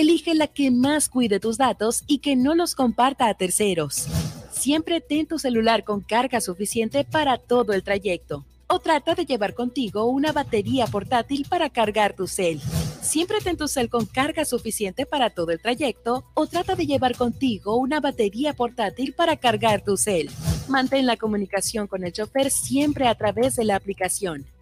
elige 0.00 0.34
la 0.34 0.46
que 0.46 0.70
más 0.70 1.08
cuide 1.08 1.40
tus 1.40 1.58
datos 1.58 2.04
y 2.06 2.18
que 2.18 2.34
no 2.34 2.54
los 2.54 2.74
comparta 2.74 3.28
a 3.28 3.34
terceros. 3.34 4.06
Siempre 4.50 5.00
ten 5.00 5.26
tu 5.26 5.38
celular 5.38 5.84
con 5.84 6.00
carga 6.00 6.40
suficiente 6.40 7.04
para 7.04 7.38
todo 7.38 7.72
el 7.72 7.82
trayecto. 7.82 8.44
O 8.66 8.78
trata 8.78 9.14
de 9.14 9.26
llevar 9.26 9.54
contigo 9.54 10.06
una 10.06 10.32
batería 10.32 10.86
portátil 10.86 11.44
para 11.48 11.70
cargar 11.70 12.14
tu 12.14 12.26
cel. 12.28 12.60
Siempre 13.02 13.40
ten 13.42 13.56
tu 13.56 13.68
cel 13.68 13.90
con 13.90 14.06
carga 14.06 14.44
suficiente 14.44 15.06
para 15.06 15.30
todo 15.30 15.50
el 15.50 15.60
trayecto 15.60 16.24
o 16.34 16.46
trata 16.46 16.76
de 16.76 16.86
llevar 16.86 17.16
contigo 17.16 17.76
una 17.76 18.00
batería 18.00 18.54
portátil 18.54 19.12
para 19.12 19.36
cargar 19.36 19.82
tu 19.82 19.96
cel. 19.96 20.30
Mantén 20.68 21.04
la 21.04 21.16
comunicación 21.16 21.88
con 21.88 22.04
el 22.04 22.12
chofer 22.12 22.50
siempre 22.50 23.08
a 23.08 23.16
través 23.16 23.56
de 23.56 23.64
la 23.64 23.76
aplicación. 23.76 24.46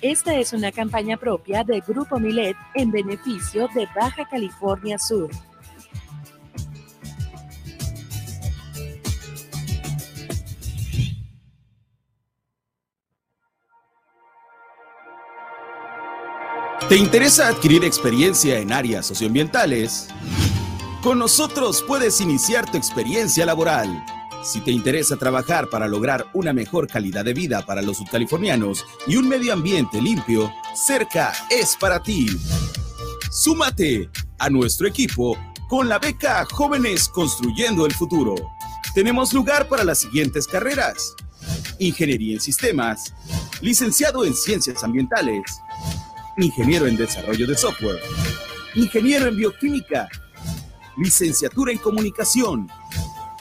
Esta 0.00 0.36
es 0.36 0.52
una 0.52 0.70
campaña 0.70 1.16
propia 1.16 1.64
de 1.64 1.80
Grupo 1.80 2.20
Milet 2.20 2.56
en 2.74 2.92
beneficio 2.92 3.68
de 3.74 3.88
Baja 3.96 4.24
California 4.28 4.96
Sur. 4.96 5.28
¿Te 16.88 16.96
interesa 16.96 17.48
adquirir 17.48 17.84
experiencia 17.84 18.60
en 18.60 18.72
áreas 18.72 19.04
socioambientales? 19.06 20.08
Con 21.02 21.18
nosotros 21.18 21.84
puedes 21.86 22.20
iniciar 22.20 22.70
tu 22.70 22.78
experiencia 22.78 23.44
laboral 23.44 24.04
si 24.48 24.60
te 24.62 24.70
interesa 24.70 25.16
trabajar 25.16 25.68
para 25.68 25.86
lograr 25.86 26.26
una 26.32 26.54
mejor 26.54 26.88
calidad 26.88 27.22
de 27.22 27.34
vida 27.34 27.66
para 27.66 27.82
los 27.82 27.98
subcalifornianos 27.98 28.82
y 29.06 29.16
un 29.16 29.28
medio 29.28 29.52
ambiente 29.52 30.00
limpio, 30.00 30.50
Cerca 30.74 31.34
es 31.50 31.76
para 31.76 32.02
ti. 32.02 32.28
Súmate 33.30 34.08
a 34.38 34.48
nuestro 34.48 34.88
equipo 34.88 35.36
con 35.68 35.86
la 35.86 35.98
beca 35.98 36.46
Jóvenes 36.50 37.10
Construyendo 37.10 37.84
el 37.84 37.92
Futuro. 37.92 38.34
Tenemos 38.94 39.34
lugar 39.34 39.68
para 39.68 39.84
las 39.84 39.98
siguientes 39.98 40.46
carreras. 40.46 41.14
Ingeniería 41.78 42.32
en 42.32 42.40
Sistemas, 42.40 43.12
licenciado 43.60 44.24
en 44.24 44.32
Ciencias 44.34 44.82
Ambientales, 44.82 45.60
ingeniero 46.38 46.86
en 46.86 46.96
Desarrollo 46.96 47.46
de 47.46 47.54
Software, 47.54 48.00
ingeniero 48.74 49.26
en 49.26 49.36
Bioquímica, 49.36 50.08
licenciatura 50.96 51.70
en 51.70 51.78
Comunicación, 51.78 52.68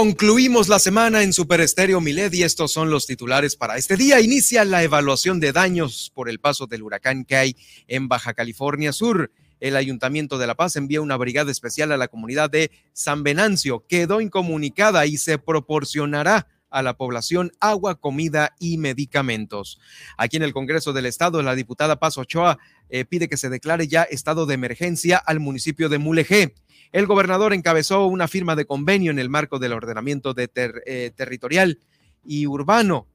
Concluimos 0.00 0.68
la 0.68 0.78
semana 0.78 1.22
en 1.22 1.34
Super 1.34 1.60
Estéreo 1.60 2.00
Milet 2.00 2.32
y 2.32 2.42
estos 2.42 2.72
son 2.72 2.88
los 2.88 3.06
titulares 3.06 3.54
para 3.54 3.76
este 3.76 3.98
día. 3.98 4.18
Inicia 4.18 4.64
la 4.64 4.82
evaluación 4.82 5.40
de 5.40 5.52
daños 5.52 6.10
por 6.14 6.30
el 6.30 6.40
paso 6.40 6.66
del 6.66 6.82
huracán 6.82 7.26
que 7.26 7.36
hay 7.36 7.56
en 7.86 8.08
Baja 8.08 8.32
California 8.32 8.94
Sur. 8.94 9.30
El 9.60 9.76
Ayuntamiento 9.76 10.38
de 10.38 10.46
La 10.46 10.54
Paz 10.54 10.76
envía 10.76 11.02
una 11.02 11.18
brigada 11.18 11.52
especial 11.52 11.92
a 11.92 11.98
la 11.98 12.08
comunidad 12.08 12.48
de 12.48 12.70
San 12.94 13.22
Venancio. 13.22 13.84
Quedó 13.86 14.22
incomunicada 14.22 15.04
y 15.04 15.18
se 15.18 15.36
proporcionará 15.36 16.46
a 16.70 16.82
la 16.82 16.96
población 16.96 17.52
agua, 17.60 17.96
comida 17.96 18.54
y 18.58 18.78
medicamentos. 18.78 19.78
Aquí 20.16 20.36
en 20.36 20.42
el 20.42 20.52
Congreso 20.52 20.92
del 20.92 21.06
Estado, 21.06 21.42
la 21.42 21.54
diputada 21.54 21.98
Paz 21.98 22.18
Ochoa 22.18 22.58
eh, 22.88 23.04
pide 23.04 23.28
que 23.28 23.36
se 23.36 23.50
declare 23.50 23.88
ya 23.88 24.02
estado 24.02 24.46
de 24.46 24.54
emergencia 24.54 25.18
al 25.18 25.40
municipio 25.40 25.88
de 25.88 25.98
Mulegé. 25.98 26.54
El 26.92 27.06
gobernador 27.06 27.52
encabezó 27.52 28.06
una 28.06 28.26
firma 28.26 28.56
de 28.56 28.64
convenio 28.64 29.10
en 29.10 29.18
el 29.18 29.30
marco 29.30 29.58
del 29.58 29.72
ordenamiento 29.72 30.34
eh, 30.36 31.12
territorial 31.14 31.78
y 32.24 32.46
urbano. 32.46 33.06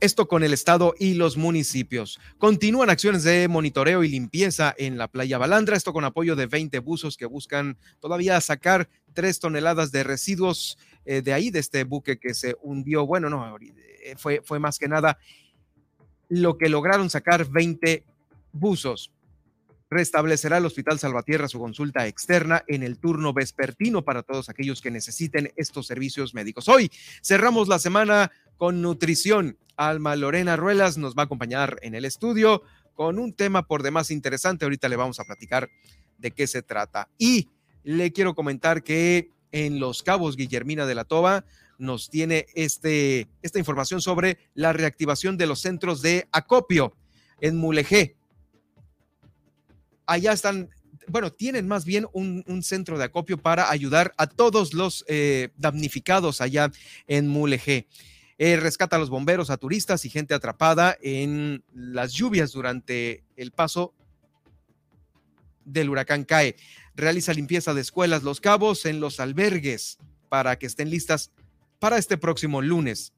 Esto 0.00 0.26
con 0.26 0.42
el 0.42 0.52
Estado 0.52 0.94
y 0.98 1.14
los 1.14 1.36
municipios. 1.36 2.18
Continúan 2.38 2.90
acciones 2.90 3.22
de 3.22 3.46
monitoreo 3.46 4.02
y 4.02 4.08
limpieza 4.08 4.74
en 4.76 4.98
la 4.98 5.06
playa 5.06 5.38
Balandra, 5.38 5.76
esto 5.76 5.92
con 5.92 6.04
apoyo 6.04 6.34
de 6.34 6.46
20 6.46 6.80
buzos 6.80 7.16
que 7.16 7.26
buscan 7.26 7.78
todavía 8.00 8.40
sacar 8.40 8.88
tres 9.12 9.38
toneladas 9.38 9.92
de 9.92 10.02
residuos 10.02 10.76
eh, 11.04 11.22
de 11.22 11.32
ahí, 11.32 11.50
de 11.50 11.60
este 11.60 11.84
buque 11.84 12.18
que 12.18 12.34
se 12.34 12.56
hundió. 12.62 13.06
Bueno, 13.06 13.30
no, 13.30 13.56
eh, 13.58 14.14
fue, 14.16 14.40
fue 14.44 14.58
más 14.58 14.78
que 14.78 14.88
nada 14.88 15.18
lo 16.28 16.56
que 16.56 16.70
lograron 16.70 17.10
sacar 17.10 17.46
20 17.46 18.04
buzos 18.52 19.12
restablecerá 19.92 20.56
el 20.56 20.64
Hospital 20.64 20.98
Salvatierra 20.98 21.48
su 21.48 21.58
consulta 21.58 22.06
externa 22.06 22.64
en 22.66 22.82
el 22.82 22.98
turno 22.98 23.34
vespertino 23.34 24.02
para 24.02 24.22
todos 24.22 24.48
aquellos 24.48 24.80
que 24.80 24.90
necesiten 24.90 25.52
estos 25.54 25.86
servicios 25.86 26.32
médicos. 26.32 26.66
Hoy 26.68 26.90
cerramos 27.22 27.68
la 27.68 27.78
semana 27.78 28.32
con 28.56 28.80
nutrición. 28.80 29.58
Alma 29.76 30.16
Lorena 30.16 30.56
Ruelas 30.56 30.96
nos 30.96 31.14
va 31.14 31.22
a 31.22 31.24
acompañar 31.26 31.78
en 31.82 31.94
el 31.94 32.06
estudio 32.06 32.62
con 32.94 33.18
un 33.18 33.34
tema 33.34 33.66
por 33.66 33.82
demás 33.82 34.10
interesante. 34.10 34.64
Ahorita 34.64 34.88
le 34.88 34.96
vamos 34.96 35.20
a 35.20 35.24
platicar 35.24 35.68
de 36.16 36.30
qué 36.30 36.46
se 36.46 36.62
trata. 36.62 37.10
Y 37.18 37.50
le 37.84 38.12
quiero 38.12 38.34
comentar 38.34 38.82
que 38.82 39.28
en 39.52 39.78
Los 39.78 40.02
Cabos, 40.02 40.36
Guillermina 40.36 40.86
de 40.86 40.94
la 40.94 41.04
Toba 41.04 41.44
nos 41.78 42.10
tiene 42.10 42.46
este, 42.54 43.28
esta 43.42 43.58
información 43.58 44.00
sobre 44.00 44.38
la 44.54 44.72
reactivación 44.72 45.36
de 45.36 45.46
los 45.46 45.60
centros 45.60 46.00
de 46.00 46.28
acopio 46.30 46.96
en 47.40 47.56
Mulegé. 47.56 48.16
Allá 50.06 50.32
están, 50.32 50.70
bueno, 51.08 51.32
tienen 51.32 51.66
más 51.66 51.84
bien 51.84 52.06
un, 52.12 52.62
centro 52.62 52.98
de 52.98 53.04
acopio 53.04 53.36
para 53.36 53.70
ayudar 53.70 54.14
a 54.16 54.28
todos 54.28 54.74
los 54.74 55.04
eh, 55.08 55.50
damnificados 55.56 56.40
allá 56.40 56.70
en 57.08 57.26
Mulegé. 57.26 57.88
Eh, 58.38 58.56
rescata 58.56 58.96
a 58.96 58.98
los 58.98 59.10
bomberos, 59.10 59.50
a 59.50 59.56
turistas 59.56 60.04
y 60.04 60.10
gente 60.10 60.34
atrapada 60.34 60.96
en 61.02 61.64
las 61.74 62.12
lluvias 62.12 62.52
durante 62.52 63.24
el 63.36 63.50
paso 63.50 63.92
del 65.64 65.90
huracán 65.90 66.24
CAE. 66.24 66.56
Realiza 66.94 67.32
limpieza 67.32 67.74
de 67.74 67.80
escuelas 67.80 68.22
Los 68.22 68.40
Cabos 68.40 68.86
en 68.86 69.00
los 69.00 69.20
albergues 69.20 69.98
para 70.28 70.56
que 70.56 70.66
estén 70.66 70.90
listas 70.90 71.30
para 71.78 71.98
este 71.98 72.16
próximo 72.16 72.62
lunes. 72.62 73.12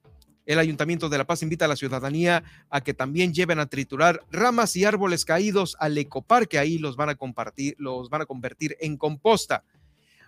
El 0.47 0.59
Ayuntamiento 0.59 1.09
de 1.09 1.19
La 1.19 1.27
Paz 1.27 1.43
invita 1.43 1.65
a 1.65 1.69
la 1.69 1.77
ciudadanía 1.77 2.45
a 2.69 2.83
que 2.83 2.93
también 2.93 3.33
lleven 3.33 3.59
a 3.59 3.67
triturar 3.67 4.23
ramas 4.31 4.77
y 4.77 4.85
árboles 4.85 5.25
caídos 5.25 5.77
al 5.81 5.97
ecoparque. 5.97 6.59
Ahí 6.59 6.79
los 6.79 6.97
van 6.97 7.09
a 7.09 7.15
compartir, 7.15 7.75
los 7.79 8.11
van 8.11 8.23
a 8.23 8.27
convertir 8.27 8.77
en 8.81 8.97
composta. 8.97 9.65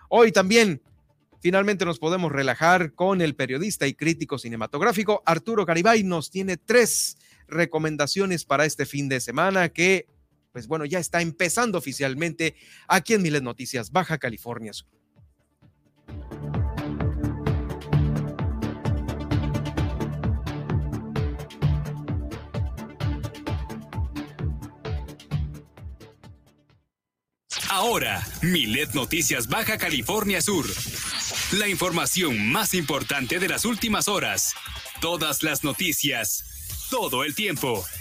Hoy 0.09 0.31
también 0.31 0.81
Finalmente 1.39 1.85
nos 1.85 1.99
podemos 1.99 2.31
relajar 2.31 2.93
con 2.93 3.21
el 3.21 3.35
periodista 3.35 3.85
y 3.87 3.93
crítico 3.93 4.39
cinematográfico 4.39 5.21
Arturo 5.25 5.65
Garibay. 5.65 6.03
Nos 6.03 6.31
tiene 6.31 6.57
tres 6.57 7.17
recomendaciones 7.47 8.43
para 8.43 8.65
este 8.65 8.85
fin 8.85 9.07
de 9.07 9.19
semana 9.19 9.69
que, 9.69 10.07
pues 10.57 10.67
bueno, 10.67 10.85
ya 10.85 10.97
está 10.97 11.21
empezando 11.21 11.77
oficialmente 11.77 12.55
aquí 12.87 13.13
en 13.13 13.21
Miles 13.21 13.43
Noticias, 13.43 13.91
Baja 13.91 14.17
California 14.17 14.73
Sur. 14.73 14.87
Ahora, 27.69 28.27
Milet 28.41 28.95
Noticias 28.95 29.47
Baja 29.47 29.77
California 29.77 30.41
Sur. 30.41 30.65
La 31.51 31.67
información 31.67 32.49
más 32.51 32.73
importante 32.73 33.37
de 33.37 33.47
las 33.47 33.63
últimas 33.63 34.07
horas. 34.07 34.55
Todas 35.01 35.43
las 35.43 35.63
noticias. 35.63 36.87
Todo 36.89 37.23
el 37.23 37.35
tiempo. 37.35 37.85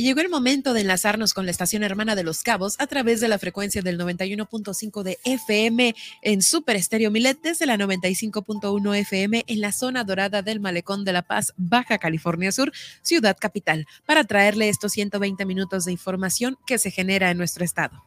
Y 0.00 0.02
llegó 0.02 0.22
el 0.22 0.30
momento 0.30 0.72
de 0.72 0.80
enlazarnos 0.80 1.34
con 1.34 1.44
la 1.44 1.50
estación 1.50 1.82
hermana 1.82 2.16
de 2.16 2.22
Los 2.22 2.42
Cabos 2.42 2.76
a 2.78 2.86
través 2.86 3.20
de 3.20 3.28
la 3.28 3.38
frecuencia 3.38 3.82
del 3.82 4.00
91.5 4.00 5.02
de 5.02 5.18
FM 5.26 5.94
en 6.22 6.40
Super 6.40 6.76
Estéreo 6.76 7.10
Milet 7.10 7.38
desde 7.42 7.66
la 7.66 7.76
95.1 7.76 8.96
FM 8.96 9.44
en 9.46 9.60
la 9.60 9.72
zona 9.72 10.02
dorada 10.02 10.40
del 10.40 10.58
Malecón 10.58 11.04
de 11.04 11.12
La 11.12 11.20
Paz, 11.20 11.52
Baja 11.58 11.98
California 11.98 12.50
Sur, 12.50 12.72
ciudad 13.02 13.36
capital, 13.38 13.86
para 14.06 14.24
traerle 14.24 14.70
estos 14.70 14.92
120 14.92 15.44
minutos 15.44 15.84
de 15.84 15.92
información 15.92 16.56
que 16.66 16.78
se 16.78 16.90
genera 16.90 17.30
en 17.30 17.36
nuestro 17.36 17.62
estado. 17.62 18.02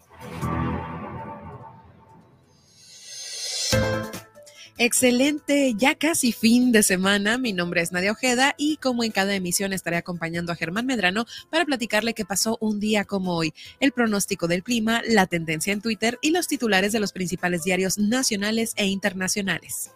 Excelente, 4.77 5.75
ya 5.77 5.93
casi 5.95 6.31
fin 6.31 6.71
de 6.71 6.81
semana. 6.81 7.37
Mi 7.37 7.53
nombre 7.53 7.81
es 7.81 7.91
Nadia 7.91 8.11
Ojeda 8.11 8.55
y 8.57 8.77
como 8.77 9.03
en 9.03 9.11
cada 9.11 9.35
emisión 9.35 9.71
estaré 9.71 9.97
acompañando 9.97 10.51
a 10.51 10.55
Germán 10.55 10.87
Medrano 10.87 11.25
para 11.51 11.65
platicarle 11.65 12.15
qué 12.15 12.25
pasó 12.25 12.57
un 12.59 12.79
día 12.79 13.05
como 13.05 13.35
hoy, 13.35 13.53
el 13.79 13.91
pronóstico 13.91 14.47
del 14.47 14.63
clima, 14.63 15.01
la 15.07 15.27
tendencia 15.27 15.73
en 15.73 15.81
Twitter 15.81 16.17
y 16.23 16.31
los 16.31 16.47
titulares 16.47 16.91
de 16.91 16.99
los 16.99 17.11
principales 17.11 17.63
diarios 17.63 17.99
nacionales 17.99 18.73
e 18.75 18.87
internacionales. 18.87 19.91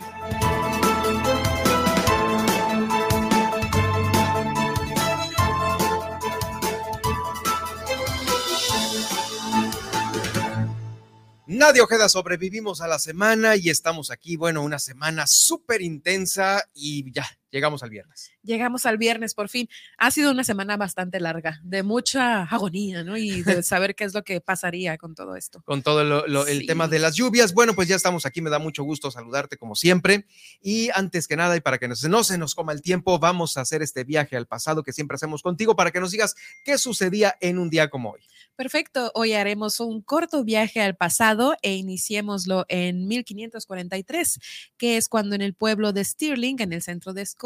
Nadie 11.55 11.83
Ojeda, 11.83 12.09
sobrevivimos 12.09 12.81
a 12.81 12.89
la 12.89 12.99
semana 12.99 13.57
y 13.57 13.69
estamos 13.69 14.11
aquí, 14.11 14.37
bueno, 14.37 14.63
una 14.63 14.79
semana 14.79 15.27
súper 15.27 15.83
intensa 15.83 16.65
y 16.73 17.13
ya, 17.13 17.27
llegamos 17.53 17.83
al 17.83 17.91
viernes. 17.91 18.33
Llegamos 18.43 18.87
al 18.87 18.99
viernes 18.99 19.35
por 19.35 19.49
fin. 19.49 19.69
Ha 19.99 20.11
sido 20.11 20.33
una 20.33 20.43
semana 20.43 20.77
bastante 20.77 21.21
larga, 21.21 21.61
de 21.63 21.85
mucha 21.85 22.43
agonía, 22.43 23.05
¿no? 23.05 23.17
Y 23.17 23.43
de 23.43 23.63
saber 23.63 23.95
qué 23.95 24.05
es 24.05 24.15
lo 24.15 24.25
que 24.25 24.41
pasaría 24.41 24.99
con 24.99 25.15
todo 25.15 25.37
esto. 25.37 25.63
Con 25.65 25.83
todo 25.83 26.25
el 26.47 26.67
tema 26.67 26.89
de 26.89 26.99
las 26.99 27.15
lluvias. 27.15 27.55
Bueno, 27.55 27.75
pues 27.75 27.87
ya 27.87 27.95
estamos 27.95 28.27
aquí, 28.27 28.41
me 28.41 28.51
da 28.51 28.59
mucho 28.59 28.83
gusto 28.83 29.11
saludarte 29.11 29.57
como 29.57 29.77
siempre. 29.77 30.27
Y 30.61 30.89
antes 30.95 31.29
que 31.29 31.37
nada, 31.37 31.57
y 31.57 31.61
para 31.61 31.79
que 31.79 31.89
no 31.89 32.25
se 32.25 32.39
nos 32.39 32.55
coma 32.55 32.73
el 32.73 32.83
tiempo, 32.83 33.19
vamos 33.19 33.57
a 33.57 33.61
hacer 33.61 33.83
este 33.83 34.05
viaje 34.05 34.37
al 34.37 34.47
pasado 34.47 34.83
que 34.83 34.93
siempre 34.93 35.15
hacemos 35.15 35.43
contigo 35.43 35.77
para 35.77 35.91
que 35.91 36.01
nos 36.01 36.11
digas 36.11 36.35
qué 36.65 36.79
sucedía 36.79 37.37
en 37.41 37.59
un 37.59 37.69
día 37.69 37.91
como 37.91 38.13
hoy. 38.13 38.21
Perfecto, 38.57 39.11
hoy 39.15 39.33
haremos 39.33 39.81
un 39.81 40.03
corto 40.03 40.45
viaje 40.45 40.81
al 40.81 40.95
pasado 40.95 41.57
e 41.63 41.75
iniciémoslo 41.75 42.67
en 42.69 43.09
1543, 43.09 44.39
que 44.77 44.97
es 44.99 45.09
cuando 45.09 45.35
en 45.35 45.41
el 45.41 45.55
pueblo 45.55 45.93
de 45.93 46.05
Stirling, 46.05 46.61
en 46.61 46.73
el 46.73 46.83
centro 46.83 47.13
de 47.15 47.23
Escocia, 47.23 47.42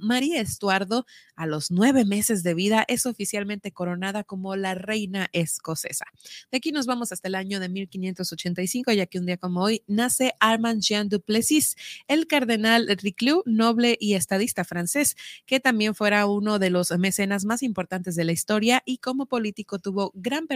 María 0.00 0.40
Estuardo, 0.40 1.06
a 1.34 1.46
los 1.46 1.70
nueve 1.70 2.04
meses 2.04 2.42
de 2.42 2.54
vida, 2.54 2.84
es 2.86 3.04
oficialmente 3.04 3.72
coronada 3.72 4.22
como 4.22 4.54
la 4.54 4.74
reina 4.74 5.28
escocesa. 5.32 6.04
De 6.52 6.58
aquí 6.58 6.70
nos 6.70 6.86
vamos 6.86 7.10
hasta 7.10 7.28
el 7.28 7.34
año 7.34 7.58
de 7.58 7.68
1585, 7.68 8.92
ya 8.92 9.06
que 9.06 9.18
un 9.18 9.26
día 9.26 9.38
como 9.38 9.62
hoy 9.62 9.82
nace 9.88 10.34
Armand 10.38 10.82
Jean 10.82 11.08
Duplessis, 11.08 11.76
el 12.06 12.26
cardenal 12.26 12.86
Richelieu, 13.02 13.42
noble 13.44 13.96
y 13.98 14.14
estadista 14.14 14.64
francés, 14.64 15.16
que 15.46 15.58
también 15.58 15.94
fuera 15.94 16.26
uno 16.26 16.58
de 16.58 16.70
los 16.70 16.90
mecenas 16.98 17.44
más 17.44 17.62
importantes 17.62 18.14
de 18.14 18.24
la 18.24 18.32
historia 18.32 18.82
y 18.84 18.98
como 18.98 19.26
político 19.26 19.78
tuvo 19.80 20.12
gran 20.14 20.46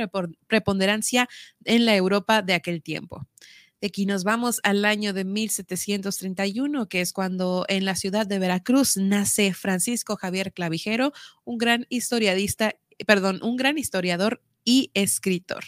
preponderancia 0.47 1.29
en 1.65 1.85
la 1.85 1.97
Europa 1.97 2.43
de 2.43 2.55
aquel 2.55 2.83
tiempo. 2.83 3.27
Aquí 3.85 4.07
nos 4.07 4.25
vamos 4.25 4.61
al 4.63 4.87
año 4.87 5.13
de 5.13 5.27
1731, 5.27 6.89
que 6.89 7.03
es 7.03 7.13
cuando 7.13 7.67
en 7.69 7.85
la 7.85 7.97
ciudad 7.97 8.27
de 8.27 8.39
Veracruz 8.39 8.97
nace 8.97 9.53
Francisco 9.53 10.17
Javier 10.17 10.55
Clavijero, 10.55 11.13
un 11.45 11.59
gran 11.59 11.87
historiadista, 11.91 12.77
perdón, 13.07 13.41
un 13.43 13.57
gran 13.57 13.77
historiador 13.77 14.43
y 14.65 14.91
escritor. 14.95 15.65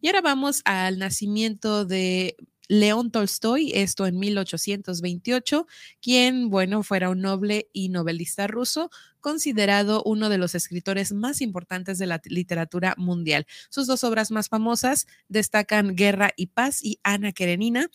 Y 0.00 0.08
ahora 0.08 0.22
vamos 0.22 0.62
al 0.64 0.98
nacimiento 0.98 1.84
de 1.84 2.34
León 2.66 3.12
Tolstoy, 3.12 3.70
esto 3.74 4.06
en 4.08 4.18
1828, 4.18 5.66
quien, 6.00 6.50
bueno, 6.50 6.82
fuera 6.82 7.10
un 7.10 7.20
noble 7.20 7.68
y 7.72 7.90
novelista 7.90 8.48
ruso, 8.48 8.90
considerado 9.22 10.02
uno 10.04 10.28
de 10.28 10.36
los 10.36 10.54
escritores 10.54 11.12
más 11.12 11.40
importantes 11.40 11.96
de 11.96 12.06
la 12.06 12.20
literatura 12.24 12.94
mundial. 12.98 13.46
Sus 13.70 13.86
dos 13.86 14.04
obras 14.04 14.30
más 14.30 14.50
famosas 14.50 15.06
destacan 15.28 15.96
Guerra 15.96 16.32
y 16.36 16.48
Paz 16.48 16.84
y 16.84 16.98
Ana 17.02 17.32
Karenina, 17.32 17.88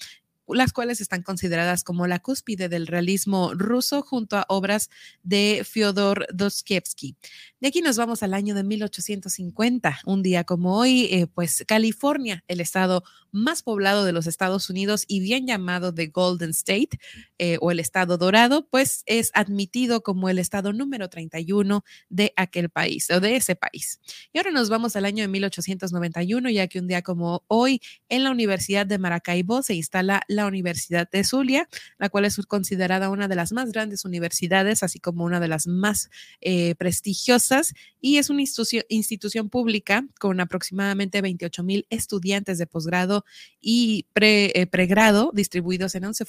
las 0.50 0.74
cuales 0.74 1.02
están 1.02 1.24
consideradas 1.24 1.84
como 1.84 2.08
la 2.08 2.20
cúspide 2.20 2.70
del 2.70 2.88
realismo 2.88 3.54
ruso 3.54 4.02
junto 4.02 4.38
a 4.38 4.46
obras 4.50 4.90
de 5.24 5.66
Fyodor 5.68 6.28
Dostoevsky. 6.34 7.16
De 7.60 7.70
aquí 7.70 7.82
nos 7.82 7.98
vamos 7.98 8.22
al 8.22 8.36
año 8.36 8.54
de 8.54 8.64
1850, 8.64 10.02
un 10.06 10.22
día 10.22 10.44
como 10.44 10.78
hoy, 10.78 11.06
eh, 11.06 11.26
pues 11.26 11.64
California, 11.68 12.44
el 12.48 12.62
estado 12.62 13.04
más 13.32 13.64
poblado 13.64 14.06
de 14.06 14.12
los 14.12 14.28
Estados 14.28 14.70
Unidos 14.70 15.06
y 15.08 15.22
bien 15.22 15.48
llamado 15.48 15.92
The 15.92 16.08
Golden 16.08 16.52
State 16.52 17.00
eh, 17.40 17.58
o 17.60 17.72
el 17.72 17.80
estado 17.80 18.18
dorado, 18.18 18.68
pues 18.70 19.02
es 19.08 19.32
admitido 19.34 20.04
como 20.04 20.30
el 20.30 20.38
estado 20.38 20.72
número 20.72 21.10
31 21.10 21.84
de 22.10 22.32
aquel 22.36 22.70
país 22.70 23.10
o 23.10 23.20
de 23.20 23.36
ese 23.36 23.56
país. 23.56 24.00
Y 24.34 24.38
ahora 24.38 24.52
nos 24.52 24.70
vamos 24.70 24.96
al 24.96 25.06
año 25.06 25.24
de 25.24 25.28
1891, 25.28 26.52
ya 26.52 26.68
que 26.68 26.80
un 26.80 26.88
día 26.88 27.02
como 27.02 27.44
hoy 27.48 27.82
en 28.08 28.24
la 28.24 28.30
Universidad 28.30 28.86
de 28.86 29.00
Maracaibo 29.00 29.64
se 29.64 29.74
instala 29.74 30.22
la 30.28 30.37
Universidad 30.46 31.10
de 31.10 31.24
Zulia, 31.24 31.68
la 31.98 32.10
cual 32.10 32.26
es 32.26 32.38
considerada 32.46 33.10
una 33.10 33.28
de 33.28 33.36
las 33.36 33.52
más 33.52 33.72
grandes 33.72 34.06
universidades, 34.06 34.84
así 34.84 35.00
como 35.00 35.24
una 35.24 35.40
de 35.40 35.48
las 35.48 35.68
más 35.68 36.10
eh, 36.42 36.76
prestigiosas, 36.76 37.74
y 38.00 38.18
es 38.18 38.30
una 38.30 38.42
institución, 38.42 39.50
pública 39.50 40.06
con 40.20 40.40
aproximadamente 40.40 41.22
28 41.22 41.64
mil 41.64 41.88
estudiantes 41.90 42.58
de 42.58 42.68
posgrado 42.68 43.26
y 43.62 44.06
eh, 44.16 44.68
pregrado 44.68 45.32
distribuidos 45.34 45.96
en 45.96 46.06
11, 46.06 46.26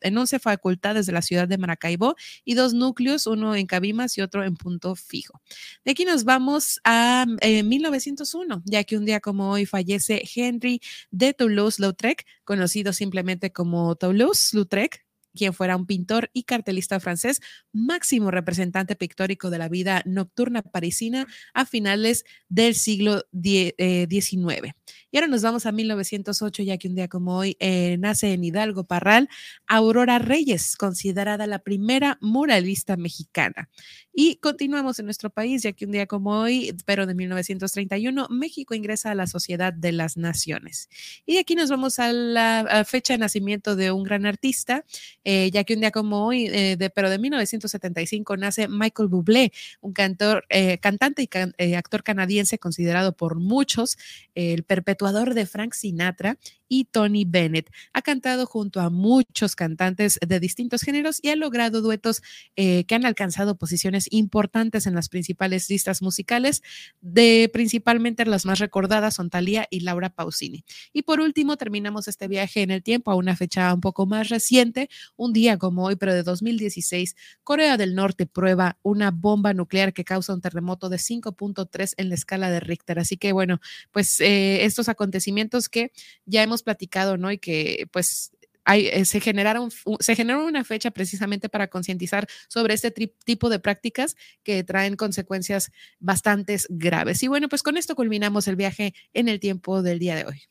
en 0.00 0.18
11 0.18 0.38
facultades 0.38 1.06
de 1.06 1.12
la 1.12 1.22
ciudad 1.22 1.48
de 1.48 1.58
Maracaibo 1.58 2.16
y 2.44 2.54
dos 2.54 2.74
núcleos, 2.74 3.26
uno 3.26 3.54
en 3.54 3.66
Cabimas 3.66 4.16
y 4.18 4.22
otro 4.22 4.44
en 4.44 4.56
Punto 4.56 4.94
Fijo. 4.96 5.40
De 5.84 5.92
aquí 5.92 6.04
nos 6.04 6.24
vamos 6.24 6.80
a 6.84 7.26
1901, 7.26 8.56
eh, 8.56 8.60
ya 8.64 8.84
que 8.84 8.96
un 8.96 9.04
día 9.04 9.20
como 9.20 9.50
hoy 9.50 9.66
fallece 9.66 10.22
Henry 10.34 10.80
de 11.10 11.34
Toulouse-Lautrec, 11.34 12.24
conocido 12.44 12.92
simplemente 13.06 13.52
como 13.52 13.94
Toulouse-Lautrec, 13.94 15.06
quien 15.36 15.52
fuera 15.52 15.76
un 15.76 15.86
pintor 15.86 16.30
y 16.32 16.42
cartelista 16.42 16.98
francés, 16.98 17.40
máximo 17.72 18.32
representante 18.32 18.96
pictórico 18.96 19.50
de 19.50 19.58
la 19.58 19.68
vida 19.68 20.02
nocturna 20.06 20.62
parisina 20.62 21.28
a 21.54 21.66
finales 21.66 22.24
del 22.48 22.74
siglo 22.74 23.22
XIX. 23.32 24.74
Eh, 25.16 25.18
y 25.18 25.18
ahora 25.18 25.28
nos 25.28 25.40
vamos 25.40 25.64
a 25.64 25.72
1908, 25.72 26.62
ya 26.62 26.76
que 26.76 26.88
un 26.88 26.94
día 26.94 27.08
como 27.08 27.38
hoy 27.38 27.56
eh, 27.58 27.96
nace 27.98 28.34
en 28.34 28.44
Hidalgo 28.44 28.84
Parral 28.84 29.30
Aurora 29.66 30.18
Reyes, 30.18 30.76
considerada 30.76 31.46
la 31.46 31.60
primera 31.60 32.18
muralista 32.20 32.98
mexicana. 32.98 33.70
Y 34.18 34.36
continuamos 34.36 34.98
en 34.98 35.04
nuestro 35.04 35.28
país, 35.28 35.62
ya 35.62 35.74
que 35.74 35.84
un 35.84 35.92
día 35.92 36.06
como 36.06 36.40
hoy, 36.40 36.74
pero 36.86 37.04
de 37.04 37.14
1931, 37.14 38.28
México 38.30 38.74
ingresa 38.74 39.10
a 39.10 39.14
la 39.14 39.26
Sociedad 39.26 39.74
de 39.74 39.92
las 39.92 40.16
Naciones. 40.16 40.88
Y 41.26 41.36
aquí 41.36 41.54
nos 41.54 41.68
vamos 41.68 41.98
a 41.98 42.10
la 42.14 42.84
fecha 42.86 43.12
de 43.12 43.18
nacimiento 43.18 43.76
de 43.76 43.92
un 43.92 44.04
gran 44.04 44.24
artista, 44.24 44.86
eh, 45.22 45.50
ya 45.50 45.64
que 45.64 45.74
un 45.74 45.80
día 45.80 45.90
como 45.90 46.26
hoy, 46.26 46.46
eh, 46.46 46.76
de, 46.78 46.88
pero 46.88 47.10
de 47.10 47.18
1975, 47.18 48.38
nace 48.38 48.68
Michael 48.68 49.10
Bublé, 49.10 49.52
un 49.82 49.92
cantor, 49.92 50.46
eh, 50.48 50.78
cantante 50.78 51.28
y 51.58 51.74
actor 51.74 52.02
canadiense 52.02 52.58
considerado 52.58 53.14
por 53.14 53.38
muchos 53.38 53.98
el 54.34 54.62
perpetuador 55.06 55.34
de 55.34 55.46
Frank 55.46 55.74
Sinatra 55.74 56.36
y 56.68 56.86
Tony 56.86 57.24
Bennett. 57.24 57.70
Ha 57.92 58.02
cantado 58.02 58.46
junto 58.46 58.80
a 58.80 58.90
muchos 58.90 59.54
cantantes 59.54 60.18
de 60.26 60.40
distintos 60.40 60.82
géneros 60.82 61.20
y 61.22 61.28
ha 61.28 61.36
logrado 61.36 61.80
duetos 61.80 62.22
que 62.56 62.94
han 62.94 63.06
alcanzado 63.06 63.56
posiciones 63.56 64.08
importantes 64.10 64.86
en 64.86 64.94
las 64.94 65.08
principales 65.08 65.70
listas 65.70 66.02
musicales, 66.02 66.62
de 67.00 67.48
principalmente 67.52 68.26
las 68.26 68.46
más 68.46 68.58
recordadas 68.58 69.14
son 69.14 69.30
Thalía 69.30 69.68
y 69.70 69.80
Laura 69.80 70.10
Pausini. 70.10 70.64
Y 70.92 71.02
por 71.02 71.20
último, 71.20 71.56
terminamos 71.56 72.08
este 72.08 72.26
viaje 72.26 72.62
en 72.62 72.70
el 72.70 72.82
tiempo 72.82 73.10
a 73.10 73.14
una 73.14 73.36
fecha 73.36 73.72
un 73.72 73.80
poco 73.80 74.06
más 74.06 74.28
reciente, 74.28 74.88
un 75.16 75.32
día 75.32 75.58
como 75.58 75.84
hoy, 75.84 75.96
pero 75.96 76.14
de 76.14 76.22
2016, 76.22 77.14
Corea 77.44 77.76
del 77.76 77.94
Norte 77.94 78.26
prueba 78.26 78.76
una 78.82 79.10
bomba 79.12 79.54
nuclear 79.54 79.92
que 79.92 80.04
causa 80.04 80.34
un 80.34 80.40
terremoto 80.40 80.88
de 80.88 80.96
5.3 80.96 81.94
en 81.96 82.08
la 82.08 82.14
escala 82.16 82.50
de 82.50 82.60
Richter. 82.60 82.98
Así 82.98 83.16
que 83.16 83.32
bueno, 83.32 83.60
pues 83.92 84.20
eh, 84.20 84.64
acontecimientos 84.88 85.68
que 85.68 85.92
ya 86.24 86.42
hemos 86.42 86.62
platicado, 86.62 87.16
¿no? 87.16 87.32
Y 87.32 87.38
que 87.38 87.86
pues 87.92 88.32
eh, 88.74 89.04
se, 89.04 89.20
generaron, 89.20 89.70
se 90.00 90.16
generó 90.16 90.44
una 90.44 90.64
fecha 90.64 90.90
precisamente 90.90 91.48
para 91.48 91.68
concientizar 91.68 92.26
sobre 92.48 92.74
este 92.74 92.90
tipo 92.90 93.48
de 93.48 93.60
prácticas 93.60 94.16
que 94.42 94.64
traen 94.64 94.96
consecuencias 94.96 95.70
bastante 96.00 96.56
graves. 96.68 97.22
Y 97.22 97.28
bueno, 97.28 97.48
pues 97.48 97.62
con 97.62 97.76
esto 97.76 97.94
culminamos 97.94 98.48
el 98.48 98.56
viaje 98.56 98.94
en 99.14 99.28
el 99.28 99.38
tiempo 99.38 99.82
del 99.82 99.98
día 99.98 100.16
de 100.16 100.24
hoy. 100.24 100.42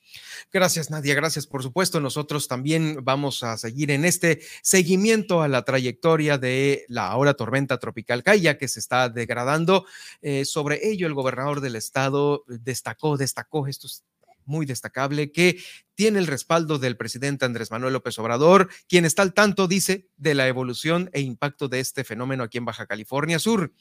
Gracias, 0.51 0.89
Nadia. 0.89 1.13
Gracias, 1.13 1.45
por 1.45 1.61
supuesto. 1.61 1.99
Nosotros 1.99 2.47
también 2.47 2.99
vamos 3.03 3.43
a 3.43 3.57
seguir 3.57 3.91
en 3.91 4.05
este 4.05 4.41
seguimiento 4.61 5.41
a 5.41 5.49
la 5.49 5.63
trayectoria 5.63 6.37
de 6.37 6.85
la 6.87 7.07
ahora 7.07 7.33
tormenta 7.33 7.79
tropical 7.79 8.23
Kaya 8.23 8.57
que 8.57 8.69
se 8.69 8.79
está 8.79 9.09
degradando. 9.09 9.85
Eh, 10.21 10.45
sobre 10.45 10.87
ello, 10.87 11.07
el 11.07 11.13
gobernador 11.13 11.59
del 11.59 11.75
estado 11.75 12.45
destacó, 12.47 13.17
destacó 13.17 13.67
estos 13.67 14.03
muy 14.45 14.65
destacable 14.65 15.31
que 15.31 15.57
tiene 15.95 16.19
el 16.19 16.27
respaldo 16.27 16.77
del 16.77 16.97
presidente 16.97 17.45
Andrés 17.45 17.71
Manuel 17.71 17.93
López 17.93 18.17
Obrador, 18.19 18.69
quien 18.87 19.05
está 19.05 19.21
al 19.21 19.33
tanto, 19.33 19.67
dice, 19.67 20.09
de 20.17 20.35
la 20.35 20.47
evolución 20.47 21.09
e 21.13 21.21
impacto 21.21 21.67
de 21.67 21.79
este 21.79 22.03
fenómeno 22.03 22.43
aquí 22.43 22.57
en 22.57 22.65
Baja 22.65 22.85
California 22.85 23.39
Sur. 23.39 23.73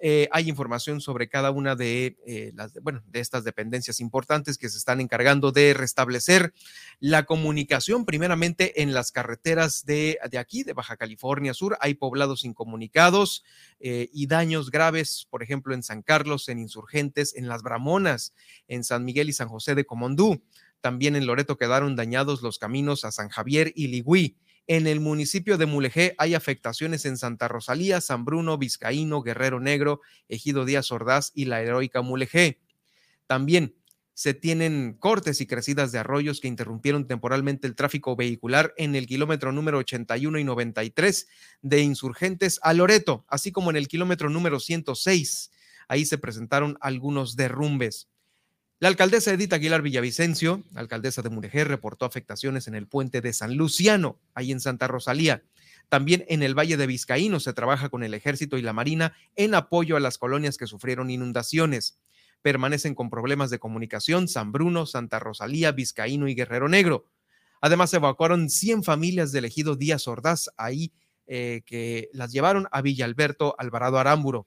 Eh, 0.00 0.28
hay 0.32 0.48
información 0.48 1.00
sobre 1.00 1.28
cada 1.28 1.50
una 1.50 1.76
de 1.76 2.18
eh, 2.26 2.52
las, 2.54 2.74
bueno, 2.82 3.02
de 3.06 3.20
estas 3.20 3.44
dependencias 3.44 4.00
importantes 4.00 4.58
que 4.58 4.68
se 4.68 4.76
están 4.76 5.00
encargando 5.00 5.52
de 5.52 5.72
restablecer 5.72 6.52
la 7.00 7.24
comunicación, 7.24 8.04
primeramente 8.04 8.82
en 8.82 8.92
las 8.92 9.12
carreteras 9.12 9.84
de, 9.86 10.18
de 10.30 10.38
aquí, 10.38 10.62
de 10.62 10.72
Baja 10.72 10.96
California 10.96 11.54
Sur. 11.54 11.76
Hay 11.80 11.94
poblados 11.94 12.44
incomunicados 12.44 13.44
eh, 13.80 14.08
y 14.12 14.26
daños 14.26 14.70
graves, 14.70 15.26
por 15.30 15.42
ejemplo, 15.42 15.74
en 15.74 15.82
San 15.82 16.02
Carlos, 16.02 16.48
en 16.48 16.58
Insurgentes, 16.58 17.34
en 17.34 17.48
Las 17.48 17.62
Bramonas, 17.62 18.34
en 18.68 18.84
San 18.84 19.04
Miguel 19.04 19.28
y 19.28 19.32
San 19.32 19.48
José 19.48 19.74
de 19.74 19.86
Comondú. 19.86 20.42
También 20.80 21.16
en 21.16 21.26
Loreto 21.26 21.56
quedaron 21.56 21.96
dañados 21.96 22.42
los 22.42 22.58
caminos 22.58 23.06
a 23.06 23.12
San 23.12 23.30
Javier 23.30 23.72
y 23.74 23.86
Ligüí. 23.88 24.36
En 24.66 24.86
el 24.86 25.00
municipio 25.00 25.58
de 25.58 25.66
Mulegé 25.66 26.14
hay 26.16 26.34
afectaciones 26.34 27.04
en 27.04 27.18
Santa 27.18 27.48
Rosalía, 27.48 28.00
San 28.00 28.24
Bruno, 28.24 28.56
Vizcaíno, 28.56 29.20
Guerrero 29.20 29.60
Negro, 29.60 30.00
Ejido 30.28 30.64
Díaz 30.64 30.90
Ordaz 30.90 31.32
y 31.34 31.44
la 31.44 31.60
heroica 31.60 32.00
Mulegé. 32.00 32.60
También 33.26 33.74
se 34.14 34.32
tienen 34.32 34.96
cortes 34.98 35.40
y 35.40 35.46
crecidas 35.46 35.92
de 35.92 35.98
arroyos 35.98 36.40
que 36.40 36.48
interrumpieron 36.48 37.06
temporalmente 37.06 37.66
el 37.66 37.74
tráfico 37.74 38.16
vehicular 38.16 38.72
en 38.78 38.94
el 38.94 39.06
kilómetro 39.06 39.52
número 39.52 39.78
81 39.78 40.38
y 40.38 40.44
93 40.44 41.28
de 41.60 41.80
Insurgentes 41.80 42.58
a 42.62 42.72
Loreto, 42.72 43.26
así 43.28 43.52
como 43.52 43.70
en 43.70 43.76
el 43.76 43.88
kilómetro 43.88 44.30
número 44.30 44.60
106. 44.60 45.50
Ahí 45.88 46.06
se 46.06 46.16
presentaron 46.16 46.78
algunos 46.80 47.36
derrumbes. 47.36 48.08
La 48.80 48.88
alcaldesa 48.88 49.32
Edith 49.32 49.52
Aguilar 49.52 49.82
Villavicencio, 49.82 50.64
alcaldesa 50.74 51.22
de 51.22 51.30
Mulegé, 51.30 51.64
reportó 51.64 52.06
afectaciones 52.06 52.66
en 52.66 52.74
el 52.74 52.88
puente 52.88 53.20
de 53.20 53.32
San 53.32 53.56
Luciano, 53.56 54.18
ahí 54.34 54.50
en 54.50 54.60
Santa 54.60 54.88
Rosalía. 54.88 55.44
También 55.88 56.24
en 56.28 56.42
el 56.42 56.58
Valle 56.58 56.76
de 56.76 56.88
Vizcaíno 56.88 57.38
se 57.38 57.52
trabaja 57.52 57.88
con 57.88 58.02
el 58.02 58.14
ejército 58.14 58.58
y 58.58 58.62
la 58.62 58.72
marina 58.72 59.14
en 59.36 59.54
apoyo 59.54 59.96
a 59.96 60.00
las 60.00 60.18
colonias 60.18 60.56
que 60.58 60.66
sufrieron 60.66 61.10
inundaciones. 61.10 61.98
permanecen 62.42 62.94
con 62.94 63.08
problemas 63.08 63.48
de 63.48 63.58
comunicación 63.58 64.28
San 64.28 64.52
Bruno, 64.52 64.84
Santa 64.84 65.18
Rosalía, 65.18 65.72
Vizcaíno 65.72 66.28
y 66.28 66.34
Guerrero 66.34 66.68
Negro. 66.68 67.06
Además, 67.62 67.88
se 67.88 67.96
evacuaron 67.96 68.50
100 68.50 68.82
familias 68.82 69.32
del 69.32 69.46
ejido 69.46 69.76
Díaz 69.76 70.06
Ordaz, 70.08 70.50
ahí 70.58 70.92
eh, 71.26 71.62
que 71.64 72.10
las 72.12 72.32
llevaron 72.32 72.66
a 72.70 72.82
Villa 72.82 73.06
Alberto 73.06 73.54
Alvarado 73.56 73.98
Arámburo. 73.98 74.46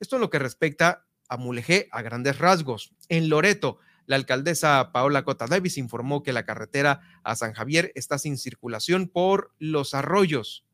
Esto 0.00 0.16
en 0.16 0.22
lo 0.22 0.30
que 0.30 0.38
respecta 0.38 1.04
Mulegé 1.38 1.88
a 1.90 2.02
grandes 2.02 2.38
rasgos. 2.38 2.94
En 3.08 3.28
Loreto, 3.28 3.78
la 4.06 4.16
alcaldesa 4.16 4.90
Paola 4.92 5.24
Cota 5.24 5.46
Davis 5.46 5.78
informó 5.78 6.22
que 6.22 6.32
la 6.32 6.44
carretera 6.44 7.00
a 7.22 7.36
San 7.36 7.52
Javier 7.52 7.92
está 7.94 8.18
sin 8.18 8.38
circulación 8.38 9.08
por 9.08 9.52
los 9.58 9.94
arroyos. 9.94 10.64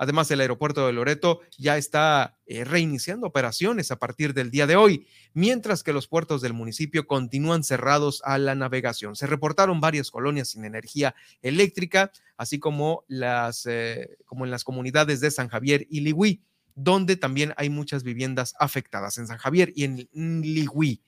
Además, 0.00 0.30
el 0.30 0.40
aeropuerto 0.40 0.86
de 0.86 0.92
Loreto 0.92 1.40
ya 1.58 1.76
está 1.76 2.38
eh, 2.46 2.62
reiniciando 2.64 3.26
operaciones 3.26 3.90
a 3.90 3.98
partir 3.98 4.32
del 4.32 4.50
día 4.50 4.68
de 4.68 4.76
hoy, 4.76 5.08
mientras 5.34 5.82
que 5.82 5.92
los 5.92 6.06
puertos 6.06 6.40
del 6.40 6.52
municipio 6.52 7.08
continúan 7.08 7.64
cerrados 7.64 8.22
a 8.24 8.38
la 8.38 8.54
navegación. 8.54 9.16
Se 9.16 9.26
reportaron 9.26 9.80
varias 9.80 10.12
colonias 10.12 10.50
sin 10.50 10.64
energía 10.64 11.16
eléctrica, 11.42 12.12
así 12.36 12.60
como, 12.60 13.04
las, 13.08 13.66
eh, 13.66 14.18
como 14.24 14.44
en 14.44 14.52
las 14.52 14.62
comunidades 14.62 15.20
de 15.20 15.32
San 15.32 15.48
Javier 15.48 15.84
y 15.90 16.00
Ligüí, 16.00 16.42
donde 16.78 17.16
también 17.16 17.52
hay 17.56 17.70
muchas 17.70 18.04
viviendas 18.04 18.54
afectadas 18.58 19.18
en 19.18 19.26
San 19.26 19.38
Javier 19.38 19.72
y 19.74 19.84
en 19.84 20.42
Ligüí. 20.42 21.02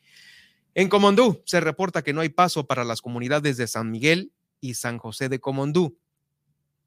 En 0.75 0.89
Comondú 0.89 1.43
se 1.47 1.61
reporta 1.61 2.03
que 2.03 2.13
no 2.13 2.21
hay 2.21 2.29
paso 2.29 2.67
para 2.67 2.85
las 2.85 3.01
comunidades 3.01 3.57
de 3.57 3.67
San 3.67 3.91
Miguel 3.91 4.33
y 4.61 4.75
San 4.75 4.99
José 4.99 5.29
de 5.29 5.41
Comondú. 5.41 5.97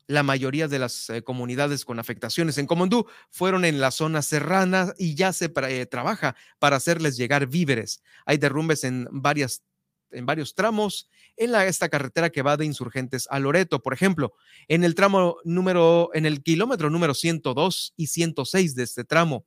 La 0.08 0.22
mayoría 0.22 0.68
de 0.68 0.80
las 0.80 1.10
eh, 1.10 1.24
comunidades 1.24 1.86
con 1.86 1.98
afectaciones 1.98 2.58
en 2.58 2.68
Comondú 2.68 3.08
fueron 3.30 3.64
en 3.64 3.80
la 3.80 3.92
zona 3.92 4.22
serrana 4.22 4.94
y 4.98 5.16
ya 5.16 5.32
se 5.32 5.52
eh, 5.56 5.86
trabaja 5.86 6.36
para 6.60 6.76
hacerles 6.76 7.16
llegar 7.16 7.48
víveres. 7.48 8.04
Hay 8.26 8.38
derrumbes 8.38 8.84
en 8.84 9.08
varias 9.12 9.64
en 10.12 10.26
varios 10.26 10.56
tramos 10.56 11.10
en 11.38 11.52
la, 11.52 11.66
esta 11.66 11.90
carretera 11.90 12.30
que 12.30 12.42
va 12.42 12.58
de 12.58 12.66
Insurgentes 12.66 13.28
a 13.30 13.40
Loreto, 13.40 13.82
por 13.82 13.94
ejemplo, 13.94 14.34
en 14.68 14.84
el 14.84 14.96
tramo 14.96 15.38
número, 15.44 16.10
en 16.14 16.26
el 16.26 16.44
kilómetro 16.44 16.90
número 16.90 17.14
102 17.14 17.94
y 17.96 18.08
106 18.08 18.76
de 18.76 18.84
este 18.84 19.04
tramo. 19.04 19.46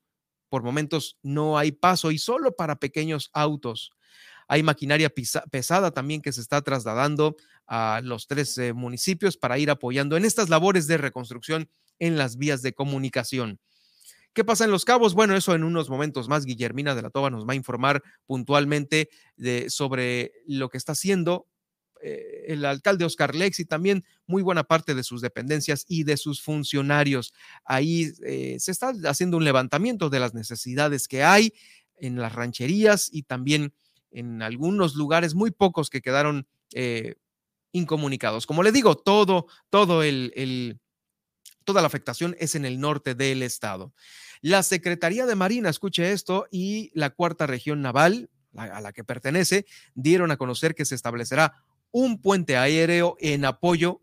Por 0.49 0.63
momentos 0.63 1.19
no 1.23 1.59
hay 1.59 1.73
paso 1.73 2.11
y 2.11 2.19
solo 2.19 2.55
para 2.55 2.77
pequeños 2.77 3.31
autos. 3.33 3.91
Hay 4.49 4.63
maquinaria 4.63 5.13
pesada 5.51 5.91
también 5.91 6.23
que 6.23 6.33
se 6.33 6.41
está 6.41 6.63
trasladando 6.63 7.37
a 7.67 8.01
los 8.05 8.29
tres 8.29 8.59
municipios 8.75 9.37
para 9.37 9.59
ir 9.59 9.71
apoyando 9.71 10.17
en 10.17 10.25
estas 10.25 10.49
labores 10.49 10.87
de 10.87 10.99
reconstrucción 10.99 11.69
en 11.99 12.17
las 12.17 12.37
vías 12.37 12.63
de 12.63 12.73
comunicación. 12.73 13.59
¿Qué 14.33 14.45
pasa 14.45 14.65
en 14.65 14.71
Los 14.71 14.85
Cabos? 14.85 15.15
Bueno, 15.15 15.35
eso 15.35 15.55
en 15.55 15.65
unos 15.65 15.89
momentos 15.89 16.29
más. 16.29 16.45
Guillermina 16.45 16.95
de 16.95 17.03
la 17.03 17.11
Toba 17.11 17.31
nos 17.31 17.47
va 17.47 17.55
a 17.55 17.57
informar 17.57 18.03
puntualmente 18.27 19.09
sobre 19.69 20.33
lo 20.47 20.69
que 20.69 20.77
está 20.77 20.93
haciendo 20.93 21.47
eh, 22.03 22.45
el 22.49 22.65
alcalde 22.65 23.05
Oscar 23.05 23.35
Lex 23.35 23.61
y 23.61 23.65
también 23.65 24.05
muy 24.27 24.43
buena 24.43 24.65
parte 24.65 24.95
de 24.95 25.03
sus 25.03 25.21
dependencias 25.21 25.85
y 25.89 26.05
de 26.05 26.17
sus 26.17 26.43
funcionarios. 26.43 27.33
Ahí 27.65 28.13
eh, 28.25 28.57
se 28.59 28.71
está 28.71 28.93
haciendo 29.07 29.37
un 29.37 29.45
levantamiento 29.45 30.11
de 30.11 30.21
las 30.21 30.35
necesidades 30.35 31.09
que 31.09 31.25
hay 31.25 31.53
en 31.97 32.17
las 32.17 32.35
rancherías 32.35 33.09
y 33.13 33.23
también 33.23 33.73
en 34.11 34.43
algunos 34.43 34.95
lugares, 34.95 35.35
muy 35.35 35.51
pocos 35.51 35.91
que 35.91 36.01
quedaron 36.01 36.47
eh, 36.73 37.17
incomunicados. 37.73 38.47
Como 38.47 38.63
le 38.63 38.73
digo, 38.73 38.97
todo, 38.97 39.47
todo 39.71 40.03
el, 40.03 40.81
toda 41.65 41.81
la 41.83 41.87
afectación 41.87 42.35
es 42.39 42.55
en 42.55 42.65
el 42.65 42.81
norte 42.81 43.15
del 43.15 43.43
estado. 43.43 43.93
La 44.41 44.63
Secretaría 44.63 45.27
de 45.27 45.35
Marina, 45.35 45.69
escuche 45.69 46.13
esto, 46.13 46.47
y 46.51 46.91
la 46.95 47.11
cuarta 47.11 47.47
región 47.47 47.83
naval, 47.83 48.31
a 48.55 48.81
la 48.81 48.93
que 48.93 49.05
pertenece, 49.05 49.67
dieron 49.95 50.31
a 50.31 50.39
conocer 50.39 50.75
que 50.75 50.87
se 50.87 50.95
establecerá 50.95 51.66
un 51.99 52.21
puente 52.21 52.59
aéreo 52.59 53.17
en 53.21 53.47
apoyo 53.47 54.03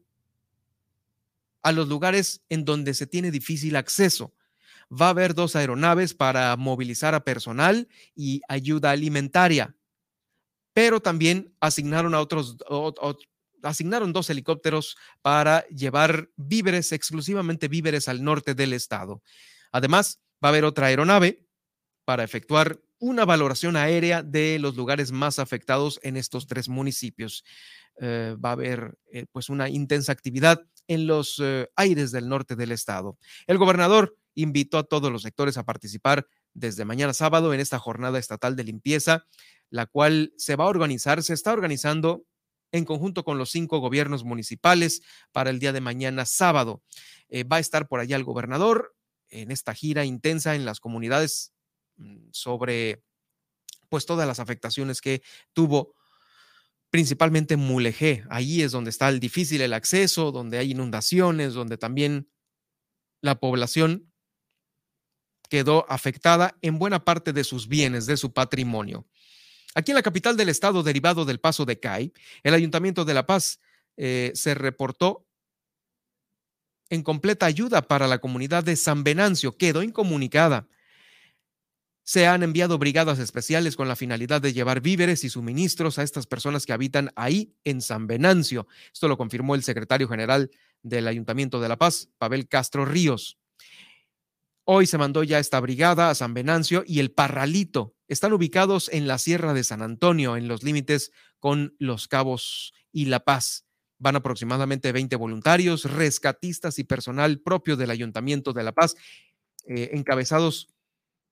a 1.61 1.71
los 1.71 1.87
lugares 1.87 2.41
en 2.49 2.65
donde 2.65 2.95
se 2.95 3.05
tiene 3.05 3.29
difícil 3.29 3.75
acceso. 3.75 4.33
Va 4.89 5.07
a 5.07 5.09
haber 5.09 5.35
dos 5.35 5.55
aeronaves 5.55 6.15
para 6.15 6.55
movilizar 6.57 7.13
a 7.13 7.23
personal 7.23 7.87
y 8.15 8.41
ayuda 8.47 8.89
alimentaria 8.89 9.75
pero 10.73 11.01
también 11.01 11.53
asignaron 11.59 12.15
a 12.15 12.19
otros, 12.19 12.57
asignaron 13.61 14.11
dos 14.11 14.29
helicópteros 14.29 14.97
para 15.21 15.65
llevar 15.67 16.29
víveres, 16.35 16.91
exclusivamente 16.91 17.67
víveres 17.67 18.07
al 18.07 18.23
norte 18.23 18.55
del 18.55 18.73
estado. 18.73 19.21
Además, 19.71 20.19
va 20.43 20.47
a 20.47 20.49
haber 20.49 20.65
otra 20.65 20.87
aeronave 20.87 21.45
para 22.05 22.23
efectuar 22.23 22.79
una 22.97 23.25
valoración 23.25 23.75
aérea 23.75 24.23
de 24.23 24.57
los 24.59 24.75
lugares 24.75 25.11
más 25.11 25.37
afectados 25.37 25.99
en 26.03 26.17
estos 26.17 26.47
tres 26.47 26.69
municipios. 26.69 27.43
Eh, 27.99 28.35
va 28.43 28.49
a 28.49 28.53
haber 28.53 28.97
eh, 29.11 29.25
pues 29.31 29.49
una 29.49 29.69
intensa 29.69 30.11
actividad 30.11 30.61
en 30.87 31.05
los 31.05 31.39
eh, 31.43 31.69
aires 31.75 32.11
del 32.11 32.27
norte 32.27 32.55
del 32.55 32.71
estado. 32.71 33.17
El 33.45 33.57
gobernador 33.57 34.17
invitó 34.35 34.79
a 34.79 34.83
todos 34.83 35.11
los 35.11 35.21
sectores 35.21 35.57
a 35.57 35.63
participar 35.63 36.27
desde 36.53 36.85
mañana 36.85 37.13
sábado 37.13 37.53
en 37.53 37.59
esta 37.59 37.79
jornada 37.79 38.17
estatal 38.19 38.55
de 38.55 38.63
limpieza 38.63 39.25
la 39.69 39.87
cual 39.87 40.33
se 40.37 40.55
va 40.55 40.65
a 40.65 40.67
organizar, 40.67 41.23
se 41.23 41.33
está 41.33 41.51
organizando 41.51 42.25
en 42.71 42.85
conjunto 42.85 43.23
con 43.23 43.39
los 43.39 43.49
cinco 43.49 43.79
gobiernos 43.79 44.23
municipales 44.23 45.01
para 45.31 45.49
el 45.49 45.57
día 45.57 45.73
de 45.73 45.81
mañana 45.81 46.25
sábado. 46.25 46.83
Va 47.51 47.55
a 47.55 47.59
estar 47.59 47.87
por 47.87 47.99
allá 47.99 48.15
el 48.15 48.23
gobernador 48.23 48.95
en 49.29 49.49
esta 49.49 49.73
gira 49.73 50.05
intensa 50.05 50.53
en 50.53 50.63
las 50.63 50.79
comunidades 50.79 51.53
mm, 51.97 52.27
sobre 52.31 53.03
pues 53.89 54.05
todas 54.05 54.27
las 54.27 54.39
afectaciones 54.39 55.01
que 55.01 55.23
tuvo 55.53 55.95
principalmente 56.93 57.57
Mulegé. 57.57 58.23
Ahí 58.29 58.61
es 58.61 58.71
donde 58.71 58.91
está 58.91 59.09
el 59.09 59.19
difícil 59.19 59.61
el 59.61 59.73
acceso, 59.73 60.31
donde 60.31 60.59
hay 60.59 60.73
inundaciones, 60.73 61.55
donde 61.55 61.75
también 61.75 62.29
la 63.19 63.39
población 63.39 64.13
quedó 65.49 65.91
afectada 65.91 66.55
en 66.61 66.77
buena 66.77 67.03
parte 67.03 67.33
de 67.33 67.43
sus 67.43 67.67
bienes, 67.67 68.05
de 68.05 68.15
su 68.15 68.31
patrimonio. 68.31 69.07
Aquí 69.73 69.89
en 69.89 69.95
la 69.95 70.03
capital 70.03 70.37
del 70.37 70.49
estado, 70.49 70.83
derivado 70.83 71.25
del 71.25 71.39
paso 71.39 71.65
de 71.65 71.79
CAI, 71.79 72.13
el 72.43 72.53
Ayuntamiento 72.53 73.05
de 73.05 73.15
La 73.15 73.25
Paz 73.25 73.59
eh, 73.97 74.31
se 74.35 74.53
reportó 74.53 75.25
en 76.91 77.01
completa 77.01 77.47
ayuda 77.47 77.81
para 77.81 78.05
la 78.05 78.19
comunidad 78.19 78.63
de 78.63 78.75
San 78.75 79.03
Venancio. 79.03 79.57
Quedó 79.57 79.81
incomunicada. 79.81 80.67
Se 82.03 82.27
han 82.27 82.43
enviado 82.43 82.77
brigadas 82.77 83.17
especiales 83.19 83.77
con 83.77 83.87
la 83.87 83.95
finalidad 83.95 84.41
de 84.41 84.51
llevar 84.51 84.81
víveres 84.81 85.23
y 85.23 85.29
suministros 85.29 85.97
a 85.97 86.03
estas 86.03 86.27
personas 86.27 86.65
que 86.65 86.73
habitan 86.73 87.11
ahí 87.15 87.55
en 87.63 87.81
San 87.81 88.07
Venancio. 88.07 88.67
Esto 88.91 89.07
lo 89.07 89.17
confirmó 89.17 89.55
el 89.55 89.63
secretario 89.63 90.09
general 90.09 90.51
del 90.81 91.07
Ayuntamiento 91.07 91.61
de 91.61 91.69
La 91.69 91.77
Paz, 91.77 92.09
Pavel 92.17 92.49
Castro 92.49 92.83
Ríos. 92.83 93.37
Hoy 94.65 94.85
se 94.85 94.97
mandó 94.97 95.23
ya 95.23 95.39
esta 95.39 95.59
brigada 95.61 96.09
a 96.09 96.15
San 96.15 96.33
Venancio 96.33 96.83
y 96.85 96.99
el 96.99 97.11
Parralito. 97.11 97.95
Están 98.09 98.33
ubicados 98.33 98.89
en 98.89 99.07
la 99.07 99.17
Sierra 99.17 99.53
de 99.53 99.63
San 99.63 99.81
Antonio, 99.81 100.35
en 100.35 100.49
los 100.49 100.63
límites 100.63 101.11
con 101.39 101.73
Los 101.79 102.09
Cabos 102.09 102.73
y 102.91 103.05
La 103.05 103.21
Paz. 103.21 103.65
Van 103.97 104.17
aproximadamente 104.17 104.91
20 104.91 105.15
voluntarios, 105.15 105.85
rescatistas 105.85 106.79
y 106.79 106.83
personal 106.83 107.39
propio 107.39 107.77
del 107.77 107.91
Ayuntamiento 107.91 108.51
de 108.51 108.63
La 108.63 108.73
Paz, 108.73 108.95
eh, 109.67 109.91
encabezados 109.93 110.73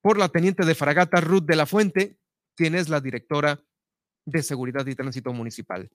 por 0.02 0.18
la 0.18 0.28
teniente 0.28 0.66
de 0.66 0.74
fragata 0.74 1.20
Ruth 1.20 1.44
de 1.44 1.56
la 1.56 1.64
Fuente, 1.64 2.18
quien 2.56 2.74
es 2.74 2.88
la 2.88 3.00
directora 3.00 3.64
de 4.26 4.42
Seguridad 4.42 4.86
y 4.86 4.94
Tránsito 4.94 5.32
Municipal. 5.32 5.90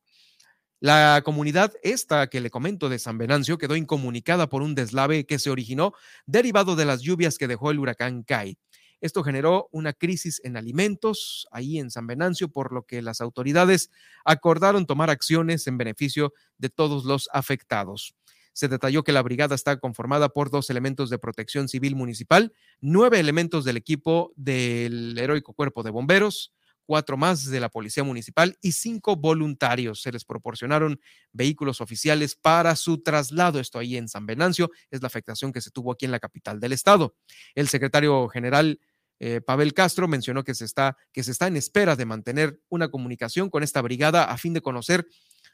La 0.80 1.22
comunidad 1.26 1.74
esta 1.82 2.28
que 2.28 2.40
le 2.40 2.50
comento 2.50 2.88
de 2.88 3.00
San 3.00 3.18
Venancio 3.18 3.58
quedó 3.58 3.76
incomunicada 3.76 4.48
por 4.48 4.62
un 4.62 4.76
deslave 4.76 5.26
que 5.26 5.40
se 5.40 5.50
originó 5.50 5.94
derivado 6.26 6.76
de 6.76 6.86
las 6.86 7.02
lluvias 7.02 7.38
que 7.38 7.48
dejó 7.48 7.72
el 7.72 7.80
huracán 7.80 8.24
Kai. 8.24 8.58
Esto 9.02 9.24
generó 9.24 9.70
una 9.72 9.94
crisis 9.94 10.40
en 10.44 10.56
alimentos 10.56 11.48
ahí 11.52 11.78
en 11.78 11.92
San 11.92 12.08
Venancio, 12.08 12.50
por 12.50 12.72
lo 12.72 12.84
que 12.84 13.02
las 13.02 13.22
autoridades 13.22 13.92
acordaron 14.24 14.86
tomar 14.86 15.10
acciones 15.10 15.68
en 15.68 15.78
beneficio 15.78 16.34
de 16.58 16.70
todos 16.70 17.06
los 17.06 17.30
afectados. 17.34 18.16
Se 18.58 18.68
detalló 18.68 19.04
que 19.04 19.12
la 19.12 19.22
brigada 19.22 19.54
está 19.54 19.80
conformada 19.80 20.30
por 20.30 20.50
dos 20.50 20.72
elementos 20.72 21.12
de 21.12 21.20
protección 21.20 21.70
civil 21.70 21.96
municipal, 21.96 22.56
nueve 22.82 23.20
elementos 23.20 23.66
del 23.66 23.78
equipo 23.78 24.34
del 24.36 25.16
heroico 25.16 25.54
cuerpo 25.54 25.84
de 25.84 25.92
bomberos, 25.92 26.56
cuatro 26.88 27.18
más 27.18 27.46
de 27.46 27.60
la 27.60 27.70
Policía 27.70 28.04
Municipal 28.04 28.58
y 28.64 28.72
cinco 28.72 29.16
voluntarios. 29.16 30.02
Se 30.02 30.12
les 30.12 30.26
proporcionaron 30.26 31.00
vehículos 31.34 31.82
oficiales 31.82 32.34
para 32.34 32.76
su 32.76 33.04
traslado. 33.04 33.60
Esto 33.60 33.78
ahí 33.78 33.96
en 33.96 34.08
San 34.08 34.26
Venancio 34.26 34.72
es 34.90 35.04
la 35.04 35.08
afectación 35.08 35.54
que 35.54 35.62
se 35.62 35.70
tuvo 35.70 35.92
aquí 35.92 36.06
en 36.06 36.12
la 36.12 36.20
capital 36.20 36.60
del 36.60 36.72
estado. 36.72 37.16
El 37.54 37.68
secretario 37.68 38.28
general 38.28 38.80
eh, 39.20 39.40
Pavel 39.40 39.76
Castro 39.76 40.08
mencionó 40.08 40.44
que 40.44 40.56
se, 40.56 40.66
está, 40.66 40.98
que 41.12 41.22
se 41.22 41.30
está 41.30 41.46
en 41.46 41.58
espera 41.58 41.96
de 41.96 42.06
mantener 42.06 42.60
una 42.70 42.90
comunicación 42.90 43.52
con 43.52 43.62
esta 43.62 43.84
brigada 43.84 44.24
a 44.24 44.38
fin 44.40 44.56
de 44.56 44.62
conocer 44.62 45.06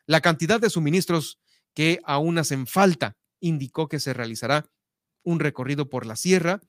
la 0.06 0.22
cantidad 0.22 0.62
de 0.62 0.70
suministros 0.70 1.42
que 1.74 2.00
aún 2.04 2.38
hacen 2.38 2.68
falta. 2.68 3.16
Indicó 3.40 3.88
que 3.88 4.00
se 4.00 4.14
realizará 4.14 4.66
un 5.24 5.40
recorrido 5.40 5.90
por 5.90 6.06
la 6.06 6.16
sierra 6.16 6.62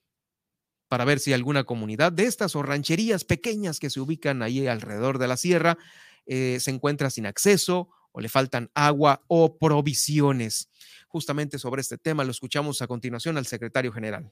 para 0.88 1.04
ver 1.04 1.18
si 1.18 1.32
alguna 1.32 1.64
comunidad 1.64 2.12
de 2.12 2.24
estas 2.24 2.54
o 2.56 2.62
rancherías 2.62 3.24
pequeñas 3.24 3.80
que 3.80 3.90
se 3.90 4.00
ubican 4.00 4.42
ahí 4.42 4.66
alrededor 4.66 5.18
de 5.18 5.28
la 5.28 5.36
sierra 5.36 5.76
eh, 6.26 6.58
se 6.60 6.70
encuentra 6.70 7.10
sin 7.10 7.26
acceso 7.26 7.88
o 8.12 8.20
le 8.20 8.28
faltan 8.28 8.70
agua 8.74 9.22
o 9.28 9.58
provisiones. 9.58 10.70
Justamente 11.08 11.58
sobre 11.58 11.80
este 11.80 11.98
tema 11.98 12.24
lo 12.24 12.30
escuchamos 12.30 12.80
a 12.80 12.86
continuación 12.86 13.36
al 13.36 13.46
secretario 13.46 13.92
general. 13.92 14.30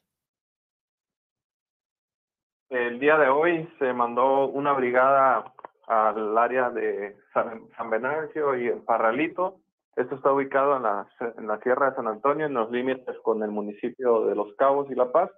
El 2.71 2.99
día 3.01 3.19
de 3.19 3.29
hoy 3.29 3.69
se 3.79 3.93
mandó 3.93 4.47
una 4.47 4.73
brigada 4.73 5.53
al 5.87 6.39
área 6.39 6.71
de 6.71 7.17
San, 7.35 7.69
Bernardo 7.91 8.57
y 8.57 8.69
el 8.69 8.79
Parralito. 8.81 9.61
Esto 9.97 10.15
está 10.15 10.33
ubicado 10.33 10.77
en 10.77 10.85
la, 10.85 11.07
en 11.37 11.47
la 11.47 11.61
Sierra 11.61 11.91
de 11.91 11.97
San 11.97 12.09
Antonio, 12.09 12.47
en 12.47 12.55
los 12.55 12.71
límites 12.71 13.15
con 13.23 13.43
el 13.43 13.51
municipio 13.51 14.27
de 14.27 14.35
Los 14.35 14.55
Cabos 14.57 14.91
y 14.91 14.95
La 14.95 15.13
Paz. 15.13 15.31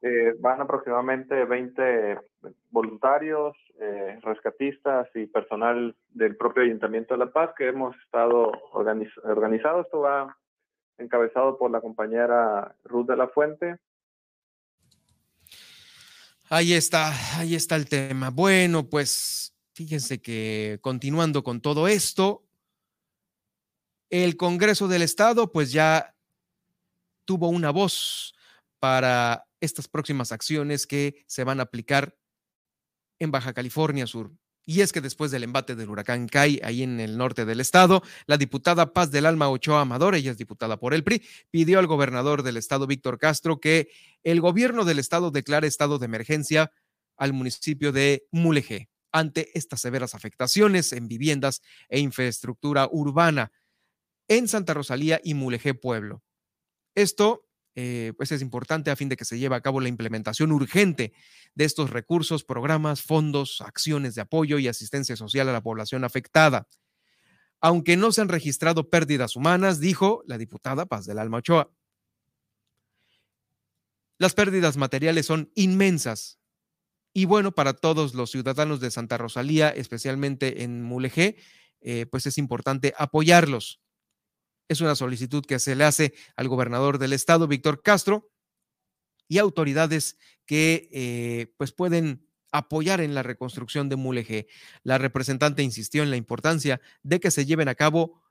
Eh, 0.00 0.34
van 0.38 0.60
aproximadamente 0.60 1.44
20 1.44 2.20
voluntarios, 2.70 3.56
eh, 3.80 4.18
rescatistas 4.22 5.08
y 5.14 5.26
personal 5.26 5.96
del 6.10 6.36
propio 6.36 6.62
Ayuntamiento 6.62 7.14
de 7.14 7.24
La 7.24 7.32
Paz 7.32 7.50
que 7.56 7.68
hemos 7.68 7.96
estado 8.04 8.52
organizado. 8.72 9.80
Esto 9.80 10.00
va 10.00 10.36
encabezado 10.98 11.58
por 11.58 11.70
la 11.70 11.80
compañera 11.80 12.76
Ruth 12.84 13.06
de 13.06 13.16
la 13.16 13.28
Fuente. 13.28 13.76
Ahí 16.50 16.74
está, 16.74 17.12
ahí 17.38 17.54
está 17.54 17.76
el 17.76 17.88
tema. 17.88 18.30
Bueno, 18.30 18.88
pues 18.88 19.54
fíjense 19.74 20.20
que 20.20 20.78
continuando 20.80 21.42
con 21.42 21.60
todo 21.60 21.88
esto, 21.88 22.47
el 24.10 24.36
Congreso 24.36 24.88
del 24.88 25.02
Estado 25.02 25.52
pues 25.52 25.72
ya 25.72 26.14
tuvo 27.24 27.48
una 27.48 27.70
voz 27.70 28.34
para 28.78 29.46
estas 29.60 29.88
próximas 29.88 30.32
acciones 30.32 30.86
que 30.86 31.24
se 31.26 31.44
van 31.44 31.60
a 31.60 31.64
aplicar 31.64 32.16
en 33.18 33.30
Baja 33.30 33.52
California 33.52 34.06
Sur. 34.06 34.32
Y 34.64 34.82
es 34.82 34.92
que 34.92 35.00
después 35.00 35.30
del 35.30 35.44
embate 35.44 35.74
del 35.76 35.88
huracán 35.88 36.28
Kai, 36.28 36.60
ahí 36.62 36.82
en 36.82 37.00
el 37.00 37.16
norte 37.16 37.46
del 37.46 37.60
estado, 37.60 38.02
la 38.26 38.36
diputada 38.36 38.92
Paz 38.92 39.10
del 39.10 39.24
Alma 39.24 39.48
Ochoa 39.48 39.80
Amador, 39.80 40.14
ella 40.14 40.30
es 40.30 40.36
diputada 40.36 40.78
por 40.78 40.92
el 40.92 41.04
PRI, 41.04 41.22
pidió 41.50 41.78
al 41.78 41.86
gobernador 41.86 42.42
del 42.42 42.58
estado, 42.58 42.86
Víctor 42.86 43.18
Castro, 43.18 43.60
que 43.60 43.88
el 44.24 44.42
gobierno 44.42 44.84
del 44.84 44.98
estado 44.98 45.30
declare 45.30 45.66
estado 45.66 45.98
de 45.98 46.04
emergencia 46.04 46.70
al 47.16 47.32
municipio 47.32 47.92
de 47.92 48.26
Mulegé 48.30 48.90
ante 49.10 49.50
estas 49.58 49.80
severas 49.80 50.14
afectaciones 50.14 50.92
en 50.92 51.08
viviendas 51.08 51.62
e 51.88 51.98
infraestructura 52.00 52.88
urbana 52.90 53.50
en 54.28 54.48
Santa 54.48 54.74
Rosalía 54.74 55.20
y 55.24 55.34
Mulegé 55.34 55.74
Pueblo. 55.74 56.22
Esto 56.94 57.48
eh, 57.80 58.12
pues 58.16 58.32
es 58.32 58.42
importante 58.42 58.90
a 58.90 58.96
fin 58.96 59.08
de 59.08 59.16
que 59.16 59.24
se 59.24 59.38
lleve 59.38 59.54
a 59.54 59.60
cabo 59.60 59.80
la 59.80 59.88
implementación 59.88 60.50
urgente 60.50 61.12
de 61.54 61.64
estos 61.64 61.90
recursos, 61.90 62.42
programas, 62.42 63.02
fondos, 63.02 63.60
acciones 63.60 64.16
de 64.16 64.22
apoyo 64.22 64.58
y 64.58 64.66
asistencia 64.66 65.14
social 65.14 65.48
a 65.48 65.52
la 65.52 65.62
población 65.62 66.02
afectada. 66.02 66.66
Aunque 67.60 67.96
no 67.96 68.10
se 68.10 68.20
han 68.20 68.30
registrado 68.30 68.90
pérdidas 68.90 69.36
humanas, 69.36 69.78
dijo 69.78 70.24
la 70.26 70.38
diputada 70.38 70.86
Paz 70.86 71.06
del 71.06 71.20
Alma 71.20 71.38
Ochoa. 71.38 71.70
Las 74.18 74.34
pérdidas 74.34 74.76
materiales 74.76 75.26
son 75.26 75.52
inmensas. 75.54 76.40
Y 77.12 77.26
bueno, 77.26 77.52
para 77.52 77.74
todos 77.74 78.12
los 78.12 78.32
ciudadanos 78.32 78.80
de 78.80 78.90
Santa 78.90 79.18
Rosalía, 79.18 79.70
especialmente 79.70 80.64
en 80.64 80.82
Mulegé, 80.82 81.36
eh, 81.80 82.06
pues 82.06 82.26
es 82.26 82.38
importante 82.38 82.92
apoyarlos. 82.98 83.80
Es 84.68 84.80
una 84.80 84.94
solicitud 84.94 85.44
que 85.44 85.58
se 85.58 85.74
le 85.74 85.84
hace 85.84 86.14
al 86.36 86.48
gobernador 86.48 86.98
del 86.98 87.12
estado, 87.14 87.48
Víctor 87.48 87.82
Castro, 87.82 88.30
y 89.28 89.38
autoridades 89.38 90.16
que 90.46 90.88
eh, 90.92 91.54
pues 91.56 91.72
pueden 91.72 92.26
apoyar 92.52 93.00
en 93.00 93.14
la 93.14 93.22
reconstrucción 93.22 93.88
de 93.88 93.96
Mulegé. 93.96 94.46
La 94.82 94.98
representante 94.98 95.62
insistió 95.62 96.02
en 96.02 96.10
la 96.10 96.16
importancia 96.16 96.80
de 97.02 97.20
que 97.20 97.30
se 97.30 97.44
lleven 97.44 97.68
a 97.68 97.74
cabo 97.74 98.22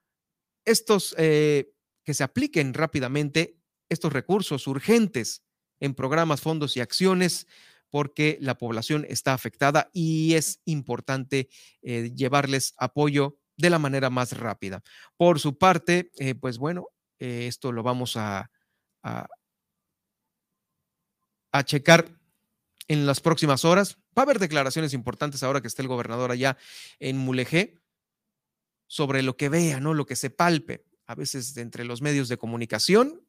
estos, 0.65 1.15
eh, 1.17 1.71
que 2.03 2.13
se 2.13 2.23
apliquen 2.23 2.73
rápidamente 2.73 3.57
estos 3.89 4.11
recursos 4.11 4.67
urgentes 4.67 5.43
en 5.79 5.93
programas, 5.93 6.41
fondos 6.41 6.75
y 6.75 6.81
acciones 6.81 7.47
porque 7.89 8.37
la 8.41 8.57
población 8.57 9.05
está 9.07 9.33
afectada 9.33 9.89
y 9.93 10.33
es 10.33 10.61
importante 10.65 11.49
eh, 11.81 12.11
llevarles 12.15 12.73
apoyo 12.77 13.37
de 13.57 13.69
la 13.69 13.79
manera 13.79 14.09
más 14.09 14.37
rápida. 14.37 14.83
Por 15.17 15.39
su 15.39 15.57
parte, 15.57 16.11
eh, 16.19 16.35
pues 16.35 16.57
bueno, 16.57 16.87
eh, 17.19 17.47
esto 17.47 17.71
lo 17.71 17.83
vamos 17.83 18.15
a, 18.15 18.49
a, 19.03 19.27
checar 21.63 22.07
en 22.87 23.07
las 23.07 23.19
próximas 23.19 23.65
horas. 23.65 23.97
Va 24.17 24.21
a 24.21 24.25
haber 24.25 24.37
declaraciones 24.37 24.93
importantes 24.93 25.41
ahora 25.41 25.59
que 25.59 25.67
esté 25.67 25.81
el 25.81 25.87
gobernador 25.87 26.31
allá 26.31 26.55
en 26.99 27.17
Mulegé 27.17 27.81
sobre 28.85 29.23
lo 29.23 29.35
que 29.37 29.49
vea, 29.49 29.79
¿no? 29.79 29.95
Lo 29.95 30.05
que 30.05 30.15
se 30.15 30.29
palpe. 30.29 30.85
A 31.07 31.15
veces 31.15 31.57
entre 31.57 31.83
los 31.83 32.01
medios 32.01 32.29
de 32.29 32.37
comunicación, 32.37 33.27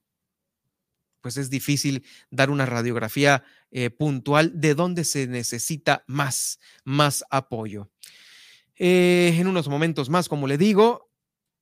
pues 1.20 1.36
es 1.36 1.50
difícil 1.50 2.04
dar 2.30 2.50
una 2.50 2.66
radiografía 2.66 3.44
eh, 3.70 3.90
puntual 3.90 4.60
de 4.60 4.74
dónde 4.74 5.04
se 5.04 5.26
necesita 5.26 6.04
más, 6.06 6.58
más 6.84 7.24
apoyo. 7.30 7.90
Eh, 8.78 9.34
en 9.36 9.46
unos 9.48 9.68
momentos 9.68 10.08
más, 10.08 10.28
como 10.28 10.46
le 10.46 10.56
digo, 10.56 11.10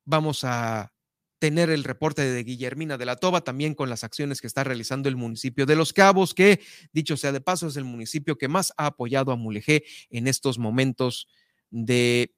vamos 0.05 0.44
a 0.44 0.92
tener 1.38 1.70
el 1.70 1.85
reporte 1.85 2.22
de 2.22 2.44
Guillermina 2.44 2.98
de 2.98 3.07
la 3.07 3.16
Toba, 3.16 3.42
también 3.42 3.74
con 3.74 3.90
las 3.90 4.05
acciones 4.05 4.40
que 4.40 4.46
está 4.46 4.64
realizando 4.64 5.09
el 5.09 5.16
municipio 5.16 5.66
de 5.66 5.76
Los 5.76 5.92
Cabos, 5.92 6.35
que 6.35 6.61
dicho 6.92 7.16
sea 7.16 7.33
de 7.33 7.40
paso, 7.40 7.68
es 7.68 7.76
el 7.76 7.85
municipio 7.85 8.37
que 8.38 8.48
más 8.48 8.72
ha 8.76 8.87
apoyado 8.87 9.33
a 9.33 9.37
Mulegé 9.37 9.85
en 10.11 10.29
estos 10.29 10.59
momentos 10.59 11.29
de, 11.70 12.35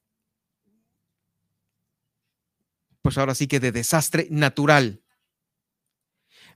pues 3.03 3.19
ahora 3.19 3.35
sí 3.35 3.47
que 3.47 3.61
de 3.61 3.73
desastre 3.73 4.27
natural. 4.31 5.03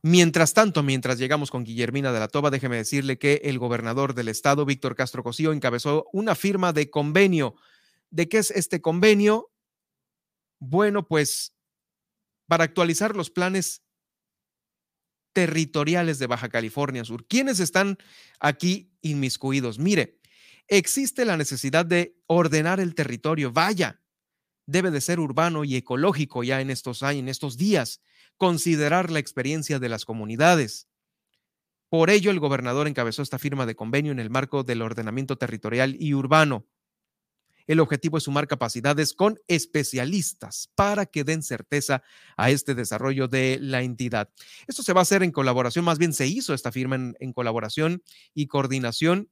Mientras 0.03 0.53
tanto, 0.53 0.83
mientras 0.83 1.19
llegamos 1.19 1.53
con 1.53 1.63
Guillermina 1.63 2.13
de 2.13 2.19
la 2.19 2.27
Toba, 2.27 2.51
déjeme 2.51 2.77
decirle 2.77 3.19
que 3.19 3.41
el 3.45 3.61
gobernador 3.61 4.15
del 4.15 4.29
estado, 4.29 4.65
Víctor 4.65 4.97
Castro 4.97 5.23
Cosío, 5.23 5.53
encabezó 5.53 6.07
una 6.13 6.35
firma 6.35 6.73
de 6.73 6.91
convenio 6.91 7.55
¿De 8.13 8.29
qué 8.29 8.39
es 8.39 8.51
este 8.51 8.83
convenio? 8.83 9.51
Bueno, 10.61 11.09
pues 11.09 11.55
para 12.47 12.65
actualizar 12.65 13.17
los 13.17 13.31
planes 13.31 13.83
territoriales 15.33 16.19
de 16.19 16.27
Baja 16.27 16.51
California 16.51 17.05
Sur. 17.07 17.27
¿Quiénes 17.27 17.59
están 17.59 17.97
aquí 18.39 18.93
inmiscuidos? 19.01 19.79
Mire, 19.79 20.21
existe 20.69 21.25
la 21.25 21.39
necesidad 21.39 21.87
de 21.87 22.15
ordenar 22.27 22.81
el 22.81 22.95
territorio. 22.95 23.51
Vaya, 23.51 24.03
debe 24.67 24.91
de 24.91 25.01
ser 25.01 25.19
urbano 25.19 25.65
y 25.65 25.77
ecológico 25.77 26.45
ya 26.45 26.61
en 26.61 26.69
estos 26.69 27.01
en 27.01 27.31
estos 27.31 27.57
días, 27.57 28.03
considerar 28.37 29.11
la 29.11 29.21
experiencia 29.21 29.79
de 29.79 29.89
las 29.89 30.05
comunidades. 30.05 30.87
Por 31.89 32.11
ello, 32.11 32.31
el 32.31 32.41
gobernador 32.41 32.87
encabezó 32.87 33.23
esta 33.23 33.39
firma 33.39 33.65
de 33.65 33.75
convenio 33.75 34.13
en 34.13 34.19
el 34.19 34.29
marco 34.29 34.65
del 34.65 34.83
ordenamiento 34.83 35.37
territorial 35.37 35.97
y 35.99 36.13
urbano. 36.13 36.67
El 37.67 37.81
objetivo 37.81 38.19
es 38.19 38.25
sumar 38.25 38.49
capacidades 38.49 39.15
con 39.15 39.39
especialistas 39.49 40.71
para 40.75 41.07
que 41.07 41.25
den 41.25 41.43
certeza 41.43 42.03
a 42.37 42.51
este 42.51 42.75
desarrollo 42.75 43.29
de 43.29 43.59
la 43.61 43.83
entidad. 43.83 44.31
Esto 44.67 44.83
se 44.83 44.93
va 44.93 45.01
a 45.01 45.03
hacer 45.03 45.23
en 45.23 45.33
colaboración, 45.33 45.85
más 45.85 45.99
bien 45.99 46.13
se 46.13 46.27
hizo 46.27 46.55
esta 46.55 46.73
firma 46.73 46.97
en, 46.97 47.33
colaboración 47.33 48.03
y 48.35 48.47
coordinación 48.47 49.31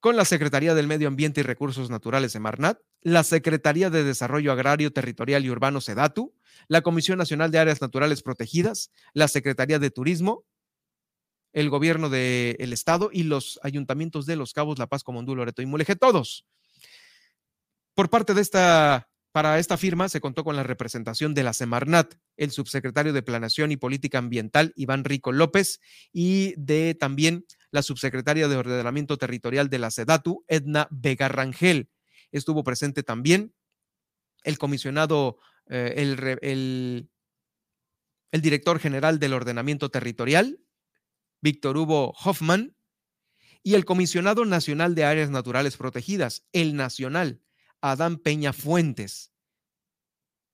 con 0.00 0.16
la 0.16 0.24
Secretaría 0.24 0.74
del 0.74 0.88
Medio 0.88 1.06
Ambiente 1.08 1.40
y 1.40 1.44
Recursos 1.44 1.88
Naturales 1.88 2.32
de 2.32 2.40
Marnat, 2.40 2.80
la 3.02 3.22
Secretaría 3.22 3.88
de 3.88 4.02
Desarrollo 4.02 4.50
Agrario, 4.50 4.92
Territorial 4.92 5.44
y 5.44 5.50
Urbano 5.50 5.80
SEDATU, 5.80 6.34
la 6.66 6.82
Comisión 6.82 7.18
Nacional 7.18 7.52
de 7.52 7.58
Áreas 7.58 7.80
Naturales 7.80 8.22
Protegidas, 8.22 8.90
la 9.12 9.28
Secretaría 9.28 9.78
de 9.78 9.90
Turismo, 9.90 10.44
el 11.52 11.70
Gobierno 11.70 12.08
del 12.08 12.72
Estado 12.72 13.10
y 13.12 13.24
los 13.24 13.60
ayuntamientos 13.62 14.26
de 14.26 14.36
Los 14.36 14.52
Cabos, 14.52 14.78
La 14.78 14.88
Paz, 14.88 15.04
Comondú, 15.04 15.36
Loreto 15.36 15.62
y 15.62 15.66
Mulegé, 15.66 15.94
todos 15.94 16.46
por 17.94 18.10
parte 18.10 18.34
de 18.34 18.40
esta, 18.40 19.08
para 19.32 19.58
esta 19.58 19.76
firma 19.76 20.08
se 20.08 20.20
contó 20.20 20.44
con 20.44 20.56
la 20.56 20.62
representación 20.62 21.34
de 21.34 21.42
la 21.42 21.52
Semarnat, 21.52 22.14
el 22.36 22.50
subsecretario 22.50 23.12
de 23.12 23.22
Planeación 23.22 23.72
y 23.72 23.76
Política 23.76 24.18
Ambiental, 24.18 24.72
Iván 24.76 25.04
Rico 25.04 25.32
López, 25.32 25.80
y 26.12 26.54
de 26.56 26.94
también 26.94 27.46
la 27.70 27.82
subsecretaria 27.82 28.48
de 28.48 28.56
Ordenamiento 28.56 29.16
Territorial 29.16 29.70
de 29.70 29.78
la 29.78 29.90
SEDATU, 29.90 30.44
Edna 30.48 30.88
Vega 30.90 31.28
Rangel. 31.28 31.88
Estuvo 32.30 32.64
presente 32.64 33.02
también 33.02 33.54
el 34.44 34.58
comisionado, 34.58 35.38
eh, 35.68 35.94
el, 35.96 36.38
el, 36.42 37.10
el 38.32 38.42
director 38.42 38.78
general 38.78 39.18
del 39.18 39.32
Ordenamiento 39.32 39.90
Territorial, 39.90 40.60
Víctor 41.40 41.76
Hugo 41.76 42.12
Hoffman, 42.24 42.76
y 43.62 43.74
el 43.74 43.84
comisionado 43.84 44.44
nacional 44.44 44.94
de 44.94 45.04
áreas 45.04 45.30
naturales 45.30 45.76
protegidas, 45.76 46.44
el 46.52 46.74
nacional, 46.74 47.40
Adán 47.82 48.16
Peña 48.16 48.52
Fuentes. 48.52 49.32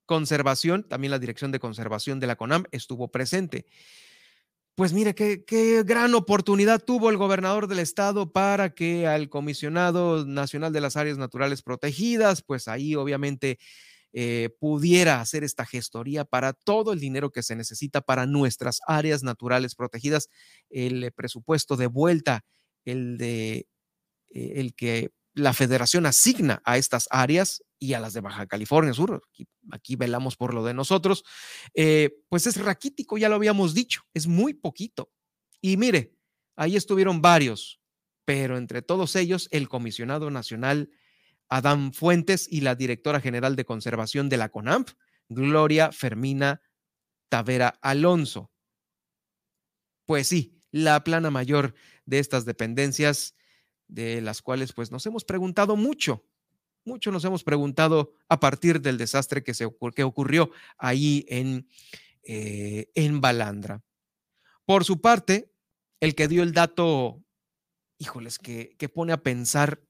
Conservación, 0.06 0.84
también 0.88 1.10
la 1.10 1.18
Dirección 1.18 1.52
de 1.52 1.60
Conservación 1.60 2.18
de 2.18 2.26
la 2.26 2.36
CONAM 2.36 2.64
estuvo 2.72 3.08
presente. 3.08 3.66
pues 4.74 4.92
mire, 4.92 5.14
qué, 5.14 5.44
qué, 5.44 5.82
gran 5.84 6.14
oportunidad 6.14 6.82
tuvo 6.82 7.10
el 7.10 7.16
gobernador 7.16 7.66
del 7.66 7.80
estado 7.80 8.32
para 8.32 8.74
que 8.74 9.06
al 9.06 9.28
comisionado 9.28 10.24
nacional 10.24 10.72
de 10.72 10.80
las 10.80 10.96
áreas 10.96 11.18
naturales 11.18 11.62
protegidas, 11.62 12.42
pues 12.42 12.68
ahí 12.68 12.94
obviamente 12.94 13.58
eh, 14.14 14.48
pudiera 14.58 15.20
hacer 15.20 15.44
esta 15.44 15.66
gestoría 15.66 16.24
para 16.24 16.54
todo 16.54 16.92
el 16.94 17.00
dinero 17.00 17.30
que 17.30 17.42
se 17.42 17.56
necesita 17.56 18.00
para 18.00 18.24
nuestras 18.24 18.80
áreas 18.86 19.22
naturales 19.22 19.74
protegidas, 19.74 20.30
el 20.70 21.12
presupuesto 21.12 21.76
de 21.76 21.88
vuelta, 21.88 22.44
el 22.86 23.18
de 23.18 23.66
eh, 24.30 24.52
el 24.56 24.74
que 24.74 25.10
la 25.38 25.52
federación 25.52 26.04
asigna 26.06 26.60
a 26.64 26.78
estas 26.78 27.06
áreas 27.10 27.62
y 27.78 27.92
a 27.92 28.00
las 28.00 28.12
de 28.12 28.20
Baja 28.20 28.46
California 28.46 28.92
Sur, 28.92 29.22
aquí, 29.70 29.96
velamos 29.96 30.36
por 30.36 30.52
lo 30.52 30.64
de 30.64 30.74
nosotros, 30.74 31.24
eh, 31.74 32.10
pues 32.28 32.46
es 32.46 32.56
raquítico, 32.56 33.18
ya 33.18 33.28
lo 33.28 33.36
habíamos 33.36 33.72
dicho, 33.72 34.02
es 34.14 34.26
muy 34.26 34.52
poquito. 34.52 35.12
Y 35.60 35.76
mire, 35.76 36.16
ahí 36.56 36.76
estuvieron 36.76 37.22
varios, 37.22 37.80
pero 38.24 38.58
entre 38.58 38.82
todos 38.82 39.14
ellos 39.16 39.48
el 39.52 39.68
comisionado 39.68 40.30
nacional 40.30 40.90
Adán 41.48 41.92
Fuentes 41.92 42.46
y 42.50 42.60
la 42.60 42.74
directora 42.74 43.20
general 43.20 43.56
de 43.56 43.64
conservación 43.64 44.28
de 44.28 44.36
la 44.36 44.50
CONAMP, 44.50 44.90
Gloria 45.28 45.92
Fermina 45.92 46.62
Tavera 47.28 47.78
Alonso. 47.80 48.50
Pues 50.04 50.26
sí, 50.28 50.60
la 50.72 51.04
plana 51.04 51.30
mayor 51.30 51.74
de 52.06 52.18
estas 52.18 52.44
dependencias, 52.44 53.34
de 53.88 54.20
las 54.20 54.42
cuales 54.42 54.72
pues 54.72 54.90
nos 54.92 55.04
hemos 55.06 55.24
preguntado 55.24 55.76
mucho 55.76 56.24
mucho 56.88 57.12
nos 57.12 57.24
hemos 57.24 57.44
preguntado 57.44 58.14
a 58.28 58.40
partir 58.40 58.80
del 58.80 58.98
desastre 58.98 59.44
que, 59.44 59.54
se, 59.54 59.68
que 59.94 60.02
ocurrió 60.02 60.50
ahí 60.78 61.24
en, 61.28 61.68
eh, 62.22 62.90
en 62.94 63.20
Balandra. 63.20 63.84
Por 64.64 64.84
su 64.84 65.00
parte, 65.00 65.52
el 66.00 66.14
que 66.14 66.28
dio 66.28 66.42
el 66.42 66.52
dato, 66.52 67.22
híjoles, 67.98 68.38
que, 68.38 68.74
que 68.78 68.88
pone 68.88 69.12
a 69.12 69.22
pensar 69.22 69.82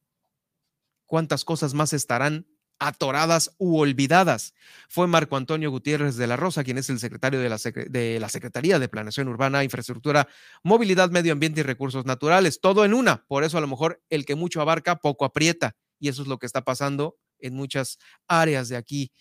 cuántas 1.07 1.45
cosas 1.45 1.73
más 1.73 1.93
estarán 1.93 2.47
atoradas 2.79 3.55
u 3.59 3.79
olvidadas. 3.79 4.55
Fue 4.89 5.07
Marco 5.07 5.37
Antonio 5.37 5.71
Gutiérrez 5.71 6.17
de 6.17 6.27
la 6.27 6.37
Rosa, 6.37 6.65
quien 6.65 6.79
es 6.79 6.91
el 6.91 6.99
secretario 6.99 7.41
de 7.41 7.49
la, 7.49 7.59
de 7.59 8.21
la, 8.21 8.29
Secretaría 8.29 8.79
de 8.79 8.89
Planeación 8.89 9.29
Urbana, 9.29 9.65
Infraestructura, 9.65 10.29
Movilidad, 10.63 11.11
Medio 11.11 11.33
Ambiente 11.33 11.61
y 11.61 11.65
Recursos 11.65 12.07
Naturales. 12.07 12.61
Todo 12.61 12.85
en 12.85 12.95
una. 12.95 13.25
Por 13.27 13.45
eso 13.45 13.59
a 13.59 13.61
lo 13.61 13.67
mejor 13.67 14.03
el 14.11 14.25
que 14.25 14.35
mucho 14.35 14.61
abarca, 14.61 14.97
poco 14.97 15.25
aprieta 15.25 15.77
y 15.99 16.09
eso 16.09 16.23
es 16.23 16.29
lo 16.29 16.39
que 16.39 16.47
está 16.47 16.63
pasando 16.63 17.19
en 17.39 17.55
muchas 17.55 17.99
áreas 18.27 18.69
de 18.69 18.77
aquí 18.77 19.13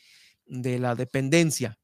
de 0.46 0.80
la 0.80 0.96
dependencia. 0.96 1.80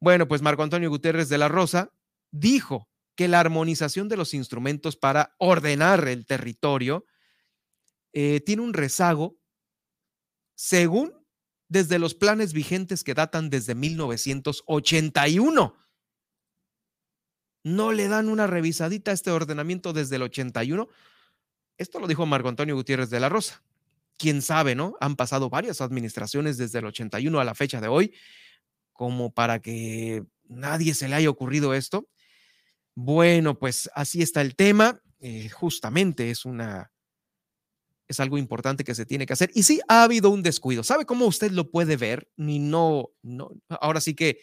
Bueno, 0.00 0.26
pues 0.26 0.42
Marco 0.42 0.62
Antonio 0.62 0.90
Gutiérrez 0.90 1.28
de 1.28 1.38
la 1.38 1.48
Rosa 1.48 1.92
dijo 2.30 2.88
que 3.14 3.28
la 3.28 3.40
armonización 3.40 4.08
de 4.08 4.16
los 4.16 4.34
instrumentos 4.34 4.96
para 4.96 5.34
ordenar 5.38 6.08
el 6.08 6.26
territorio 6.26 7.04
eh, 8.12 8.40
tiene 8.40 8.62
un 8.62 8.74
rezago 8.74 9.36
según 10.62 11.12
desde 11.68 11.98
los 11.98 12.14
planes 12.14 12.52
vigentes 12.52 13.02
que 13.02 13.14
datan 13.14 13.50
desde 13.50 13.74
1981. 13.74 15.74
No 17.64 17.90
le 17.90 18.06
dan 18.06 18.28
una 18.28 18.46
revisadita 18.46 19.10
a 19.10 19.14
este 19.14 19.32
ordenamiento 19.32 19.92
desde 19.92 20.14
el 20.16 20.22
81. 20.22 20.88
Esto 21.78 21.98
lo 21.98 22.06
dijo 22.06 22.26
Marco 22.26 22.48
Antonio 22.48 22.76
Gutiérrez 22.76 23.10
de 23.10 23.18
la 23.18 23.28
Rosa 23.28 23.64
quién 24.16 24.40
sabe, 24.40 24.76
¿no? 24.76 24.94
Han 25.00 25.16
pasado 25.16 25.50
varias 25.50 25.80
administraciones 25.80 26.58
desde 26.58 26.78
el 26.78 26.86
81 26.86 27.40
a 27.40 27.44
la 27.44 27.56
fecha 27.56 27.80
de 27.80 27.88
hoy, 27.88 28.14
como 28.92 29.34
para 29.34 29.60
que 29.60 30.24
nadie 30.44 30.94
se 30.94 31.08
le 31.08 31.16
haya 31.16 31.28
ocurrido 31.28 31.74
esto. 31.74 32.08
Bueno, 32.94 33.58
pues 33.58 33.90
así 33.96 34.22
está 34.22 34.42
el 34.42 34.54
tema. 34.54 35.02
Eh, 35.18 35.48
justamente 35.48 36.30
es 36.30 36.44
una, 36.44 36.92
es 38.08 38.20
algo 38.20 38.38
importante 38.38 38.84
que 38.84 38.94
se 38.94 39.06
tiene 39.06 39.26
que 39.26 39.32
hacer. 39.32 39.50
Y 39.54 39.62
sí, 39.62 39.80
ha 39.88 40.02
habido 40.02 40.30
un 40.30 40.42
descuido. 40.42 40.82
¿Sabe 40.82 41.06
cómo 41.06 41.26
usted 41.26 41.50
lo 41.50 41.70
puede 41.70 41.96
ver? 41.96 42.28
Ni 42.36 42.58
no, 42.58 43.10
no, 43.22 43.50
ahora 43.68 44.00
sí 44.00 44.14
que, 44.14 44.40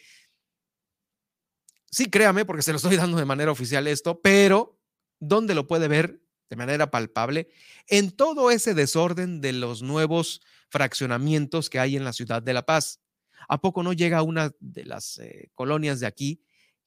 sí, 1.90 2.10
créame, 2.10 2.44
porque 2.44 2.62
se 2.62 2.72
lo 2.72 2.76
estoy 2.76 2.96
dando 2.96 3.18
de 3.18 3.24
manera 3.24 3.52
oficial 3.52 3.86
esto, 3.86 4.20
pero 4.20 4.78
¿dónde 5.20 5.54
lo 5.54 5.66
puede 5.66 5.88
ver? 5.88 6.20
de 6.50 6.56
manera 6.56 6.90
palpable 6.90 7.48
en 7.86 8.10
todo 8.10 8.50
ese 8.50 8.74
desorden 8.74 9.40
de 9.40 9.52
los 9.52 9.82
nuevos 9.82 10.42
fraccionamientos 10.68 11.70
que 11.70 11.78
hay 11.78 11.96
en 11.96 12.04
la 12.04 12.12
ciudad 12.12 12.42
de 12.42 12.52
La 12.52 12.66
Paz. 12.66 13.00
¿A 13.48 13.60
poco 13.60 13.82
no 13.82 13.92
llega 13.92 14.22
una 14.22 14.52
de 14.58 14.84
las 14.84 15.18
eh, 15.18 15.50
colonias 15.54 16.00
de 16.00 16.06
aquí 16.06 16.42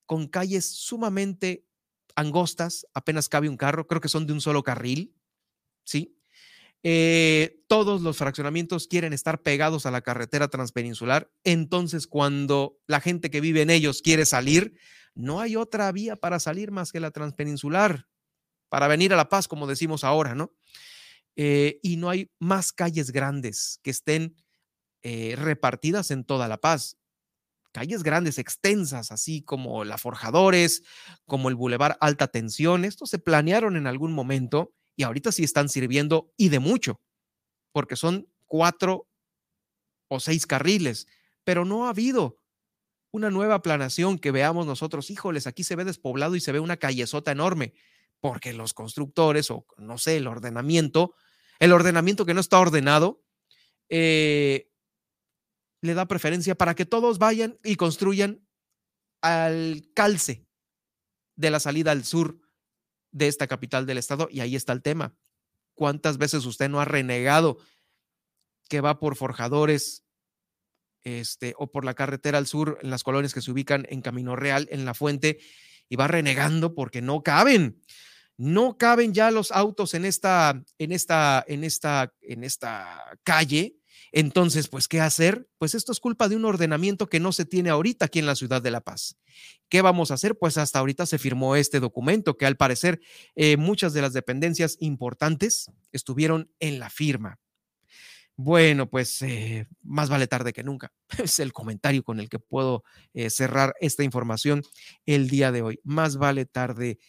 con 0.05 0.27
calles 0.27 0.65
sumamente 0.65 1.65
angostas? 2.15 2.85
Apenas 2.93 3.29
cabe 3.29 3.49
un 3.49 3.57
carro, 3.57 3.87
creo 3.87 4.01
que 4.01 4.09
son 4.09 4.27
de 4.27 4.33
un 4.33 4.41
solo 4.41 4.63
carril, 4.63 5.15
¿sí? 5.85 6.17
Eh, 6.85 7.63
todos 7.67 8.01
los 8.01 8.17
fraccionamientos 8.17 8.87
quieren 8.87 9.13
estar 9.13 9.41
pegados 9.41 9.85
a 9.85 9.91
la 9.91 10.01
carretera 10.01 10.49
transpeninsular, 10.49 11.31
entonces 11.45 12.07
cuando 12.07 12.77
la 12.87 12.99
gente 12.99 13.31
que 13.31 13.39
vive 13.39 13.61
en 13.61 13.69
ellos 13.69 14.01
quiere 14.01 14.25
salir, 14.25 14.77
no 15.15 15.39
hay 15.39 15.55
otra 15.55 15.91
vía 15.93 16.17
para 16.17 16.39
salir 16.39 16.71
más 16.71 16.91
que 16.91 16.99
la 16.99 17.11
transpeninsular 17.11 18.07
para 18.73 18.87
venir 18.87 19.13
a 19.13 19.15
La 19.15 19.29
Paz, 19.29 19.47
como 19.47 19.67
decimos 19.67 20.03
ahora, 20.03 20.33
¿no? 20.33 20.51
Eh, 21.35 21.79
y 21.83 21.97
no 21.97 22.09
hay 22.09 22.31
más 22.39 22.73
calles 22.73 23.11
grandes 23.11 23.79
que 23.83 23.91
estén 23.91 24.35
eh, 25.03 25.35
repartidas 25.37 26.09
en 26.09 26.23
toda 26.23 26.47
La 26.47 26.57
Paz. 26.57 26.97
Calles 27.71 28.01
grandes, 28.01 28.39
extensas, 28.39 29.11
así 29.11 29.43
como 29.43 29.83
la 29.83 29.99
Forjadores, 29.99 30.81
como 31.25 31.49
el 31.49 31.55
Boulevard 31.55 31.97
Alta 31.99 32.27
Tensión. 32.27 32.83
Estos 32.83 33.11
se 33.11 33.19
planearon 33.19 33.75
en 33.75 33.85
algún 33.85 34.11
momento 34.11 34.73
y 34.95 35.03
ahorita 35.03 35.31
sí 35.31 35.43
están 35.43 35.69
sirviendo 35.69 36.33
y 36.37 36.49
de 36.49 36.59
mucho, 36.59 37.01
porque 37.71 37.95
son 37.95 38.27
cuatro 38.45 39.07
o 40.07 40.19
seis 40.19 40.45
carriles, 40.45 41.07
pero 41.43 41.65
no 41.65 41.85
ha 41.85 41.89
habido 41.89 42.39
una 43.11 43.29
nueva 43.29 43.61
planación 43.61 44.17
que 44.17 44.31
veamos 44.31 44.65
nosotros, 44.65 45.09
híjoles, 45.09 45.47
aquí 45.47 45.63
se 45.63 45.75
ve 45.75 45.85
despoblado 45.85 46.35
y 46.35 46.39
se 46.39 46.51
ve 46.51 46.59
una 46.59 46.77
callezota 46.77 47.31
enorme 47.31 47.73
porque 48.19 48.53
los 48.53 48.73
constructores 48.73 49.51
o 49.51 49.65
no 49.77 49.97
sé, 49.97 50.15
el 50.15 50.27
ordenamiento, 50.27 51.13
el 51.59 51.73
ordenamiento 51.73 52.25
que 52.25 52.33
no 52.33 52.39
está 52.39 52.57
ordenado, 52.57 53.21
eh, 53.89 54.71
le 55.81 55.93
da 55.93 56.07
preferencia 56.07 56.55
para 56.55 56.73
que 56.73 56.85
todos 56.85 57.19
vayan 57.19 57.59
y 57.65 57.75
construyan 57.75 58.47
al 59.21 59.89
calce 59.93 60.47
de 61.35 61.51
la 61.51 61.59
salida 61.59 61.91
al 61.91 62.05
sur 62.05 62.39
de 63.13 63.27
esta 63.27 63.47
capital 63.47 63.85
del 63.85 63.97
estado. 63.97 64.27
Y 64.29 64.41
ahí 64.41 64.57
está 64.57 64.73
el 64.73 64.81
tema. 64.81 65.15
¿Cuántas 65.73 66.17
veces 66.17 66.45
usted 66.45 66.67
no 66.69 66.81
ha 66.81 66.85
renegado 66.85 67.57
que 68.67 68.81
va 68.81 68.99
por 68.99 69.15
forjadores 69.15 70.03
este, 71.03 71.53
o 71.57 71.71
por 71.71 71.85
la 71.85 71.93
carretera 71.93 72.37
al 72.37 72.47
sur 72.47 72.77
en 72.81 72.89
las 72.89 73.03
colonias 73.03 73.33
que 73.33 73.41
se 73.41 73.51
ubican 73.51 73.85
en 73.89 74.01
Camino 74.01 74.35
Real, 74.35 74.67
en 74.71 74.83
la 74.83 74.93
fuente, 74.93 75.39
y 75.87 75.95
va 75.95 76.07
renegando 76.07 76.75
porque 76.75 77.01
no 77.01 77.23
caben? 77.23 77.81
no 78.37 78.77
caben 78.77 79.13
ya 79.13 79.31
los 79.31 79.51
autos 79.51 79.93
en 79.93 80.05
esta, 80.05 80.63
en 80.77 80.91
esta, 80.91 81.43
en 81.47 81.63
esta, 81.63 82.13
en 82.21 82.43
esta 82.43 83.19
calle. 83.23 83.75
Entonces, 84.15 84.67
pues, 84.67 84.87
¿qué 84.87 85.01
hacer? 85.01 85.49
Pues 85.57 85.73
esto 85.73 85.91
es 85.91 85.99
culpa 85.99 86.29
de 86.29 86.35
un 86.35 86.45
ordenamiento 86.45 87.09
que 87.09 87.19
no 87.19 87.31
se 87.31 87.45
tiene 87.45 87.71
ahorita 87.71 88.05
aquí 88.05 88.19
en 88.19 88.27
la 88.27 88.35
ciudad 88.35 88.61
de 88.61 88.69
La 88.69 88.81
Paz. 88.81 89.17
¿Qué 89.69 89.81
vamos 89.81 90.11
a 90.11 90.13
hacer? 90.13 90.37
Pues 90.37 90.59
hasta 90.59 90.77
ahorita 90.77 91.07
se 91.07 91.17
firmó 91.17 91.55
este 91.55 91.79
documento 91.79 92.37
que 92.37 92.45
al 92.45 92.55
parecer 92.55 93.01
eh, 93.35 93.57
muchas 93.57 93.91
de 93.93 94.03
las 94.03 94.13
dependencias 94.13 94.77
importantes 94.79 95.71
estuvieron 95.91 96.51
en 96.59 96.77
la 96.77 96.91
firma. 96.91 97.39
Bueno, 98.35 98.87
pues 98.87 99.19
eh, 99.23 99.67
más 99.81 100.09
vale 100.09 100.27
tarde 100.27 100.53
que 100.53 100.63
nunca. 100.63 100.93
Es 101.17 101.39
el 101.39 101.51
comentario 101.51 102.03
con 102.03 102.19
el 102.19 102.29
que 102.29 102.37
puedo 102.37 102.83
eh, 103.15 103.31
cerrar 103.31 103.73
esta 103.79 104.03
información 104.03 104.61
el 105.07 105.27
día 105.27 105.51
de 105.51 105.63
hoy. 105.63 105.79
Más 105.83 106.17
vale 106.17 106.45
tarde 106.45 106.99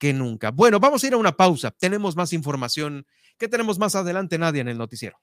que 0.00 0.12
nunca. 0.12 0.50
Bueno, 0.50 0.80
vamos 0.80 1.04
a 1.04 1.06
ir 1.06 1.14
a 1.14 1.18
una 1.18 1.36
pausa. 1.36 1.70
Tenemos 1.70 2.16
más 2.16 2.32
información. 2.32 3.06
¿Qué 3.38 3.46
tenemos 3.46 3.78
más 3.78 3.94
adelante, 3.94 4.38
Nadia, 4.38 4.62
en 4.62 4.68
el 4.68 4.78
noticiero? 4.78 5.20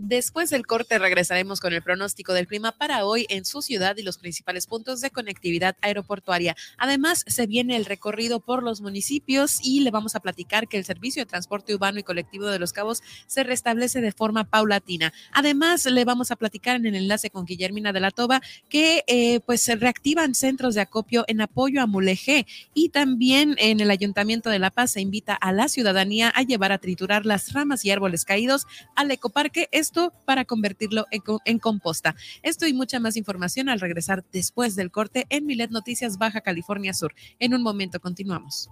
Después 0.00 0.50
del 0.50 0.64
corte 0.64 0.96
regresaremos 1.00 1.58
con 1.58 1.72
el 1.72 1.82
pronóstico 1.82 2.32
del 2.32 2.46
clima 2.46 2.70
para 2.70 3.04
hoy 3.04 3.26
en 3.30 3.44
su 3.44 3.62
ciudad 3.62 3.96
y 3.96 4.04
los 4.04 4.16
principales 4.16 4.68
puntos 4.68 5.00
de 5.00 5.10
conectividad 5.10 5.76
aeroportuaria. 5.80 6.54
Además, 6.76 7.24
se 7.26 7.48
viene 7.48 7.74
el 7.74 7.84
recorrido 7.84 8.38
por 8.38 8.62
los 8.62 8.80
municipios 8.80 9.58
y 9.60 9.80
le 9.80 9.90
vamos 9.90 10.14
a 10.14 10.20
platicar 10.20 10.68
que 10.68 10.76
el 10.76 10.84
servicio 10.84 11.20
de 11.20 11.26
transporte 11.26 11.74
urbano 11.74 11.98
y 11.98 12.04
colectivo 12.04 12.46
de 12.46 12.60
Los 12.60 12.72
Cabos 12.72 13.02
se 13.26 13.42
restablece 13.42 14.00
de 14.00 14.12
forma 14.12 14.44
paulatina. 14.44 15.12
Además, 15.32 15.84
le 15.84 16.04
vamos 16.04 16.30
a 16.30 16.36
platicar 16.36 16.76
en 16.76 16.86
el 16.86 16.94
enlace 16.94 17.30
con 17.30 17.44
Guillermina 17.44 17.92
de 17.92 17.98
la 17.98 18.12
Toba 18.12 18.40
que 18.68 19.02
eh, 19.08 19.40
pues 19.40 19.62
se 19.62 19.74
reactivan 19.74 20.36
centros 20.36 20.76
de 20.76 20.80
acopio 20.80 21.24
en 21.26 21.40
apoyo 21.40 21.82
a 21.82 21.88
Mulegé 21.88 22.46
y 22.72 22.90
también 22.90 23.56
en 23.58 23.80
el 23.80 23.90
Ayuntamiento 23.90 24.48
de 24.48 24.60
La 24.60 24.70
Paz 24.70 24.92
se 24.92 25.00
invita 25.00 25.34
a 25.34 25.50
la 25.50 25.68
ciudadanía 25.68 26.32
a 26.36 26.42
llevar 26.42 26.70
a 26.70 26.78
triturar 26.78 27.26
las 27.26 27.52
ramas 27.52 27.84
y 27.84 27.90
árboles 27.90 28.24
caídos 28.24 28.64
al 28.94 29.10
ecoparque. 29.10 29.68
Es 29.72 29.87
esto 29.88 30.12
para 30.26 30.44
convertirlo 30.44 31.06
en, 31.44 31.58
composta. 31.58 32.14
Esto 32.42 32.66
y 32.66 32.74
mucha 32.74 33.00
más 33.00 33.16
información 33.16 33.70
al 33.70 33.80
regresar 33.80 34.22
después 34.32 34.76
del 34.76 34.90
corte 34.90 35.24
en 35.30 35.46
Milet 35.46 35.70
Noticias 35.70 36.18
Baja 36.18 36.42
California 36.42 36.92
Sur. 36.92 37.14
En 37.38 37.54
un 37.54 37.62
momento 37.62 37.98
continuamos. 37.98 38.68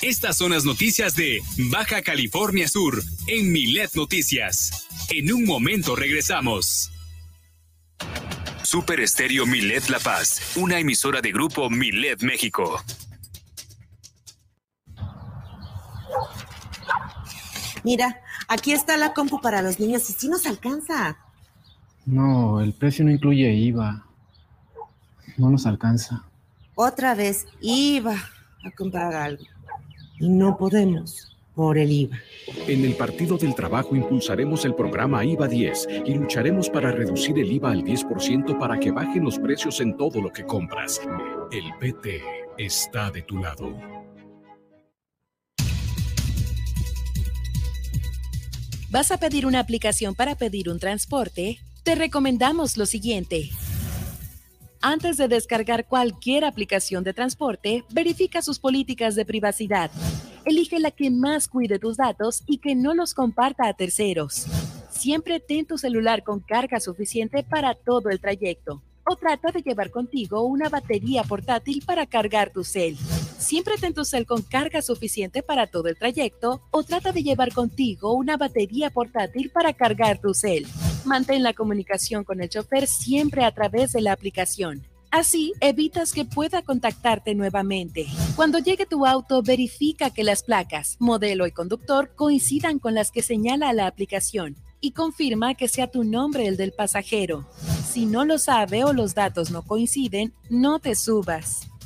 Estas 0.00 0.38
son 0.38 0.52
las 0.52 0.64
noticias 0.64 1.14
de 1.16 1.42
Baja 1.70 2.00
California 2.00 2.66
Sur 2.68 3.02
en 3.26 3.52
Milet 3.52 3.94
Noticias. 3.94 4.86
En 5.10 5.32
un 5.32 5.44
momento 5.44 5.96
regresamos. 5.96 6.90
Super 8.66 8.98
Estéreo 8.98 9.46
Milet 9.46 9.88
La 9.90 10.00
Paz, 10.00 10.56
una 10.56 10.80
emisora 10.80 11.20
de 11.20 11.30
grupo 11.30 11.70
Milet 11.70 12.20
México. 12.24 12.82
Mira, 17.84 18.20
aquí 18.48 18.72
está 18.72 18.96
la 18.96 19.14
compu 19.14 19.40
para 19.40 19.62
los 19.62 19.78
niños 19.78 20.10
y 20.10 20.14
si 20.14 20.28
nos 20.28 20.46
alcanza. 20.46 21.16
No, 22.06 22.60
el 22.60 22.72
precio 22.72 23.04
no 23.04 23.12
incluye 23.12 23.52
IVA. 23.52 24.04
No 25.36 25.48
nos 25.48 25.64
alcanza. 25.64 26.24
Otra 26.74 27.14
vez 27.14 27.46
IVA 27.60 28.16
a 28.64 28.70
comprar 28.72 29.14
algo 29.14 29.44
y 30.18 30.28
no 30.28 30.56
podemos 30.56 31.35
por 31.56 31.78
el 31.78 31.90
IVA. 31.90 32.20
En 32.68 32.84
el 32.84 32.94
Partido 32.94 33.38
del 33.38 33.54
Trabajo 33.54 33.96
impulsaremos 33.96 34.66
el 34.66 34.74
programa 34.74 35.24
IVA 35.24 35.48
10 35.48 35.88
y 36.04 36.14
lucharemos 36.14 36.68
para 36.68 36.92
reducir 36.92 37.38
el 37.38 37.50
IVA 37.50 37.72
al 37.72 37.82
10% 37.82 38.58
para 38.58 38.78
que 38.78 38.90
bajen 38.90 39.24
los 39.24 39.38
precios 39.38 39.80
en 39.80 39.96
todo 39.96 40.20
lo 40.20 40.30
que 40.30 40.44
compras. 40.44 41.00
El 41.50 41.64
PT 41.80 42.22
está 42.58 43.10
de 43.10 43.22
tu 43.22 43.38
lado. 43.38 43.74
¿Vas 48.90 49.10
a 49.10 49.18
pedir 49.18 49.46
una 49.46 49.60
aplicación 49.60 50.14
para 50.14 50.36
pedir 50.36 50.68
un 50.68 50.78
transporte? 50.78 51.58
Te 51.84 51.94
recomendamos 51.94 52.76
lo 52.76 52.84
siguiente. 52.84 53.50
Antes 54.88 55.16
de 55.16 55.26
descargar 55.26 55.88
cualquier 55.88 56.44
aplicación 56.44 57.02
de 57.02 57.12
transporte, 57.12 57.82
verifica 57.90 58.40
sus 58.40 58.60
políticas 58.60 59.16
de 59.16 59.24
privacidad. 59.24 59.90
Elige 60.44 60.78
la 60.78 60.92
que 60.92 61.10
más 61.10 61.48
cuide 61.48 61.80
tus 61.80 61.96
datos 61.96 62.44
y 62.46 62.58
que 62.58 62.76
no 62.76 62.94
los 62.94 63.12
comparta 63.12 63.66
a 63.66 63.74
terceros. 63.74 64.46
Siempre 64.88 65.40
ten 65.40 65.66
tu 65.66 65.76
celular 65.76 66.22
con 66.22 66.38
carga 66.38 66.78
suficiente 66.78 67.42
para 67.42 67.74
todo 67.74 68.10
el 68.10 68.20
trayecto. 68.20 68.80
O 69.04 69.16
trata 69.16 69.50
de 69.50 69.62
llevar 69.62 69.90
contigo 69.90 70.44
una 70.44 70.68
batería 70.68 71.24
portátil 71.24 71.82
para 71.84 72.06
cargar 72.06 72.52
tu 72.52 72.62
cel. 72.62 72.96
Siempre 73.38 73.78
ten 73.78 73.92
tu 73.92 74.04
cel 74.04 74.24
con 74.24 74.42
carga 74.42 74.82
suficiente 74.82 75.42
para 75.42 75.66
todo 75.66 75.88
el 75.88 75.98
trayecto 75.98 76.62
o 76.70 76.84
trata 76.84 77.10
de 77.10 77.24
llevar 77.24 77.52
contigo 77.52 78.14
una 78.14 78.36
batería 78.36 78.90
portátil 78.90 79.50
para 79.50 79.72
cargar 79.72 80.20
tu 80.20 80.32
cel. 80.32 80.64
Mantén 81.06 81.42
la 81.42 81.54
comunicación 81.54 82.24
con 82.24 82.40
el 82.40 82.48
chofer 82.48 82.86
siempre 82.86 83.44
a 83.44 83.52
través 83.52 83.92
de 83.92 84.00
la 84.00 84.12
aplicación. 84.12 84.84
Así 85.12 85.52
evitas 85.60 86.12
que 86.12 86.24
pueda 86.24 86.62
contactarte 86.62 87.34
nuevamente. 87.34 88.06
Cuando 88.34 88.58
llegue 88.58 88.86
tu 88.86 89.06
auto, 89.06 89.40
verifica 89.42 90.10
que 90.10 90.24
las 90.24 90.42
placas, 90.42 90.96
modelo 90.98 91.46
y 91.46 91.52
conductor 91.52 92.12
coincidan 92.14 92.78
con 92.80 92.94
las 92.94 93.12
que 93.12 93.22
señala 93.22 93.72
la 93.72 93.86
aplicación 93.86 94.56
y 94.80 94.90
confirma 94.90 95.54
que 95.54 95.68
sea 95.68 95.90
tu 95.90 96.04
nombre 96.04 96.46
el 96.46 96.56
del 96.56 96.72
pasajero. 96.72 97.46
Si 97.88 98.04
no 98.04 98.24
lo 98.24 98.38
sabe 98.38 98.84
o 98.84 98.92
los 98.92 99.14
datos 99.14 99.50
no 99.50 99.62
coinciden, 99.62 100.34
no 100.50 100.80
te 100.80 100.94
subas. 100.94 101.68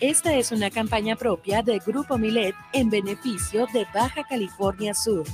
Esta 0.00 0.34
es 0.34 0.52
una 0.52 0.70
campaña 0.70 1.16
propia 1.16 1.62
de 1.62 1.78
Grupo 1.78 2.18
Milet 2.18 2.54
en 2.74 2.90
beneficio 2.90 3.66
de 3.72 3.86
Baja 3.94 4.24
California 4.28 4.92
Sur. 4.92 5.24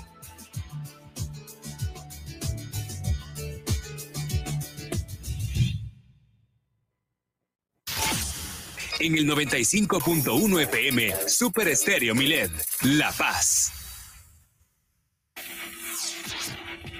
En 9.00 9.18
el 9.18 9.26
95.1 9.28 10.62
FM, 10.62 11.12
Super 11.26 11.66
Estéreo 11.66 12.14
Milet, 12.14 12.52
La 12.82 13.10
Paz. 13.10 13.81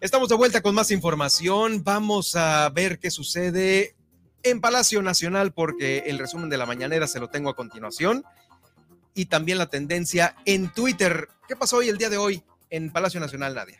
Estamos 0.00 0.28
de 0.28 0.36
vuelta 0.36 0.60
con 0.60 0.76
más 0.76 0.92
información. 0.92 1.82
Vamos 1.82 2.36
a 2.36 2.68
ver 2.70 3.00
qué 3.00 3.10
sucede 3.10 3.96
en 4.44 4.60
Palacio 4.60 5.02
Nacional 5.02 5.52
porque 5.52 6.04
el 6.06 6.20
resumen 6.20 6.48
de 6.48 6.56
la 6.56 6.66
mañanera 6.66 7.08
se 7.08 7.18
lo 7.18 7.30
tengo 7.30 7.50
a 7.50 7.56
continuación 7.56 8.22
y 9.12 9.26
también 9.26 9.58
la 9.58 9.66
tendencia 9.66 10.36
en 10.44 10.72
Twitter. 10.72 11.28
¿Qué 11.48 11.56
pasó 11.56 11.78
hoy 11.78 11.88
el 11.88 11.98
día 11.98 12.10
de 12.10 12.16
hoy 12.16 12.44
en 12.70 12.90
Palacio 12.90 13.20
Nacional, 13.20 13.54
Nadia? 13.54 13.78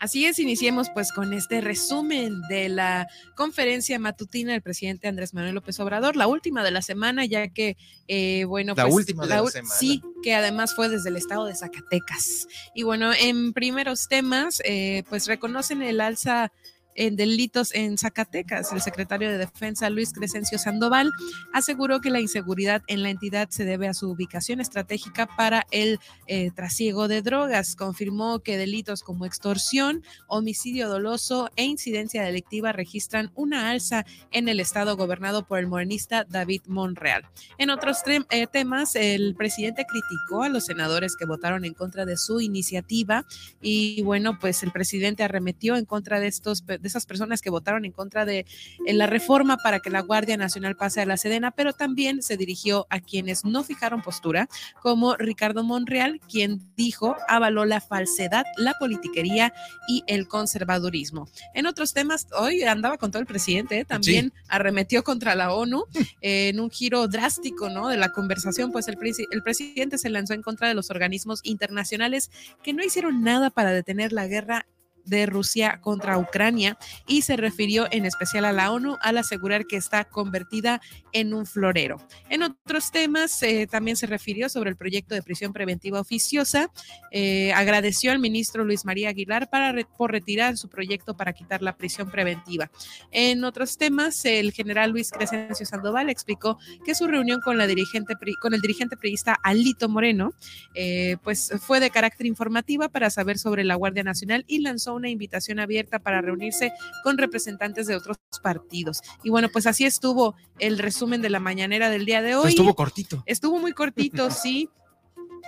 Así 0.00 0.26
es, 0.26 0.38
iniciemos 0.38 0.90
pues 0.90 1.12
con 1.12 1.32
este 1.32 1.60
resumen 1.60 2.40
de 2.48 2.68
la 2.68 3.08
conferencia 3.34 3.98
matutina 3.98 4.52
del 4.52 4.62
presidente 4.62 5.08
Andrés 5.08 5.34
Manuel 5.34 5.56
López 5.56 5.80
Obrador, 5.80 6.14
la 6.14 6.28
última 6.28 6.62
de 6.62 6.70
la 6.70 6.82
semana, 6.82 7.24
ya 7.24 7.48
que, 7.48 7.76
eh, 8.06 8.44
bueno, 8.44 8.74
la 8.76 8.84
pues, 8.84 8.94
última 8.94 9.26
de 9.26 9.34
la, 9.34 9.46
semana. 9.46 9.74
Sí, 9.74 10.00
que 10.22 10.34
además 10.34 10.76
fue 10.76 10.88
desde 10.88 11.08
el 11.08 11.16
estado 11.16 11.46
de 11.46 11.56
Zacatecas. 11.56 12.46
Y 12.74 12.84
bueno, 12.84 13.12
en 13.12 13.52
primeros 13.52 14.06
temas, 14.06 14.62
eh, 14.64 15.02
pues 15.08 15.26
reconocen 15.26 15.82
el 15.82 16.00
alza 16.00 16.52
en 16.98 17.14
delitos 17.14 17.72
en 17.74 17.96
Zacatecas. 17.96 18.72
El 18.72 18.80
secretario 18.80 19.30
de 19.30 19.38
Defensa, 19.38 19.88
Luis 19.88 20.12
Crescencio 20.12 20.58
Sandoval, 20.58 21.12
aseguró 21.52 22.00
que 22.00 22.10
la 22.10 22.20
inseguridad 22.20 22.82
en 22.88 23.04
la 23.04 23.10
entidad 23.10 23.48
se 23.50 23.64
debe 23.64 23.86
a 23.86 23.94
su 23.94 24.10
ubicación 24.10 24.60
estratégica 24.60 25.26
para 25.26 25.64
el 25.70 26.00
eh, 26.26 26.50
trasiego 26.50 27.06
de 27.06 27.22
drogas. 27.22 27.76
Confirmó 27.76 28.40
que 28.40 28.56
delitos 28.56 29.02
como 29.04 29.26
extorsión, 29.26 30.02
homicidio 30.26 30.88
doloso 30.88 31.50
e 31.54 31.64
incidencia 31.64 32.24
delictiva 32.24 32.72
registran 32.72 33.30
una 33.36 33.70
alza 33.70 34.04
en 34.32 34.48
el 34.48 34.58
estado 34.58 34.96
gobernado 34.96 35.46
por 35.46 35.60
el 35.60 35.68
morenista 35.68 36.24
David 36.24 36.62
Monreal. 36.66 37.24
En 37.58 37.70
otros 37.70 37.98
eh, 38.06 38.46
temas, 38.48 38.96
el 38.96 39.36
presidente 39.36 39.86
criticó 39.86 40.42
a 40.42 40.48
los 40.48 40.66
senadores 40.66 41.14
que 41.16 41.26
votaron 41.26 41.64
en 41.64 41.74
contra 41.74 42.04
de 42.04 42.16
su 42.16 42.40
iniciativa 42.40 43.24
y 43.62 44.02
bueno, 44.02 44.38
pues 44.40 44.64
el 44.64 44.72
presidente 44.72 45.22
arremetió 45.22 45.76
en 45.76 45.84
contra 45.84 46.18
de 46.18 46.26
estos 46.26 46.64
esas 46.88 47.06
personas 47.06 47.40
que 47.40 47.50
votaron 47.50 47.84
en 47.84 47.92
contra 47.92 48.24
de 48.24 48.46
la 48.86 49.06
reforma 49.06 49.56
para 49.58 49.80
que 49.80 49.90
la 49.90 50.00
Guardia 50.00 50.36
Nacional 50.36 50.76
pase 50.76 51.00
a 51.00 51.06
la 51.06 51.16
Sedena, 51.16 51.50
pero 51.50 51.72
también 51.72 52.22
se 52.22 52.36
dirigió 52.36 52.86
a 52.90 53.00
quienes 53.00 53.44
no 53.44 53.62
fijaron 53.62 54.02
postura, 54.02 54.48
como 54.82 55.16
Ricardo 55.16 55.62
Monreal, 55.62 56.20
quien 56.30 56.60
dijo 56.76 57.16
avaló 57.28 57.64
la 57.64 57.80
falsedad, 57.80 58.44
la 58.56 58.74
politiquería 58.78 59.52
y 59.88 60.02
el 60.06 60.28
conservadurismo. 60.28 61.28
En 61.54 61.66
otros 61.66 61.92
temas, 61.92 62.26
hoy 62.36 62.62
andaba 62.62 62.98
con 62.98 63.10
todo 63.10 63.20
el 63.20 63.26
presidente, 63.26 63.80
¿eh? 63.80 63.84
también 63.84 64.32
arremetió 64.48 65.04
contra 65.04 65.34
la 65.34 65.52
ONU 65.52 65.84
en 66.20 66.60
un 66.60 66.70
giro 66.70 67.06
drástico 67.08 67.68
¿no? 67.68 67.88
de 67.88 67.96
la 67.96 68.10
conversación, 68.10 68.72
pues 68.72 68.88
el, 68.88 68.96
el 69.30 69.42
presidente 69.42 69.98
se 69.98 70.10
lanzó 70.10 70.34
en 70.34 70.42
contra 70.42 70.68
de 70.68 70.74
los 70.74 70.90
organismos 70.90 71.40
internacionales 71.42 72.30
que 72.62 72.72
no 72.72 72.84
hicieron 72.84 73.22
nada 73.22 73.50
para 73.50 73.70
detener 73.72 74.12
la 74.12 74.26
guerra 74.26 74.66
de 75.08 75.26
Rusia 75.26 75.80
contra 75.80 76.18
Ucrania 76.18 76.78
y 77.06 77.22
se 77.22 77.36
refirió 77.36 77.86
en 77.90 78.04
especial 78.04 78.44
a 78.44 78.52
la 78.52 78.72
ONU 78.72 78.96
al 79.00 79.18
asegurar 79.18 79.66
que 79.66 79.76
está 79.76 80.04
convertida 80.04 80.80
en 81.12 81.34
un 81.34 81.46
florero. 81.46 81.96
En 82.28 82.42
otros 82.42 82.90
temas, 82.90 83.42
eh, 83.42 83.66
también 83.70 83.96
se 83.96 84.06
refirió 84.06 84.48
sobre 84.48 84.70
el 84.70 84.76
proyecto 84.76 85.14
de 85.14 85.22
prisión 85.22 85.52
preventiva 85.52 86.00
oficiosa. 86.00 86.70
Eh, 87.10 87.52
agradeció 87.52 88.12
al 88.12 88.18
ministro 88.18 88.64
Luis 88.64 88.84
María 88.84 89.10
Aguilar 89.10 89.48
para 89.50 89.74
por 89.96 90.12
retirar 90.12 90.56
su 90.56 90.68
proyecto 90.68 91.16
para 91.16 91.32
quitar 91.32 91.62
la 91.62 91.76
prisión 91.76 92.10
preventiva. 92.10 92.70
En 93.10 93.44
otros 93.44 93.78
temas, 93.78 94.24
el 94.24 94.52
general 94.52 94.90
Luis 94.90 95.10
Crescencio 95.10 95.66
Sandoval 95.66 96.10
explicó 96.10 96.58
que 96.84 96.94
su 96.94 97.06
reunión 97.06 97.40
con, 97.40 97.58
la 97.58 97.66
dirigente, 97.66 98.14
con 98.40 98.54
el 98.54 98.60
dirigente 98.60 98.96
priista 98.96 99.36
Alito 99.42 99.88
Moreno 99.88 100.32
eh, 100.74 101.16
pues 101.22 101.52
fue 101.60 101.80
de 101.80 101.90
carácter 101.90 102.26
informativa 102.26 102.88
para 102.88 103.10
saber 103.10 103.38
sobre 103.38 103.64
la 103.64 103.74
Guardia 103.74 104.02
Nacional 104.02 104.44
y 104.46 104.60
lanzó 104.60 104.94
una 104.98 105.08
invitación 105.08 105.58
abierta 105.58 105.98
para 105.98 106.20
reunirse 106.20 106.72
con 107.02 107.16
representantes 107.16 107.86
de 107.86 107.96
otros 107.96 108.18
partidos. 108.42 109.00
Y 109.24 109.30
bueno, 109.30 109.48
pues 109.48 109.66
así 109.66 109.84
estuvo 109.84 110.36
el 110.58 110.78
resumen 110.78 111.22
de 111.22 111.30
la 111.30 111.40
mañanera 111.40 111.90
del 111.90 112.04
día 112.04 112.22
de 112.22 112.34
hoy. 112.34 112.50
Estuvo 112.50 112.74
cortito. 112.74 113.22
Estuvo 113.26 113.58
muy 113.58 113.72
cortito, 113.72 114.30
sí. 114.30 114.68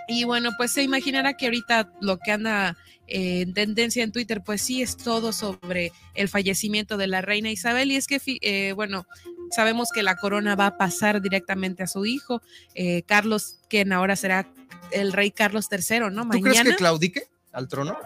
Y 0.09 0.25
bueno, 0.25 0.51
pues 0.57 0.73
se 0.73 0.83
imaginará 0.83 1.35
que 1.35 1.47
ahorita 1.47 1.93
lo 2.01 2.19
que 2.19 2.33
anda 2.33 2.77
eh, 3.07 3.43
en 3.43 3.55
tendencia 3.55 4.03
en 4.03 4.13
Twitter, 4.13 4.43
pues 4.45 4.63
sí 4.63 4.83
es 4.83 4.97
todo 4.97 5.33
sobre 5.33 5.93
el 6.15 6.29
fallecimiento 6.29 6.97
de 6.97 7.07
la 7.07 7.21
reina 7.21 7.51
Isabel. 7.51 7.93
Y 7.93 7.97
es 7.97 8.07
que, 8.07 8.21
eh, 8.41 8.73
bueno, 8.73 9.07
sabemos 9.51 9.91
que 9.93 10.03
la 10.03 10.17
corona 10.17 10.57
va 10.57 10.67
a 10.67 10.77
pasar 10.79 11.21
directamente 11.21 11.83
a 11.83 11.87
su 11.87 12.07
hijo, 12.07 12.41
eh, 12.75 13.03
Carlos, 13.03 13.59
quien 13.69 13.93
ahora 13.93 14.17
será 14.17 14.53
el 14.93 15.13
rey 15.13 15.31
Carlos 15.31 15.69
III, 15.71 16.11
¿no? 16.11 16.29
¿Tú 16.29 16.41
crees 16.41 16.63
que 16.63 16.77
claudique 16.77 17.25
al 17.53 17.69
trono? 17.69 17.97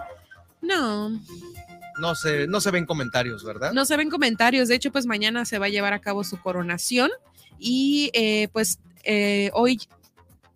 No. 0.65 1.11
No 1.99 2.15
se, 2.15 2.47
no 2.47 2.61
se 2.61 2.71
ven 2.71 2.87
comentarios, 2.87 3.45
¿verdad? 3.45 3.73
No 3.73 3.85
se 3.85 3.97
ven 3.97 4.11
comentarios. 4.11 4.69
De 4.69 4.75
hecho, 4.75 4.91
pues 4.91 5.07
mañana 5.07 5.45
se 5.45 5.59
va 5.59 5.67
a 5.67 5.69
llevar 5.69 5.93
a 5.93 6.01
cabo 6.01 6.25
su 6.25 6.41
coronación 6.41 7.11
y 7.59 8.11
eh, 8.15 8.49
pues 8.53 8.81
eh, 9.05 9.51
hoy 9.55 9.81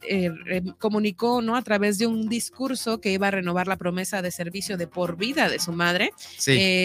eh, 0.02 0.30
comunicó 0.78 1.42
¿no? 1.42 1.56
a 1.56 1.62
través 1.62 1.98
de 1.98 2.06
un 2.06 2.28
discurso 2.28 3.00
que 3.00 3.12
iba 3.12 3.28
a 3.28 3.30
renovar 3.30 3.68
la 3.68 3.76
promesa 3.76 4.22
de 4.22 4.30
servicio 4.30 4.76
de 4.76 4.86
por 4.86 5.16
vida 5.16 5.48
de 5.48 5.58
su 5.58 5.72
madre. 5.72 6.12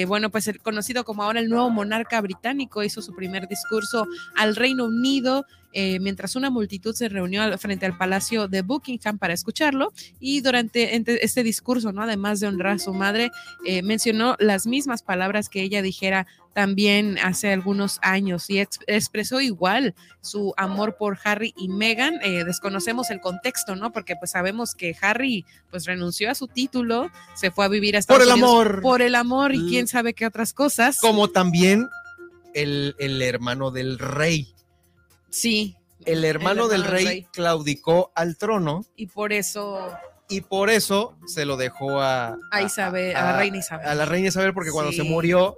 bueno, 0.07 0.29
pues 0.29 0.47
el 0.47 0.59
conocido 0.59 1.03
como 1.03 1.23
ahora 1.23 1.39
el 1.39 1.49
nuevo 1.49 1.69
monarca 1.69 2.21
británico 2.21 2.83
hizo 2.83 3.01
su 3.01 3.15
primer 3.15 3.47
discurso 3.47 4.07
al 4.35 4.55
Reino 4.55 4.85
Unido 4.85 5.45
eh, 5.73 5.99
mientras 5.99 6.35
una 6.35 6.49
multitud 6.49 6.93
se 6.95 7.09
reunió 7.09 7.57
frente 7.57 7.85
al 7.85 7.97
Palacio 7.97 8.47
de 8.47 8.61
Buckingham 8.61 9.17
para 9.17 9.33
escucharlo 9.33 9.91
y 10.19 10.41
durante 10.41 10.95
este 11.23 11.43
discurso, 11.43 11.91
¿no? 11.91 12.03
además 12.03 12.39
de 12.39 12.47
honrar 12.47 12.73
a 12.73 12.79
su 12.79 12.93
madre, 12.93 13.31
eh, 13.65 13.81
mencionó 13.81 14.35
las 14.39 14.67
mismas 14.67 15.01
palabras 15.01 15.49
que 15.49 15.61
ella 15.61 15.81
dijera 15.81 16.27
también 16.53 17.17
hace 17.17 17.51
algunos 17.51 17.99
años 18.01 18.49
y 18.49 18.59
expresó 18.59 19.41
igual 19.41 19.95
su 20.21 20.53
amor 20.55 20.95
por 20.97 21.17
Harry 21.23 21.53
y 21.57 21.67
Meghan. 21.67 22.19
Eh, 22.21 22.43
desconocemos 22.45 23.09
el 23.09 23.19
contexto, 23.19 23.75
¿no? 23.75 23.91
Porque 23.91 24.15
pues 24.15 24.31
sabemos 24.31 24.75
que 24.75 24.95
Harry 25.01 25.45
pues 25.71 25.85
renunció 25.85 26.29
a 26.29 26.35
su 26.35 26.47
título, 26.47 27.09
se 27.35 27.49
fue 27.49 27.65
a 27.65 27.69
vivir 27.69 27.97
hasta 27.97 28.13
por 28.13 28.21
el 28.21 28.31
amor, 28.31 28.81
por 28.81 29.01
el 29.01 29.15
amor 29.15 29.55
y 29.55 29.67
quién 29.67 29.87
sabe 29.87 30.13
qué 30.13 30.27
otras 30.27 30.53
cosas. 30.53 30.99
Como 30.99 31.29
también 31.29 31.89
el, 32.53 32.95
el 32.99 33.21
hermano 33.21 33.71
del 33.71 33.97
rey. 33.97 34.52
Sí. 35.33 35.75
El 36.05 36.25
hermano, 36.25 36.67
del 36.67 36.83
rey, 36.83 37.25
claudicó 37.33 38.11
al 38.15 38.37
trono. 38.37 38.85
Y 38.95 39.07
por 39.07 39.33
eso. 39.33 39.91
Y 40.29 40.41
por 40.41 40.69
eso 40.69 41.17
se 41.25 41.45
lo 41.45 41.57
dejó 41.57 42.01
a. 42.01 42.37
A 42.51 42.61
Isabel, 42.61 43.15
a, 43.15 43.23
la 43.23 43.37
reina 43.37 43.57
Isabel. 43.57 43.87
A 43.87 43.95
la 43.95 44.05
reina 44.05 44.27
Isabel, 44.27 44.53
porque 44.53 44.71
cuando 44.71 44.91
se 44.91 45.03
murió, 45.03 45.57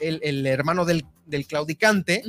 el, 0.00 0.46
hermano 0.46 0.84
del, 0.84 1.04
claudicante 1.46 2.22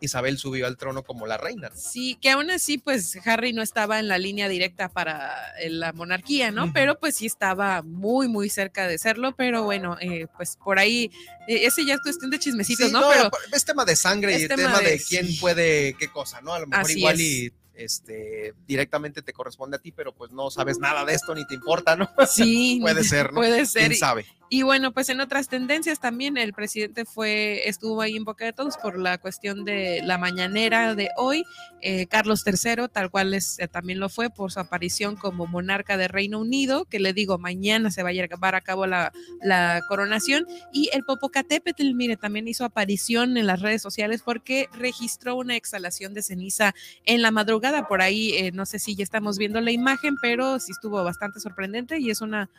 Isabel 0.00 0.38
subió 0.38 0.66
al 0.66 0.76
trono 0.76 1.02
como 1.02 1.26
la 1.26 1.36
reina. 1.36 1.70
Sí, 1.74 2.18
que 2.20 2.30
aún 2.30 2.50
así, 2.50 2.78
pues 2.78 3.18
Harry 3.24 3.52
no 3.52 3.62
estaba 3.62 3.98
en 3.98 4.08
la 4.08 4.18
línea 4.18 4.48
directa 4.48 4.88
para 4.88 5.56
eh, 5.58 5.70
la 5.70 5.92
monarquía, 5.92 6.50
¿no? 6.50 6.72
Pero 6.72 6.98
pues 6.98 7.16
sí 7.16 7.26
estaba 7.26 7.82
muy, 7.82 8.28
muy 8.28 8.50
cerca 8.50 8.86
de 8.86 8.98
serlo, 8.98 9.34
pero 9.36 9.64
bueno, 9.64 9.96
eh, 10.00 10.26
pues 10.36 10.56
por 10.56 10.78
ahí, 10.78 11.10
eh, 11.46 11.66
ese 11.66 11.84
ya 11.84 11.94
es 11.94 12.00
cuestión 12.00 12.30
de 12.30 12.38
chismecitos, 12.38 12.90
¿no? 12.90 13.08
Pero 13.08 13.30
es 13.52 13.64
tema 13.64 13.84
de 13.84 13.96
sangre 13.96 14.38
y 14.38 14.48
tema, 14.48 14.80
de, 14.80 15.00
quién 15.06 15.28
puede, 15.38 15.94
qué 15.98 16.08
cosa, 16.08 16.40
¿no? 16.40 16.54
A 16.54 16.60
lo 16.60 16.66
mejor 16.66 16.90
igual 16.90 17.20
y 17.20 17.52
este, 17.80 18.54
directamente 18.66 19.22
te 19.22 19.32
corresponde 19.32 19.76
a 19.76 19.80
ti, 19.80 19.92
pero 19.92 20.14
pues 20.14 20.30
no 20.32 20.50
sabes 20.50 20.78
nada 20.78 21.04
de 21.04 21.14
esto 21.14 21.34
ni 21.34 21.46
te 21.46 21.54
importa, 21.54 21.96
¿no? 21.96 22.08
Sí, 22.28 22.78
puede 22.80 23.04
ser, 23.04 23.32
¿no? 23.32 23.40
Puede 23.40 23.66
ser. 23.66 23.88
¿Quién 23.88 23.98
sabe? 23.98 24.26
Y 24.52 24.62
bueno, 24.62 24.92
pues 24.92 25.08
en 25.10 25.20
otras 25.20 25.48
tendencias 25.48 26.00
también 26.00 26.36
el 26.36 26.52
presidente 26.52 27.04
fue, 27.04 27.68
estuvo 27.68 28.00
ahí 28.00 28.16
en 28.16 28.24
boca 28.24 28.44
de 28.44 28.52
todos 28.52 28.76
por 28.78 28.98
la 28.98 29.16
cuestión 29.18 29.64
de 29.64 30.00
la 30.02 30.18
mañanera 30.18 30.96
de 30.96 31.08
hoy. 31.16 31.44
Eh, 31.82 32.08
Carlos 32.08 32.42
III, 32.44 32.88
tal 32.92 33.12
cual 33.12 33.32
es, 33.32 33.60
eh, 33.60 33.68
también 33.68 34.00
lo 34.00 34.08
fue 34.08 34.28
por 34.28 34.50
su 34.50 34.58
aparición 34.58 35.14
como 35.14 35.46
monarca 35.46 35.96
de 35.96 36.08
Reino 36.08 36.40
Unido, 36.40 36.84
que 36.84 36.98
le 36.98 37.12
digo, 37.12 37.38
mañana 37.38 37.92
se 37.92 38.02
va 38.02 38.08
a 38.08 38.12
llevar 38.12 38.56
a 38.56 38.60
cabo 38.60 38.88
la, 38.88 39.12
la 39.40 39.82
coronación. 39.88 40.48
Y 40.72 40.90
el 40.94 41.04
Popocatépetl, 41.04 41.94
mire, 41.94 42.16
también 42.16 42.48
hizo 42.48 42.64
aparición 42.64 43.36
en 43.36 43.46
las 43.46 43.60
redes 43.60 43.82
sociales 43.82 44.22
porque 44.24 44.68
registró 44.72 45.36
una 45.36 45.54
exhalación 45.54 46.12
de 46.12 46.22
ceniza 46.22 46.74
en 47.04 47.22
la 47.22 47.30
madrugada. 47.30 47.69
Por 47.88 48.02
ahí, 48.02 48.32
eh, 48.34 48.52
no 48.52 48.66
sé 48.66 48.78
si 48.78 48.94
ya 48.94 49.02
estamos 49.02 49.38
viendo 49.38 49.60
la 49.60 49.70
imagen, 49.70 50.14
pero 50.20 50.58
sí 50.58 50.72
estuvo 50.72 51.02
bastante 51.02 51.40
sorprendente 51.40 51.98
y 51.98 52.10
es 52.10 52.20
una, 52.20 52.50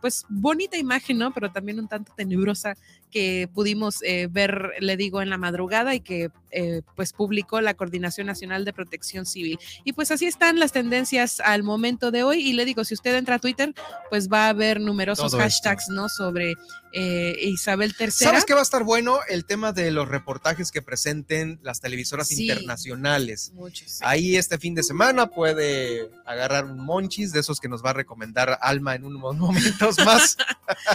pues, 0.00 0.24
bonita 0.28 0.76
imagen, 0.76 1.18
¿no? 1.18 1.32
Pero 1.32 1.50
también 1.50 1.78
un 1.78 1.88
tanto 1.88 2.12
tenebrosa 2.16 2.74
que 3.10 3.48
pudimos 3.52 4.02
eh, 4.02 4.28
ver, 4.30 4.72
le 4.80 4.96
digo, 4.96 5.22
en 5.22 5.30
la 5.30 5.38
madrugada 5.38 5.94
y 5.94 6.00
que 6.00 6.30
eh, 6.50 6.82
pues 6.94 7.12
publicó 7.12 7.60
la 7.60 7.74
Coordinación 7.74 8.26
Nacional 8.26 8.64
de 8.64 8.72
Protección 8.72 9.26
Civil. 9.26 9.58
Y 9.84 9.92
pues 9.92 10.10
así 10.10 10.26
están 10.26 10.58
las 10.58 10.72
tendencias 10.72 11.40
al 11.40 11.62
momento 11.62 12.10
de 12.10 12.22
hoy. 12.22 12.40
Y 12.40 12.52
le 12.52 12.64
digo, 12.64 12.84
si 12.84 12.94
usted 12.94 13.14
entra 13.16 13.36
a 13.36 13.38
Twitter, 13.38 13.74
pues 14.10 14.28
va 14.28 14.48
a 14.48 14.52
ver 14.52 14.80
numerosos 14.80 15.34
hashtags, 15.34 15.88
¿no? 15.88 16.08
Sobre 16.08 16.54
eh, 17.00 17.36
Isabel 17.42 17.94
III. 17.98 18.10
¿Sabes 18.10 18.44
qué 18.44 18.54
va 18.54 18.60
a 18.60 18.62
estar 18.64 18.82
bueno? 18.82 19.20
El 19.28 19.44
tema 19.44 19.72
de 19.72 19.92
los 19.92 20.08
reportajes 20.08 20.72
que 20.72 20.82
presenten 20.82 21.60
las 21.62 21.80
televisoras 21.80 22.32
internacionales. 22.32 23.52
Muchos, 23.54 24.00
Ahí 24.02 24.36
este 24.36 24.58
fin 24.58 24.74
de 24.74 24.82
semana 24.82 25.28
puede 25.28 26.10
agarrar 26.26 26.64
un 26.64 26.84
monchis 26.84 27.30
de 27.30 27.40
esos 27.40 27.60
que 27.60 27.68
nos 27.68 27.84
va 27.84 27.90
a 27.90 27.92
recomendar 27.92 28.58
Alma 28.60 28.96
en 28.96 29.04
unos 29.04 29.36
momentos 29.36 29.98
más. 30.04 30.36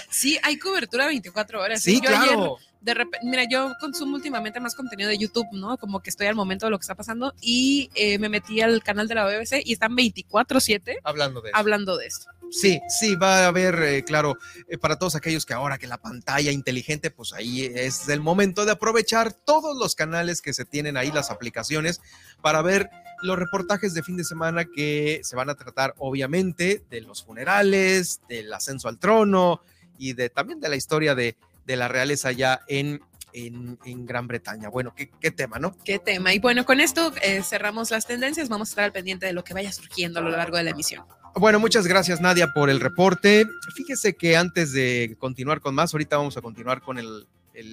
sí, 0.09 0.37
hay 0.43 0.57
cobertura 0.57 1.05
24 1.05 1.61
horas. 1.61 1.81
Sí, 1.81 2.01
claro. 2.01 2.57
De 2.83 2.93
repente, 2.93 3.25
mira, 3.25 3.45
yo 3.49 3.73
consumo 3.79 4.15
últimamente 4.15 4.59
más 4.59 4.75
contenido 4.75 5.09
de 5.09 5.17
YouTube, 5.17 5.47
¿no? 5.53 5.77
Como 5.77 6.01
que 6.01 6.09
estoy 6.09 6.27
al 6.27 6.35
momento 6.35 6.65
de 6.65 6.71
lo 6.71 6.77
que 6.77 6.83
está 6.83 6.95
pasando 6.95 7.33
y 7.41 7.89
eh, 7.95 8.19
me 8.19 8.27
metí 8.27 8.59
al 8.61 8.83
canal 8.83 9.07
de 9.07 9.15
la 9.15 9.25
BBC 9.25 9.61
y 9.63 9.73
están 9.73 9.95
24/7 9.95 10.97
hablando 11.03 11.41
de 11.41 11.51
hablando 11.53 11.97
de 11.97 12.07
esto. 12.07 12.29
Sí, 12.51 12.81
sí, 12.87 13.15
va 13.15 13.45
a 13.45 13.47
haber, 13.47 13.81
eh, 13.81 14.03
claro, 14.03 14.37
eh, 14.67 14.77
para 14.77 14.99
todos 14.99 15.15
aquellos 15.15 15.45
que 15.45 15.53
ahora 15.53 15.79
que 15.79 15.87
la 15.87 15.97
pantalla 15.97 16.51
inteligente, 16.51 17.09
pues 17.09 17.33
ahí 17.33 17.65
es 17.65 18.07
el 18.09 18.19
momento 18.19 18.65
de 18.65 18.73
aprovechar 18.73 19.33
todos 19.33 19.75
los 19.75 19.95
canales 19.95 20.41
que 20.41 20.53
se 20.53 20.63
tienen 20.63 20.97
ahí, 20.97 21.11
las 21.11 21.31
aplicaciones, 21.31 21.99
para 22.41 22.61
ver 22.61 22.91
los 23.23 23.39
reportajes 23.39 23.95
de 23.95 24.03
fin 24.03 24.17
de 24.17 24.23
semana 24.23 24.65
que 24.65 25.21
se 25.23 25.35
van 25.35 25.49
a 25.49 25.55
tratar, 25.55 25.95
obviamente, 25.97 26.83
de 26.91 27.01
los 27.01 27.23
funerales, 27.23 28.21
del 28.27 28.53
ascenso 28.53 28.87
al 28.87 28.99
trono 28.99 29.61
y 29.97 30.13
de 30.13 30.29
también 30.29 30.59
de 30.59 30.69
la 30.69 30.75
historia 30.75 31.15
de, 31.15 31.35
de 31.65 31.75
la 31.75 31.87
realeza 31.87 32.29
allá 32.29 32.61
en 32.67 33.01
en, 33.33 34.05
Gran 34.05 34.27
Bretaña. 34.27 34.69
Bueno, 34.69 34.93
¿qué, 34.95 35.09
¿qué, 35.19 35.31
tema, 35.31 35.59
¿no? 35.59 35.75
Qué 35.83 35.99
tema. 35.99 36.33
Y 36.33 36.39
bueno, 36.39 36.65
con 36.65 36.79
esto 36.79 37.11
eh, 37.21 37.41
cerramos 37.43 37.91
las 37.91 38.05
tendencias. 38.05 38.49
Vamos 38.49 38.69
a 38.69 38.71
estar 38.71 38.83
al 38.85 38.91
pendiente 38.91 39.25
de 39.25 39.33
lo 39.33 39.43
que 39.43 39.53
vaya 39.53 39.71
surgiendo 39.71 40.19
a 40.19 40.23
lo 40.23 40.29
largo 40.29 40.57
de 40.57 40.63
la 40.63 40.71
emisión. 40.71 41.05
Bueno, 41.35 41.59
muchas 41.59 41.87
gracias 41.87 42.21
Nadia 42.21 42.53
por 42.53 42.69
el 42.69 42.79
reporte. 42.79 43.45
Fíjese 43.75 44.15
que 44.15 44.37
antes 44.37 44.71
de 44.71 45.15
continuar 45.17 45.61
con 45.61 45.73
más, 45.73 45.93
ahorita 45.93 46.17
vamos 46.17 46.37
a 46.37 46.41
continuar 46.41 46.81
con 46.81 46.99
el, 46.99 47.27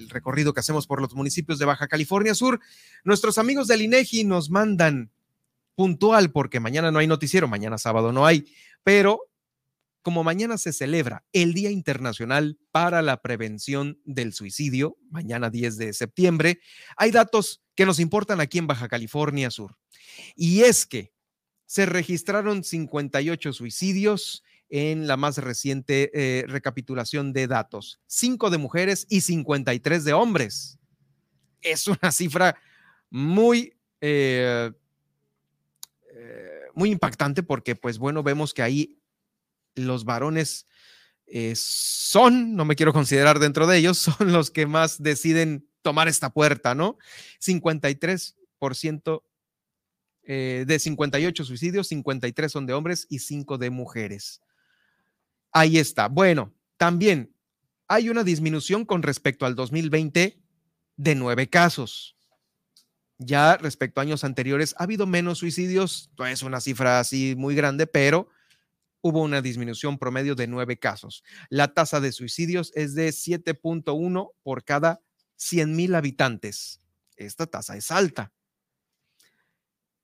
recorrido 0.09 0.53
que 0.53 0.59
hacemos 0.59 0.85
por 0.85 1.01
los 1.01 1.15
municipios 1.15 1.57
de 1.59 1.65
Baja 1.65 1.87
California 1.87 2.35
Sur. 2.35 2.59
Nuestros 3.03 3.37
amigos 3.37 3.67
del 3.67 3.81
INEGI 3.81 4.23
nos 4.25 4.49
mandan 4.49 5.11
puntual, 5.75 6.31
porque 6.31 6.59
mañana 6.59 6.91
no 6.91 6.99
hay 6.99 7.07
noticiero, 7.07 7.47
mañana 7.47 7.79
sábado 7.79 8.11
no 8.11 8.25
hay, 8.25 8.45
pero 8.83 9.21
como 10.01 10.23
mañana 10.23 10.57
se 10.57 10.73
celebra 10.73 11.23
el 11.33 11.53
Día 11.53 11.69
Internacional 11.69 12.57
para 12.71 13.01
la 13.01 13.21
Prevención 13.21 13.99
del 14.05 14.33
Suicidio, 14.33 14.97
mañana 15.09 15.49
10 15.49 15.77
de 15.77 15.93
septiembre, 15.93 16.59
hay 16.97 17.11
datos 17.11 17.61
que 17.75 17.85
nos 17.85 17.99
importan 17.99 18.41
aquí 18.41 18.57
en 18.57 18.67
Baja 18.67 18.87
California 18.87 19.51
Sur. 19.51 19.77
Y 20.35 20.61
es 20.61 20.85
que 20.85 21.13
se 21.65 21.85
registraron 21.85 22.63
58 22.63 23.53
suicidios 23.53 24.43
en 24.69 25.07
la 25.07 25.17
más 25.17 25.37
reciente 25.37 26.11
eh, 26.13 26.45
recapitulación 26.47 27.33
de 27.33 27.47
datos, 27.47 27.99
5 28.07 28.49
de 28.49 28.57
mujeres 28.57 29.05
y 29.09 29.21
53 29.21 30.03
de 30.03 30.13
hombres. 30.13 30.79
Es 31.61 31.87
una 31.87 32.11
cifra 32.11 32.57
muy... 33.09 33.77
Eh, 33.99 34.71
eh, 36.13 36.61
muy 36.73 36.91
impactante 36.91 37.43
porque, 37.43 37.75
pues 37.75 37.97
bueno, 37.97 38.23
vemos 38.23 38.53
que 38.53 38.61
ahí 38.61 39.00
los 39.75 40.05
varones 40.05 40.67
eh, 41.25 41.53
son, 41.55 42.55
no 42.55 42.65
me 42.65 42.75
quiero 42.75 42.93
considerar 42.93 43.39
dentro 43.39 43.67
de 43.67 43.77
ellos, 43.77 43.97
son 44.17 44.31
los 44.31 44.51
que 44.51 44.65
más 44.65 45.01
deciden 45.01 45.67
tomar 45.81 46.07
esta 46.07 46.31
puerta, 46.31 46.75
¿no? 46.75 46.97
53% 47.39 49.23
eh, 50.23 50.65
de 50.67 50.79
58 50.79 51.45
suicidios, 51.45 51.87
53 51.87 52.51
son 52.51 52.65
de 52.65 52.73
hombres 52.73 53.07
y 53.09 53.19
5 53.19 53.57
de 53.57 53.69
mujeres. 53.69 54.41
Ahí 55.51 55.77
está. 55.77 56.07
Bueno, 56.07 56.53
también 56.77 57.33
hay 57.87 58.09
una 58.09 58.23
disminución 58.23 58.85
con 58.85 59.03
respecto 59.03 59.45
al 59.45 59.55
2020 59.55 60.41
de 60.95 61.15
nueve 61.15 61.49
casos. 61.49 62.15
Ya 63.17 63.57
respecto 63.57 63.99
a 63.99 64.03
años 64.03 64.23
anteriores 64.23 64.73
ha 64.77 64.83
habido 64.83 65.05
menos 65.05 65.39
suicidios, 65.39 66.09
no 66.17 66.25
es 66.25 66.41
una 66.41 66.61
cifra 66.61 66.99
así 66.99 67.35
muy 67.37 67.53
grande, 67.53 67.87
pero 67.87 68.29
hubo 69.01 69.21
una 69.21 69.41
disminución 69.41 69.97
promedio 69.97 70.35
de 70.35 70.47
nueve 70.47 70.77
casos. 70.77 71.23
La 71.49 71.73
tasa 71.73 71.99
de 71.99 72.11
suicidios 72.11 72.71
es 72.75 72.93
de 72.95 73.09
7.1 73.09 74.31
por 74.43 74.63
cada 74.63 75.01
100 75.37 75.75
mil 75.75 75.95
habitantes. 75.95 76.81
Esta 77.17 77.47
tasa 77.47 77.75
es 77.75 77.91
alta. 77.91 78.31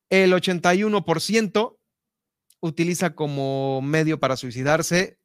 El 0.09 0.33
81% 0.33 1.77
utiliza 2.59 3.13
como 3.13 3.81
medio 3.81 4.19
para 4.19 4.37
suicidarse 4.37 5.19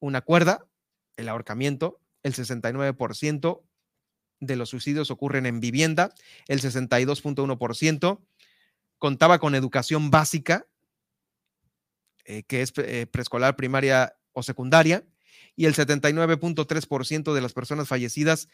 una 0.00 0.20
cuerda, 0.20 0.68
el 1.16 1.28
ahorcamiento. 1.28 2.00
El 2.22 2.34
69% 2.34 3.62
de 4.40 4.56
los 4.56 4.68
suicidios 4.68 5.10
ocurren 5.10 5.46
en 5.46 5.60
vivienda. 5.60 6.14
El 6.46 6.60
62.1% 6.60 8.20
contaba 8.98 9.38
con 9.38 9.54
educación 9.54 10.10
básica, 10.10 10.67
eh, 12.30 12.42
que 12.42 12.60
es 12.60 12.74
eh, 12.76 13.06
preescolar, 13.06 13.56
primaria 13.56 14.14
o 14.32 14.42
secundaria, 14.42 15.02
y 15.56 15.64
el 15.64 15.74
79.3% 15.74 17.32
de 17.32 17.40
las 17.40 17.54
personas 17.54 17.88
fallecidas 17.88 18.50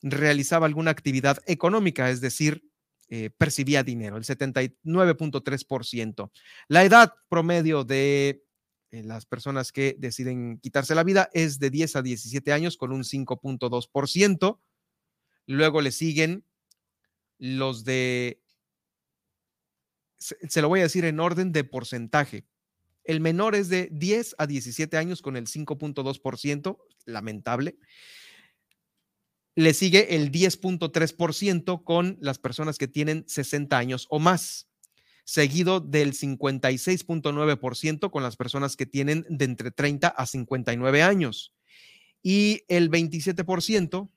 realizaba 0.00 0.66
alguna 0.66 0.92
actividad 0.92 1.42
económica, 1.46 2.08
es 2.08 2.20
decir, 2.20 2.70
eh, 3.08 3.30
percibía 3.36 3.82
dinero, 3.82 4.16
el 4.16 4.22
79.3%. 4.22 6.30
La 6.68 6.84
edad 6.84 7.14
promedio 7.28 7.82
de 7.82 8.44
las 8.92 9.26
personas 9.26 9.72
que 9.72 9.96
deciden 9.98 10.60
quitarse 10.60 10.94
la 10.94 11.02
vida 11.02 11.28
es 11.32 11.58
de 11.58 11.70
10 11.70 11.96
a 11.96 12.02
17 12.02 12.52
años 12.52 12.76
con 12.76 12.92
un 12.92 13.02
5.2%. 13.02 14.60
Luego 15.46 15.80
le 15.80 15.90
siguen 15.90 16.44
los 17.38 17.84
de, 17.84 18.40
se, 20.16 20.62
lo 20.62 20.68
voy 20.68 20.78
a 20.78 20.84
decir 20.84 21.04
en 21.04 21.18
orden 21.18 21.50
de 21.50 21.64
porcentaje. 21.64 22.46
El 23.06 23.20
menor 23.20 23.54
es 23.54 23.68
de 23.68 23.88
10 23.92 24.34
a 24.38 24.46
17 24.46 24.96
años 24.96 25.22
con 25.22 25.36
el 25.36 25.46
5.2%, 25.46 26.78
lamentable. 27.04 27.78
Le 29.54 29.72
sigue 29.74 30.16
el 30.16 30.32
10.3% 30.32 31.84
con 31.84 32.18
las 32.20 32.38
personas 32.38 32.78
que 32.78 32.88
tienen 32.88 33.24
60 33.28 33.78
años 33.78 34.06
o 34.10 34.18
más, 34.18 34.68
seguido 35.24 35.80
del 35.80 36.14
56.9% 36.14 38.10
con 38.10 38.22
las 38.22 38.36
personas 38.36 38.76
que 38.76 38.86
tienen 38.86 39.24
de 39.28 39.44
entre 39.44 39.70
30 39.70 40.08
a 40.08 40.26
59 40.26 41.02
años. 41.02 41.54
Y 42.22 42.62
el 42.66 42.90
27% 42.90 44.10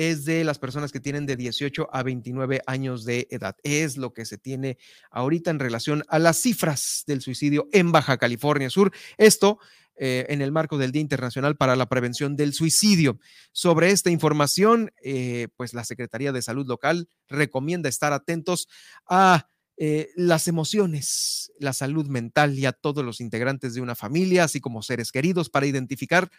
es 0.00 0.24
de 0.24 0.44
las 0.44 0.58
personas 0.58 0.92
que 0.92 1.00
tienen 1.00 1.26
de 1.26 1.36
18 1.36 1.90
a 1.92 2.02
29 2.02 2.62
años 2.66 3.04
de 3.04 3.28
edad. 3.30 3.54
Es 3.62 3.98
lo 3.98 4.14
que 4.14 4.24
se 4.24 4.38
tiene 4.38 4.78
ahorita 5.10 5.50
en 5.50 5.58
relación 5.58 6.04
a 6.08 6.18
las 6.18 6.38
cifras 6.38 7.04
del 7.06 7.20
suicidio 7.20 7.68
en 7.70 7.92
Baja 7.92 8.16
California 8.16 8.70
Sur. 8.70 8.92
Esto 9.18 9.58
eh, 9.96 10.24
en 10.30 10.40
el 10.40 10.52
marco 10.52 10.78
del 10.78 10.90
Día 10.90 11.02
Internacional 11.02 11.58
para 11.58 11.76
la 11.76 11.90
Prevención 11.90 12.34
del 12.34 12.54
Suicidio. 12.54 13.18
Sobre 13.52 13.90
esta 13.90 14.08
información, 14.08 14.90
eh, 15.04 15.48
pues 15.58 15.74
la 15.74 15.84
Secretaría 15.84 16.32
de 16.32 16.40
Salud 16.40 16.66
Local 16.66 17.10
recomienda 17.28 17.90
estar 17.90 18.14
atentos 18.14 18.68
a 19.06 19.48
eh, 19.76 20.08
las 20.16 20.48
emociones, 20.48 21.52
la 21.58 21.74
salud 21.74 22.06
mental 22.06 22.58
y 22.58 22.64
a 22.64 22.72
todos 22.72 23.04
los 23.04 23.20
integrantes 23.20 23.74
de 23.74 23.82
una 23.82 23.94
familia, 23.94 24.44
así 24.44 24.60
como 24.62 24.80
seres 24.80 25.12
queridos, 25.12 25.50
para 25.50 25.66
identificar 25.66 26.30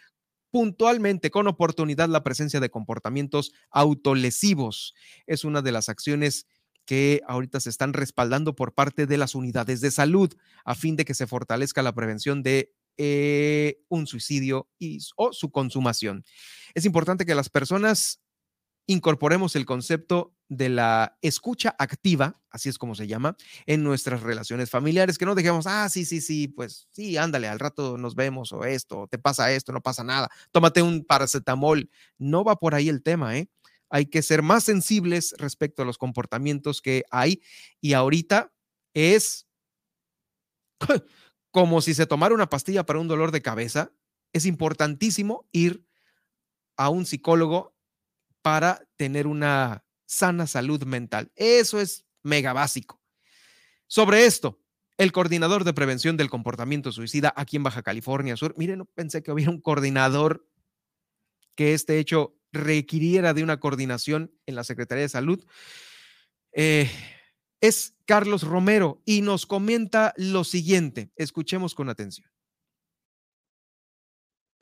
puntualmente 0.52 1.30
con 1.30 1.48
oportunidad 1.48 2.08
la 2.08 2.22
presencia 2.22 2.60
de 2.60 2.70
comportamientos 2.70 3.52
autolesivos. 3.70 4.94
Es 5.26 5.44
una 5.44 5.62
de 5.62 5.72
las 5.72 5.88
acciones 5.88 6.46
que 6.84 7.22
ahorita 7.26 7.58
se 7.58 7.70
están 7.70 7.94
respaldando 7.94 8.54
por 8.54 8.74
parte 8.74 9.06
de 9.06 9.16
las 9.16 9.34
unidades 9.34 9.80
de 9.80 9.90
salud 9.90 10.32
a 10.64 10.74
fin 10.74 10.94
de 10.94 11.04
que 11.04 11.14
se 11.14 11.26
fortalezca 11.26 11.82
la 11.82 11.94
prevención 11.94 12.42
de 12.42 12.74
eh, 12.98 13.80
un 13.88 14.06
suicidio 14.06 14.68
y, 14.78 14.98
o 15.16 15.32
su 15.32 15.50
consumación. 15.50 16.24
Es 16.74 16.84
importante 16.84 17.24
que 17.24 17.34
las 17.34 17.48
personas 17.48 18.20
incorporemos 18.86 19.56
el 19.56 19.64
concepto 19.64 20.34
de 20.56 20.68
la 20.68 21.16
escucha 21.22 21.74
activa, 21.78 22.40
así 22.50 22.68
es 22.68 22.76
como 22.76 22.94
se 22.94 23.06
llama, 23.06 23.36
en 23.64 23.82
nuestras 23.82 24.20
relaciones 24.22 24.68
familiares, 24.68 25.16
que 25.16 25.24
no 25.24 25.34
dejemos, 25.34 25.66
ah, 25.66 25.88
sí, 25.88 26.04
sí, 26.04 26.20
sí, 26.20 26.48
pues 26.48 26.88
sí, 26.90 27.16
ándale, 27.16 27.48
al 27.48 27.58
rato 27.58 27.96
nos 27.96 28.14
vemos 28.14 28.52
o 28.52 28.64
esto, 28.64 29.08
te 29.10 29.18
pasa 29.18 29.50
esto, 29.52 29.72
no 29.72 29.80
pasa 29.80 30.04
nada, 30.04 30.28
tómate 30.50 30.82
un 30.82 31.04
paracetamol. 31.04 31.90
No 32.18 32.44
va 32.44 32.56
por 32.56 32.74
ahí 32.74 32.88
el 32.88 33.02
tema, 33.02 33.38
¿eh? 33.38 33.48
Hay 33.88 34.06
que 34.06 34.22
ser 34.22 34.42
más 34.42 34.64
sensibles 34.64 35.34
respecto 35.38 35.82
a 35.82 35.86
los 35.86 35.98
comportamientos 35.98 36.82
que 36.82 37.04
hay 37.10 37.42
y 37.80 37.94
ahorita 37.94 38.52
es 38.94 39.46
como 41.50 41.80
si 41.80 41.94
se 41.94 42.06
tomara 42.06 42.34
una 42.34 42.48
pastilla 42.48 42.84
para 42.84 42.98
un 42.98 43.08
dolor 43.08 43.32
de 43.32 43.42
cabeza. 43.42 43.92
Es 44.32 44.46
importantísimo 44.46 45.46
ir 45.52 45.86
a 46.76 46.88
un 46.88 47.06
psicólogo 47.06 47.74
para 48.42 48.86
tener 48.96 49.26
una 49.26 49.84
sana 50.12 50.46
salud 50.46 50.84
mental. 50.84 51.32
Eso 51.36 51.80
es 51.80 52.04
mega 52.22 52.52
básico. 52.52 53.00
Sobre 53.86 54.26
esto, 54.26 54.60
el 54.98 55.10
coordinador 55.10 55.64
de 55.64 55.72
prevención 55.72 56.16
del 56.16 56.30
comportamiento 56.30 56.92
suicida 56.92 57.32
aquí 57.34 57.56
en 57.56 57.62
Baja 57.62 57.82
California 57.82 58.36
Sur, 58.36 58.54
miren, 58.58 58.78
no 58.78 58.84
pensé 58.84 59.22
que 59.22 59.32
hubiera 59.32 59.50
un 59.50 59.60
coordinador 59.60 60.46
que 61.54 61.74
este 61.74 61.98
hecho 61.98 62.36
requiriera 62.52 63.32
de 63.34 63.42
una 63.42 63.58
coordinación 63.58 64.32
en 64.46 64.54
la 64.54 64.64
Secretaría 64.64 65.02
de 65.02 65.08
Salud. 65.08 65.44
Eh, 66.52 66.90
es 67.60 67.94
Carlos 68.04 68.42
Romero 68.42 69.00
y 69.04 69.22
nos 69.22 69.46
comenta 69.46 70.12
lo 70.16 70.44
siguiente. 70.44 71.10
Escuchemos 71.16 71.74
con 71.74 71.88
atención. 71.88 72.31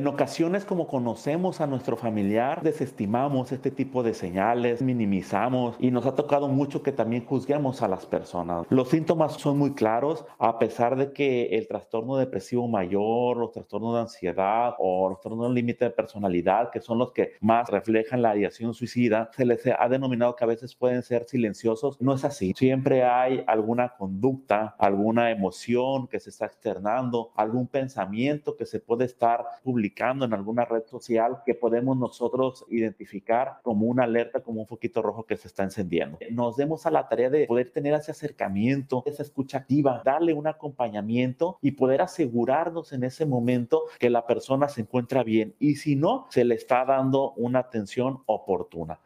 En 0.00 0.06
ocasiones, 0.06 0.64
como 0.64 0.86
conocemos 0.86 1.60
a 1.60 1.66
nuestro 1.66 1.94
familiar, 1.94 2.62
desestimamos 2.62 3.52
este 3.52 3.70
tipo 3.70 4.02
de 4.02 4.14
señales, 4.14 4.80
minimizamos 4.80 5.76
y 5.78 5.90
nos 5.90 6.06
ha 6.06 6.14
tocado 6.14 6.48
mucho 6.48 6.82
que 6.82 6.90
también 6.90 7.26
juzguemos 7.26 7.82
a 7.82 7.88
las 7.88 8.06
personas. 8.06 8.66
Los 8.70 8.88
síntomas 8.88 9.34
son 9.34 9.58
muy 9.58 9.74
claros, 9.74 10.24
a 10.38 10.58
pesar 10.58 10.96
de 10.96 11.12
que 11.12 11.48
el 11.48 11.68
trastorno 11.68 12.16
depresivo 12.16 12.66
mayor, 12.66 13.36
los 13.36 13.52
trastornos 13.52 13.92
de 13.92 14.00
ansiedad 14.00 14.72
o 14.78 15.10
los 15.10 15.20
trastornos 15.20 15.52
límite 15.52 15.84
de 15.84 15.90
personalidad, 15.90 16.70
que 16.70 16.80
son 16.80 16.96
los 16.96 17.12
que 17.12 17.32
más 17.42 17.68
reflejan 17.68 18.22
la 18.22 18.34
ideación 18.34 18.72
suicida, 18.72 19.30
se 19.36 19.44
les 19.44 19.66
ha 19.66 19.86
denominado 19.90 20.34
que 20.34 20.44
a 20.44 20.46
veces 20.46 20.74
pueden 20.74 21.02
ser 21.02 21.26
silenciosos. 21.28 22.00
No 22.00 22.14
es 22.14 22.24
así. 22.24 22.54
Siempre 22.56 23.04
hay 23.04 23.44
alguna 23.46 23.90
conducta, 23.98 24.76
alguna 24.78 25.30
emoción 25.30 26.08
que 26.08 26.20
se 26.20 26.30
está 26.30 26.46
externando, 26.46 27.32
algún 27.36 27.66
pensamiento 27.66 28.56
que 28.56 28.64
se 28.64 28.80
puede 28.80 29.04
estar 29.04 29.44
publicando 29.62 29.89
en 29.98 30.34
alguna 30.34 30.64
red 30.64 30.84
social 30.86 31.42
que 31.44 31.54
podemos 31.54 31.96
nosotros 31.96 32.64
identificar 32.70 33.58
como 33.62 33.86
una 33.86 34.04
alerta, 34.04 34.40
como 34.40 34.62
un 34.62 34.66
foquito 34.66 35.02
rojo 35.02 35.24
que 35.24 35.36
se 35.36 35.48
está 35.48 35.62
encendiendo. 35.62 36.18
Nos 36.30 36.56
demos 36.56 36.86
a 36.86 36.90
la 36.90 37.08
tarea 37.08 37.30
de 37.30 37.46
poder 37.46 37.70
tener 37.70 37.94
ese 37.94 38.10
acercamiento, 38.10 39.02
esa 39.06 39.22
escucha 39.22 39.58
activa, 39.58 40.02
darle 40.04 40.32
un 40.32 40.46
acompañamiento 40.46 41.58
y 41.60 41.72
poder 41.72 42.02
asegurarnos 42.02 42.92
en 42.92 43.04
ese 43.04 43.26
momento 43.26 43.82
que 43.98 44.10
la 44.10 44.26
persona 44.26 44.68
se 44.68 44.82
encuentra 44.82 45.22
bien 45.22 45.54
y 45.58 45.76
si 45.76 45.96
no, 45.96 46.26
se 46.30 46.44
le 46.44 46.54
está 46.54 46.84
dando 46.84 47.32
una 47.32 47.60
atención 47.60 48.22
oportuna. 48.26 48.98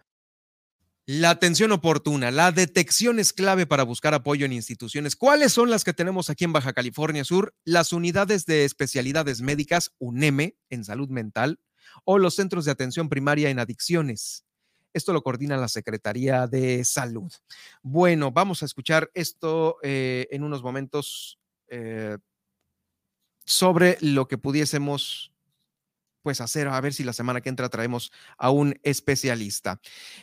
La 1.07 1.29
atención 1.29 1.71
oportuna, 1.71 2.31
la 2.31 2.51
detección 2.51 3.19
es 3.19 3.35
clave 3.35 3.67
para 3.67 3.83
buscar 3.83 4.15
apoyo 4.15 4.47
en 4.47 4.55
instituciones. 4.55 5.17
¿Cuáles 5.17 5.53
son 5.53 5.69
las 5.69 5.85
que 5.85 5.93
tenemos 5.93 6.31
aquí 6.31 6.45
en 6.45 6.55
Baja 6.55 6.73
California 6.73 7.25
Sur? 7.25 7.55
Las 7.67 7.93
unidades 7.93 8.47
de 8.47 8.65
especialidades 8.65 9.43
médicas, 9.43 9.93
UNEME, 9.99 10.57
en 10.71 10.83
salud 10.83 11.11
mental, 11.11 11.61
o 12.05 12.19
los 12.19 12.37
centros 12.37 12.65
de 12.65 12.71
atención 12.71 13.11
primaria 13.11 13.51
en 13.51 13.59
adicciones. 13.59 14.47
Esto 14.95 15.13
lo 15.13 15.23
coordina 15.23 15.59
la 15.59 15.69
Secretaría 15.69 16.47
de 16.47 16.83
Salud. 16.87 17.31
Bueno, 17.83 18.31
vamos 18.31 18.63
a 18.63 18.67
escuchar 18.67 19.11
esto 19.13 19.77
eh, 19.83 20.27
en 20.31 20.43
unos 20.43 20.63
momentos 20.63 21.39
eh, 21.69 22.17
sobre 23.45 23.99
lo 24.01 24.27
que 24.27 24.39
pudiésemos 24.39 25.34
pues 26.25 26.41
hacer, 26.41 26.69
a 26.69 26.81
ver 26.81 26.95
si 26.95 27.05
la 27.05 27.13
semana 27.13 27.43
que 27.43 27.51
entra 27.51 27.69
traemos 27.69 28.11
a 28.39 28.51
un 28.51 28.81
especialista. 28.83 29.79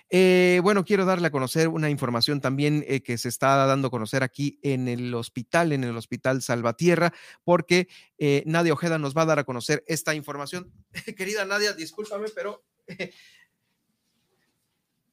Eh, 0.10 0.60
bueno, 0.64 0.84
quiero 0.84 1.06
darle 1.06 1.28
a 1.28 1.32
conocer 1.32 1.68
una 1.68 1.92
información 1.92 2.42
también 2.42 2.84
eh, 2.88 3.04
que 3.04 3.20
se 3.20 3.30
está 3.30 3.56
dando 3.68 3.90
a 3.90 3.92
conocer 3.92 4.24
aquí 4.24 4.60
en 4.64 4.88
el 4.88 5.14
hospital, 5.14 5.72
en 5.72 5.84
el 5.84 5.96
Hospital 5.96 6.42
Salvatierra, 6.42 7.14
porque 7.44 7.88
eh, 8.18 8.42
Nadia 8.48 8.74
Ojeda 8.74 8.98
nos 8.98 9.16
va 9.16 9.22
a 9.22 9.28
dar 9.28 9.38
a 9.38 9.44
conocer 9.44 9.84
esta 9.86 10.16
información. 10.16 10.74
Querida 11.16 11.46
Nadia, 11.46 11.74
discúlpame, 11.74 12.30
pero 12.34 12.66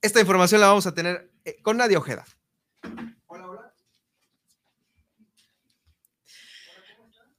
esta 0.00 0.20
información 0.20 0.62
la 0.62 0.68
vamos 0.68 0.86
a 0.86 0.94
tener 0.94 1.30
con 1.62 1.76
Nadia 1.76 1.98
Ojeda. 1.98 2.24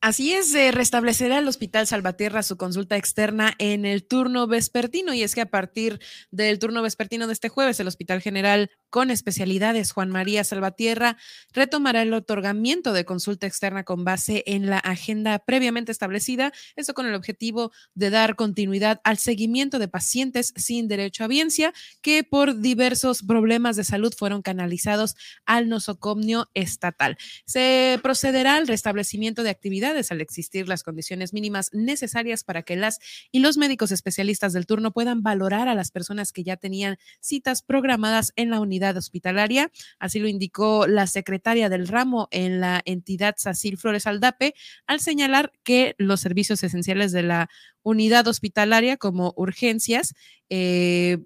Así 0.02 0.32
es, 0.32 0.50
se 0.52 0.72
restablecerá 0.72 1.40
el 1.40 1.48
Hospital 1.50 1.86
Salvatierra 1.86 2.42
su 2.42 2.56
consulta 2.56 2.96
externa 2.96 3.54
en 3.58 3.86
el 3.86 4.08
turno 4.08 4.48
vespertino. 4.48 5.14
Y 5.14 5.24
es 5.24 5.36
que 5.36 5.42
a 5.42 5.50
partir 5.50 6.00
del 6.32 6.58
turno 6.58 6.82
vespertino 6.82 7.28
de 7.28 7.34
este 7.34 7.50
jueves 7.50 7.82
el 7.82 7.88
Hospital 7.88 8.22
General 8.22 8.72
con 8.90 9.12
especialidades 9.12 9.92
Juan 9.92 10.10
María 10.10 10.44
Salvatierra 10.44 11.18
retomará 11.54 12.02
el 12.02 12.14
otorgamiento 12.14 12.94
de 12.94 13.06
consulta 13.06 13.48
externa 13.48 13.84
con 13.84 14.04
base 14.04 14.44
en 14.48 14.68
la 14.68 14.80
agenda 14.80 15.40
previamente 15.40 15.92
establecida, 15.92 16.52
esto 16.76 16.94
con 16.94 17.06
el 17.06 17.16
objetivo 17.16 17.72
de 17.94 18.10
dar 18.10 18.36
continuidad 18.36 19.02
al 19.04 19.18
seguimiento 19.18 19.80
de 19.80 19.88
pacientes 19.88 20.54
sin 20.56 20.88
derecho 20.88 21.24
a 21.24 21.28
biencia 21.28 21.74
que 22.02 22.24
por 22.24 22.60
diversos 22.60 23.24
problemas 23.24 23.76
de 23.76 23.84
salud 23.84 24.14
fueron 24.18 24.42
canalizados 24.42 25.16
al 25.46 25.70
nosocomio 25.70 26.50
estatal. 26.54 27.18
Se 27.46 28.00
procederá 28.02 28.56
al 28.56 28.68
restablecimiento 28.68 29.44
de 29.44 29.50
actividades 29.50 30.12
al 30.12 30.22
existir 30.22 30.68
las 30.68 30.84
condiciones 30.84 31.34
mínimas 31.34 31.70
necesarias 31.74 32.44
para 32.44 32.64
que 32.64 32.76
las 32.76 33.00
y 33.32 33.40
los 33.40 33.58
médicos 33.58 33.92
especialistas 33.92 34.54
del 34.54 34.66
turno 34.66 34.92
puedan 34.92 35.22
valorar 35.22 35.68
a 35.68 35.76
las 35.76 35.92
personas 35.92 36.32
que 36.32 36.44
ya 36.44 36.58
tenían 36.58 36.98
citas 37.20 37.62
programadas 37.62 38.34
en 38.36 38.50
la 38.50 38.60
unidad 38.60 38.79
hospitalaria. 38.98 39.72
Así 40.00 40.20
lo 40.20 40.28
indicó 40.28 40.88
la 40.88 41.08
secretaria 41.08 41.70
del 41.70 41.88
ramo 41.88 42.28
en 42.32 42.60
la 42.60 42.82
entidad 42.86 43.36
Sacil 43.38 43.78
Flores 43.78 44.08
Aldape 44.08 44.56
al 44.88 45.00
señalar 45.00 45.52
que 45.64 45.96
los 45.98 46.22
servicios 46.22 46.64
esenciales 46.64 47.12
de 47.12 47.24
la 47.24 47.50
unidad 47.84 48.28
hospitalaria 48.28 48.98
como 48.98 49.34
urgencias, 49.36 50.14
eh, 50.50 51.20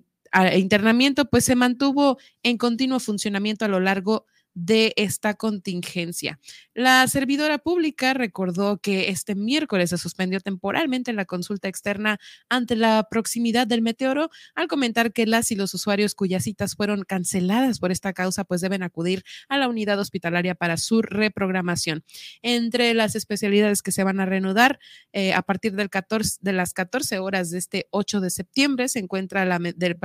internamiento, 0.55 1.25
pues 1.25 1.45
se 1.45 1.55
mantuvo 1.55 2.17
en 2.41 2.57
continuo 2.57 2.99
funcionamiento 2.99 3.65
a 3.65 3.67
lo 3.67 3.79
largo 3.79 4.25
de 4.53 4.93
esta 4.97 5.33
contingencia. 5.33 6.39
La 6.73 7.07
servidora 7.07 7.57
pública 7.57 8.13
recordó 8.13 8.77
que 8.77 9.09
este 9.09 9.35
miércoles 9.35 9.89
se 9.89 9.97
suspendió 9.97 10.39
temporalmente 10.39 11.13
la 11.13 11.25
consulta 11.25 11.67
externa 11.67 12.19
ante 12.49 12.75
la 12.75 13.07
proximidad 13.09 13.67
del 13.67 13.81
meteoro 13.81 14.29
al 14.55 14.67
comentar 14.67 15.11
que 15.11 15.25
las 15.25 15.51
y 15.51 15.55
los 15.55 15.73
usuarios 15.73 16.15
cuyas 16.15 16.43
citas 16.43 16.75
fueron 16.75 17.03
canceladas 17.03 17.79
por 17.79 17.91
esta 17.91 18.13
causa 18.13 18.43
pues 18.43 18.61
deben 18.61 18.83
acudir 18.83 19.23
a 19.49 19.57
la 19.57 19.67
unidad 19.67 19.99
hospitalaria 19.99 20.55
para 20.55 20.77
su 20.77 21.01
reprogramación. 21.01 22.03
Entre 22.41 22.93
las 22.93 23.15
especialidades 23.15 23.81
que 23.81 23.91
se 23.91 24.03
van 24.03 24.19
a 24.19 24.25
reanudar 24.25 24.79
eh, 25.11 25.33
a 25.33 25.41
partir 25.41 25.73
del 25.73 25.89
14, 25.89 26.39
de 26.41 26.53
las 26.53 26.73
14 26.73 27.19
horas 27.19 27.49
de 27.49 27.57
este 27.57 27.87
8 27.91 28.21
de 28.21 28.29
septiembre 28.29 28.87
se 28.87 28.99
encuentra 28.99 29.45
la 29.45 29.59
del 29.59 29.97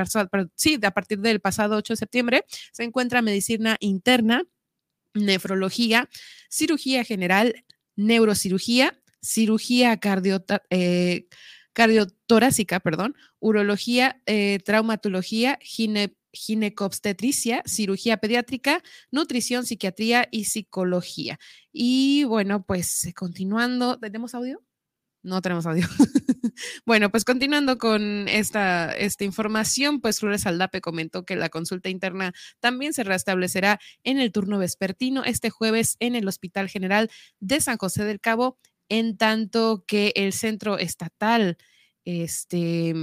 sí, 0.55 0.79
a 0.83 0.91
partir 0.91 1.21
del 1.21 1.41
pasado 1.41 1.77
8 1.77 1.93
de 1.95 1.97
septiembre 1.97 2.45
se 2.73 2.85
encuentra 2.85 3.23
medicina 3.23 3.77
interna 3.81 4.38
nefrología, 5.25 6.09
cirugía 6.49 7.05
general, 7.05 7.65
neurocirugía, 7.97 9.01
cirugía 9.23 9.99
eh, 10.71 11.29
cardiotorácica, 11.73 12.81
perdón, 12.81 13.17
urología, 13.41 14.21
eh, 14.27 14.59
traumatología, 14.65 15.59
ginecobstetricia, 16.33 17.63
cirugía 17.67 18.17
pediátrica, 18.19 18.83
nutrición, 19.11 19.67
psiquiatría 19.67 20.29
y 20.31 20.45
psicología. 20.45 21.39
Y 21.73 22.25
bueno, 22.25 22.65
pues 22.65 23.13
continuando, 23.15 23.99
¿tenemos 23.99 24.35
audio? 24.35 24.68
No 25.29 25.43
tenemos 25.43 25.67
audio. 25.67 25.87
bueno, 26.87 27.11
pues 27.11 27.25
continuando 27.25 27.77
con 27.77 28.29
esta, 28.29 28.93
esta 28.93 29.25
información, 29.25 30.01
pues 30.01 30.21
Flores 30.21 30.47
Aldape 30.47 30.81
comentó 30.81 31.27
que 31.27 31.37
la 31.37 31.51
consulta 31.51 31.91
interna 31.91 32.33
también 32.61 32.95
se 32.95 33.05
restablecerá 33.05 33.79
en 34.05 34.19
el 34.19 34.33
turno 34.33 34.59
vespertino 34.59 35.25
este 35.25 35.51
jueves 35.51 35.97
en 36.01 36.15
el 36.15 36.27
Hospital 36.27 36.71
General 36.71 37.11
de 37.41 37.61
San 37.61 37.77
José 37.77 38.05
del 38.05 38.21
Cabo, 38.21 38.59
en 38.89 39.19
tanto 39.19 39.85
que 39.87 40.13
el 40.17 40.33
centro 40.33 40.79
estatal, 40.79 41.59
este, 42.07 42.95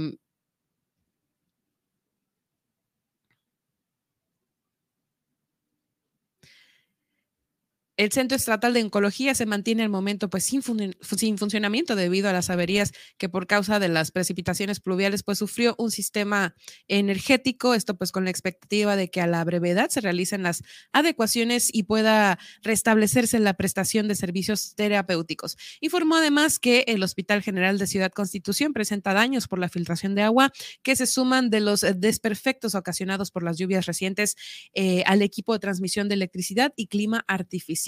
El 7.96 8.12
Centro 8.12 8.36
Estatal 8.36 8.74
de 8.74 8.82
Oncología 8.82 9.34
se 9.34 9.46
mantiene 9.46 9.82
al 9.82 9.88
momento 9.88 10.28
pues 10.28 10.44
sin, 10.44 10.62
funcionamiento 10.62 11.96
debido 11.96 12.28
a 12.28 12.32
las 12.34 12.50
averías 12.50 12.92
que 13.16 13.30
por 13.30 13.46
causa 13.46 13.78
de 13.78 13.88
las 13.88 14.10
precipitaciones 14.10 14.80
pluviales 14.80 15.22
pues 15.22 15.38
sufrió 15.38 15.74
un 15.78 15.90
sistema 15.90 16.54
energético, 16.88 17.72
esto 17.72 17.96
pues 17.96 18.12
con 18.12 18.24
la 18.24 18.30
expectativa 18.30 18.96
de 18.96 19.08
que 19.08 19.22
a 19.22 19.26
la 19.26 19.42
brevedad 19.44 19.88
se 19.88 20.02
realicen 20.02 20.42
las 20.42 20.62
adecuaciones 20.92 21.70
y 21.72 21.84
pueda 21.84 22.38
restablecerse 22.62 23.38
la 23.38 23.54
prestación 23.54 24.08
de 24.08 24.14
servicios 24.14 24.74
terapéuticos. 24.74 25.56
Informó 25.80 26.16
además 26.16 26.58
que 26.58 26.84
el 26.88 27.02
Hospital 27.02 27.42
General 27.42 27.78
de 27.78 27.86
Ciudad 27.86 28.12
Constitución 28.12 28.74
presenta 28.74 29.14
daños 29.14 29.48
por 29.48 29.58
la 29.58 29.70
filtración 29.70 30.14
de 30.14 30.20
agua 30.20 30.52
que 30.82 30.96
se 30.96 31.06
suman 31.06 31.48
de 31.48 31.60
los 31.60 31.80
desperfectos 31.96 32.74
ocasionados 32.74 33.30
por 33.30 33.42
las 33.42 33.56
lluvias 33.56 33.86
recientes 33.86 34.36
eh, 34.74 35.02
al 35.06 35.22
equipo 35.22 35.54
de 35.54 35.60
transmisión 35.60 36.10
de 36.10 36.14
electricidad 36.14 36.74
y 36.76 36.88
clima 36.88 37.24
artificial. 37.26 37.85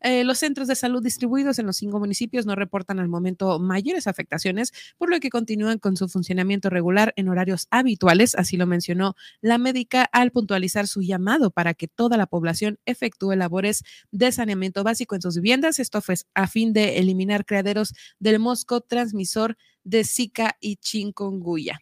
Eh, 0.00 0.24
los 0.24 0.38
centros 0.38 0.68
de 0.68 0.74
salud 0.74 1.02
distribuidos 1.02 1.58
en 1.58 1.66
los 1.66 1.76
cinco 1.76 1.98
municipios 1.98 2.46
no 2.46 2.54
reportan 2.54 2.98
al 2.98 3.08
momento 3.08 3.58
mayores 3.58 4.06
afectaciones, 4.06 4.72
por 4.98 5.10
lo 5.10 5.18
que 5.20 5.30
continúan 5.30 5.78
con 5.78 5.96
su 5.96 6.08
funcionamiento 6.08 6.70
regular 6.70 7.12
en 7.16 7.28
horarios 7.28 7.66
habituales, 7.70 8.34
así 8.34 8.56
lo 8.56 8.66
mencionó 8.66 9.14
la 9.40 9.58
médica 9.58 10.04
al 10.12 10.30
puntualizar 10.30 10.86
su 10.86 11.02
llamado 11.02 11.50
para 11.50 11.74
que 11.74 11.88
toda 11.88 12.16
la 12.16 12.26
población 12.26 12.78
efectúe 12.86 13.32
labores 13.32 13.82
de 14.10 14.32
saneamiento 14.32 14.84
básico 14.84 15.14
en 15.14 15.22
sus 15.22 15.36
viviendas. 15.36 15.78
Esto 15.78 16.00
fue 16.00 16.14
a 16.34 16.46
fin 16.46 16.72
de 16.72 16.98
eliminar 16.98 17.44
criaderos 17.44 17.94
del 18.18 18.38
mosco 18.38 18.80
transmisor 18.80 19.56
de 19.84 20.04
Zika 20.04 20.56
y 20.60 20.76
chikungunya. 20.76 21.80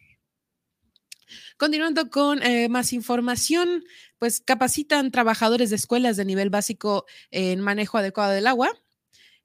Continuando 1.57 2.09
con 2.09 2.41
eh, 2.43 2.69
más 2.69 2.93
información, 2.93 3.83
pues 4.19 4.41
capacitan 4.41 5.11
trabajadores 5.11 5.69
de 5.69 5.75
escuelas 5.75 6.17
de 6.17 6.25
nivel 6.25 6.49
básico 6.49 7.05
en 7.31 7.61
manejo 7.61 7.97
adecuado 7.97 8.31
del 8.31 8.47
agua. 8.47 8.71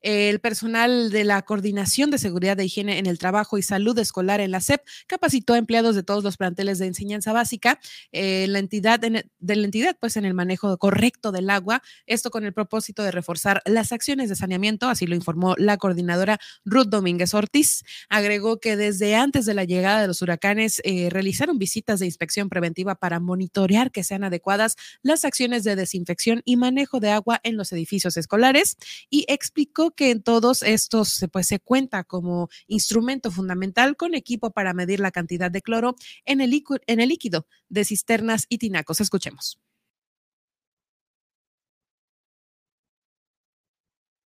El 0.02 0.40
personal 0.40 1.10
de 1.10 1.24
la 1.24 1.42
Coordinación 1.42 2.10
de 2.10 2.18
Seguridad 2.18 2.56
de 2.56 2.64
Higiene 2.64 2.98
en 2.98 3.06
el 3.06 3.18
Trabajo 3.18 3.58
y 3.58 3.62
Salud 3.62 3.98
Escolar 3.98 4.40
en 4.40 4.50
la 4.50 4.60
SEP 4.60 4.80
capacitó 5.06 5.54
a 5.54 5.58
empleados 5.58 5.94
de 5.94 6.02
todos 6.02 6.22
los 6.22 6.36
planteles 6.36 6.78
de 6.78 6.86
enseñanza 6.86 7.32
básica 7.32 7.80
eh, 8.12 8.46
la 8.48 8.58
entidad, 8.58 9.00
de 9.00 9.24
la 9.56 9.64
entidad 9.64 9.96
pues, 9.98 10.16
en 10.16 10.24
el 10.24 10.34
manejo 10.34 10.76
correcto 10.78 11.32
del 11.32 11.50
agua, 11.50 11.82
esto 12.06 12.30
con 12.30 12.44
el 12.44 12.52
propósito 12.52 13.02
de 13.02 13.10
reforzar 13.10 13.62
las 13.64 13.92
acciones 13.92 14.28
de 14.28 14.36
saneamiento, 14.36 14.88
así 14.88 15.06
lo 15.06 15.14
informó 15.14 15.54
la 15.56 15.76
coordinadora 15.76 16.38
Ruth 16.64 16.88
Domínguez 16.88 17.34
Ortiz. 17.34 17.82
Agregó 18.08 18.60
que 18.60 18.76
desde 18.76 19.14
antes 19.14 19.46
de 19.46 19.54
la 19.54 19.64
llegada 19.64 20.00
de 20.00 20.06
los 20.06 20.22
huracanes 20.22 20.80
eh, 20.84 21.08
realizaron 21.10 21.58
visitas 21.58 22.00
de 22.00 22.06
inspección 22.06 22.48
preventiva 22.48 22.94
para 22.94 23.20
monitorear 23.20 23.90
que 23.90 24.04
sean 24.04 24.24
adecuadas 24.24 24.76
las 25.02 25.24
acciones 25.24 25.64
de 25.64 25.76
desinfección 25.76 26.42
y 26.44 26.56
manejo 26.56 27.00
de 27.00 27.10
agua 27.10 27.40
en 27.42 27.56
los 27.56 27.72
edificios 27.72 28.16
escolares 28.16 28.76
y 29.10 29.24
explicó 29.28 29.85
que 29.92 30.10
en 30.10 30.22
todos 30.22 30.62
estos 30.62 31.26
pues, 31.32 31.46
se 31.46 31.60
cuenta 31.60 32.04
como 32.04 32.48
instrumento 32.66 33.30
fundamental 33.30 33.96
con 33.96 34.14
equipo 34.14 34.50
para 34.50 34.74
medir 34.74 35.00
la 35.00 35.10
cantidad 35.10 35.50
de 35.50 35.62
cloro 35.62 35.96
en 36.24 36.40
el, 36.40 36.62
en 36.86 37.00
el 37.00 37.08
líquido 37.08 37.46
de 37.68 37.84
cisternas 37.84 38.46
y 38.48 38.58
tinacos. 38.58 39.00
Escuchemos. 39.00 39.60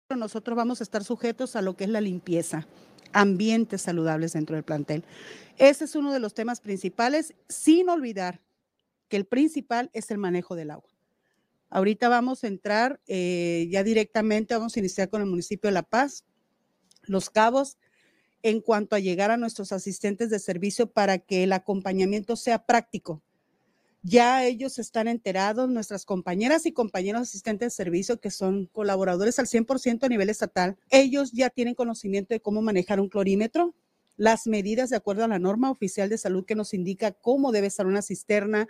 Nosotros 0.10 0.56
vamos 0.56 0.80
a 0.80 0.84
estar 0.84 1.04
sujetos 1.04 1.56
a 1.56 1.62
lo 1.62 1.76
que 1.76 1.86
es 1.86 1.90
la 1.90 2.02
limpieza, 2.02 2.68
ambientes 3.14 3.82
saludables 3.82 4.34
dentro 4.34 4.56
del 4.56 4.64
plantel. 4.64 5.04
Ese 5.58 5.86
es 5.86 5.96
uno 5.96 6.12
de 6.14 6.20
los 6.20 6.34
temas 6.34 6.62
principales, 6.62 7.34
sin 7.50 7.90
olvidar 7.90 8.42
que 9.10 9.18
el 9.18 9.26
principal 9.26 9.90
es 9.94 10.12
el 10.12 10.18
manejo 10.18 10.56
del 10.56 10.72
agua. 10.72 10.93
Ahorita 11.74 12.08
vamos 12.08 12.44
a 12.44 12.48
entrar 12.48 13.02
eh, 13.08 13.68
ya 13.72 13.84
directamente, 13.84 14.54
vamos 14.54 14.78
a 14.78 14.80
iniciar 14.80 15.10
con 15.10 15.24
el 15.24 15.28
municipio 15.28 15.70
de 15.70 15.74
La 15.74 15.82
Paz, 15.82 16.24
Los 17.02 17.32
Cabos, 17.32 17.80
en 18.44 18.62
cuanto 18.62 18.96
a 18.96 19.00
llegar 19.00 19.32
a 19.32 19.38
nuestros 19.38 19.72
asistentes 19.72 20.30
de 20.30 20.38
servicio 20.38 20.92
para 20.92 21.18
que 21.18 21.42
el 21.42 21.52
acompañamiento 21.52 22.36
sea 22.36 22.68
práctico. 22.68 23.24
Ya 24.04 24.46
ellos 24.46 24.78
están 24.78 25.08
enterados, 25.08 25.68
nuestras 25.68 26.06
compañeras 26.06 26.68
y 26.68 26.74
compañeros 26.74 27.24
asistentes 27.24 27.66
de 27.66 27.84
servicio, 27.84 28.20
que 28.20 28.30
son 28.30 28.68
colaboradores 28.68 29.40
al 29.40 29.48
100% 29.48 30.04
a 30.04 30.10
nivel 30.10 30.30
estatal, 30.30 30.78
ellos 30.92 31.32
ya 31.32 31.50
tienen 31.50 31.74
conocimiento 31.74 32.36
de 32.36 32.40
cómo 32.40 32.62
manejar 32.62 33.00
un 33.00 33.10
clorímetro, 33.10 33.74
las 34.16 34.46
medidas 34.46 34.92
de 34.92 34.98
acuerdo 34.98 35.24
a 35.24 35.28
la 35.28 35.40
norma 35.40 35.72
oficial 35.72 36.08
de 36.08 36.20
salud 36.20 36.46
que 36.46 36.54
nos 36.54 36.76
indica 36.76 37.14
cómo 37.14 37.52
debe 37.52 37.66
estar 37.66 37.88
una 37.88 38.04
cisterna, 38.04 38.68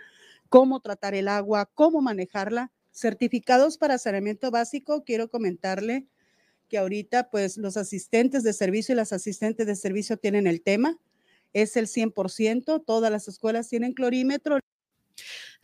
cómo 0.48 0.80
tratar 0.80 1.14
el 1.14 1.28
agua, 1.28 1.70
cómo 1.74 2.00
manejarla. 2.00 2.72
Certificados 2.96 3.76
para 3.76 3.98
saneamiento 3.98 4.52
básico, 4.52 5.02
quiero 5.02 5.28
comentarle 5.28 6.06
que 6.68 6.78
ahorita 6.78 7.28
pues 7.28 7.56
los 7.56 7.76
asistentes 7.76 8.44
de 8.44 8.52
servicio 8.52 8.92
y 8.92 8.96
las 8.96 9.12
asistentes 9.12 9.66
de 9.66 9.74
servicio 9.74 10.16
tienen 10.16 10.46
el 10.46 10.62
tema, 10.62 10.96
es 11.52 11.76
el 11.76 11.88
100%, 11.88 12.84
todas 12.86 13.10
las 13.10 13.26
escuelas 13.26 13.68
tienen 13.68 13.94
clorímetro. 13.94 14.60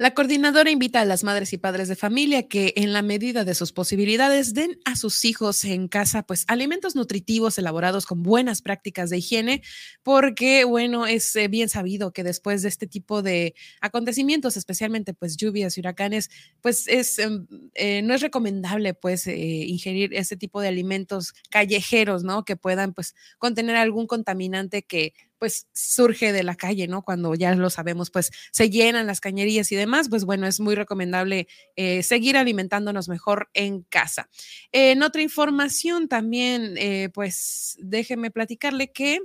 La 0.00 0.14
coordinadora 0.14 0.70
invita 0.70 1.02
a 1.02 1.04
las 1.04 1.24
madres 1.24 1.52
y 1.52 1.58
padres 1.58 1.86
de 1.88 1.94
familia 1.94 2.48
que 2.48 2.72
en 2.76 2.94
la 2.94 3.02
medida 3.02 3.44
de 3.44 3.54
sus 3.54 3.70
posibilidades 3.72 4.54
den 4.54 4.80
a 4.86 4.96
sus 4.96 5.26
hijos 5.26 5.62
en 5.64 5.88
casa 5.88 6.22
pues 6.22 6.46
alimentos 6.48 6.96
nutritivos 6.96 7.58
elaborados 7.58 8.06
con 8.06 8.22
buenas 8.22 8.62
prácticas 8.62 9.10
de 9.10 9.18
higiene, 9.18 9.62
porque 10.02 10.64
bueno, 10.64 11.06
es 11.06 11.36
eh, 11.36 11.48
bien 11.48 11.68
sabido 11.68 12.14
que 12.14 12.24
después 12.24 12.62
de 12.62 12.70
este 12.70 12.86
tipo 12.86 13.20
de 13.20 13.54
acontecimientos, 13.82 14.56
especialmente 14.56 15.12
pues 15.12 15.36
lluvias 15.36 15.76
y 15.76 15.80
huracanes, 15.80 16.30
pues 16.62 16.88
es 16.88 17.18
em, 17.18 17.46
eh, 17.74 18.00
no 18.00 18.14
es 18.14 18.22
recomendable 18.22 18.94
pues 18.94 19.26
eh, 19.26 19.36
ingerir 19.36 20.14
este 20.14 20.38
tipo 20.38 20.62
de 20.62 20.68
alimentos 20.68 21.34
callejeros, 21.50 22.24
¿no? 22.24 22.46
Que 22.46 22.56
puedan 22.56 22.94
pues 22.94 23.14
contener 23.36 23.76
algún 23.76 24.06
contaminante 24.06 24.82
que 24.82 25.12
pues 25.40 25.66
surge 25.72 26.32
de 26.32 26.44
la 26.44 26.54
calle, 26.54 26.86
¿no? 26.86 27.02
Cuando 27.02 27.34
ya 27.34 27.54
lo 27.54 27.70
sabemos, 27.70 28.10
pues 28.10 28.30
se 28.52 28.68
llenan 28.68 29.06
las 29.06 29.20
cañerías 29.20 29.72
y 29.72 29.76
demás, 29.76 30.10
pues 30.10 30.24
bueno, 30.24 30.46
es 30.46 30.60
muy 30.60 30.74
recomendable 30.74 31.48
eh, 31.76 32.02
seguir 32.02 32.36
alimentándonos 32.36 33.08
mejor 33.08 33.48
en 33.54 33.82
casa. 33.82 34.28
en 34.70 35.02
otra 35.02 35.22
información 35.22 36.08
también, 36.08 36.74
eh, 36.76 37.08
pues 37.12 37.76
déjeme 37.80 38.30
platicarle 38.30 38.92
que... 38.92 39.20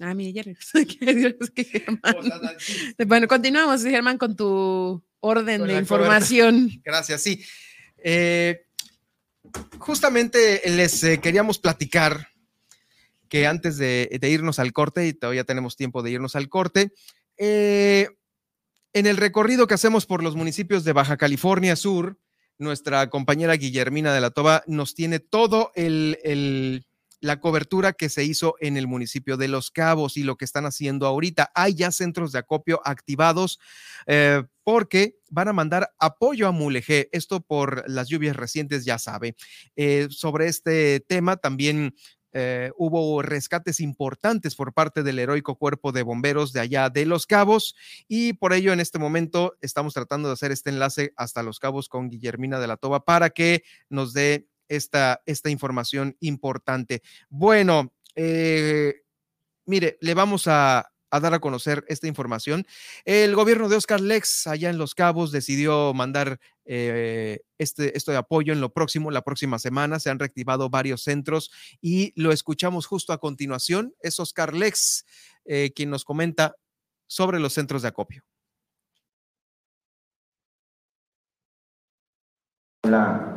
Ah, 0.00 0.14
mire, 0.14 0.56
Bueno, 3.06 3.26
continuamos, 3.26 3.82
Germán, 3.82 4.16
con 4.16 4.36
tu 4.36 5.02
orden 5.18 5.66
de 5.66 5.76
información. 5.76 6.70
Gracias, 6.84 7.20
sí. 7.20 7.42
Eh, 7.96 8.64
justamente 9.80 10.62
les 10.66 11.00
queríamos 11.20 11.58
platicar 11.58 12.28
que 13.28 13.46
antes 13.46 13.78
de, 13.78 14.08
irnos 14.22 14.58
al 14.58 14.72
corte, 14.72 15.06
y 15.06 15.12
todavía 15.12 15.44
tenemos 15.44 15.76
tiempo 15.76 16.02
de 16.02 16.10
irnos 16.10 16.36
al 16.36 16.48
corte, 16.48 16.92
eh, 17.36 18.08
en 18.92 19.06
el 19.06 19.16
recorrido 19.16 19.66
que 19.66 19.74
hacemos 19.74 20.06
por 20.06 20.22
los 20.22 20.34
municipios 20.34 20.84
de 20.84 20.92
Baja 20.92 21.16
California 21.16 21.76
Sur, 21.76 22.18
nuestra 22.58 23.08
compañera 23.08 23.54
Guillermina 23.54 24.12
de 24.12 24.20
la 24.20 24.30
Toba 24.30 24.64
nos 24.66 24.94
tiene 24.94 25.20
todo 25.20 25.70
la 27.20 27.40
cobertura 27.40 27.92
que 27.92 28.08
se 28.08 28.24
hizo 28.24 28.56
en 28.60 28.76
el 28.76 28.86
municipio 28.86 29.36
de 29.36 29.48
Los 29.48 29.70
Cabos 29.70 30.16
y 30.16 30.22
lo 30.22 30.36
que 30.36 30.44
están 30.44 30.66
haciendo 30.66 31.06
ahorita. 31.06 31.50
Hay 31.54 31.74
ya 31.74 31.92
centros 31.92 32.32
de 32.32 32.40
acopio 32.40 32.80
activados 32.84 33.58
eh, 34.06 34.42
porque 34.64 35.16
van 35.28 35.48
a 35.48 35.52
mandar 35.52 35.90
apoyo 35.98 36.48
a 36.48 36.52
Mulegé. 36.52 37.08
Esto 37.12 37.40
por 37.40 37.88
las 37.88 38.08
lluvias 38.08 38.36
recientes, 38.36 38.84
ya 38.84 38.98
sabe. 38.98 39.36
Eh, 39.76 40.08
sobre 40.10 40.48
este 40.48 41.00
tema 41.00 41.36
también 41.36 41.94
eh, 42.32 42.70
hubo 42.76 43.22
rescates 43.22 43.80
importantes 43.80 44.54
por 44.54 44.72
parte 44.72 45.02
del 45.02 45.18
heroico 45.18 45.56
cuerpo 45.56 45.92
de 45.92 46.02
bomberos 46.02 46.52
de 46.52 46.60
allá 46.60 46.90
de 46.90 47.06
Los 47.06 47.26
Cabos 47.26 47.74
y 48.06 48.34
por 48.34 48.52
ello 48.52 48.72
en 48.72 48.80
este 48.80 48.98
momento 48.98 49.56
estamos 49.60 49.94
tratando 49.94 50.28
de 50.28 50.34
hacer 50.34 50.52
este 50.52 50.70
enlace 50.70 51.12
hasta 51.16 51.42
Los 51.42 51.58
Cabos 51.58 51.88
con 51.88 52.10
Guillermina 52.10 52.60
de 52.60 52.66
la 52.66 52.76
Toba 52.76 53.04
para 53.04 53.30
que 53.30 53.62
nos 53.88 54.12
dé 54.12 54.48
esta, 54.68 55.22
esta 55.26 55.50
información 55.50 56.16
importante. 56.20 57.02
Bueno, 57.30 57.94
eh, 58.14 59.02
mire, 59.64 59.96
le 60.00 60.14
vamos 60.14 60.46
a, 60.46 60.90
a 61.10 61.20
dar 61.20 61.34
a 61.34 61.40
conocer 61.40 61.84
esta 61.88 62.06
información. 62.06 62.66
El 63.04 63.34
gobierno 63.34 63.68
de 63.68 63.76
Oscar 63.76 64.00
Lex, 64.00 64.46
allá 64.46 64.70
en 64.70 64.78
Los 64.78 64.94
Cabos, 64.94 65.32
decidió 65.32 65.92
mandar 65.94 66.38
eh, 66.64 67.40
este, 67.58 67.96
esto 67.96 68.12
de 68.12 68.18
apoyo 68.18 68.52
en 68.52 68.60
lo 68.60 68.72
próximo, 68.72 69.10
la 69.10 69.22
próxima 69.22 69.58
semana. 69.58 70.00
Se 70.00 70.10
han 70.10 70.18
reactivado 70.18 70.70
varios 70.70 71.02
centros 71.02 71.50
y 71.80 72.12
lo 72.20 72.32
escuchamos 72.32 72.86
justo 72.86 73.12
a 73.12 73.18
continuación. 73.18 73.94
Es 74.00 74.20
Oscar 74.20 74.54
Lex 74.54 75.04
eh, 75.44 75.72
quien 75.74 75.90
nos 75.90 76.04
comenta 76.04 76.54
sobre 77.06 77.40
los 77.40 77.54
centros 77.54 77.82
de 77.82 77.88
acopio. 77.88 78.22
La 82.82 83.27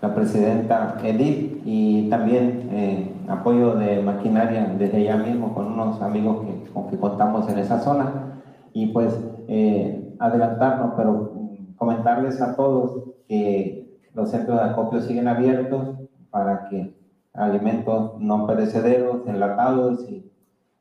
la 0.00 0.14
presidenta 0.14 0.96
Edith 1.02 1.60
y 1.64 2.08
también 2.08 2.68
eh, 2.72 3.12
apoyo 3.28 3.74
de 3.74 4.00
maquinaria 4.00 4.74
desde 4.78 5.02
ya 5.02 5.16
mismo 5.16 5.54
con 5.54 5.72
unos 5.72 6.00
amigos 6.00 6.46
que, 6.46 6.70
con 6.72 6.88
que 6.88 6.98
contamos 6.98 7.48
en 7.50 7.58
esa 7.58 7.80
zona. 7.80 8.40
Y 8.72 8.88
pues 8.88 9.18
eh, 9.48 10.14
adelantarnos, 10.18 10.92
pero 10.96 11.32
comentarles 11.76 12.40
a 12.40 12.54
todos 12.54 13.02
que 13.26 13.98
los 14.14 14.30
centros 14.30 14.58
de 14.58 14.64
acopio 14.70 15.00
siguen 15.00 15.26
abiertos 15.26 15.96
para 16.30 16.68
que 16.68 16.96
alimentos 17.34 18.20
no 18.20 18.46
perecederos, 18.46 19.26
enlatados 19.26 20.08
y, 20.08 20.30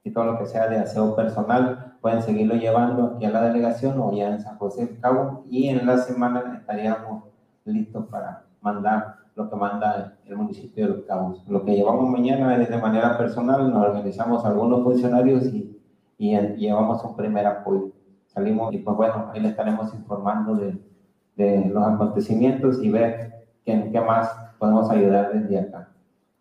y 0.03 0.11
todo 0.11 0.25
lo 0.25 0.39
que 0.39 0.45
sea 0.45 0.67
de 0.67 0.77
aseo 0.77 1.15
personal 1.15 1.95
pueden 2.01 2.21
seguirlo 2.21 2.55
llevando 2.55 3.15
aquí 3.15 3.25
a 3.25 3.31
la 3.31 3.41
delegación 3.41 3.99
o 3.99 4.11
ya 4.11 4.29
en 4.29 4.41
San 4.41 4.57
José 4.57 4.85
del 4.85 4.99
Cabo. 4.99 5.43
Y 5.49 5.69
en 5.69 5.85
la 5.85 5.97
semana 5.97 6.57
estaríamos 6.59 7.23
listos 7.65 8.05
para 8.07 8.46
mandar 8.67 9.15
lo 9.35 9.49
que 9.49 9.55
manda 9.55 10.17
el 10.25 10.35
municipio 10.35 10.87
de 10.87 10.93
Los 10.93 11.05
Cabos. 11.05 11.43
Lo 11.47 11.63
que 11.63 11.75
llevamos 11.75 12.09
mañana 12.09 12.61
es 12.61 12.69
de 12.69 12.77
manera 12.77 13.17
personal, 13.17 13.71
nos 13.71 13.87
organizamos 13.87 14.43
algunos 14.45 14.83
funcionarios 14.83 15.45
y, 15.45 15.79
y, 16.17 16.37
llevamos 16.57 17.03
un 17.03 17.15
primer 17.15 17.45
apoyo. 17.45 17.91
Salimos 18.25 18.73
y 18.73 18.79
pues 18.79 18.97
bueno, 18.97 19.29
ahí 19.31 19.39
le 19.39 19.49
estaremos 19.49 19.93
informando 19.93 20.55
de, 20.55 20.77
de 21.35 21.69
los 21.69 21.83
acontecimientos 21.85 22.83
y 22.83 22.89
ver 22.89 23.45
qué, 23.63 23.89
qué 23.91 24.01
más 24.01 24.35
podemos 24.57 24.89
ayudar 24.89 25.31
desde 25.33 25.59
acá. 25.59 25.89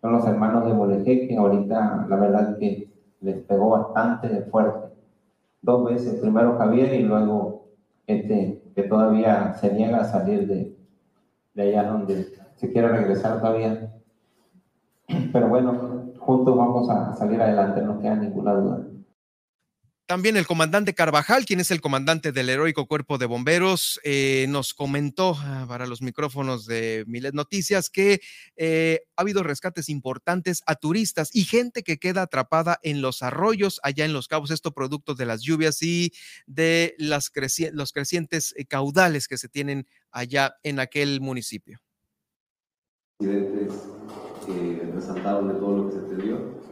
Son 0.01 0.13
los 0.13 0.27
hermanos 0.27 0.67
de 0.67 0.73
Boleje 0.73 1.29
que 1.29 1.37
ahorita 1.37 2.07
la 2.09 2.17
verdad 2.17 2.59
que 2.59 2.91
les 3.21 3.37
pegó 3.45 3.71
bastante 3.71 4.29
fuerte. 4.51 4.89
Dos 5.63 5.85
veces, 5.85 6.21
primero 6.21 6.57
Javier 6.59 6.95
y 6.95 7.03
luego 7.03 7.67
este 8.07 8.63
que 8.75 8.83
todavía 8.85 9.55
se 9.55 9.73
niega 9.73 10.01
a 10.01 10.05
salir 10.05 10.47
de, 10.47 10.76
de 11.57 11.63
allá 11.63 11.91
donde 11.91 12.29
se 12.55 12.71
quiere 12.71 12.89
regresar 12.89 13.41
todavía. 13.41 13.91
Pero 15.33 15.49
bueno, 15.49 16.13
juntos 16.19 16.57
vamos 16.57 16.89
a 16.91 17.15
salir 17.17 17.41
adelante, 17.41 17.81
no 17.81 17.99
queda 17.99 18.17
ninguna 18.17 18.55
duda. 18.55 18.87
También 20.07 20.37
el 20.37 20.47
comandante 20.47 20.95
Carvajal, 20.95 21.45
quien 21.47 21.59
es 21.59 21.73
el 21.73 21.81
comandante 21.81 22.31
del 22.31 22.49
heroico 22.49 22.87
cuerpo 22.87 23.19
de 23.19 23.27
bomberos, 23.27 24.01
eh, 24.05 24.47
nos 24.49 24.73
comentó 24.73 25.37
ah, 25.37 25.65
para 25.67 25.89
los 25.89 26.01
micrófonos 26.01 26.65
de 26.65 27.03
Milet 27.09 27.35
Noticias 27.35 27.91
que 27.91 28.21
eh, 28.55 29.01
ha 29.17 29.23
habido 29.23 29.43
rescates 29.43 29.89
importantes 29.89 30.63
a 30.67 30.77
turistas 30.77 31.35
y 31.35 31.43
gente 31.43 31.83
que 31.83 31.99
queda 31.99 32.23
atrapada 32.23 32.79
en 32.85 33.03
los 33.03 33.25
arroyos 33.25 33.81
allá 33.83 34.05
en 34.05 34.13
los 34.13 34.29
cabos, 34.29 34.53
esto 34.53 34.71
producto 34.71 35.17
de 35.17 35.27
las 35.27 35.43
lluvias 35.43 35.83
y 35.83 36.13
de 36.47 36.95
los 36.99 37.31
crecientes 37.93 38.55
eh, 38.57 38.65
caudales 38.65 39.27
que 39.27 39.39
se 39.39 39.49
tienen 39.49 39.89
allá 40.13 40.55
en 40.63 40.79
aquel 40.79 41.21
municipio. 41.21 41.81
Resaltaron 44.95 45.49
de 45.49 45.55
todo 45.55 45.77
lo 45.79 45.89
que 45.89 45.95
se 45.97 45.99
atendió 45.99 46.66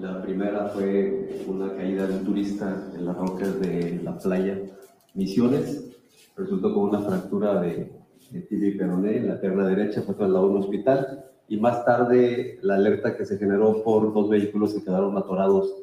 la 0.00 0.22
primera 0.22 0.68
fue 0.68 1.44
una 1.46 1.74
caída 1.74 2.06
de 2.06 2.14
un 2.14 2.24
turista 2.24 2.90
en 2.96 3.04
las 3.04 3.16
rocas 3.16 3.60
de 3.60 4.00
la 4.02 4.16
playa 4.18 4.58
Misiones. 5.14 5.90
Resultó 6.36 6.72
con 6.72 6.84
una 6.84 7.00
fractura 7.00 7.60
de, 7.60 7.92
de 8.30 8.40
tibia 8.42 8.68
y 8.70 8.78
peroné 8.78 9.18
en 9.18 9.28
la 9.28 9.40
pierna 9.40 9.66
derecha, 9.66 10.02
fue 10.02 10.14
trasladado 10.14 10.46
a 10.46 10.50
un 10.50 10.56
hospital. 10.58 11.26
Y 11.48 11.58
más 11.58 11.84
tarde, 11.84 12.58
la 12.62 12.76
alerta 12.76 13.16
que 13.16 13.26
se 13.26 13.36
generó 13.36 13.82
por 13.82 14.14
dos 14.14 14.30
vehículos 14.30 14.72
que 14.72 14.82
quedaron 14.82 15.16
atorados 15.18 15.74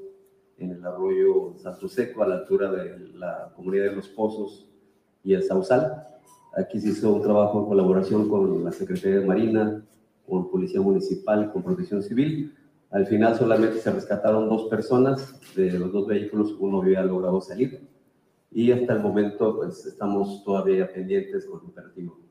en 0.58 0.72
el 0.72 0.84
arroyo 0.84 1.54
Santo 1.58 1.88
Seco, 1.88 2.24
a 2.24 2.28
la 2.28 2.36
altura 2.36 2.72
de 2.72 2.98
la 3.14 3.54
comunidad 3.56 3.92
de 3.92 3.96
Los 3.96 4.08
Pozos 4.10 4.68
y 5.24 5.34
el 5.34 5.44
Sausal. 5.44 6.04
Aquí 6.58 6.80
se 6.80 6.90
hizo 6.90 7.14
un 7.14 7.22
trabajo 7.22 7.60
en 7.60 7.66
colaboración 7.68 8.28
con 8.28 8.64
la 8.64 8.72
Secretaría 8.72 9.20
de 9.20 9.26
Marina, 9.26 9.86
con 10.28 10.50
Policía 10.50 10.82
Municipal, 10.82 11.52
con 11.52 11.62
Protección 11.62 12.02
Civil, 12.02 12.56
al 12.92 13.06
final 13.06 13.36
solamente 13.38 13.80
se 13.80 13.92
rescataron 13.92 14.50
dos 14.50 14.68
personas 14.70 15.40
de 15.56 15.78
los 15.78 15.92
dos 15.92 16.08
vehículos, 16.08 16.56
uno 16.60 16.82
había 16.82 17.04
logrado 17.04 17.42
salir. 17.42 17.88
y 18.52 18.72
hasta 18.72 18.94
el 18.94 19.00
momento 19.00 19.58
pues 19.58 19.86
estamos 19.86 20.44
todavía 20.44 20.92
pendientes 20.92 21.46
con 21.46 21.62
el 21.62 21.68
operativo 21.68 22.29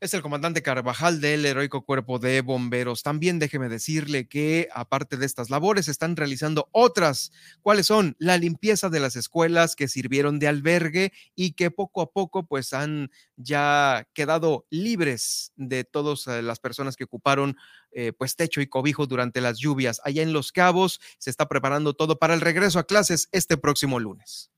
es 0.00 0.14
el 0.14 0.22
comandante 0.22 0.62
Carvajal 0.62 1.20
del 1.20 1.44
heroico 1.44 1.84
cuerpo 1.84 2.18
de 2.18 2.40
bomberos. 2.40 3.02
También 3.02 3.38
déjeme 3.38 3.68
decirle 3.68 4.28
que 4.28 4.68
aparte 4.72 5.16
de 5.16 5.26
estas 5.26 5.50
labores 5.50 5.88
están 5.88 6.16
realizando 6.16 6.68
otras. 6.72 7.32
¿Cuáles 7.62 7.86
son? 7.86 8.14
La 8.18 8.38
limpieza 8.38 8.90
de 8.90 9.00
las 9.00 9.16
escuelas 9.16 9.74
que 9.74 9.88
sirvieron 9.88 10.38
de 10.38 10.48
albergue 10.48 11.12
y 11.34 11.52
que 11.52 11.70
poco 11.70 12.00
a 12.00 12.12
poco 12.12 12.46
pues 12.46 12.72
han 12.72 13.10
ya 13.36 14.06
quedado 14.12 14.66
libres 14.70 15.52
de 15.56 15.84
todas 15.84 16.26
eh, 16.28 16.42
las 16.42 16.60
personas 16.60 16.96
que 16.96 17.04
ocuparon 17.04 17.56
eh, 17.90 18.12
pues 18.12 18.36
techo 18.36 18.60
y 18.60 18.68
cobijo 18.68 19.06
durante 19.06 19.40
las 19.40 19.58
lluvias. 19.58 20.00
Allá 20.04 20.22
en 20.22 20.32
Los 20.32 20.52
Cabos 20.52 21.00
se 21.18 21.30
está 21.30 21.48
preparando 21.48 21.94
todo 21.94 22.18
para 22.18 22.34
el 22.34 22.40
regreso 22.40 22.78
a 22.78 22.84
clases 22.84 23.28
este 23.32 23.56
próximo 23.56 23.98
lunes. 23.98 24.50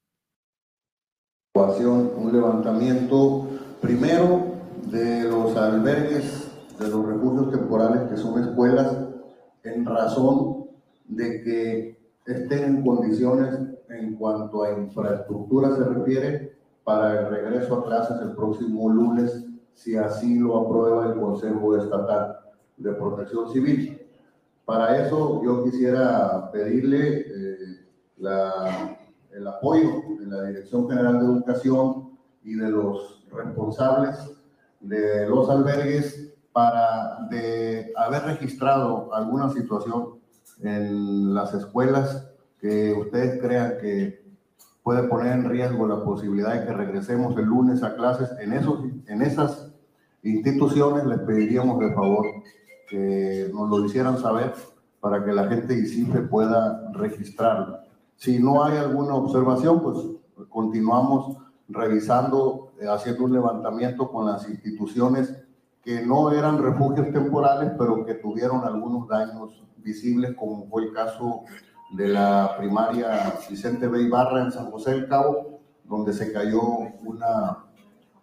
Un 1.54 2.30
levantamiento 2.32 3.48
primero 3.80 4.59
de 4.86 5.24
los 5.24 5.56
albergues, 5.56 6.50
de 6.78 6.88
los 6.88 7.06
refugios 7.06 7.50
temporales 7.50 8.10
que 8.10 8.16
son 8.16 8.42
escuelas, 8.42 8.96
en 9.62 9.84
razón 9.84 10.66
de 11.08 11.42
que 11.42 12.00
estén 12.26 12.64
en 12.64 12.84
condiciones 12.84 13.58
en 13.88 14.14
cuanto 14.16 14.62
a 14.62 14.72
infraestructura 14.72 15.74
se 15.76 15.84
refiere 15.84 16.56
para 16.84 17.20
el 17.20 17.30
regreso 17.30 17.74
a 17.74 17.84
clases 17.84 18.20
el 18.22 18.34
próximo 18.34 18.88
lunes, 18.88 19.44
si 19.74 19.96
así 19.96 20.38
lo 20.38 20.58
aprueba 20.58 21.06
el 21.06 21.20
Consejo 21.20 21.76
Estatal 21.76 22.38
de 22.76 22.92
Protección 22.92 23.52
Civil. 23.52 24.00
Para 24.64 25.04
eso 25.04 25.42
yo 25.44 25.64
quisiera 25.64 26.50
pedirle 26.52 27.20
eh, 27.26 27.86
el 29.32 29.46
apoyo 29.46 30.02
de 30.18 30.26
la 30.26 30.42
Dirección 30.44 30.88
General 30.88 31.18
de 31.18 31.24
Educación 31.26 32.10
y 32.42 32.54
de 32.54 32.70
los 32.70 33.26
responsables 33.32 34.39
de 34.80 35.28
los 35.28 35.48
albergues 35.48 36.32
para 36.52 37.26
de 37.30 37.92
haber 37.96 38.22
registrado 38.24 39.14
alguna 39.14 39.50
situación 39.50 40.18
en 40.62 41.34
las 41.34 41.54
escuelas 41.54 42.26
que 42.60 42.92
ustedes 42.92 43.40
crean 43.40 43.78
que 43.80 44.20
puede 44.82 45.04
poner 45.04 45.32
en 45.32 45.48
riesgo 45.48 45.86
la 45.86 46.02
posibilidad 46.02 46.54
de 46.54 46.66
que 46.66 46.72
regresemos 46.72 47.36
el 47.36 47.44
lunes 47.44 47.82
a 47.82 47.94
clases, 47.94 48.30
en, 48.40 48.52
esos, 48.52 48.80
en 49.06 49.22
esas 49.22 49.70
instituciones 50.22 51.06
les 51.06 51.20
pediríamos 51.20 51.78
de 51.78 51.94
favor 51.94 52.26
que 52.88 53.50
nos 53.54 53.68
lo 53.68 53.84
hicieran 53.84 54.18
saber 54.18 54.52
para 55.00 55.24
que 55.24 55.32
la 55.32 55.48
gente 55.48 55.74
de 55.74 55.80
ICIFE 55.80 56.20
pueda 56.22 56.90
registrarlo. 56.92 57.78
Si 58.16 58.38
no 58.38 58.64
hay 58.64 58.76
alguna 58.76 59.14
observación, 59.14 59.80
pues 59.80 59.96
continuamos 60.48 61.38
revisando, 61.68 62.59
haciendo 62.88 63.24
un 63.24 63.32
levantamiento 63.32 64.10
con 64.10 64.26
las 64.26 64.48
instituciones 64.48 65.34
que 65.82 66.04
no 66.04 66.30
eran 66.30 66.62
refugios 66.62 67.10
temporales, 67.12 67.72
pero 67.78 68.04
que 68.04 68.14
tuvieron 68.14 68.64
algunos 68.64 69.08
daños 69.08 69.62
visibles, 69.78 70.34
como 70.36 70.66
fue 70.68 70.84
el 70.84 70.92
caso 70.92 71.42
de 71.92 72.08
la 72.08 72.54
primaria 72.58 73.34
Vicente 73.48 73.88
B. 73.88 74.02
Ibarra 74.02 74.42
en 74.42 74.52
San 74.52 74.70
José 74.70 74.92
del 74.92 75.08
Cabo, 75.08 75.60
donde 75.84 76.12
se 76.12 76.32
cayó 76.32 76.60
una, 77.02 77.64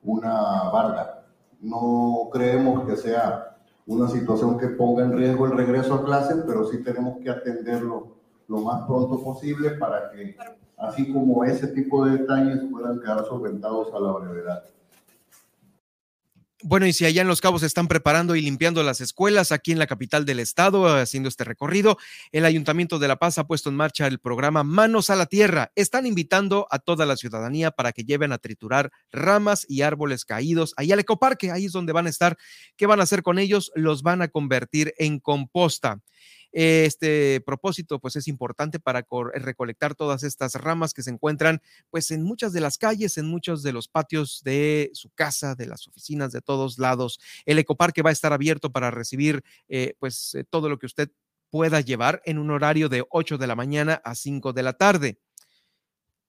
una 0.04 0.70
barda. 0.70 1.26
No 1.60 2.30
creemos 2.32 2.88
que 2.88 2.96
sea 2.96 3.58
una 3.88 4.08
situación 4.08 4.58
que 4.58 4.68
ponga 4.68 5.04
en 5.04 5.18
riesgo 5.18 5.46
el 5.46 5.58
regreso 5.58 5.96
a 5.96 6.06
clases, 6.06 6.44
pero 6.46 6.66
sí 6.66 6.84
tenemos 6.84 7.18
que 7.18 7.30
atenderlo 7.30 8.18
lo 8.48 8.62
más 8.62 8.86
pronto 8.86 9.22
posible 9.24 9.72
para 9.72 10.12
que 10.12 10.36
así 10.78 11.12
como 11.12 11.44
ese 11.44 11.68
tipo 11.68 12.06
de 12.06 12.20
detalles 12.20 12.62
puedan 12.72 13.00
quedar 13.00 13.26
solventados 13.26 13.94
a 13.94 14.00
la 14.00 14.12
brevedad. 14.14 14.64
Bueno, 16.64 16.88
y 16.88 16.94
si 16.94 17.06
allá 17.06 17.22
en 17.22 17.28
Los 17.28 17.40
Cabos 17.40 17.62
están 17.62 17.88
preparando 17.88 18.36
y 18.36 18.42
limpiando 18.42 18.82
las 18.82 19.00
escuelas, 19.00 19.52
aquí 19.52 19.72
en 19.72 19.78
la 19.78 19.86
capital 19.86 20.26
del 20.26 20.40
estado, 20.40 20.88
haciendo 20.88 21.30
este 21.30 21.44
recorrido, 21.44 22.00
el 22.32 22.46
Ayuntamiento 22.46 22.98
de 22.98 23.08
La 23.08 23.18
Paz 23.18 23.38
ha 23.38 23.46
puesto 23.46 23.70
en 23.70 23.76
marcha 23.76 24.08
el 24.08 24.18
programa 24.18 24.64
Manos 24.64 25.12
a 25.12 25.16
la 25.16 25.28
Tierra. 25.28 25.72
Están 25.76 26.08
invitando 26.08 26.68
a 26.72 26.80
toda 26.80 27.06
la 27.06 27.16
ciudadanía 27.16 27.70
para 27.70 27.92
que 27.92 28.06
lleven 28.06 28.32
a 28.32 28.40
triturar 28.40 28.92
ramas 29.12 29.68
y 29.70 29.84
árboles 29.84 30.26
caídos 30.26 30.74
ahí 30.78 30.92
al 30.92 31.00
ecoparque, 31.00 31.52
ahí 31.52 31.66
es 31.66 31.74
donde 31.74 31.94
van 31.94 32.08
a 32.08 32.10
estar. 32.10 32.38
¿Qué 32.76 32.88
van 32.88 33.02
a 33.02 33.04
hacer 33.04 33.22
con 33.22 33.38
ellos? 33.38 33.72
Los 33.76 34.02
van 34.02 34.24
a 34.24 34.28
convertir 34.28 34.96
en 34.98 35.20
composta. 35.20 36.02
Este 36.52 37.42
propósito 37.42 38.00
pues 38.00 38.16
es 38.16 38.28
importante 38.28 38.80
para 38.80 39.00
eh, 39.00 39.06
recolectar 39.36 39.96
todas 39.96 40.24
estas 40.24 40.56
ramas 40.56 40.94
que 40.94 41.04
se 41.04 41.12
encuentran 41.12 41.62
pues 41.90 42.12
en 42.12 42.24
muchas 42.24 42.54
de 42.54 42.62
las 42.62 42.78
calles, 42.78 43.18
en 43.18 43.28
muchos 43.28 43.64
de 43.64 43.74
los 43.74 43.88
patios 43.88 44.42
de 44.44 44.90
su 44.94 45.10
casa, 45.10 45.56
de 45.56 45.68
las 45.68 45.88
oficinas, 45.88 46.32
de 46.32 46.42
todos 46.42 46.80
lados. 46.80 47.20
El 47.46 47.60
ecoparque 47.60 48.02
va 48.02 48.10
a 48.10 48.14
estar 48.14 48.34
abierto 48.34 48.72
para 48.72 48.92
recibir 48.92 49.44
eh, 49.68 49.96
pues 50.00 50.36
eh, 50.36 50.46
todo 50.50 50.70
lo 50.70 50.80
que 50.80 50.86
usted 50.86 51.12
pueda 51.50 51.82
llevar 51.82 52.22
en 52.26 52.40
un 52.40 52.52
horario 52.52 52.90
de 52.90 53.06
8 53.10 53.38
de 53.38 53.48
la 53.48 53.56
mañana 53.56 54.02
a 54.04 54.16
5 54.16 54.54
de 54.54 54.64
la 54.64 54.74
tarde. 54.74 55.20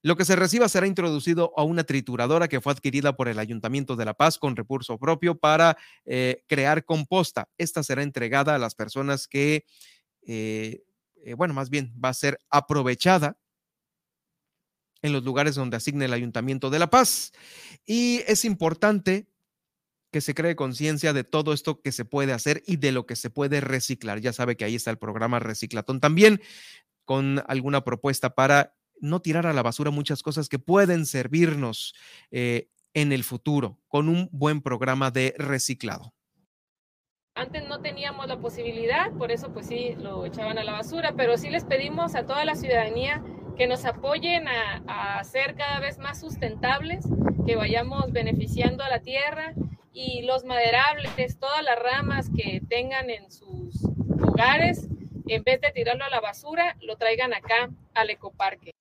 Lo 0.01 0.17
que 0.17 0.25
se 0.25 0.37
reciba 0.37 0.69
será 0.69 0.87
introducido 0.87 1.53
a 1.57 1.65
una 1.65 1.83
trituradora 1.83 2.47
que 2.47 2.61
fue 2.61 2.73
adquirida 2.73 3.17
por 3.17 3.27
el 3.27 3.41
Ayuntamiento 3.41 3.97
de 3.97 4.05
La 4.05 4.15
Paz 4.15 4.39
con 4.39 4.55
recurso 4.55 4.97
propio 4.97 5.37
para 5.37 5.77
crear 6.47 6.85
composta. 6.85 7.49
Esta 7.59 7.83
será 7.83 8.05
entregada 8.05 8.55
a 8.55 8.59
las 8.59 8.77
personas 8.77 9.27
que 9.27 9.65
eh, 10.29 10.85
eh, 11.25 11.35
bueno, 11.35 11.55
más 11.55 11.71
bien 11.71 11.93
va 12.03 12.11
a 12.11 12.15
ser 12.15 12.39
aprovechada 12.51 13.39
en 15.03 15.13
los 15.13 15.25
lugares 15.25 15.55
donde 15.55 15.77
asigne 15.77 16.05
el 16.05 16.13
Ayuntamiento 16.13 16.71
de 16.71 16.79
La 16.79 16.91
Paz. 16.91 17.33
Y 17.87 18.23
es 18.27 18.45
importante 18.45 19.27
que 20.11 20.21
se 20.21 20.35
cree 20.35 20.57
conciencia 20.57 21.13
de 21.13 21.25
todo 21.25 21.53
esto 21.53 21.81
que 21.81 21.93
se 21.93 22.05
puede 22.05 22.33
hacer 22.33 22.63
y 22.67 22.77
de 22.77 22.93
lo 22.93 23.07
que 23.07 23.17
se 23.17 23.31
puede 23.31 23.61
reciclar. 23.61 24.21
Ya 24.21 24.33
sabe 24.33 24.57
que 24.57 24.65
ahí 24.65 24.75
está 24.75 24.91
el 24.91 24.99
programa 24.99 25.39
Reciclatón 25.39 26.01
también, 26.01 26.41
con 27.05 27.43
alguna 27.47 27.85
propuesta 27.85 28.35
para 28.35 28.77
no 29.01 29.21
tirar 29.21 29.47
a 29.47 29.53
la 29.53 29.63
basura 29.63 29.91
muchas 29.91 30.23
cosas 30.23 30.49
que 30.49 30.59
pueden 30.59 31.07
servirnos 31.07 31.95
eh, 32.31 32.69
en 32.95 33.13
el 33.13 33.25
futuro, 33.25 33.81
con 33.87 34.09
un 34.09 34.29
buen 34.33 34.61
programa 34.61 35.11
de 35.11 35.35
reciclado. 35.39 36.15
Antes 37.39 37.69
no 37.69 37.81
teníamos 37.81 38.27
la 38.27 38.39
posibilidad, 38.39 39.13
por 39.13 39.31
eso 39.31 39.53
pues 39.53 39.69
sí 39.69 39.95
lo 39.97 40.27
echaban 40.27 40.59
a 40.59 40.65
la 40.65 40.73
basura, 40.73 41.15
pero 41.17 41.39
sí 41.39 41.51
les 41.51 41.65
pedimos 41.65 42.17
a 42.17 42.27
toda 42.27 42.45
la 42.45 42.57
ciudadanía 42.57 43.23
que 43.57 43.69
nos 43.69 43.85
apoyen 43.85 44.49
a, 44.49 44.83
a 45.19 45.23
ser 45.23 45.55
cada 45.55 45.79
vez 45.79 45.99
más 45.99 46.19
sustentables, 46.19 47.07
que 47.47 47.55
vayamos 47.55 48.11
beneficiando 48.11 48.83
a 48.83 48.89
la 48.89 49.03
tierra 49.03 49.55
y 49.93 50.23
los 50.23 50.45
maderables, 50.45 51.39
todas 51.39 51.63
las 51.63 51.79
ramas 51.79 52.29
que 52.37 52.61
tengan 52.69 53.09
en 53.09 53.31
sus 53.31 53.85
lugares, 54.17 54.89
en 55.29 55.45
vez 55.45 55.61
de 55.61 55.71
tirarlo 55.71 56.07
a 56.07 56.11
la 56.11 56.21
basura, 56.21 56.77
lo 56.81 56.97
traigan 56.97 57.33
acá 57.35 57.71
al 57.95 58.11
ecoparque. 58.11 58.73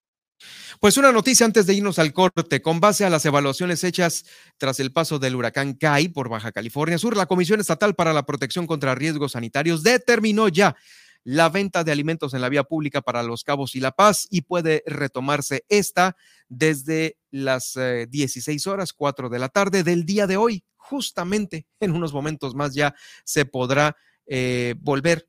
Pues 0.80 0.98
una 0.98 1.12
noticia 1.12 1.46
antes 1.46 1.66
de 1.66 1.74
irnos 1.74 2.00
al 2.00 2.14
corte. 2.14 2.62
Con 2.62 2.80
base 2.80 3.06
a 3.06 3.10
las 3.10 3.26
evaluaciones 3.26 3.84
hechas 3.84 4.26
tras 4.58 4.80
el 4.80 4.92
paso 4.92 5.20
del 5.20 5.36
huracán 5.36 5.74
Kai 5.74 6.10
por 6.10 6.30
Baja 6.30 6.52
California 6.52 6.98
Sur, 6.98 7.18
la 7.18 7.26
Comisión 7.26 7.60
Estatal 7.60 7.96
para 7.96 8.14
la 8.14 8.26
Protección 8.26 8.68
contra 8.68 8.96
Riesgos 8.96 9.34
Sanitarios 9.34 9.84
determinó 9.84 10.48
ya 10.48 10.76
la 11.24 11.50
venta 11.50 11.84
de 11.84 11.92
alimentos 11.92 12.34
en 12.34 12.42
la 12.42 12.48
vía 12.48 12.64
pública 12.64 13.02
para 13.02 13.22
Los 13.22 13.44
Cabos 13.44 13.76
y 13.76 13.82
La 13.82 13.92
Paz 13.92 14.28
y 14.30 14.44
puede 14.44 14.84
retomarse 14.86 15.66
esta 15.68 16.16
desde 16.48 17.18
las 17.32 17.78
16 18.10 18.66
eh, 18.66 18.70
horas, 18.70 18.94
4 18.94 19.28
de 19.28 19.40
la 19.40 19.50
tarde 19.50 19.84
del 19.84 20.06
día 20.06 20.26
de 20.26 20.38
hoy. 20.38 20.64
Justamente 20.78 21.66
en 21.82 21.92
unos 21.92 22.14
momentos 22.14 22.56
más 22.56 22.74
ya 22.74 22.96
se 23.26 23.46
podrá 23.46 23.98
eh, 24.26 24.76
volver 24.80 25.28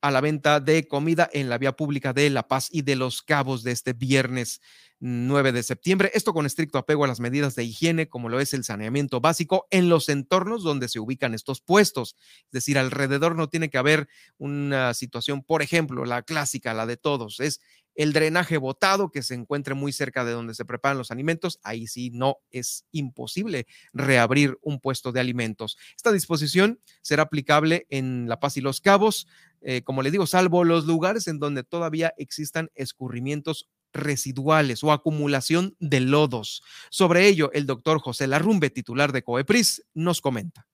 a 0.00 0.10
la 0.10 0.20
venta 0.20 0.60
de 0.60 0.86
comida 0.88 1.28
en 1.32 1.48
la 1.48 1.58
vía 1.58 1.72
pública 1.72 2.12
de 2.12 2.30
La 2.30 2.48
Paz 2.48 2.68
y 2.70 2.82
de 2.82 2.96
Los 2.96 3.22
Cabos 3.22 3.62
de 3.62 3.72
este 3.72 3.92
viernes 3.92 4.60
9 5.00 5.52
de 5.52 5.62
septiembre. 5.62 6.10
Esto 6.14 6.34
con 6.34 6.46
estricto 6.46 6.78
apego 6.78 7.04
a 7.04 7.08
las 7.08 7.20
medidas 7.20 7.54
de 7.54 7.64
higiene, 7.64 8.08
como 8.08 8.28
lo 8.28 8.38
es 8.38 8.52
el 8.52 8.64
saneamiento 8.64 9.20
básico 9.20 9.66
en 9.70 9.88
los 9.88 10.08
entornos 10.08 10.62
donde 10.62 10.88
se 10.88 11.00
ubican 11.00 11.34
estos 11.34 11.60
puestos. 11.60 12.16
Es 12.44 12.50
decir, 12.50 12.78
alrededor 12.78 13.34
no 13.34 13.48
tiene 13.48 13.70
que 13.70 13.78
haber 13.78 14.08
una 14.36 14.92
situación, 14.94 15.42
por 15.42 15.62
ejemplo, 15.62 16.04
la 16.04 16.22
clásica, 16.22 16.74
la 16.74 16.86
de 16.86 16.98
todos, 16.98 17.40
es 17.40 17.60
el 17.94 18.12
drenaje 18.12 18.56
botado 18.56 19.10
que 19.10 19.22
se 19.22 19.34
encuentre 19.34 19.74
muy 19.74 19.92
cerca 19.92 20.24
de 20.24 20.32
donde 20.32 20.54
se 20.54 20.64
preparan 20.64 20.98
los 20.98 21.10
alimentos, 21.10 21.58
ahí 21.62 21.86
sí 21.86 22.10
no 22.10 22.38
es 22.50 22.84
imposible 22.92 23.66
reabrir 23.92 24.58
un 24.62 24.80
puesto 24.80 25.12
de 25.12 25.20
alimentos. 25.20 25.76
Esta 25.96 26.12
disposición 26.12 26.80
será 27.02 27.24
aplicable 27.24 27.86
en 27.90 28.28
La 28.28 28.40
Paz 28.40 28.56
y 28.56 28.60
Los 28.60 28.80
Cabos, 28.80 29.26
eh, 29.60 29.82
como 29.82 30.02
le 30.02 30.10
digo, 30.10 30.26
salvo 30.26 30.64
los 30.64 30.86
lugares 30.86 31.28
en 31.28 31.38
donde 31.38 31.62
todavía 31.62 32.14
existan 32.16 32.70
escurrimientos 32.74 33.68
residuales 33.92 34.82
o 34.84 34.92
acumulación 34.92 35.76
de 35.80 36.00
lodos. 36.00 36.62
Sobre 36.90 37.26
ello, 37.26 37.50
el 37.52 37.66
doctor 37.66 38.00
José 38.00 38.26
Larrumbe, 38.26 38.70
titular 38.70 39.12
de 39.12 39.22
COEPRIS, 39.22 39.84
nos 39.94 40.20
comenta 40.20 40.66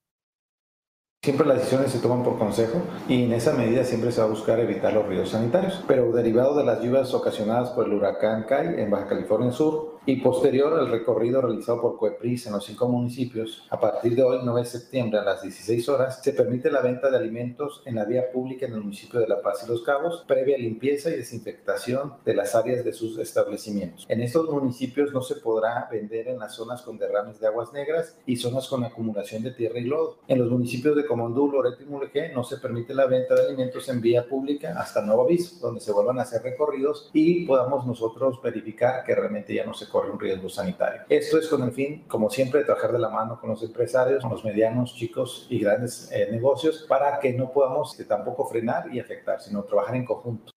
Siempre 1.26 1.44
las 1.44 1.56
decisiones 1.56 1.90
se 1.90 1.98
toman 1.98 2.22
por 2.22 2.38
consejo 2.38 2.80
y 3.08 3.24
en 3.24 3.32
esa 3.32 3.52
medida 3.52 3.82
siempre 3.82 4.12
se 4.12 4.20
va 4.20 4.28
a 4.28 4.30
buscar 4.30 4.60
evitar 4.60 4.92
los 4.92 5.08
ríos 5.08 5.30
sanitarios. 5.30 5.82
Pero 5.88 6.12
derivado 6.12 6.56
de 6.56 6.64
las 6.64 6.80
lluvias 6.80 7.12
ocasionadas 7.14 7.70
por 7.70 7.86
el 7.86 7.94
huracán 7.94 8.44
Kai 8.44 8.80
en 8.80 8.92
Baja 8.92 9.08
California 9.08 9.50
Sur 9.50 9.95
y 10.06 10.16
posterior 10.20 10.78
al 10.78 10.88
recorrido 10.88 11.42
realizado 11.42 11.80
por 11.82 11.98
Cuepris 11.98 12.46
en 12.46 12.52
los 12.52 12.64
cinco 12.64 12.88
municipios, 12.88 13.66
a 13.70 13.80
partir 13.80 14.14
de 14.14 14.22
hoy, 14.22 14.38
9 14.44 14.60
de 14.60 14.66
septiembre, 14.66 15.18
a 15.18 15.24
las 15.24 15.42
16 15.42 15.88
horas, 15.88 16.20
se 16.22 16.32
permite 16.32 16.70
la 16.70 16.80
venta 16.80 17.10
de 17.10 17.16
alimentos 17.16 17.82
en 17.84 17.96
la 17.96 18.04
vía 18.04 18.30
pública 18.30 18.66
en 18.66 18.74
el 18.74 18.82
municipio 18.82 19.18
de 19.18 19.26
La 19.26 19.42
Paz 19.42 19.64
y 19.64 19.68
Los 19.68 19.82
Cabos, 19.82 20.24
previa 20.28 20.56
limpieza 20.58 21.10
y 21.10 21.16
desinfectación 21.16 22.14
de 22.24 22.34
las 22.34 22.54
áreas 22.54 22.84
de 22.84 22.92
sus 22.92 23.18
establecimientos. 23.18 24.06
En 24.08 24.20
estos 24.20 24.48
municipios 24.48 25.12
no 25.12 25.22
se 25.22 25.36
podrá 25.36 25.88
vender 25.90 26.28
en 26.28 26.38
las 26.38 26.54
zonas 26.54 26.82
con 26.82 26.98
derrames 26.98 27.40
de 27.40 27.48
aguas 27.48 27.72
negras 27.72 28.16
y 28.26 28.36
zonas 28.36 28.68
con 28.68 28.84
acumulación 28.84 29.42
de 29.42 29.50
tierra 29.50 29.80
y 29.80 29.84
lodo. 29.84 30.18
En 30.28 30.38
los 30.38 30.48
municipios 30.48 30.94
de 30.94 31.04
Comondú, 31.04 31.50
Loreto 31.50 31.82
y 31.82 31.86
Mulegé 31.86 32.32
no 32.32 32.44
se 32.44 32.58
permite 32.58 32.94
la 32.94 33.06
venta 33.06 33.34
de 33.34 33.46
alimentos 33.46 33.88
en 33.88 34.00
vía 34.00 34.28
pública 34.28 34.72
hasta 34.78 35.02
nuevo 35.02 35.24
aviso, 35.24 35.58
donde 35.60 35.80
se 35.80 35.90
vuelvan 35.90 36.20
a 36.20 36.22
hacer 36.22 36.42
recorridos 36.42 37.10
y 37.12 37.44
podamos 37.44 37.84
nosotros 37.84 38.40
verificar 38.40 39.02
que 39.04 39.12
realmente 39.12 39.52
ya 39.52 39.66
no 39.66 39.74
se 39.74 39.88
corre 39.96 40.10
un 40.12 40.20
riesgo 40.20 40.50
sanitario. 40.50 41.00
Esto 41.08 41.38
es 41.38 41.48
con 41.48 41.62
el 41.62 41.72
fin, 41.72 42.04
como 42.06 42.28
siempre, 42.28 42.60
de 42.60 42.66
trabajar 42.66 42.92
de 42.92 42.98
la 42.98 43.08
mano 43.08 43.40
con 43.40 43.48
los 43.48 43.62
empresarios, 43.62 44.20
con 44.20 44.30
los 44.30 44.44
medianos, 44.44 44.94
chicos 44.94 45.46
y 45.48 45.58
grandes 45.58 46.10
eh, 46.12 46.28
negocios 46.30 46.84
para 46.86 47.18
que 47.18 47.32
no 47.32 47.50
podamos 47.50 47.98
eh, 47.98 48.04
tampoco 48.04 48.46
frenar 48.46 48.94
y 48.94 49.00
afectar, 49.00 49.40
sino 49.40 49.64
trabajar 49.64 49.96
en 49.96 50.04
conjunto. 50.04 50.52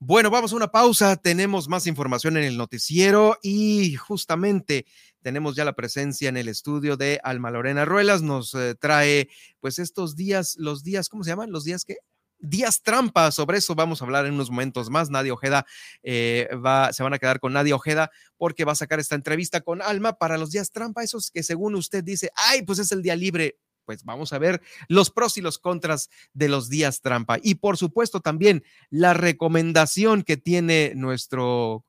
Bueno, 0.00 0.28
vamos 0.28 0.52
a 0.52 0.56
una 0.56 0.72
pausa. 0.72 1.14
Tenemos 1.14 1.68
más 1.68 1.86
información 1.86 2.36
en 2.36 2.42
el 2.42 2.56
noticiero 2.56 3.36
y 3.42 3.94
justamente 3.94 4.86
tenemos 5.22 5.54
ya 5.54 5.64
la 5.64 5.74
presencia 5.74 6.28
en 6.28 6.36
el 6.36 6.48
estudio 6.48 6.96
de 6.96 7.20
Alma 7.22 7.52
Lorena 7.52 7.84
Ruelas. 7.84 8.22
Nos 8.22 8.56
eh, 8.56 8.74
trae, 8.74 9.28
pues, 9.60 9.78
estos 9.78 10.16
días, 10.16 10.56
los 10.58 10.82
días, 10.82 11.08
¿cómo 11.08 11.22
se 11.22 11.30
llaman? 11.30 11.52
Los 11.52 11.62
días 11.62 11.84
que 11.84 11.98
días 12.42 12.82
trampa. 12.82 13.30
Sobre 13.30 13.58
eso 13.58 13.74
vamos 13.74 14.02
a 14.02 14.04
hablar 14.04 14.26
en 14.26 14.34
unos 14.34 14.50
momentos 14.50 14.90
más. 14.90 15.08
Nadia 15.08 15.32
Ojeda 15.32 15.64
eh, 16.02 16.48
va, 16.64 16.92
se 16.92 17.02
van 17.02 17.14
a 17.14 17.18
quedar 17.18 17.40
con 17.40 17.52
Nadia 17.54 17.74
Ojeda 17.74 18.10
porque 18.36 18.64
va 18.64 18.72
a 18.72 18.76
sacar 18.76 19.00
esta 19.00 19.14
entrevista 19.14 19.62
con 19.62 19.80
Alma 19.80 20.14
para 20.14 20.36
los 20.36 20.50
días 20.50 20.70
trampa, 20.70 21.02
esos 21.02 21.30
que 21.30 21.42
según 21.42 21.74
usted 21.74 22.04
dice, 22.04 22.30
ay, 22.34 22.62
pues 22.62 22.78
es 22.78 22.92
el 22.92 23.02
día 23.02 23.16
libre 23.16 23.56
pues 23.84 24.04
vamos 24.04 24.32
a 24.32 24.38
ver 24.38 24.62
los 24.88 25.10
pros 25.10 25.36
y 25.38 25.40
los 25.40 25.58
contras 25.58 26.08
de 26.32 26.48
los 26.48 26.68
días 26.68 27.00
trampa. 27.00 27.38
Y 27.42 27.56
por 27.56 27.76
supuesto 27.76 28.20
también 28.20 28.62
la 28.90 29.12
recomendación 29.12 30.22
que 30.22 30.36
tiene 30.36 30.92
nuestro 30.94 31.84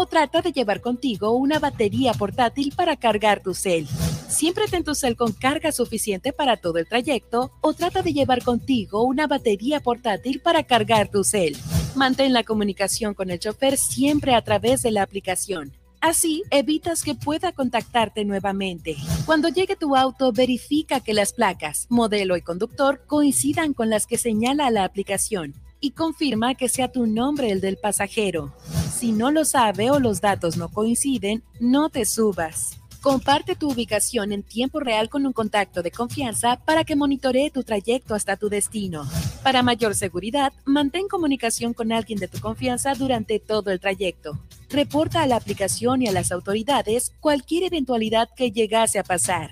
O 0.00 0.06
trata 0.06 0.42
de 0.42 0.52
llevar 0.52 0.80
contigo 0.80 1.32
una 1.32 1.58
batería 1.58 2.12
portátil 2.12 2.72
para 2.76 2.94
cargar 2.94 3.42
tu 3.42 3.52
cel. 3.52 3.88
Siempre 4.28 4.68
ten 4.68 4.84
tu 4.84 4.94
cel 4.94 5.16
con 5.16 5.32
carga 5.32 5.72
suficiente 5.72 6.32
para 6.32 6.56
todo 6.56 6.78
el 6.78 6.86
trayecto 6.86 7.50
o 7.62 7.74
trata 7.74 8.02
de 8.02 8.12
llevar 8.12 8.44
contigo 8.44 9.02
una 9.02 9.26
batería 9.26 9.80
portátil 9.80 10.40
para 10.40 10.62
cargar 10.62 11.08
tu 11.08 11.24
cel. 11.24 11.56
Mantén 11.96 12.32
la 12.32 12.44
comunicación 12.44 13.12
con 13.12 13.28
el 13.30 13.40
chofer 13.40 13.76
siempre 13.76 14.36
a 14.36 14.42
través 14.42 14.82
de 14.82 14.92
la 14.92 15.02
aplicación. 15.02 15.72
Así 16.00 16.44
evitas 16.52 17.02
que 17.02 17.16
pueda 17.16 17.50
contactarte 17.50 18.24
nuevamente. 18.24 18.94
Cuando 19.26 19.48
llegue 19.48 19.74
tu 19.74 19.96
auto, 19.96 20.30
verifica 20.30 21.00
que 21.00 21.12
las 21.12 21.32
placas, 21.32 21.88
modelo 21.88 22.36
y 22.36 22.42
conductor 22.42 23.02
coincidan 23.04 23.74
con 23.74 23.90
las 23.90 24.06
que 24.06 24.16
señala 24.16 24.70
la 24.70 24.84
aplicación 24.84 25.54
y 25.80 25.92
confirma 25.92 26.54
que 26.54 26.68
sea 26.68 26.90
tu 26.90 27.06
nombre 27.06 27.50
el 27.50 27.60
del 27.60 27.76
pasajero. 27.76 28.54
Si 28.92 29.12
no 29.12 29.30
lo 29.30 29.44
sabe 29.44 29.90
o 29.90 30.00
los 30.00 30.20
datos 30.20 30.56
no 30.56 30.68
coinciden, 30.68 31.42
no 31.60 31.88
te 31.88 32.04
subas. 32.04 32.78
Comparte 33.00 33.54
tu 33.54 33.70
ubicación 33.70 34.32
en 34.32 34.42
tiempo 34.42 34.80
real 34.80 35.08
con 35.08 35.24
un 35.24 35.32
contacto 35.32 35.82
de 35.82 35.92
confianza 35.92 36.58
para 36.64 36.82
que 36.82 36.96
monitoree 36.96 37.50
tu 37.50 37.62
trayecto 37.62 38.14
hasta 38.14 38.36
tu 38.36 38.48
destino. 38.48 39.08
Para 39.44 39.62
mayor 39.62 39.94
seguridad, 39.94 40.52
mantén 40.64 41.06
comunicación 41.06 41.74
con 41.74 41.92
alguien 41.92 42.18
de 42.18 42.26
tu 42.26 42.40
confianza 42.40 42.94
durante 42.94 43.38
todo 43.38 43.70
el 43.70 43.78
trayecto. 43.78 44.40
Reporta 44.68 45.22
a 45.22 45.26
la 45.28 45.36
aplicación 45.36 46.02
y 46.02 46.08
a 46.08 46.12
las 46.12 46.32
autoridades 46.32 47.12
cualquier 47.20 47.64
eventualidad 47.64 48.28
que 48.36 48.50
llegase 48.50 48.98
a 48.98 49.04
pasar. 49.04 49.50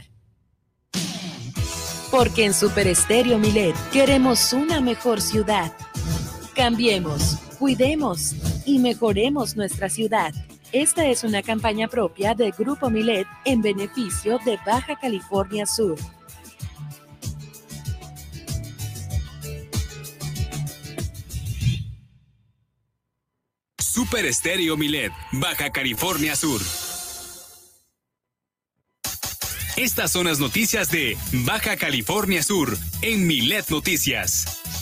Porque 2.10 2.44
en 2.44 2.54
Super 2.54 2.88
Estéreo 2.88 3.38
Milet 3.38 3.76
queremos 3.92 4.52
una 4.52 4.80
mejor 4.80 5.20
ciudad. 5.20 5.72
Cambiemos, 6.56 7.36
cuidemos 7.58 8.34
y 8.64 8.78
mejoremos 8.78 9.56
nuestra 9.56 9.90
ciudad. 9.90 10.32
Esta 10.72 11.04
es 11.06 11.22
una 11.22 11.42
campaña 11.42 11.86
propia 11.86 12.34
de 12.34 12.50
Grupo 12.50 12.88
Milet 12.88 13.26
en 13.44 13.60
beneficio 13.60 14.38
de 14.42 14.58
Baja 14.64 14.98
California 14.98 15.66
Sur. 15.66 15.98
Super 23.78 24.24
Estéreo 24.24 24.78
Milet, 24.78 25.12
Baja 25.32 25.68
California 25.70 26.34
Sur. 26.36 26.62
Estas 29.76 30.10
son 30.10 30.24
las 30.24 30.38
noticias 30.38 30.90
de 30.90 31.18
Baja 31.44 31.76
California 31.76 32.42
Sur 32.42 32.78
en 33.02 33.26
Milet 33.26 33.68
Noticias. 33.68 34.65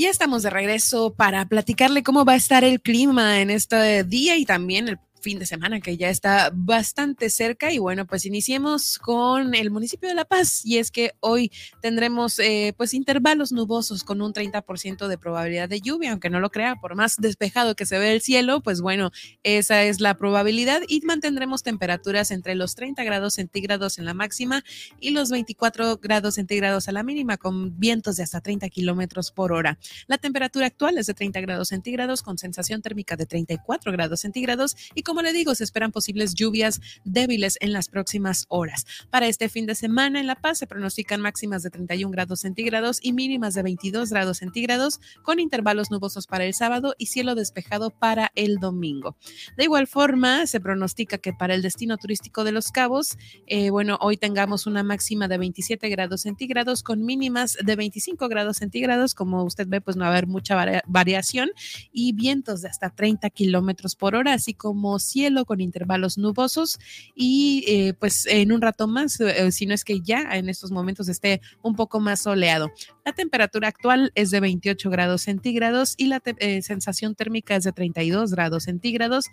Ya 0.00 0.10
estamos 0.10 0.42
de 0.42 0.50
regreso 0.50 1.14
para 1.14 1.46
platicarle 1.46 2.02
cómo 2.02 2.24
va 2.24 2.32
a 2.32 2.36
estar 2.36 2.64
el 2.64 2.80
clima 2.80 3.40
en 3.40 3.50
este 3.50 4.04
día 4.04 4.36
y 4.36 4.44
también 4.44 4.88
el 4.88 4.98
fin 5.20 5.38
de 5.38 5.46
semana 5.46 5.80
que 5.80 5.96
ya 5.96 6.10
está 6.10 6.50
bastante 6.52 7.30
cerca. 7.30 7.72
Y 7.72 7.78
bueno, 7.78 8.06
pues 8.06 8.24
iniciemos 8.24 8.98
con 8.98 9.54
el 9.54 9.70
municipio 9.70 10.08
de 10.08 10.14
La 10.14 10.24
Paz. 10.24 10.64
Y 10.64 10.78
es 10.78 10.90
que 10.90 11.12
hoy 11.20 11.52
tendremos 11.80 12.38
eh, 12.38 12.74
pues 12.76 12.94
intervalos 12.94 13.52
nubosos 13.52 14.04
con 14.04 14.22
un 14.22 14.32
30% 14.32 15.08
de 15.08 15.18
probabilidad 15.18 15.68
de 15.68 15.80
lluvia, 15.80 16.12
aunque 16.12 16.30
no 16.30 16.40
lo 16.40 16.50
crea, 16.50 16.76
por 16.76 16.94
más 16.94 17.16
despejado 17.18 17.74
que 17.74 17.86
se 17.86 17.98
ve 17.98 18.12
el 18.12 18.20
cielo, 18.20 18.60
pues 18.60 18.80
bueno, 18.80 19.10
esa 19.42 19.82
es 19.82 20.00
la 20.00 20.16
probabilidad. 20.16 20.82
Y 20.88 21.00
mantendremos 21.02 21.62
temperaturas 21.62 22.30
entre 22.30 22.54
los 22.54 22.74
30 22.74 23.04
grados 23.04 23.34
centígrados 23.34 23.98
en 23.98 24.04
la 24.04 24.14
máxima 24.14 24.64
y 24.98 25.10
los 25.10 25.30
24 25.30 25.98
grados 25.98 26.34
centígrados 26.34 26.88
a 26.88 26.92
la 26.92 27.02
mínima 27.02 27.36
con 27.36 27.78
vientos 27.78 28.16
de 28.16 28.22
hasta 28.22 28.40
30 28.40 28.68
kilómetros 28.68 29.30
por 29.30 29.52
hora. 29.52 29.78
La 30.06 30.18
temperatura 30.18 30.66
actual 30.66 30.98
es 30.98 31.06
de 31.06 31.14
30 31.14 31.40
grados 31.40 31.68
centígrados 31.68 32.22
con 32.22 32.38
sensación 32.38 32.82
térmica 32.82 33.16
de 33.16 33.26
34 33.26 33.92
grados 33.92 34.20
centígrados 34.20 34.76
y 34.94 35.02
como 35.10 35.22
le 35.22 35.32
digo, 35.32 35.56
se 35.56 35.64
esperan 35.64 35.90
posibles 35.90 36.36
lluvias 36.36 36.80
débiles 37.02 37.58
en 37.60 37.72
las 37.72 37.88
próximas 37.88 38.46
horas. 38.48 38.86
Para 39.10 39.26
este 39.26 39.48
fin 39.48 39.66
de 39.66 39.74
semana 39.74 40.20
en 40.20 40.28
La 40.28 40.36
Paz 40.36 40.58
se 40.58 40.68
pronostican 40.68 41.20
máximas 41.20 41.64
de 41.64 41.70
31 41.70 42.12
grados 42.12 42.38
centígrados 42.38 43.00
y 43.02 43.12
mínimas 43.12 43.54
de 43.54 43.64
22 43.64 44.10
grados 44.10 44.38
centígrados, 44.38 45.00
con 45.24 45.40
intervalos 45.40 45.90
nubosos 45.90 46.28
para 46.28 46.44
el 46.44 46.54
sábado 46.54 46.94
y 46.96 47.06
cielo 47.06 47.34
despejado 47.34 47.90
para 47.90 48.30
el 48.36 48.58
domingo. 48.58 49.16
De 49.56 49.64
igual 49.64 49.88
forma, 49.88 50.46
se 50.46 50.60
pronostica 50.60 51.18
que 51.18 51.32
para 51.32 51.56
el 51.56 51.62
destino 51.62 51.96
turístico 51.96 52.44
de 52.44 52.52
Los 52.52 52.70
Cabos, 52.70 53.18
eh, 53.48 53.70
bueno, 53.70 53.98
hoy 54.00 54.16
tengamos 54.16 54.68
una 54.68 54.84
máxima 54.84 55.26
de 55.26 55.38
27 55.38 55.88
grados 55.88 56.20
centígrados 56.20 56.84
con 56.84 57.04
mínimas 57.04 57.58
de 57.60 57.74
25 57.74 58.28
grados 58.28 58.58
centígrados. 58.58 59.16
Como 59.16 59.42
usted 59.42 59.66
ve, 59.66 59.80
pues 59.80 59.96
no 59.96 60.02
va 60.02 60.10
a 60.10 60.10
haber 60.12 60.28
mucha 60.28 60.54
variación 60.86 61.50
y 61.90 62.12
vientos 62.12 62.62
de 62.62 62.68
hasta 62.68 62.90
30 62.90 63.28
kilómetros 63.30 63.96
por 63.96 64.14
hora, 64.14 64.34
así 64.34 64.54
como 64.54 64.99
cielo 65.00 65.44
con 65.44 65.60
intervalos 65.60 66.18
nubosos 66.18 66.78
y 67.14 67.64
eh, 67.66 67.94
pues 67.94 68.26
en 68.26 68.52
un 68.52 68.60
rato 68.60 68.86
más, 68.86 69.20
eh, 69.20 69.50
si 69.52 69.66
no 69.66 69.74
es 69.74 69.84
que 69.84 70.00
ya 70.00 70.22
en 70.36 70.48
estos 70.48 70.70
momentos 70.70 71.08
esté 71.08 71.40
un 71.62 71.74
poco 71.74 72.00
más 72.00 72.22
soleado. 72.22 72.70
La 73.04 73.12
temperatura 73.12 73.68
actual 73.68 74.12
es 74.14 74.30
de 74.30 74.40
28 74.40 74.90
grados 74.90 75.22
centígrados 75.22 75.94
y 75.96 76.06
la 76.06 76.22
eh, 76.24 76.62
sensación 76.62 77.14
térmica 77.14 77.56
es 77.56 77.64
de 77.64 77.72
32 77.72 78.32
grados 78.32 78.64
centígrados. 78.64 79.26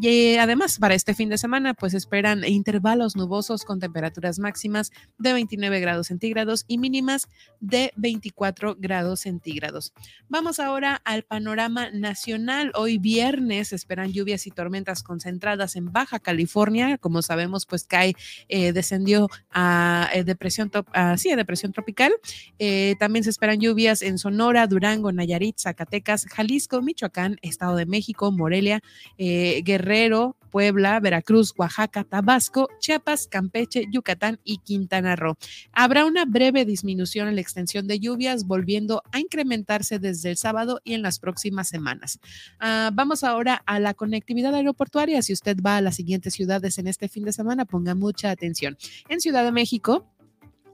Y 0.00 0.36
además, 0.38 0.78
para 0.78 0.94
este 0.94 1.14
fin 1.14 1.28
de 1.28 1.38
semana, 1.38 1.72
pues 1.72 1.94
esperan 1.94 2.42
intervalos 2.44 3.14
nubosos 3.14 3.64
con 3.64 3.78
temperaturas 3.78 4.40
máximas 4.40 4.90
de 5.18 5.32
29 5.32 5.78
grados 5.78 6.08
centígrados 6.08 6.64
y 6.66 6.78
mínimas 6.78 7.28
de 7.60 7.92
24 7.94 8.74
grados 8.76 9.20
centígrados. 9.20 9.92
Vamos 10.28 10.58
ahora 10.58 11.00
al 11.04 11.22
panorama 11.22 11.90
nacional. 11.92 12.72
Hoy 12.74 12.98
viernes 12.98 13.72
esperan 13.72 14.12
lluvias 14.12 14.48
y 14.48 14.50
tormentas 14.50 15.04
concentradas 15.04 15.76
en 15.76 15.92
Baja 15.92 16.18
California. 16.18 16.98
Como 16.98 17.22
sabemos, 17.22 17.64
pues 17.64 17.84
cae, 17.84 18.16
eh, 18.48 18.72
descendió 18.72 19.28
a 19.50 20.10
eh, 20.12 20.24
depresión, 20.24 20.72
sí, 21.16 21.30
a 21.30 21.36
depresión 21.36 21.70
tropical. 21.70 22.12
Eh, 22.58 22.96
también 22.98 23.22
se 23.22 23.30
esperan 23.30 23.60
lluvias 23.60 24.02
en 24.02 24.18
Sonora, 24.18 24.66
Durango, 24.66 25.12
Nayarit, 25.12 25.60
Zacatecas, 25.60 26.26
Jalisco, 26.26 26.82
Michoacán, 26.82 27.36
Estado 27.42 27.76
de 27.76 27.86
México, 27.86 28.32
Morelia, 28.32 28.82
Guerrero 29.16 29.83
Guerrero, 29.84 30.36
Puebla, 30.50 30.98
Veracruz, 31.00 31.52
Oaxaca, 31.58 32.04
Tabasco, 32.04 32.68
Chiapas, 32.78 33.26
Campeche, 33.26 33.86
Yucatán 33.90 34.38
y 34.44 34.58
Quintana 34.58 35.14
Roo. 35.14 35.34
Habrá 35.72 36.06
una 36.06 36.24
breve 36.24 36.64
disminución 36.64 37.28
en 37.28 37.34
la 37.34 37.40
extensión 37.40 37.86
de 37.86 37.98
lluvias, 37.98 38.46
volviendo 38.46 39.02
a 39.12 39.18
incrementarse 39.18 39.98
desde 39.98 40.30
el 40.30 40.36
sábado 40.36 40.80
y 40.84 40.94
en 40.94 41.02
las 41.02 41.18
próximas 41.18 41.68
semanas. 41.68 42.18
Ah, 42.60 42.90
vamos 42.94 43.24
ahora 43.24 43.62
a 43.66 43.78
la 43.78 43.94
conectividad 43.94 44.54
aeroportuaria. 44.54 45.20
Si 45.22 45.32
usted 45.32 45.58
va 45.60 45.76
a 45.76 45.80
las 45.80 45.96
siguientes 45.96 46.34
ciudades 46.34 46.78
en 46.78 46.86
este 46.86 47.08
fin 47.08 47.24
de 47.24 47.32
semana, 47.32 47.64
ponga 47.64 47.94
mucha 47.94 48.30
atención. 48.30 48.78
En 49.08 49.20
Ciudad 49.20 49.44
de 49.44 49.52
México, 49.52 50.13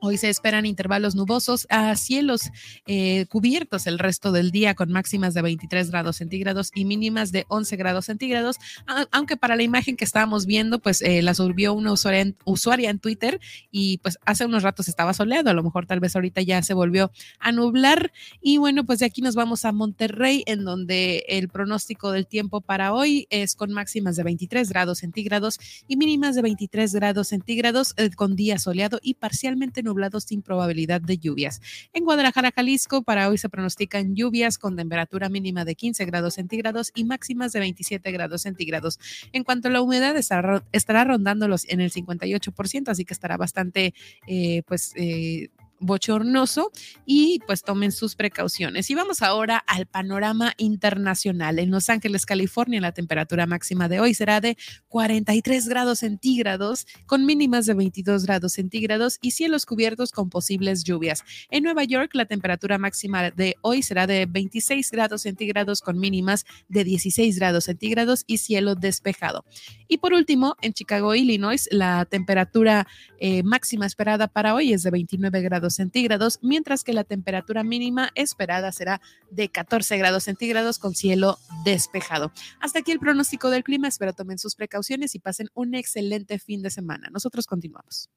Hoy 0.02 0.16
se 0.16 0.30
esperan 0.30 0.64
intervalos 0.64 1.14
nubosos 1.14 1.66
a 1.68 1.94
cielos 1.94 2.50
eh, 2.86 3.26
cubiertos 3.28 3.86
el 3.86 3.98
resto 3.98 4.32
del 4.32 4.50
día 4.50 4.74
con 4.74 4.90
máximas 4.90 5.34
de 5.34 5.42
23 5.42 5.90
grados 5.90 6.16
centígrados 6.16 6.70
y 6.74 6.86
mínimas 6.86 7.32
de 7.32 7.44
11 7.48 7.76
grados 7.76 8.06
centígrados, 8.06 8.56
aunque 9.10 9.36
para 9.36 9.56
la 9.56 9.62
imagen 9.62 9.96
que 9.96 10.06
estábamos 10.06 10.46
viendo, 10.46 10.78
pues 10.78 11.02
eh, 11.02 11.20
la 11.20 11.34
subió 11.34 11.74
una 11.74 11.92
usuaria 11.92 12.90
en, 12.90 12.98
Twitter 12.98 13.40
y 13.70 13.98
pues 13.98 14.18
hace 14.24 14.46
unos 14.46 14.62
ratos 14.62 14.88
estaba 14.88 15.12
soleado, 15.12 15.50
a 15.50 15.54
lo 15.54 15.62
mejor 15.62 15.86
tal 15.86 16.00
vez 16.00 16.16
ahorita 16.16 16.40
ya 16.40 16.62
se 16.62 16.72
volvió 16.72 17.12
a 17.38 17.52
nublar. 17.52 18.10
Y 18.40 18.56
bueno, 18.56 18.84
pues 18.84 19.00
de 19.00 19.06
aquí 19.06 19.20
nos 19.20 19.34
vamos 19.34 19.66
a 19.66 19.72
Monterrey 19.72 20.44
en 20.46 20.64
donde 20.64 21.24
el 21.28 21.48
pronóstico 21.48 22.10
del 22.10 22.26
tiempo 22.26 22.62
para 22.62 22.94
hoy 22.94 23.26
es 23.28 23.54
con 23.54 23.72
máximas 23.72 24.16
de 24.16 24.22
23 24.22 24.68
grados 24.70 24.98
centígrados 24.98 25.58
y 25.86 25.96
mínimas 25.96 26.34
de 26.34 26.42
23 26.42 26.94
grados 26.94 27.28
centígrados 27.28 27.92
eh, 27.96 28.10
con 28.10 28.34
día 28.34 28.58
soleado 28.58 28.98
y 29.02 29.14
parcialmente 29.14 29.82
nublado 29.82 29.89
nublados 29.90 30.24
sin 30.24 30.42
probabilidad 30.42 31.00
de 31.00 31.18
lluvias. 31.18 31.60
En 31.92 32.04
Guadalajara, 32.04 32.52
Jalisco, 32.54 33.02
para 33.02 33.28
hoy 33.28 33.38
se 33.38 33.48
pronostican 33.48 34.14
lluvias 34.14 34.56
con 34.56 34.76
temperatura 34.76 35.28
mínima 35.28 35.64
de 35.64 35.74
15 35.74 36.04
grados 36.04 36.34
centígrados 36.34 36.92
y 36.94 37.04
máximas 37.04 37.52
de 37.52 37.60
27 37.60 38.12
grados 38.12 38.42
centígrados. 38.42 39.00
En 39.32 39.42
cuanto 39.42 39.68
a 39.68 39.70
la 39.72 39.82
humedad, 39.82 40.16
estará, 40.16 40.62
estará 40.70 41.04
rondándolos 41.04 41.66
en 41.68 41.80
el 41.80 41.90
58%, 41.90 42.88
así 42.88 43.04
que 43.04 43.14
estará 43.14 43.36
bastante, 43.36 43.94
eh, 44.26 44.62
pues, 44.66 44.92
eh, 44.94 45.48
bochornoso 45.80 46.70
y 47.04 47.40
pues 47.46 47.62
tomen 47.62 47.90
sus 47.90 48.14
precauciones. 48.14 48.90
Y 48.90 48.94
vamos 48.94 49.22
ahora 49.22 49.58
al 49.66 49.86
panorama 49.86 50.52
internacional. 50.58 51.58
En 51.58 51.70
Los 51.70 51.88
Ángeles, 51.88 52.26
California, 52.26 52.80
la 52.80 52.92
temperatura 52.92 53.46
máxima 53.46 53.88
de 53.88 54.00
hoy 54.00 54.14
será 54.14 54.40
de 54.40 54.56
43 54.88 55.68
grados 55.68 56.00
centígrados 56.00 56.86
con 57.06 57.26
mínimas 57.26 57.66
de 57.66 57.74
22 57.74 58.24
grados 58.24 58.52
centígrados 58.52 59.18
y 59.20 59.32
cielos 59.32 59.66
cubiertos 59.66 60.12
con 60.12 60.30
posibles 60.30 60.84
lluvias. 60.84 61.24
En 61.50 61.64
Nueva 61.64 61.84
York, 61.84 62.10
la 62.14 62.26
temperatura 62.26 62.78
máxima 62.78 63.30
de 63.30 63.56
hoy 63.62 63.82
será 63.82 64.06
de 64.06 64.26
26 64.26 64.90
grados 64.90 65.22
centígrados 65.22 65.80
con 65.80 65.98
mínimas 65.98 66.44
de 66.68 66.84
16 66.84 67.38
grados 67.38 67.64
centígrados 67.64 68.24
y 68.26 68.38
cielo 68.38 68.74
despejado. 68.74 69.44
Y 69.88 69.98
por 69.98 70.12
último, 70.12 70.56
en 70.60 70.72
Chicago, 70.72 71.14
Illinois, 71.14 71.68
la 71.70 72.04
temperatura 72.04 72.86
eh, 73.18 73.42
máxima 73.42 73.86
esperada 73.86 74.28
para 74.28 74.54
hoy 74.54 74.72
es 74.72 74.82
de 74.82 74.90
29 74.90 75.40
grados 75.40 75.69
grados 75.70 75.74
centígrados, 75.74 76.38
mientras 76.42 76.84
que 76.84 76.92
la 76.92 77.04
temperatura 77.04 77.62
mínima 77.62 78.10
esperada 78.14 78.72
será 78.72 79.00
de 79.30 79.48
14 79.48 79.96
grados 79.98 80.24
centígrados 80.24 80.78
con 80.78 80.94
cielo 80.94 81.38
despejado. 81.64 82.32
Hasta 82.60 82.80
aquí 82.80 82.92
el 82.92 82.98
pronóstico 82.98 83.50
del 83.50 83.64
clima. 83.64 83.88
Espero 83.88 84.12
tomen 84.12 84.38
sus 84.38 84.54
precauciones 84.54 85.14
y 85.14 85.20
pasen 85.20 85.48
un 85.54 85.74
excelente 85.74 86.38
fin 86.38 86.62
de 86.62 86.70
semana. 86.70 87.08
Nosotros 87.10 87.46
continuamos. 87.46 88.08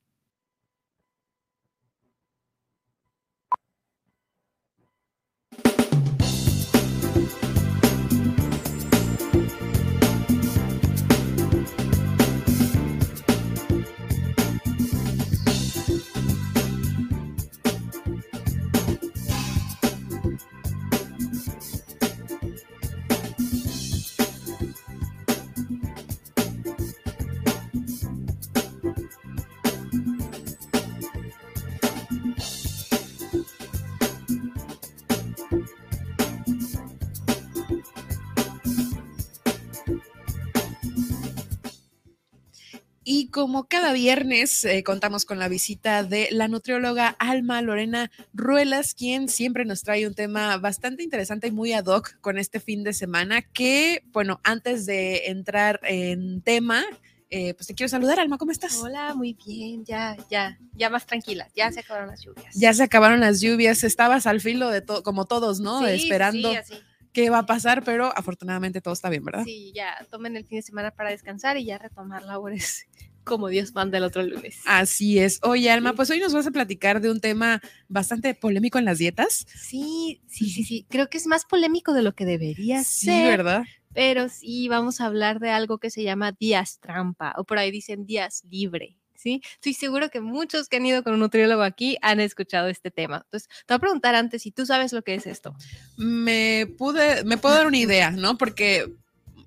Como 43.34 43.68
cada 43.68 43.94
viernes 43.94 44.64
eh, 44.64 44.84
contamos 44.84 45.26
con 45.26 45.40
la 45.40 45.48
visita 45.48 46.04
de 46.04 46.30
la 46.32 46.48
nutrióloga 46.48 47.16
Alma 47.18 47.64
Lorena 47.64 48.12
Ruelas, 48.32 48.94
quien 48.94 49.28
siempre 49.28 49.66
nos 49.66 49.82
trae 49.82 50.06
un 50.06 50.14
tema 50.14 50.56
bastante 50.58 51.02
interesante 51.02 51.48
y 51.48 51.52
muy 51.52 51.74
ad 51.74 51.86
hoc 51.88 52.20
con 52.22 52.38
este 52.38 52.60
fin 52.60 52.84
de 52.84 52.94
semana, 52.94 53.42
que 53.42 54.04
bueno, 54.14 54.40
antes 54.44 54.86
de 54.86 55.30
entrar 55.32 55.80
en 55.82 56.44
tema, 56.44 56.84
eh, 57.32 57.56
pues 57.56 57.66
te 57.66 57.74
quiero 57.74 57.90
saludar, 57.90 58.20
Alma, 58.20 58.38
¿cómo 58.38 58.52
estás? 58.52 58.78
Hola, 58.78 59.16
muy 59.16 59.36
bien, 59.46 59.84
ya, 59.84 60.16
ya, 60.30 60.60
ya 60.74 60.92
más 60.92 61.08
tranquila, 61.08 61.50
ya 61.56 61.72
se 61.72 61.80
acabaron 61.80 62.10
las 62.10 62.22
lluvias. 62.22 62.54
Ya 62.54 62.72
se 62.76 62.84
acabaron 62.84 63.20
las 63.20 63.42
lluvias, 63.42 63.84
estabas 63.84 64.28
al 64.28 64.42
filo 64.42 64.70
de 64.70 64.82
todo, 64.82 65.02
como 65.02 65.26
todos, 65.26 65.60
¿no? 65.60 65.80
Sí, 65.80 65.86
Esperando 65.88 66.52
sí, 66.52 66.58
así. 66.58 66.76
qué 67.12 67.32
va 67.32 67.40
a 67.40 67.46
pasar, 67.48 67.84
pero 67.84 68.16
afortunadamente 68.16 68.80
todo 68.80 68.94
está 68.94 69.10
bien, 69.10 69.26
¿verdad? 69.26 69.44
Sí, 69.44 69.72
ya 69.74 70.06
tomen 70.12 70.38
el 70.38 70.46
fin 70.46 70.60
de 70.60 70.62
semana 70.62 70.92
para 70.92 71.10
descansar 71.10 71.58
y 71.58 71.66
ya 71.66 71.80
retomar 71.80 72.22
labores 72.22 72.86
como 73.24 73.48
Dios 73.48 73.74
manda 73.74 73.98
el 73.98 74.04
otro 74.04 74.24
lunes. 74.24 74.60
Así 74.66 75.20
es. 75.20 75.40
Oye, 75.44 75.70
Alma, 75.72 75.94
pues 75.94 76.10
hoy 76.10 76.20
nos 76.20 76.34
vas 76.34 76.48
a 76.48 76.52
platicar 76.52 77.02
de 77.02 77.10
un 77.12 77.20
tema 77.20 77.62
bastante 77.88 78.34
polémico 78.36 78.78
en 78.80 78.86
las 78.86 78.98
dietas. 78.98 79.46
Sí, 79.56 80.22
sí, 80.28 80.50
sí, 80.50 80.64
sí. 80.64 80.86
Creo 80.90 81.10
que 81.10 81.18
es 81.18 81.28
más 81.28 81.46
polémico 81.46 81.94
de 81.94 82.02
lo 82.04 82.14
que 82.14 82.26
debería 82.26 82.84
Sí, 82.84 83.06
ser. 83.08 83.38
¿verdad? 83.38 83.64
Pero 83.94 84.28
sí, 84.30 84.68
vamos 84.70 85.02
a 85.02 85.06
hablar 85.06 85.40
de 85.40 85.52
algo 85.52 85.78
que 85.78 85.90
se 85.92 86.04
llama 86.04 86.32
días 86.32 86.80
trampa, 86.80 87.34
o 87.38 87.44
por 87.44 87.58
ahí 87.60 87.72
dicen 87.72 88.06
días 88.06 88.44
libre. 88.50 88.98
¿Sí? 89.16 89.42
Estoy 89.54 89.74
seguro 89.74 90.10
que 90.10 90.20
muchos 90.20 90.68
que 90.68 90.76
han 90.78 90.86
ido 90.86 91.02
con 91.02 91.14
un 91.14 91.20
nutriólogo 91.22 91.62
aquí 91.62 91.98
han 92.02 92.20
escuchado 92.20 92.68
este 92.68 92.92
tema. 92.92 93.22
Entonces, 93.24 93.48
te 93.66 93.74
voy 93.74 93.76
a 93.78 93.80
preguntar 93.80 94.16
antes 94.16 94.42
si 94.42 94.52
tú 94.52 94.66
sabes 94.66 94.92
lo 94.92 95.02
que 95.02 95.16
es 95.16 95.28
esto. 95.28 95.56
Me 95.96 96.68
pude, 96.78 97.24
me 97.24 97.38
puedo 97.38 97.56
dar 97.56 97.68
una 97.68 97.78
idea, 97.78 98.12
¿no? 98.12 98.38
Porque 98.38 98.92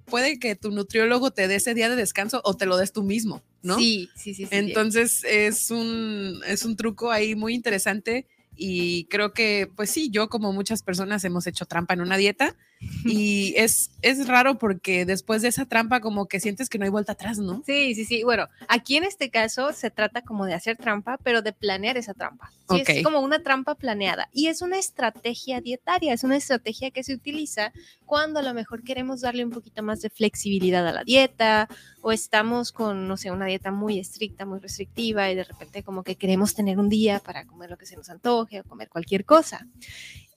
puede 0.07 0.39
que 0.39 0.57
tu 0.57 0.71
nutriólogo 0.71 1.31
te 1.31 1.49
dé 1.49 1.57
ese 1.57 1.75
día 1.75 1.89
de 1.89 1.97
descanso 1.97 2.41
o 2.45 2.55
te 2.55 2.67
lo 2.67 2.77
des 2.77 2.93
tú 2.93 3.03
mismo, 3.03 3.43
¿no? 3.63 3.79
Sí, 3.79 4.09
sí, 4.17 4.35
sí. 4.35 4.47
sí. 4.47 4.49
Entonces 4.51 5.25
es 5.25 5.71
un, 5.71 6.41
es 6.47 6.65
un 6.65 6.77
truco 6.77 7.11
ahí 7.11 7.35
muy 7.35 7.55
interesante 7.55 8.27
y 8.57 9.05
creo 9.05 9.35
que, 9.35 9.71
pues 9.77 9.91
sí, 9.91 10.09
yo 10.11 10.29
como 10.29 10.53
muchas 10.53 10.83
personas 10.83 11.25
hemos 11.25 11.47
hecho 11.47 11.67
trampa 11.67 11.95
en 11.95 12.01
una 12.01 12.17
dieta 12.17 12.57
y 13.05 13.55
es, 13.57 13.91
es 14.03 14.27
raro 14.27 14.59
porque 14.59 15.07
después 15.07 15.43
de 15.43 15.49
esa 15.49 15.65
trampa 15.65 16.01
como 16.01 16.27
que 16.27 16.41
sientes 16.41 16.69
que 16.69 16.79
no 16.79 16.85
hay 16.85 16.91
vuelta 16.91 17.13
atrás, 17.13 17.39
¿no? 17.39 17.63
Sí, 17.65 17.95
sí, 17.95 18.05
sí. 18.05 18.23
Bueno, 18.23 18.49
aquí 18.69 18.97
en 18.97 19.05
este 19.05 19.31
caso 19.31 19.73
se 19.73 19.91
trata 19.91 20.23
como 20.23 20.47
de 20.47 20.55
hacer 20.55 20.77
trampa, 20.77 21.19
pero 21.23 21.43
de 21.43 21.53
planear 21.53 21.97
esa 21.97 22.15
trampa. 22.15 22.51
Sí. 22.69 22.83
Es 22.87 23.05
como 23.05 23.21
una 23.21 23.43
trampa 23.43 23.77
planeada 23.77 24.29
y 24.33 24.49
es 24.49 24.61
una 24.61 24.79
estrategia 24.79 25.61
dietaria, 25.61 26.13
es 26.13 26.25
una 26.25 26.37
estrategia 26.37 26.91
que 26.91 27.05
se 27.05 27.15
utiliza 27.15 27.73
cuando 28.05 28.41
a 28.41 28.43
lo 28.43 28.55
mejor 28.55 28.83
queremos 28.83 29.21
darle 29.21 29.45
un 29.45 29.51
poquito 29.51 29.83
más 29.83 30.01
de 30.01 30.11
flexibilidad 30.11 30.87
a 30.87 30.93
la 30.93 31.05
dieta 31.05 31.69
o 32.03 32.13
estamos 32.13 32.73
con, 32.73 33.09
no 33.09 33.17
sé, 33.17 33.31
una 33.31 33.47
dieta 33.47 33.71
muy 33.71 33.99
estricta, 33.99 34.45
muy 34.47 34.59
restrictiva 34.59 35.31
y 35.31 35.37
de 35.37 35.45
repente 35.45 35.83
como 35.83 36.03
que 36.03 36.17
queremos 36.17 36.55
tener 36.55 36.79
un 36.79 36.89
día 36.89 37.21
para 37.21 37.47
comer 37.47 37.71
lo 37.71 37.79
que 37.79 37.87
se 37.87 37.97
nos 37.97 38.11
antoje 38.11 38.61
o 38.61 38.65
comer 38.65 38.89
cualquier 38.89 39.25
cosa. 39.25 39.67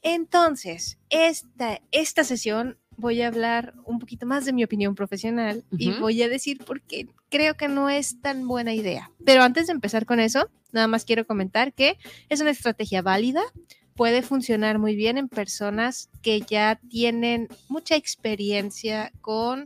Entonces, 0.02 0.98
esta, 1.10 1.82
esta 1.92 2.24
sesión 2.24 2.78
voy 3.00 3.22
a 3.22 3.28
hablar 3.28 3.74
un 3.86 4.00
poquito 4.00 4.26
más 4.26 4.46
de 4.46 4.54
mi 4.54 4.64
opinión 4.64 4.96
profesional 4.96 5.64
y 5.78 5.92
voy 5.92 6.22
a 6.22 6.30
decir 6.30 6.64
por 6.64 6.82
qué 6.82 7.08
creo 7.30 7.56
que 7.56 7.68
no 7.68 7.90
es 7.90 8.22
tan 8.22 8.48
buena 8.48 8.74
idea. 8.74 9.12
Pero 9.26 9.44
antes 9.44 9.68
de 9.68 9.74
empezar 9.74 10.06
con 10.06 10.20
eso, 10.20 10.50
nada 10.72 10.88
más 10.88 11.06
quiero 11.06 11.26
comentar 11.26 11.74
que 11.74 11.98
es 12.28 12.42
una 12.42 12.52
estrategia 12.52 13.02
válida, 13.02 13.42
puede 13.96 14.22
funcionar 14.22 14.80
muy 14.80 14.96
bien 14.96 15.18
en 15.18 15.30
personas 15.30 16.10
que 16.22 16.42
ya 16.42 16.80
tienen 16.90 17.48
mucha 17.68 17.96
experiencia 17.96 19.12
con 19.22 19.66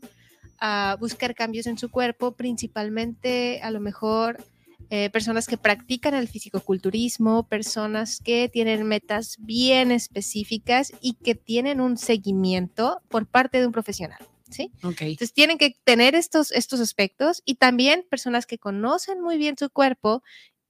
ah, 0.59 0.97
buscar 0.99 1.35
cambios 1.35 1.67
en 1.67 1.77
su 1.77 1.89
cuerpo, 1.89 2.33
principalmente 2.33 3.61
a 3.61 3.71
lo 3.71 3.79
mejor 3.79 4.43
eh, 4.95 5.09
personas 5.09 5.47
que 5.47 5.57
practican 5.57 6.13
el 6.13 6.27
fisicoculturismo, 6.27 7.47
personas 7.47 8.19
que 8.23 8.47
tienen 8.47 8.83
metas 8.83 9.37
bien 9.39 9.91
específicas 9.91 10.91
y 11.01 11.13
que 11.13 11.33
tienen 11.33 11.81
un 11.81 11.97
seguimiento 11.97 13.01
por 13.07 13.25
parte 13.25 13.59
de 13.59 13.65
un 13.65 13.71
profesional. 13.71 14.19
¿Sí? 14.51 14.71
Entonces 14.83 15.33
tienen 15.33 15.57
que 15.57 15.75
tener 15.83 16.13
estos, 16.13 16.51
estos 16.51 16.79
aspectos 16.79 17.41
y 17.43 17.55
también 17.55 18.05
personas 18.07 18.45
que 18.45 18.59
conocen 18.59 19.19
muy 19.19 19.39
bien 19.39 19.57
su 19.57 19.71
cuerpo 19.71 20.21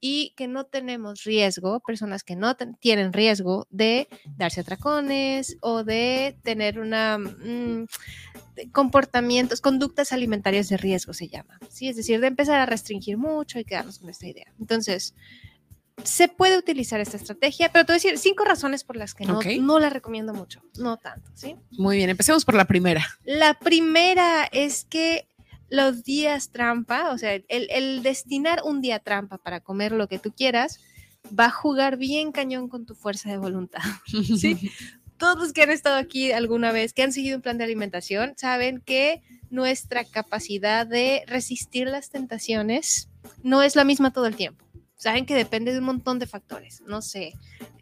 y 0.06 0.34
que 0.36 0.48
no 0.48 0.66
tenemos 0.66 1.24
riesgo, 1.24 1.80
personas 1.80 2.24
que 2.24 2.36
no 2.36 2.54
tienen 2.78 3.14
riesgo 3.14 3.66
de 3.70 4.06
darse 4.36 4.60
atracones 4.60 5.56
o 5.62 5.82
de 5.82 6.36
tener 6.42 6.78
una 6.78 7.16
mm, 7.16 7.86
comportamientos, 8.70 9.62
conductas 9.62 10.12
alimentarias 10.12 10.68
de 10.68 10.76
riesgo 10.76 11.14
se 11.14 11.28
llama, 11.28 11.58
¿sí? 11.70 11.88
Es 11.88 11.96
decir, 11.96 12.20
de 12.20 12.26
empezar 12.26 12.60
a 12.60 12.66
restringir 12.66 13.16
mucho 13.16 13.58
y 13.58 13.64
quedarnos 13.64 13.98
con 13.98 14.10
esta 14.10 14.26
idea. 14.26 14.52
Entonces, 14.60 15.14
se 16.02 16.28
puede 16.28 16.58
utilizar 16.58 17.00
esta 17.00 17.16
estrategia, 17.16 17.72
pero 17.72 17.86
te 17.86 17.92
voy 17.92 17.96
a 17.96 18.02
decir 18.02 18.18
cinco 18.18 18.44
razones 18.44 18.84
por 18.84 18.96
las 18.96 19.14
que 19.14 19.24
no, 19.24 19.40
no 19.62 19.78
la 19.78 19.88
recomiendo 19.88 20.34
mucho, 20.34 20.62
no 20.76 20.98
tanto, 20.98 21.30
¿sí? 21.32 21.56
Muy 21.70 21.96
bien, 21.96 22.10
empecemos 22.10 22.44
por 22.44 22.56
la 22.56 22.66
primera. 22.66 23.06
La 23.24 23.54
primera 23.54 24.44
es 24.52 24.84
que 24.84 25.28
los 25.74 26.04
días 26.04 26.50
trampa, 26.50 27.10
o 27.10 27.18
sea, 27.18 27.34
el, 27.48 28.02
destinar 28.02 28.62
un 28.64 28.80
día 28.80 28.98
trampa 28.98 29.38
para 29.38 29.60
comer 29.60 29.92
lo 29.92 30.08
que 30.08 30.18
tú 30.18 30.32
quieras, 30.32 30.80
va 31.28 31.46
a 31.46 31.50
jugar 31.50 31.96
bien 31.96 32.32
cañón 32.32 32.68
con 32.68 32.86
tu 32.86 32.94
fuerza 32.94 33.30
de 33.30 33.38
voluntad. 33.38 33.82
¿sí? 34.38 34.70
Todos 35.16 35.38
los 35.38 35.52
que 35.52 35.62
han 35.62 35.70
estado 35.70 35.96
aquí 35.96 36.32
alguna 36.32 36.72
vez, 36.72 36.92
que 36.92 37.02
han 37.02 37.12
seguido 37.12 37.36
un 37.36 37.42
plan 37.42 37.58
de 37.58 37.64
alimentación, 37.64 38.34
saben 38.36 38.80
que 38.80 39.22
nuestra 39.50 40.04
capacidad 40.04 40.86
de 40.86 41.24
resistir 41.26 41.86
las 41.86 42.10
tentaciones 42.10 43.08
no 43.42 43.62
es 43.62 43.76
la 43.76 43.84
misma 43.84 44.12
todo 44.12 44.26
el 44.26 44.36
tiempo. 44.36 44.64
Saben 44.96 45.26
que 45.26 45.34
depende 45.34 45.72
de 45.72 45.78
un 45.78 45.84
montón 45.84 46.18
de 46.18 46.26
factores. 46.26 46.82
No 46.86 47.02
sé, 47.02 47.32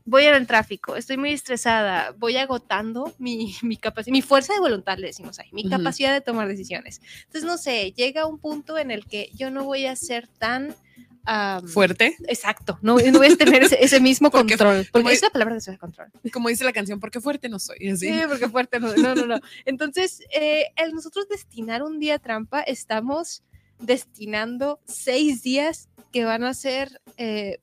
voy 0.04 0.24
en 0.24 0.34
el 0.34 0.46
tráfico, 0.46 0.96
estoy 0.96 1.16
muy 1.16 1.32
estresada, 1.32 2.12
voy 2.18 2.36
agotando 2.36 3.12
mi, 3.18 3.54
mi 3.62 3.76
capacidad, 3.76 4.12
mi 4.12 4.22
fuerza 4.22 4.52
de 4.54 4.60
voluntad, 4.60 4.98
le 4.98 5.08
decimos 5.08 5.38
ahí, 5.38 5.48
mi 5.52 5.62
Ujú. 5.62 5.70
capacidad 5.70 6.12
de 6.12 6.20
tomar 6.20 6.48
decisiones. 6.48 7.00
Entonces, 7.24 7.44
no 7.44 7.56
sé, 7.58 7.92
llega 7.92 8.26
un 8.26 8.38
punto 8.38 8.78
en 8.78 8.90
el 8.90 9.06
que 9.06 9.30
yo 9.34 9.50
no 9.50 9.64
voy 9.64 9.86
a 9.86 9.96
ser 9.96 10.26
tan... 10.38 10.74
Fuerte. 11.68 12.16
Exacto, 12.26 12.80
no, 12.82 12.96
no 12.98 13.18
voy 13.18 13.28
a 13.28 13.36
tener 13.36 13.62
ese, 13.62 13.82
ese 13.84 14.00
mismo 14.00 14.28
Porque- 14.32 14.56
control, 14.56 14.88
como- 14.90 15.04
porque 15.04 15.14
es 15.14 15.22
la 15.22 15.30
palabra 15.30 15.54
que 15.54 15.60
se 15.60 15.78
control. 15.78 16.08
Como 16.32 16.48
dice 16.48 16.64
la 16.64 16.72
canción, 16.72 16.98
porque 16.98 17.20
fuerte 17.20 17.48
no 17.48 17.60
soy. 17.60 17.88
Así. 17.90 18.08
Sí, 18.12 18.20
porque 18.28 18.48
fuerte 18.48 18.80
no, 18.80 18.92
no, 18.96 19.14
no. 19.14 19.26
no. 19.26 19.40
Entonces, 19.64 20.20
eh, 20.34 20.72
el 20.74 20.92
nosotros 20.92 21.28
destinar 21.28 21.84
un 21.84 22.00
día 22.00 22.18
trampa, 22.18 22.60
estamos 22.62 23.44
destinando 23.78 24.80
seis 24.84 25.42
días 25.44 25.88
que 26.12 26.24
van 26.24 26.42
a 26.42 26.54
ser, 26.54 27.00
eh, 27.18 27.60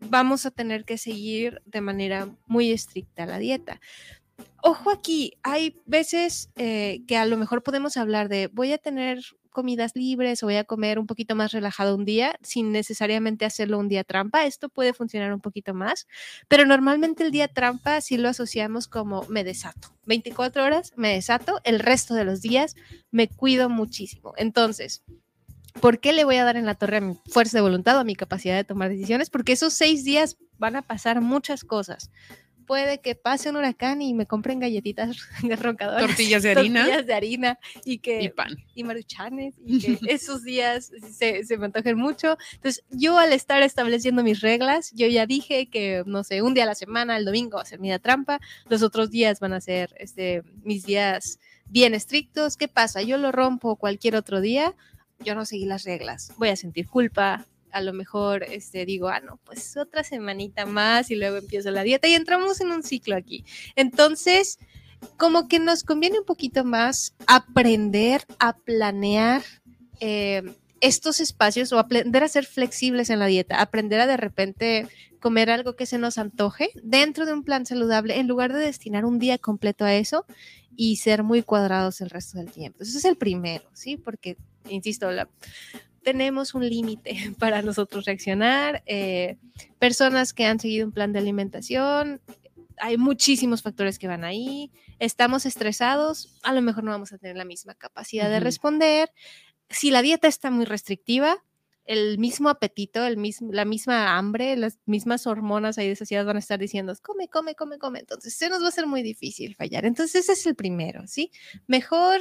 vamos 0.00 0.46
a 0.46 0.50
tener 0.50 0.84
que 0.84 0.98
seguir 0.98 1.62
de 1.64 1.80
manera 1.80 2.28
muy 2.46 2.72
estricta 2.72 3.26
la 3.26 3.38
dieta. 3.38 3.80
Ojo 4.62 4.90
aquí, 4.90 5.34
hay 5.42 5.80
veces 5.86 6.50
eh, 6.56 7.02
que 7.06 7.16
a 7.16 7.26
lo 7.26 7.36
mejor 7.36 7.62
podemos 7.62 7.96
hablar 7.96 8.28
de 8.28 8.48
voy 8.48 8.72
a 8.72 8.78
tener 8.78 9.20
comidas 9.50 9.96
libres 9.96 10.42
o 10.42 10.46
voy 10.46 10.56
a 10.56 10.62
comer 10.62 10.98
un 10.98 11.06
poquito 11.06 11.34
más 11.34 11.50
relajado 11.52 11.96
un 11.96 12.04
día 12.04 12.38
sin 12.42 12.70
necesariamente 12.70 13.44
hacerlo 13.44 13.78
un 13.78 13.88
día 13.88 14.04
trampa. 14.04 14.46
Esto 14.46 14.68
puede 14.68 14.92
funcionar 14.92 15.32
un 15.32 15.40
poquito 15.40 15.74
más, 15.74 16.06
pero 16.46 16.64
normalmente 16.64 17.24
el 17.24 17.32
día 17.32 17.48
trampa 17.48 18.00
sí 18.00 18.18
lo 18.18 18.28
asociamos 18.28 18.86
como 18.86 19.24
me 19.28 19.42
desato. 19.42 19.88
24 20.06 20.64
horas 20.64 20.92
me 20.96 21.12
desato, 21.12 21.60
el 21.64 21.80
resto 21.80 22.14
de 22.14 22.24
los 22.24 22.40
días 22.40 22.76
me 23.10 23.28
cuido 23.28 23.68
muchísimo. 23.68 24.32
Entonces, 24.36 25.02
¿Por 25.80 26.00
qué 26.00 26.12
le 26.12 26.24
voy 26.24 26.36
a 26.36 26.44
dar 26.44 26.56
en 26.56 26.66
la 26.66 26.74
torre 26.74 26.98
a 26.98 27.00
mi 27.00 27.16
fuerza 27.26 27.58
de 27.58 27.62
voluntad 27.62 27.96
o 27.96 28.00
a 28.00 28.04
mi 28.04 28.14
capacidad 28.14 28.56
de 28.56 28.64
tomar 28.64 28.90
decisiones? 28.90 29.30
Porque 29.30 29.52
esos 29.52 29.72
seis 29.72 30.04
días 30.04 30.36
van 30.58 30.76
a 30.76 30.82
pasar 30.82 31.20
muchas 31.20 31.64
cosas. 31.64 32.10
Puede 32.66 33.00
que 33.00 33.14
pase 33.14 33.48
un 33.48 33.56
huracán 33.56 34.02
y 34.02 34.12
me 34.12 34.26
compren 34.26 34.60
galletitas 34.60 35.16
roncadoras. 35.62 36.06
Tortillas 36.06 36.42
de 36.42 36.50
harina. 36.52 36.80
Tortillas 36.80 37.06
de 37.06 37.14
harina 37.14 37.58
y 37.84 37.98
que... 37.98 38.22
Y 38.22 38.28
pan. 38.28 38.56
Y 38.74 38.84
maruchanes. 38.84 39.54
Y 39.64 39.78
que 39.78 39.98
esos 40.12 40.44
días 40.44 40.92
se, 41.10 41.44
se 41.44 41.56
me 41.56 41.66
antojen 41.66 41.96
mucho. 41.96 42.36
Entonces, 42.52 42.84
yo 42.90 43.18
al 43.18 43.32
estar 43.32 43.62
estableciendo 43.62 44.22
mis 44.22 44.42
reglas, 44.42 44.92
yo 44.94 45.06
ya 45.06 45.24
dije 45.24 45.70
que, 45.70 46.02
no 46.04 46.24
sé, 46.24 46.42
un 46.42 46.52
día 46.52 46.64
a 46.64 46.66
la 46.66 46.74
semana, 46.74 47.16
el 47.16 47.24
domingo 47.24 47.56
va 47.56 47.62
a 47.62 47.66
ser 47.66 47.80
mi 47.80 47.88
día 47.88 47.98
trampa, 47.98 48.38
los 48.68 48.82
otros 48.82 49.10
días 49.10 49.40
van 49.40 49.54
a 49.54 49.60
ser 49.62 49.94
este, 49.98 50.42
mis 50.62 50.84
días 50.84 51.38
bien 51.70 51.94
estrictos. 51.94 52.56
¿Qué 52.56 52.68
pasa? 52.68 53.02
Yo 53.02 53.16
lo 53.16 53.32
rompo 53.32 53.76
cualquier 53.76 54.16
otro 54.16 54.40
día, 54.40 54.74
yo 55.24 55.34
no 55.34 55.44
seguí 55.44 55.66
las 55.66 55.84
reglas, 55.84 56.32
voy 56.36 56.48
a 56.48 56.56
sentir 56.56 56.88
culpa, 56.88 57.46
a 57.70 57.80
lo 57.80 57.92
mejor 57.92 58.44
este, 58.44 58.84
digo, 58.86 59.08
ah, 59.08 59.20
no, 59.20 59.38
pues 59.44 59.76
otra 59.76 60.04
semanita 60.04 60.66
más 60.66 61.10
y 61.10 61.16
luego 61.16 61.36
empiezo 61.36 61.70
la 61.70 61.82
dieta 61.82 62.08
y 62.08 62.14
entramos 62.14 62.60
en 62.60 62.70
un 62.70 62.82
ciclo 62.82 63.16
aquí. 63.16 63.44
Entonces, 63.76 64.58
como 65.16 65.48
que 65.48 65.58
nos 65.58 65.84
conviene 65.84 66.18
un 66.18 66.24
poquito 66.24 66.64
más 66.64 67.14
aprender 67.26 68.22
a 68.38 68.56
planear 68.56 69.42
eh, 70.00 70.42
estos 70.80 71.20
espacios 71.20 71.72
o 71.72 71.78
aprender 71.78 72.22
a 72.22 72.28
ser 72.28 72.46
flexibles 72.46 73.10
en 73.10 73.18
la 73.18 73.26
dieta, 73.26 73.60
aprender 73.60 74.00
a 74.00 74.06
de 74.06 74.16
repente 74.16 74.88
comer 75.20 75.50
algo 75.50 75.74
que 75.74 75.86
se 75.86 75.98
nos 75.98 76.18
antoje 76.18 76.70
dentro 76.82 77.26
de 77.26 77.32
un 77.32 77.42
plan 77.42 77.66
saludable 77.66 78.18
en 78.18 78.28
lugar 78.28 78.52
de 78.52 78.60
destinar 78.60 79.04
un 79.04 79.18
día 79.18 79.38
completo 79.38 79.84
a 79.84 79.94
eso 79.94 80.24
y 80.76 80.96
ser 80.96 81.24
muy 81.24 81.42
cuadrados 81.42 82.00
el 82.00 82.10
resto 82.10 82.38
del 82.38 82.52
tiempo. 82.52 82.82
Ese 82.82 82.98
es 82.98 83.04
el 83.04 83.16
primero, 83.16 83.68
¿sí? 83.72 83.96
Porque, 83.96 84.36
insisto, 84.68 85.10
la, 85.10 85.28
tenemos 86.02 86.54
un 86.54 86.68
límite 86.68 87.34
para 87.38 87.62
nosotros 87.62 88.04
reaccionar. 88.04 88.82
Eh, 88.86 89.36
personas 89.78 90.32
que 90.32 90.46
han 90.46 90.60
seguido 90.60 90.86
un 90.86 90.92
plan 90.92 91.12
de 91.12 91.18
alimentación, 91.18 92.20
hay 92.80 92.96
muchísimos 92.96 93.62
factores 93.62 93.98
que 93.98 94.08
van 94.08 94.24
ahí. 94.24 94.70
Estamos 94.98 95.46
estresados, 95.46 96.38
a 96.42 96.52
lo 96.52 96.62
mejor 96.62 96.84
no 96.84 96.90
vamos 96.90 97.12
a 97.12 97.18
tener 97.18 97.36
la 97.36 97.44
misma 97.44 97.74
capacidad 97.74 98.30
de 98.30 98.40
responder. 98.40 99.10
Si 99.70 99.90
la 99.90 100.02
dieta 100.02 100.28
está 100.28 100.50
muy 100.50 100.64
restrictiva, 100.64 101.44
el 101.84 102.18
mismo 102.18 102.50
apetito, 102.50 103.04
el 103.06 103.16
mismo, 103.16 103.50
la 103.50 103.64
misma 103.64 104.18
hambre, 104.18 104.56
las 104.56 104.78
mismas 104.84 105.26
hormonas 105.26 105.78
ahí 105.78 105.88
de 105.88 105.96
saciedad 105.96 106.26
van 106.26 106.36
a 106.36 106.40
estar 106.40 106.58
diciendo, 106.58 106.94
come, 107.02 107.28
come, 107.28 107.54
come, 107.54 107.78
come. 107.78 108.00
Entonces, 108.00 108.34
se 108.34 108.50
nos 108.50 108.62
va 108.62 108.68
a 108.68 108.72
ser 108.72 108.86
muy 108.86 109.02
difícil 109.02 109.56
fallar. 109.56 109.86
Entonces, 109.86 110.24
ese 110.24 110.32
es 110.32 110.46
el 110.46 110.54
primero, 110.54 111.06
¿sí? 111.06 111.32
Mejor, 111.66 112.20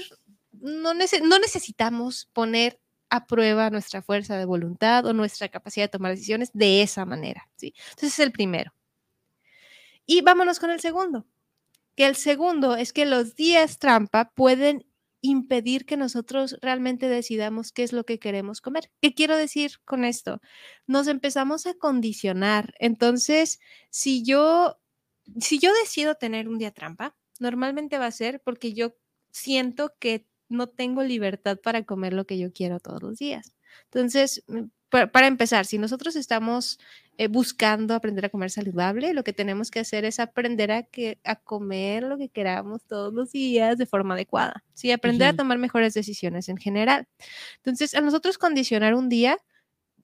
no, 0.62 0.94
nece- 0.94 1.22
no 1.22 1.40
necesitamos 1.40 2.30
poner 2.34 2.80
a 3.10 3.26
prueba 3.28 3.70
nuestra 3.70 4.02
fuerza 4.02 4.38
de 4.38 4.46
voluntad 4.46 5.06
o 5.06 5.14
nuestra 5.14 5.50
capacidad 5.50 5.86
de 5.86 5.90
tomar 5.90 6.12
decisiones 6.12 6.52
de 6.54 6.82
esa 6.82 7.06
manera, 7.06 7.50
¿sí? 7.56 7.74
Entonces, 7.92 8.14
es 8.14 8.20
el 8.20 8.32
primero. 8.32 8.74
Y 10.06 10.22
vámonos 10.22 10.60
con 10.60 10.70
el 10.72 10.80
segundo, 10.80 11.26
que 11.96 12.08
el 12.08 12.16
segundo 12.16 12.76
es 12.76 12.94
que 12.94 13.06
los 13.06 13.36
días 13.36 13.80
trampa 13.80 14.32
pueden 14.36 14.86
impedir 15.22 15.86
que 15.86 15.98
nosotros 15.98 16.58
realmente 16.62 17.10
decidamos 17.10 17.72
qué 17.74 17.84
es 17.84 17.94
lo 17.94 18.06
que 18.06 18.20
queremos 18.20 18.62
comer. 18.62 18.92
¿Qué 19.02 19.14
quiero 19.14 19.38
decir 19.38 19.74
con 19.86 20.06
esto? 20.06 20.42
Nos 20.88 21.08
empezamos 21.08 21.68
a 21.68 21.76
condicionar. 21.76 22.74
Entonces, 22.80 23.60
si 23.90 24.24
yo, 24.24 24.80
si 25.40 25.60
yo 25.60 25.72
decido 25.84 26.16
tener 26.16 26.50
un 26.50 26.60
día 26.60 26.72
trampa, 26.72 27.16
normalmente 27.40 27.98
va 28.00 28.08
a 28.08 28.12
ser 28.12 28.42
porque 28.44 28.74
yo 28.74 28.96
siento 29.32 29.94
que 30.00 30.28
no 30.50 30.68
tengo 30.68 31.04
libertad 31.04 31.58
para 31.62 31.84
comer 31.84 32.14
lo 32.14 32.26
que 32.26 32.38
yo 32.38 32.52
quiero 32.54 32.80
todos 32.80 33.02
los 33.04 33.18
días. 33.18 33.54
Entonces, 33.86 34.44
mm, 34.48 34.62
pa- 34.90 35.08
para 35.08 35.28
empezar, 35.28 35.66
si 35.66 35.78
nosotros 35.78 36.16
estamos 36.16 36.80
eh, 37.18 37.28
buscando 37.28 37.96
aprender 37.96 38.26
a 38.26 38.30
comer 38.30 38.52
saludable, 38.52 39.14
lo 39.14 39.24
que 39.24 39.34
tenemos 39.34 39.72
que 39.72 39.80
hacer 39.80 40.06
es 40.06 40.20
aprender 40.20 40.72
a, 40.72 40.84
que, 40.84 41.20
a 41.24 41.36
comer 41.36 42.04
lo 42.04 42.18
que 42.18 42.30
queramos 42.30 42.84
todos 42.86 43.14
los 43.14 43.32
días 43.32 43.78
de 43.80 43.86
forma 43.88 44.14
adecuada, 44.14 44.64
¿sí? 44.74 44.92
Aprender 44.92 45.28
a 45.30 45.34
tomar 45.34 45.58
mejores 45.58 45.94
decisiones 45.96 46.48
en 46.50 46.58
general. 46.58 47.08
Entonces, 47.58 47.96
a 47.96 48.02
nosotros 48.02 48.38
condicionar 48.38 48.94
un 48.96 49.10
día, 49.10 49.38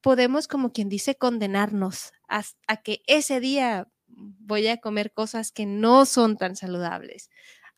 podemos, 0.02 0.48
como 0.48 0.72
quien 0.74 0.90
dice, 0.90 1.15
condenarnos 1.15 2.11
a, 2.28 2.44
a 2.68 2.78
que 2.82 3.02
ese 3.07 3.40
día 3.40 3.88
voy 4.07 4.68
a 4.68 4.78
comer 4.78 5.14
cosas 5.14 5.52
que 5.52 5.65
no 5.65 6.06
son 6.06 6.38
tan 6.38 6.56
saludables. 6.56 7.30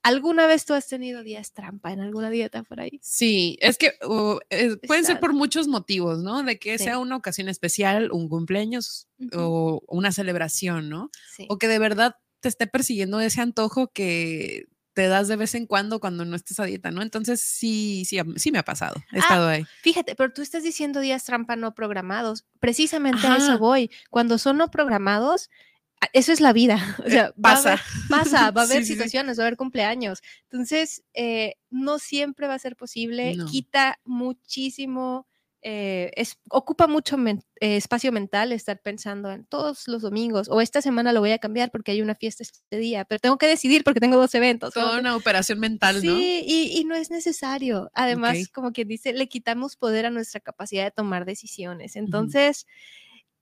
¿Alguna 0.06 0.46
vez 0.46 0.66
tú 0.66 0.74
has 0.76 0.88
tenido 0.88 1.24
días 1.24 1.52
trampa 1.52 1.92
en 1.92 2.00
alguna 2.00 2.30
dieta 2.30 2.62
por 2.64 2.80
ahí? 2.80 3.00
Sí, 3.02 3.58
es 3.60 3.78
que 3.78 3.94
uh, 4.08 4.38
eh, 4.52 4.78
pueden 4.88 5.04
ser 5.04 5.20
por 5.20 5.34
muchos 5.34 5.68
motivos, 5.68 6.20
¿no? 6.20 6.44
De 6.44 6.60
que 6.60 6.78
Sí. 6.78 6.84
sea 6.86 7.00
una 7.00 7.16
ocasión 7.16 7.50
especial, 7.50 8.12
un 8.12 8.30
cumpleaños 8.30 9.08
o 9.34 9.82
una 9.88 10.12
celebración, 10.12 10.90
¿no? 10.90 11.10
Sí. 11.36 11.48
O 11.50 11.58
que 11.58 11.68
de 11.68 11.80
verdad 11.80 12.18
te 12.40 12.50
esté 12.50 12.68
persiguiendo 12.68 13.20
ese 13.20 13.42
antojo 13.42 13.88
que 13.92 14.66
te 14.94 15.08
das 15.08 15.28
de 15.28 15.36
vez 15.36 15.56
en 15.56 15.66
cuando 15.66 16.00
cuando 16.00 16.24
no 16.24 16.36
estés 16.36 16.60
a 16.60 16.66
dieta, 16.66 16.92
¿no? 16.92 17.02
Entonces 17.02 17.42
sí, 17.42 18.04
sí, 18.06 18.18
sí 18.38 18.52
me 18.52 18.60
ha 18.60 18.64
pasado. 18.64 18.96
He 19.12 19.18
Ah, 19.18 19.22
estado 19.22 19.48
ahí. 19.48 19.66
Fíjate, 19.82 20.16
pero 20.16 20.32
tú 20.32 20.42
estás 20.42 20.64
diciendo 20.64 21.00
días 21.02 21.24
trampa 21.26 21.56
no 21.56 21.74
programados. 21.74 22.46
Precisamente 22.62 23.26
a 23.28 23.32
Ajá. 23.36 23.38
eso 23.44 23.58
voy. 23.58 23.90
Cuando 24.10 24.38
son 24.38 24.58
no 24.58 24.70
programados, 24.72 25.50
a- 25.50 25.75
eso 26.14 26.32
es 26.32 26.40
la 26.42 26.54
vida. 26.54 26.78
O 27.06 27.10
sea, 27.10 27.24
va 27.24 27.30
a 27.30 27.56
pasa. 27.56 27.70
haber- 27.74 27.84
pasa, 28.10 28.52
va 28.52 28.62
a 28.62 28.66
haber 28.66 28.78
Sí, 28.80 28.84
sí, 28.84 28.88
sí. 28.88 28.94
situaciones, 28.94 29.38
va 29.40 29.44
a 29.44 29.48
haber 29.48 29.58
cumpleaños. 29.58 30.22
Entonces, 30.50 31.04
eh, 31.14 31.56
no 31.70 32.00
siempre 32.00 32.48
va 32.48 32.54
a 32.56 32.60
ser 32.60 32.76
posible. 32.76 33.36
No. 33.36 33.46
Quita 33.46 34.00
muchísimo, 34.06 35.28
eh, 35.62 36.12
es, 36.16 36.38
ocupa 36.50 36.86
mucho 36.88 37.18
men- 37.18 37.44
eh, 37.60 37.78
espacio 37.78 38.12
mental 38.12 38.52
estar 38.52 38.80
pensando 38.82 39.32
en 39.32 39.46
todos 39.46 39.88
los 39.88 40.04
domingos 40.04 40.48
o 40.50 40.62
esta 40.62 40.80
semana 40.82 41.12
lo 41.12 41.22
voy 41.22 41.32
a 41.32 41.40
cambiar 41.40 41.72
porque 41.72 41.92
hay 41.92 42.02
una 42.04 42.14
fiesta 42.14 42.44
este 42.44 42.78
día, 42.78 43.04
pero 43.06 43.18
tengo 43.20 43.38
que 43.40 43.48
decidir 43.48 43.84
porque 43.84 44.00
tengo 44.00 44.18
dos 44.18 44.36
eventos. 44.36 44.74
Toda 44.76 45.00
una 45.00 45.16
operación 45.16 45.60
mental, 45.60 45.96
¿no? 45.96 46.02
Sí, 46.02 46.44
y, 46.46 46.78
y 46.80 46.84
no 46.86 46.94
es 46.96 47.10
necesario. 47.10 47.90
Además, 47.96 48.48
como 48.54 48.72
quien 48.74 48.88
dice, 48.88 49.14
le 49.14 49.28
quitamos 49.28 49.76
poder 49.76 50.06
a 50.06 50.12
nuestra 50.12 50.40
capacidad 50.40 50.84
de 50.84 50.92
tomar 50.92 51.26
decisiones. 51.26 51.96
Entonces, 51.96 52.68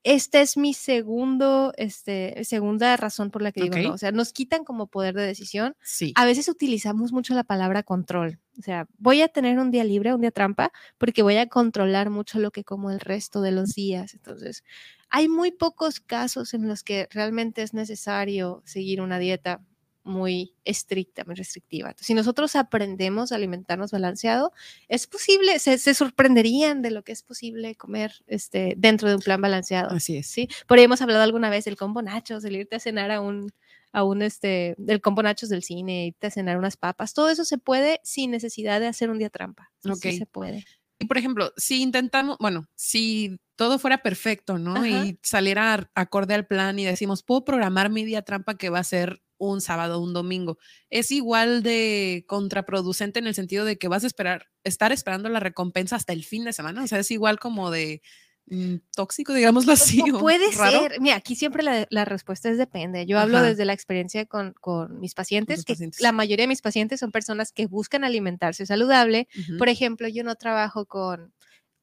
este 0.04 0.42
es 0.42 0.58
mi 0.58 0.74
segundo, 0.74 1.74
este, 1.78 2.44
segunda 2.44 2.98
razón 2.98 3.32
por 3.32 3.42
la 3.42 3.52
que 3.52 3.64
digo 3.64 3.78
no. 3.78 3.94
O 3.94 3.98
sea, 3.98 4.12
nos 4.12 4.34
quitan 4.34 4.66
como 4.66 4.88
poder 4.88 5.16
de 5.16 5.24
decisión. 5.24 5.76
Sí. 5.82 6.14
A 6.16 6.26
veces 6.26 6.50
utilizamos 6.50 7.14
mucho 7.14 7.34
la 7.34 7.44
palabra 7.44 7.84
control. 7.84 8.40
O 8.60 8.62
sea, 8.62 8.88
voy 8.98 9.22
a 9.22 9.30
tener 9.30 9.58
un 9.60 9.72
día 9.72 9.84
libre, 9.84 10.14
un 10.14 10.22
día 10.22 10.32
trampa, 10.32 10.72
porque 10.98 11.24
voy 11.24 11.38
a 11.38 11.48
controlar 11.48 12.10
mucho 12.10 12.40
lo 12.40 12.52
que 12.52 12.64
como 12.64 12.92
el 12.92 13.00
resto 13.00 13.42
de 13.42 13.52
los 13.52 13.70
días. 13.74 14.14
Entonces, 14.14 14.64
hay 15.10 15.30
muy 15.30 15.52
pocos 15.52 16.00
casos 16.00 16.54
en 16.54 16.68
los 16.68 16.84
que 16.84 17.08
realmente 17.12 17.62
es 17.62 17.74
necesario 17.74 18.62
seguir 18.66 19.02
una 19.02 19.20
dieta 19.20 19.62
muy 20.04 20.54
estricta, 20.66 21.24
muy 21.26 21.36
restrictiva. 21.36 21.90
Entonces, 21.90 22.08
si 22.08 22.14
nosotros 22.14 22.56
aprendemos 22.56 23.32
a 23.32 23.36
alimentarnos 23.36 23.92
balanceado, 23.92 24.52
es 24.88 25.08
posible, 25.08 25.60
se, 25.60 25.78
se 25.78 25.94
sorprenderían 25.94 26.82
de 26.82 26.92
lo 26.92 27.04
que 27.04 27.12
es 27.14 27.24
posible 27.24 27.76
comer 27.76 28.14
este, 28.28 28.74
dentro 28.78 29.10
de 29.10 29.16
un 29.16 29.22
plan 29.22 29.42
balanceado. 29.42 29.92
Así 29.92 30.18
es. 30.18 30.28
¿sí? 30.28 30.50
Por 30.68 30.78
ahí 30.78 30.84
hemos 30.86 31.02
hablado 31.02 31.24
alguna 31.24 31.50
vez 31.50 31.66
del 31.66 31.78
combo 31.78 32.02
nachos, 32.02 32.44
el 32.44 32.56
irte 32.56 32.76
a 32.76 32.80
cenar 32.80 33.12
a 33.12 33.22
un, 33.22 33.52
a 33.94 34.04
un 34.04 34.22
este, 34.22 34.76
del 34.78 35.02
combo 35.02 35.24
nachos 35.24 35.50
del 35.50 35.64
cine, 35.64 36.08
irte 36.08 36.28
a 36.28 36.32
cenar 36.32 36.58
unas 36.58 36.76
papas, 36.78 37.14
todo 37.14 37.30
eso 37.30 37.46
se 37.46 37.58
puede 37.58 38.00
sin 38.04 38.32
necesidad 38.32 38.80
de 38.80 38.88
hacer 38.88 39.10
un 39.10 39.20
día 39.20 39.30
trampa. 39.30 39.72
Sí, 39.84 39.90
Ok. 39.92 40.02
se 40.18 40.26
puede. 40.26 40.66
Y 41.00 41.06
por 41.06 41.18
ejemplo, 41.18 41.52
si 41.58 41.82
intentamos, 41.82 42.38
bueno, 42.40 42.70
si 42.76 43.38
todo 43.56 43.78
fuera 43.78 44.02
perfecto, 44.02 44.58
¿no? 44.58 44.76
Ajá. 44.78 44.88
Y 44.88 45.20
saliera 45.22 45.90
acorde 45.96 46.34
al 46.34 46.48
plan 46.48 46.80
y 46.80 46.86
decimos, 46.86 47.24
puedo 47.24 47.44
programar 47.44 47.90
mi 47.90 48.06
día 48.06 48.22
trampa 48.22 48.56
que 48.56 48.70
va 48.70 48.80
a 48.80 48.84
ser 48.84 49.22
un 49.52 49.62
sábado, 49.62 50.00
un 50.00 50.14
domingo. 50.14 50.58
Es 50.90 51.12
igual 51.12 51.64
de 51.64 52.26
contraproducente 52.28 53.20
en 53.20 53.28
el 53.28 53.36
sentido 53.36 53.66
de 53.66 53.78
que 53.78 53.88
vas 53.88 54.04
a 54.04 54.08
esperar, 54.08 54.48
estar 54.64 54.92
esperando 54.92 55.30
la 55.30 55.40
recompensa 55.40 55.96
hasta 55.96 56.14
el 56.14 56.24
fin 56.24 56.46
de 56.46 56.54
semana. 56.54 56.84
O 56.84 56.88
sea, 56.88 57.00
es 57.00 57.12
igual 57.12 57.40
como 57.40 57.72
de 57.72 58.02
mm, 58.48 58.76
tóxico, 58.96 59.34
digámoslo 59.34 59.74
así. 59.74 60.02
O 60.12 60.18
o 60.18 60.20
puede 60.20 60.52
raro. 60.56 60.80
ser, 60.82 61.02
mira, 61.02 61.16
aquí 61.16 61.36
siempre 61.36 61.64
la, 61.64 61.88
la 61.90 62.06
respuesta 62.06 62.50
es 62.50 62.58
depende. 62.58 63.06
Yo 63.06 63.20
hablo 63.20 63.38
Ajá. 63.38 63.48
desde 63.48 63.66
la 63.66 63.74
experiencia 63.74 64.26
con, 64.26 64.54
con 64.60 65.00
mis 65.00 65.14
pacientes, 65.14 65.66
que 65.66 65.74
pacientes. 65.74 66.02
la 66.02 66.12
mayoría 66.12 66.44
de 66.44 66.50
mis 66.50 66.62
pacientes 66.62 67.00
son 67.00 67.12
personas 67.12 67.52
que 67.52 67.66
buscan 67.68 68.04
alimentarse 68.04 68.66
saludable. 68.66 69.28
Por 69.58 69.70
ejemplo, 69.70 70.08
yo 70.08 70.24
no 70.24 70.36
trabajo 70.36 70.86
con 70.86 71.34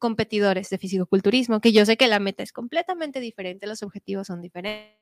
competidores 0.00 0.70
de 0.70 0.78
fisicoculturismo, 0.78 1.60
que 1.60 1.72
yo 1.72 1.84
sé 1.84 1.96
que 1.96 2.08
la 2.08 2.18
meta 2.20 2.42
es 2.42 2.52
completamente 2.52 3.20
diferente, 3.20 3.66
los 3.66 3.82
objetivos 3.82 4.26
son 4.28 4.40
diferentes, 4.40 4.96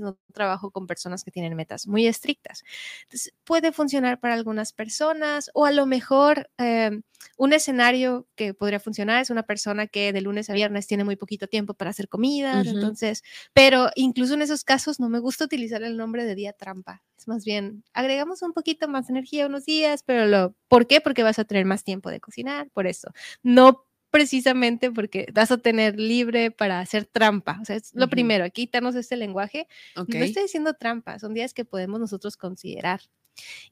no 0.00 0.18
trabajo 0.32 0.70
con 0.70 0.86
personas 0.86 1.24
que 1.24 1.30
tienen 1.30 1.54
metas 1.54 1.86
muy 1.86 2.06
estrictas. 2.06 2.62
Entonces, 3.04 3.32
puede 3.44 3.72
funcionar 3.72 4.20
para 4.20 4.34
algunas 4.34 4.72
personas 4.72 5.50
o 5.54 5.64
a 5.66 5.70
lo 5.72 5.86
mejor 5.86 6.50
eh, 6.58 7.00
un 7.36 7.52
escenario 7.52 8.26
que 8.34 8.54
podría 8.54 8.80
funcionar 8.80 9.22
es 9.22 9.30
una 9.30 9.44
persona 9.44 9.86
que 9.86 10.12
de 10.12 10.20
lunes 10.20 10.50
a 10.50 10.52
viernes 10.54 10.86
tiene 10.86 11.04
muy 11.04 11.16
poquito 11.16 11.46
tiempo 11.46 11.74
para 11.74 11.90
hacer 11.90 12.08
comidas, 12.08 12.66
Ujú. 12.66 12.76
entonces, 12.76 13.22
pero 13.52 13.90
incluso 13.94 14.34
en 14.34 14.42
esos 14.42 14.64
casos 14.64 15.00
no 15.00 15.08
me 15.08 15.18
gusta 15.20 15.44
utilizar 15.44 15.82
el 15.82 15.96
nombre 15.96 16.24
de 16.24 16.34
día 16.34 16.52
trampa. 16.52 17.02
Es 17.16 17.28
más 17.28 17.44
bien, 17.44 17.84
agregamos 17.92 18.42
un 18.42 18.52
poquito 18.52 18.88
más 18.88 19.08
energía 19.08 19.46
unos 19.46 19.64
días, 19.64 20.02
pero 20.04 20.26
lo, 20.26 20.54
¿por 20.68 20.86
qué? 20.86 21.00
Porque 21.00 21.22
vas 21.22 21.38
a 21.38 21.44
tener 21.44 21.64
más 21.64 21.84
tiempo 21.84 22.10
de 22.10 22.20
cocinar, 22.20 22.68
por 22.70 22.86
eso. 22.86 23.12
No 23.42 23.86
precisamente 24.14 24.92
porque 24.92 25.26
vas 25.34 25.50
a 25.50 25.58
tener 25.58 25.98
libre 25.98 26.52
para 26.52 26.78
hacer 26.78 27.04
trampa. 27.04 27.58
O 27.60 27.64
sea, 27.64 27.74
es 27.74 27.92
lo 27.94 28.04
Ujú. 28.04 28.10
primero, 28.10 28.48
quitarnos 28.48 28.94
este 28.94 29.16
lenguaje. 29.16 29.66
No 29.96 30.04
estoy 30.24 30.44
diciendo 30.44 30.74
trampa, 30.74 31.18
son 31.18 31.34
días 31.34 31.52
que 31.52 31.64
podemos 31.64 31.98
nosotros 31.98 32.36
considerar. 32.36 33.00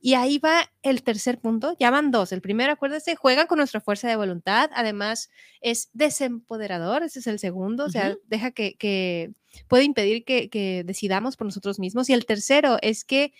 Y 0.01 0.15
ahí 0.15 0.39
va 0.39 0.69
el 0.83 1.05
tercer 1.05 1.39
punto, 1.39 1.77
ya 1.79 1.93
van 1.93 2.11
dos. 2.11 2.33
El 2.33 2.41
primero, 2.41 2.73
acuérdese, 2.73 3.15
juegan 3.15 3.47
con 3.47 3.59
nuestra 3.59 3.81
fuerza 3.81 4.09
de 4.09 4.17
voluntad, 4.17 4.69
además 4.75 5.31
es 5.61 5.91
desempoderador, 5.93 7.05
ese 7.05 7.21
es 7.21 7.29
el 7.29 7.39
segundo, 7.39 7.85
o 7.85 7.89
sea, 7.89 8.17
deja 8.27 8.51
que, 8.51 8.75
que 8.75 9.31
puede 9.69 9.85
impedir 9.85 10.25
que, 10.25 10.51
que 10.51 10.83
decidamos 10.85 11.37
por 11.37 11.45
nosotros 11.47 11.79
mismos. 11.79 12.11
Y 12.11 12.15
el 12.15 12.27
tercero 12.27 12.79
es 12.83 13.05
que 13.05 13.33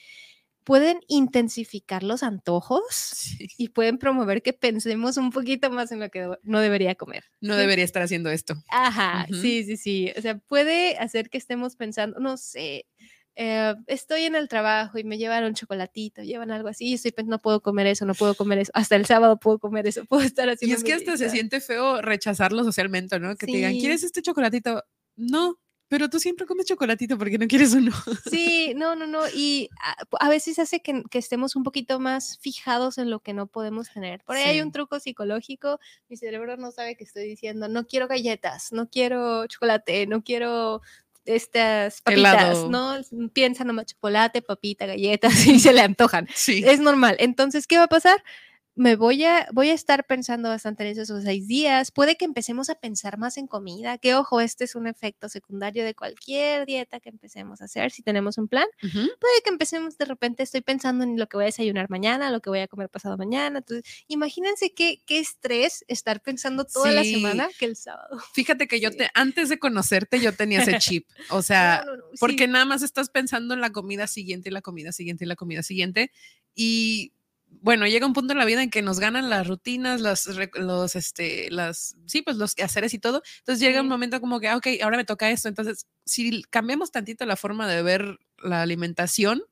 pueden 0.65 1.01
intensificar 1.09 2.03
los 2.03 2.23
antojos 2.23 3.37
y 3.59 3.69
pueden 3.71 3.99
promover 3.99 4.43
que 4.43 4.53
pensemos 4.53 5.17
un 5.17 5.31
poquito 5.31 5.71
más 5.71 5.93
en 5.93 6.01
lo 6.01 6.09
que 6.11 6.29
no 6.43 6.61
debería 6.61 6.95
comer. 6.95 7.25
No 7.41 7.55
¿sí? 7.55 7.61
debería 7.61 7.85
estar 7.85 8.03
haciendo 8.03 8.31
esto. 8.31 8.55
Ajá, 8.71 9.27
sí, 9.29 9.65
sí, 9.65 9.77
sí. 9.77 10.13
O 10.17 10.21
sea, 10.21 10.39
puede 10.39 10.97
hacer 10.99 11.31
que 11.31 11.39
estemos 11.39 11.77
pensando, 11.77 12.19
no 12.21 12.37
sé, 12.37 12.87
eh, 13.35 13.75
estoy 13.87 14.25
en 14.25 14.35
el 14.35 14.49
trabajo 14.49 14.99
y 14.99 15.05
me 15.05 15.17
llevan 15.17 15.45
un 15.45 15.55
chocolatito, 15.55 16.23
llevan 16.23 16.51
algo 16.51 16.69
así, 16.69 16.87
y 16.89 16.95
estoy 16.95 17.13
pensando, 17.13 17.37
no 17.37 17.43
puedo 17.43 17.63
comer 17.63 17.87
eso, 17.87 18.05
no 18.05 18.15
puedo 18.15 18.35
comer 18.35 18.59
eso, 18.59 18.71
hasta 18.75 18.97
el 18.97 19.07
sábado 19.07 19.39
puedo 19.39 19.59
comer 19.59 19.87
eso, 19.87 20.05
puedo 20.09 20.23
estar 20.23 20.49
Y 20.49 20.53
haciendo. 20.53 20.77
es 20.77 20.83
mi 20.83 20.89
que 20.89 20.95
hasta 20.95 21.17
se 21.17 21.31
siente 21.31 21.61
feo 21.61 22.03
rechazarlo 22.03 22.63
socialmente, 22.65 23.19
¿no? 23.19 23.35
Que 23.37 23.47
te 23.47 23.53
digan. 23.53 23.73
¿quieres 23.73 24.03
este 24.03 24.23
chocolatito? 24.23 24.83
No, 25.17 25.59
pero 25.93 26.09
tú 26.09 26.19
siempre 26.19 26.47
comes 26.47 26.65
chocolatito 26.65 27.19
porque 27.19 27.37
no 27.37 27.47
quieres 27.47 27.75
uno. 27.75 27.93
Sí, 28.31 28.73
no, 28.75 28.97
no, 28.97 29.07
no. 29.07 29.29
Y 29.29 29.69
a, 29.79 29.95
a 30.25 30.31
veces 30.31 30.59
hace 30.59 30.81
que, 30.81 31.03
que 31.11 31.19
estemos 31.19 31.55
un 31.55 31.65
poquito 31.65 32.01
más 32.01 32.39
fijados 32.41 32.97
en 32.97 33.11
lo 33.11 33.21
que 33.21 33.35
no 33.35 33.47
podemos 33.47 33.91
tener. 33.93 34.25
Por 34.25 34.37
ahí 34.37 34.45
hay 34.45 34.57
Sí. 34.57 34.63
un 34.63 34.73
truco 34.73 34.99
psicológico. 35.01 35.79
Mi 36.09 36.17
cerebro 36.17 36.57
no 36.57 36.71
sabe 36.71 36.97
que 36.97 37.05
estoy 37.05 37.25
diciendo, 37.25 37.69
no 37.69 37.87
quiero 37.87 38.09
galletas, 38.09 38.73
no 38.73 38.89
quiero 38.89 39.47
chocolate, 39.49 40.07
no 40.07 40.25
quiero 40.25 40.81
estas 41.27 42.01
papitas, 42.01 42.35
Helado. 42.57 42.71
¿no? 42.71 43.29
Piensa 43.35 43.63
nomás 43.65 43.85
chocolate, 43.85 44.41
papita, 44.41 44.87
galletas 44.87 45.35
y 45.47 45.61
se 45.61 45.75
le 45.75 45.83
antojan. 45.83 46.27
Sí. 46.35 46.65
Es 46.67 46.81
normal. 46.81 47.17
Entonces, 47.19 47.67
¿qué 47.67 47.77
va 47.77 47.85
a 47.85 47.89
pasar? 47.89 48.25
Me 48.75 48.97
voy 48.97 49.23
a, 49.25 49.47
voy 49.53 49.69
a 49.69 49.75
estar 49.75 50.07
pensando 50.07 50.49
bastante 50.49 50.89
en 50.89 50.99
esos 50.99 51.23
seis 51.23 51.47
días. 51.47 51.91
Puede 51.91 52.17
que 52.17 52.25
empecemos 52.25 52.71
a 52.71 52.75
pensar 52.75 53.19
más 53.19 53.37
en 53.37 53.47
comida, 53.47 53.99
que 53.99 54.15
ojo, 54.15 54.41
este 54.41 54.65
es 54.65 54.75
un 54.75 54.87
efecto 54.87 55.29
secundario 55.29 55.85
de 55.85 55.95
cualquier 55.95 56.65
dieta 56.65 56.99
que 56.99 57.11
empecemos 57.11 57.61
a 57.61 57.67
hacer. 57.67 57.91
Si 57.91 58.03
tenemos 58.03 58.39
un 58.39 58.49
plan, 58.49 58.67
puede 58.81 59.43
que 59.45 59.51
empecemos 59.51 59.99
de 59.99 60.07
repente, 60.07 60.43
estoy 60.43 60.63
pensando 60.63 61.05
en 61.05 61.19
lo 61.19 61.27
que 61.29 61.37
voy 61.37 61.45
a 61.45 61.47
desayunar 61.47 61.91
mañana, 61.91 62.31
lo 62.31 62.41
que 62.41 62.49
voy 62.49 62.61
a 62.61 62.69
comer 62.69 62.89
pasado 62.89 63.19
mañana. 63.19 63.59
Entonces, 63.59 63.85
imagínense 64.09 64.73
qué, 64.73 65.03
qué 65.05 65.19
estrés 65.19 65.85
estar 65.89 66.23
pensando 66.23 66.65
toda 66.65 66.93
la 66.93 67.05
semana 67.05 67.51
que 67.59 67.67
el 67.67 67.77
sábado. 67.77 68.21
Fíjate 68.33 68.69
que 68.69 68.81
yo 68.81 68.91
te, 68.91 69.11
antes 69.13 69.51
de 69.51 69.59
conocerte, 69.59 70.19
yo 70.19 70.35
tenía 70.35 70.63
ese 70.63 70.79
chip. 70.79 71.07
O 71.29 71.43
sea, 71.43 71.83
No, 71.85 71.93
no, 71.93 71.97
no, 71.99 72.05
porque 72.19 72.45
sí. 72.45 72.51
nada 72.51 72.65
más 72.65 72.83
estás 72.83 73.11
pensando 73.11 73.53
en 73.53 73.61
la 73.61 73.71
comida 73.71 74.07
siguiente, 74.07 74.49
y 74.49 74.53
la 74.53 74.63
comida 74.63 74.93
siguiente, 74.93 75.25
y 75.25 75.29
la 75.29 75.37
comida 75.37 75.63
siguiente. 75.63 76.11
Y 76.55 77.13
bueno, 77.61 77.87
llega 77.87 78.07
un 78.07 78.13
punto 78.13 78.33
en 78.33 78.39
la 78.39 78.45
vida 78.45 78.63
en 78.63 78.71
que 78.71 78.83
nos 78.83 78.99
ganan 79.01 79.31
las 79.31 79.47
rutinas, 79.47 80.01
las, 80.01 80.27
los, 80.55 80.97
este, 80.97 81.51
las, 81.51 81.97
sí, 82.07 82.23
pues 82.23 82.37
los 82.37 82.55
quehaceres 82.55 82.95
y 82.95 82.99
todo. 82.99 83.23
Entonces 83.39 83.61
llega 83.61 83.81
un 83.81 83.89
momento 83.89 84.21
como 84.21 84.41
que, 84.41 84.49
ah, 84.49 84.57
ok, 84.57 84.67
ahora 84.83 84.97
me 84.97 85.05
toca 85.05 85.31
esto. 85.31 85.49
Entonces, 85.49 85.87
si 86.05 86.43
cambiamos 86.51 86.91
tantito 86.91 87.27
la 87.27 87.37
forma 87.37 87.69
de 87.69 87.83
ver 87.83 88.19
la 88.39 88.63
alimentación, 88.63 89.43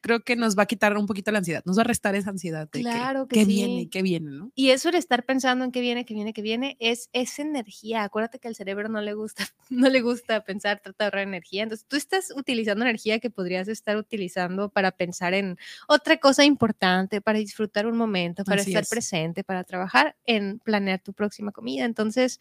creo 0.00 0.20
que 0.20 0.36
nos 0.36 0.56
va 0.58 0.64
a 0.64 0.66
quitar 0.66 0.96
un 0.96 1.06
poquito 1.06 1.30
la 1.30 1.38
ansiedad, 1.38 1.62
nos 1.66 1.76
va 1.78 1.82
a 1.82 1.84
restar 1.84 2.14
esa 2.14 2.30
ansiedad 2.30 2.68
de 2.70 2.80
que- 2.80 2.82
Claro 2.82 3.28
que 3.28 3.34
qué 3.36 3.44
sí. 3.44 3.52
viene, 3.52 3.88
qué 3.90 4.02
viene, 4.02 4.30
¿no? 4.30 4.52
Y 4.54 4.70
eso 4.70 4.90
de 4.90 4.98
estar 4.98 5.24
pensando 5.24 5.64
en 5.64 5.72
qué 5.72 5.80
viene, 5.80 6.04
qué 6.04 6.14
viene, 6.14 6.32
qué 6.32 6.42
viene, 6.42 6.76
es, 6.80 7.08
es 7.12 7.38
energía. 7.38 8.02
Acuérdate 8.04 8.38
que 8.38 8.48
al 8.48 8.54
cerebro 8.56 8.88
no 8.88 9.00
le 9.00 9.14
gusta, 9.14 9.44
no 9.70 9.88
le 9.88 10.00
gusta 10.00 10.42
pensar, 10.44 10.80
trata 10.82 11.04
de 11.04 11.06
ahorrar 11.06 11.22
energía. 11.28 11.62
Entonces, 11.62 11.86
tú 11.86 11.96
estás 11.96 12.32
utilizando 12.34 12.84
energía 12.84 13.18
que 13.20 13.30
podrías 13.30 13.68
estar 13.68 13.96
utilizando 13.96 14.68
para 14.70 14.90
pensar 14.92 15.34
en 15.34 15.58
otra 15.88 16.16
cosa 16.18 16.44
importante, 16.44 17.20
para 17.20 17.38
disfrutar 17.38 17.86
un 17.86 17.96
momento, 17.96 18.44
para 18.44 18.62
Así 18.62 18.70
estar 18.70 18.82
es. 18.82 18.88
presente, 18.90 19.44
para 19.44 19.64
trabajar 19.64 20.16
en 20.26 20.58
planear 20.60 21.00
tu 21.00 21.12
próxima 21.12 21.52
comida. 21.52 21.84
Entonces, 21.84 22.40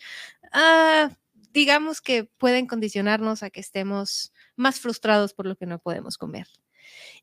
ah, 0.52 1.12
digamos 1.52 2.02
que 2.02 2.26
pueden 2.26 2.68
condicionarnos 2.68 3.44
a 3.44 3.50
que 3.50 3.60
estemos 3.60 4.34
más 4.56 4.80
frustrados 4.80 5.34
por 5.34 5.46
lo 5.46 5.56
que 5.56 5.66
no 5.66 5.80
podemos 5.80 6.18
comer. 6.18 6.48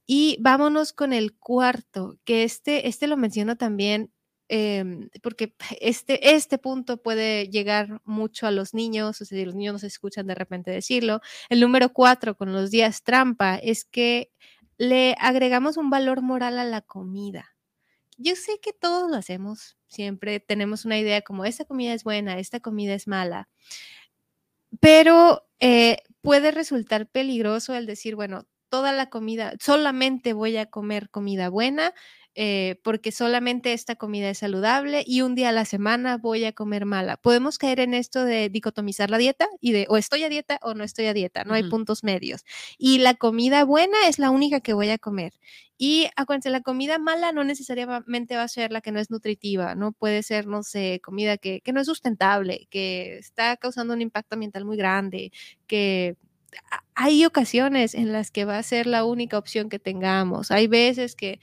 Y 0.07 0.39
vámonos 0.41 0.93
con 0.93 1.13
el 1.13 1.37
cuarto, 1.37 2.19
que 2.25 2.45
este, 2.45 2.89
este 2.89 3.09
lo 3.09 3.17
menciono 3.17 3.57
también 3.57 4.13
em, 4.49 5.11
porque 5.23 5.55
este, 5.81 6.35
este 6.35 6.59
punto 6.59 7.03
puede 7.03 7.49
llegar 7.49 8.01
mucho 8.05 8.47
a 8.47 8.53
los 8.53 8.75
niños, 8.75 9.21
o 9.21 9.25
sea, 9.25 9.45
los 9.45 9.55
niños 9.55 9.75
nos 9.75 9.85
escuchan 9.85 10.27
de 10.27 10.37
repente 10.37 10.71
decirlo. 10.71 11.21
El 11.49 11.61
número 11.61 11.93
cuatro 11.93 12.37
con 12.37 12.53
los 12.53 12.71
días 12.71 13.03
trampa 13.03 13.57
es 13.57 13.85
que 13.85 14.31
le 14.79 15.17
agregamos 15.19 15.77
un 15.77 15.91
valor 15.91 16.23
moral 16.23 16.59
a 16.59 16.65
la 16.65 16.83
comida. 16.83 17.57
Yo 18.19 18.35
sé 18.37 18.61
que 18.63 18.73
todos 18.73 19.11
lo 19.11 19.17
hacemos, 19.17 19.77
siempre 19.89 20.41
tenemos 20.41 20.85
una 20.85 20.99
idea 20.99 21.21
como 21.23 21.45
esta 21.45 21.65
comida 21.65 21.93
es 21.93 22.05
buena, 22.05 22.39
esta 22.39 22.61
comida 22.61 22.95
es 22.95 23.07
mala, 23.09 23.49
pero 24.81 25.47
eh, 25.61 25.99
puede 26.23 26.51
resultar 26.51 27.09
peligroso 27.09 27.75
el 27.75 27.87
decir, 27.87 28.17
bueno, 28.17 28.47
toda 28.77 28.93
la 28.93 29.09
comida, 29.09 29.55
solamente 29.59 30.35
voy 30.35 30.59
a 30.59 30.67
comer 30.67 31.09
comida 31.09 31.49
buena 31.49 31.95
eh, 32.35 32.79
porque 32.83 33.11
solamente 33.11 33.73
esta 33.73 33.97
comida 33.97 34.29
es 34.29 34.37
saludable 34.37 35.03
y 35.07 35.23
un 35.23 35.35
día 35.35 35.49
a 35.49 35.53
la 35.53 35.65
semana 35.65 36.19
voy 36.19 36.45
a 36.45 36.53
comer 36.53 36.85
mala. 36.85 37.17
Podemos 37.17 37.57
caer 37.57 37.81
en 37.81 37.95
esto 37.95 38.27
de 38.27 38.51
dicotomizar 38.51 39.09
la 39.09 39.17
dieta 39.17 39.49
y 39.63 39.73
de 39.73 39.87
o 39.89 39.97
estoy 39.97 40.25
a 40.25 40.29
dieta 40.29 40.59
o 40.61 40.75
no 40.75 40.85
estoy 40.85 41.07
a 41.07 41.15
dieta, 41.15 41.45
no 41.45 41.55
hay 41.55 41.63
puntos 41.71 42.05
medios. 42.05 42.45
Y 42.77 42.99
la 42.99 43.15
comida 43.15 43.65
buena 43.65 43.97
es 44.07 44.19
la 44.19 44.31
única 44.31 44.61
que 44.61 44.75
voy 44.75 44.91
a 44.91 44.99
comer. 44.99 45.33
Y 45.79 46.09
acuérdense, 46.15 46.51
la 46.51 46.61
comida 46.61 46.99
mala 46.99 47.33
no 47.33 47.43
necesariamente 47.43 48.37
va 48.37 48.43
a 48.43 48.49
ser 48.49 48.71
la 48.71 48.83
que 48.83 48.93
no 48.93 49.01
es 49.01 49.11
nutritiva, 49.11 49.75
¿no? 49.75 49.93
Puede 49.93 50.23
ser, 50.23 50.47
no 50.47 50.63
sé, 50.63 51.01
comida 51.03 51.39
que, 51.39 51.63
que 51.63 51.73
no 51.73 51.81
es 51.81 51.87
sustentable, 51.87 52.67
que 52.71 53.17
está 53.17 53.57
causando 53.57 53.95
un 53.95 54.03
impacto 54.03 54.35
ambiental 54.35 54.67
muy 54.67 54.77
grande, 54.77 55.33
que 55.67 56.17
hay 56.95 57.25
ocasiones 57.25 57.95
en 57.95 58.13
las 58.13 58.31
que 58.31 58.45
va 58.45 58.59
a 58.59 58.63
ser 58.63 58.87
la 58.87 59.05
única 59.05 59.39
opción 59.39 59.69
que 59.69 59.79
tengamos. 59.79 60.51
Hay 60.51 60.67
veces 60.67 61.15
que 61.17 61.41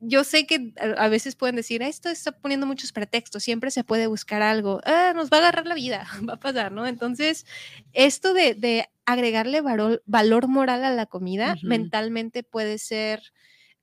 yo 0.00 0.24
sé 0.24 0.46
que 0.46 0.72
a 0.98 1.08
veces 1.08 1.36
pueden 1.36 1.56
decir, 1.56 1.82
"Ah, 1.82 1.88
esto 1.88 2.08
está 2.10 2.32
poniendo 2.32 2.66
muchos 2.66 2.92
pretextos, 2.92 3.42
siempre 3.42 3.70
se 3.70 3.84
puede 3.84 4.06
buscar 4.06 4.42
algo, 4.42 4.80
ah, 4.84 5.12
nos 5.14 5.30
va 5.30 5.38
a 5.38 5.40
agarrar 5.40 5.66
la 5.66 5.74
vida, 5.74 6.06
va 6.30 6.34
a 6.34 6.40
pasar, 6.40 6.72
¿no? 6.72 6.86
Entonces, 6.86 7.46
esto 7.92 8.34
de, 8.34 8.54
de 8.54 8.88
agregarle 9.06 9.60
valor, 9.62 10.02
valor 10.06 10.48
moral 10.48 10.84
a 10.84 10.90
la 10.92 11.06
comida 11.06 11.58
mentalmente 11.62 12.42
puede 12.42 12.78
ser, 12.78 13.22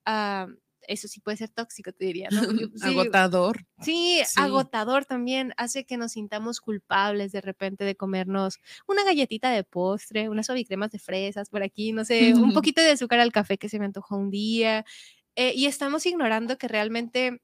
ah, 0.05 0.47
eso 0.87 1.07
sí 1.07 1.19
puede 1.19 1.37
ser 1.37 1.49
tóxico, 1.49 1.91
te 1.91 2.05
diría, 2.05 2.29
¿no? 2.31 2.41
Sí, 2.43 2.69
Agotador. 2.81 3.65
Sí, 3.81 4.21
Sí. 4.25 4.39
agotador 4.39 5.05
también 5.05 5.53
hace 5.57 5.85
que 5.85 5.97
nos 5.97 6.13
sintamos 6.13 6.61
culpables 6.61 7.31
de 7.31 7.41
repente 7.41 7.83
de 7.83 7.95
comernos 7.95 8.59
una 8.87 9.03
galletita 9.03 9.51
de 9.51 9.63
postre, 9.63 10.29
unas 10.29 10.45
suavicremas 10.45 10.91
de 10.91 10.99
fresas 10.99 11.49
por 11.49 11.63
aquí, 11.63 11.91
no 11.91 12.05
sé, 12.05 12.33
un 12.35 12.53
poquito 12.65 12.81
de 12.81 12.91
azúcar 12.91 13.19
al 13.19 13.31
café 13.31 13.57
que 13.57 13.69
se 13.69 13.79
me 13.79 13.85
antojó 13.85 14.15
un 14.17 14.29
día. 14.29 14.85
eh, 15.35 15.53
y 15.55 15.65
estamos 15.65 16.05
ignorando 16.05 16.57
que 16.57 16.67
realmente 16.67 17.41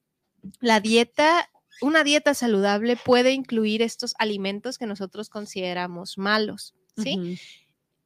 la 0.60 0.80
dieta, 0.80 1.50
una 1.82 2.04
dieta 2.04 2.34
saludable 2.34 2.98
puede 2.98 3.32
incluir 3.32 3.82
estos 3.82 4.14
alimentos 4.20 4.78
que 4.78 4.86
nosotros 4.86 5.30
consideramos 5.30 6.18
malos, 6.18 6.76
¿sí? 6.96 7.40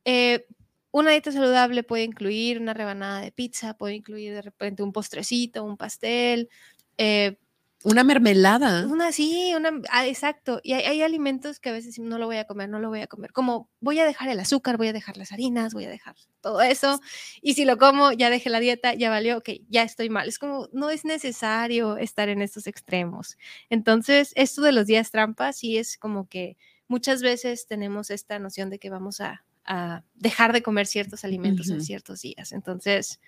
Eh, 0.05 0.45
una 0.94 1.11
dieta 1.11 1.32
saludable 1.32 1.84
puede 1.84 2.03
incluir 2.03 2.60
una 2.61 2.74
rebanada 2.76 3.20
de 3.22 3.32
pizza, 3.32 3.74
puede 3.76 3.95
incluir 3.95 4.34
de 4.34 4.44
repente 4.44 4.84
un 4.84 4.94
postrecito, 4.94 5.64
un 5.64 5.76
pastel, 5.78 6.49
eh, 6.98 7.38
Una 7.84 8.03
mermelada. 8.03 8.88
una 8.88 9.11
sí, 9.11 9.53
una, 9.57 9.72
ah, 9.90 10.07
exacto. 10.07 10.60
Y 10.64 10.74
hay, 10.74 10.84
hay 10.86 11.02
alimentos 11.02 11.60
que 11.60 11.70
a 11.70 11.74
veces 11.74 11.99
no 11.99 12.18
lo 12.20 12.28
voy 12.28 12.38
a 12.38 12.45
comer, 12.45 12.70
no 12.70 12.80
lo 12.80 12.90
voy 12.90 13.02
a 13.02 13.07
comer. 13.07 13.34
Como 13.34 13.70
voy 13.82 13.99
a 13.99 14.06
dejar 14.06 14.30
el 14.30 14.40
azúcar, 14.40 14.78
voy 14.78 14.88
a 14.90 14.94
dejar 14.94 15.18
las 15.18 15.32
harinas, 15.32 15.74
voy 15.74 15.86
a 15.86 15.90
dejar 15.90 16.15
todo 16.41 16.61
eso. 16.61 16.99
Y 17.41 17.56
si 17.56 17.65
lo 17.65 17.78
como, 17.78 18.11
ya 18.14 18.30
dejé 18.30 18.49
la 18.49 18.60
dieta, 18.60 18.94
ya 18.94 19.10
valió, 19.10 19.38
ok, 19.40 19.49
ya 19.70 19.84
estoy 19.84 20.10
mal. 20.10 20.28
Es 20.30 20.40
como, 20.40 20.70
no 20.74 20.91
es 20.91 21.06
necesario 21.06 21.98
estar 21.98 22.30
en 22.30 22.41
estos 22.41 22.68
extremos. 22.68 23.38
Entonces, 23.70 24.32
esto 24.36 24.61
de 24.61 24.72
los 24.74 24.86
días 24.86 25.11
trampas 25.11 25.57
sí 25.57 25.78
es 25.78 25.98
como 25.98 26.28
que 26.30 26.56
muchas 26.88 27.22
veces 27.24 27.65
tenemos 27.68 28.11
esta 28.11 28.40
noción 28.40 28.70
de 28.70 28.80
que 28.80 28.90
vamos 28.91 29.20
a, 29.22 29.44
a 29.65 30.03
dejar 30.15 30.53
de 30.53 30.61
comer 30.64 30.88
ciertos 30.88 31.23
alimentos 31.23 31.69
en 31.69 31.81
ciertos 31.81 32.22
días. 32.22 32.52
Entonces, 32.52 33.19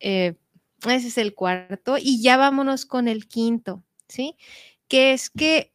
eh, 0.00 0.34
ese 0.86 1.08
es 1.08 1.18
el 1.18 1.34
cuarto. 1.34 1.96
Y 1.98 2.22
ya 2.22 2.36
vámonos 2.36 2.86
con 2.86 3.08
el 3.08 3.26
quinto, 3.28 3.84
¿sí? 4.08 4.36
Que 4.88 5.12
es 5.12 5.30
que 5.30 5.72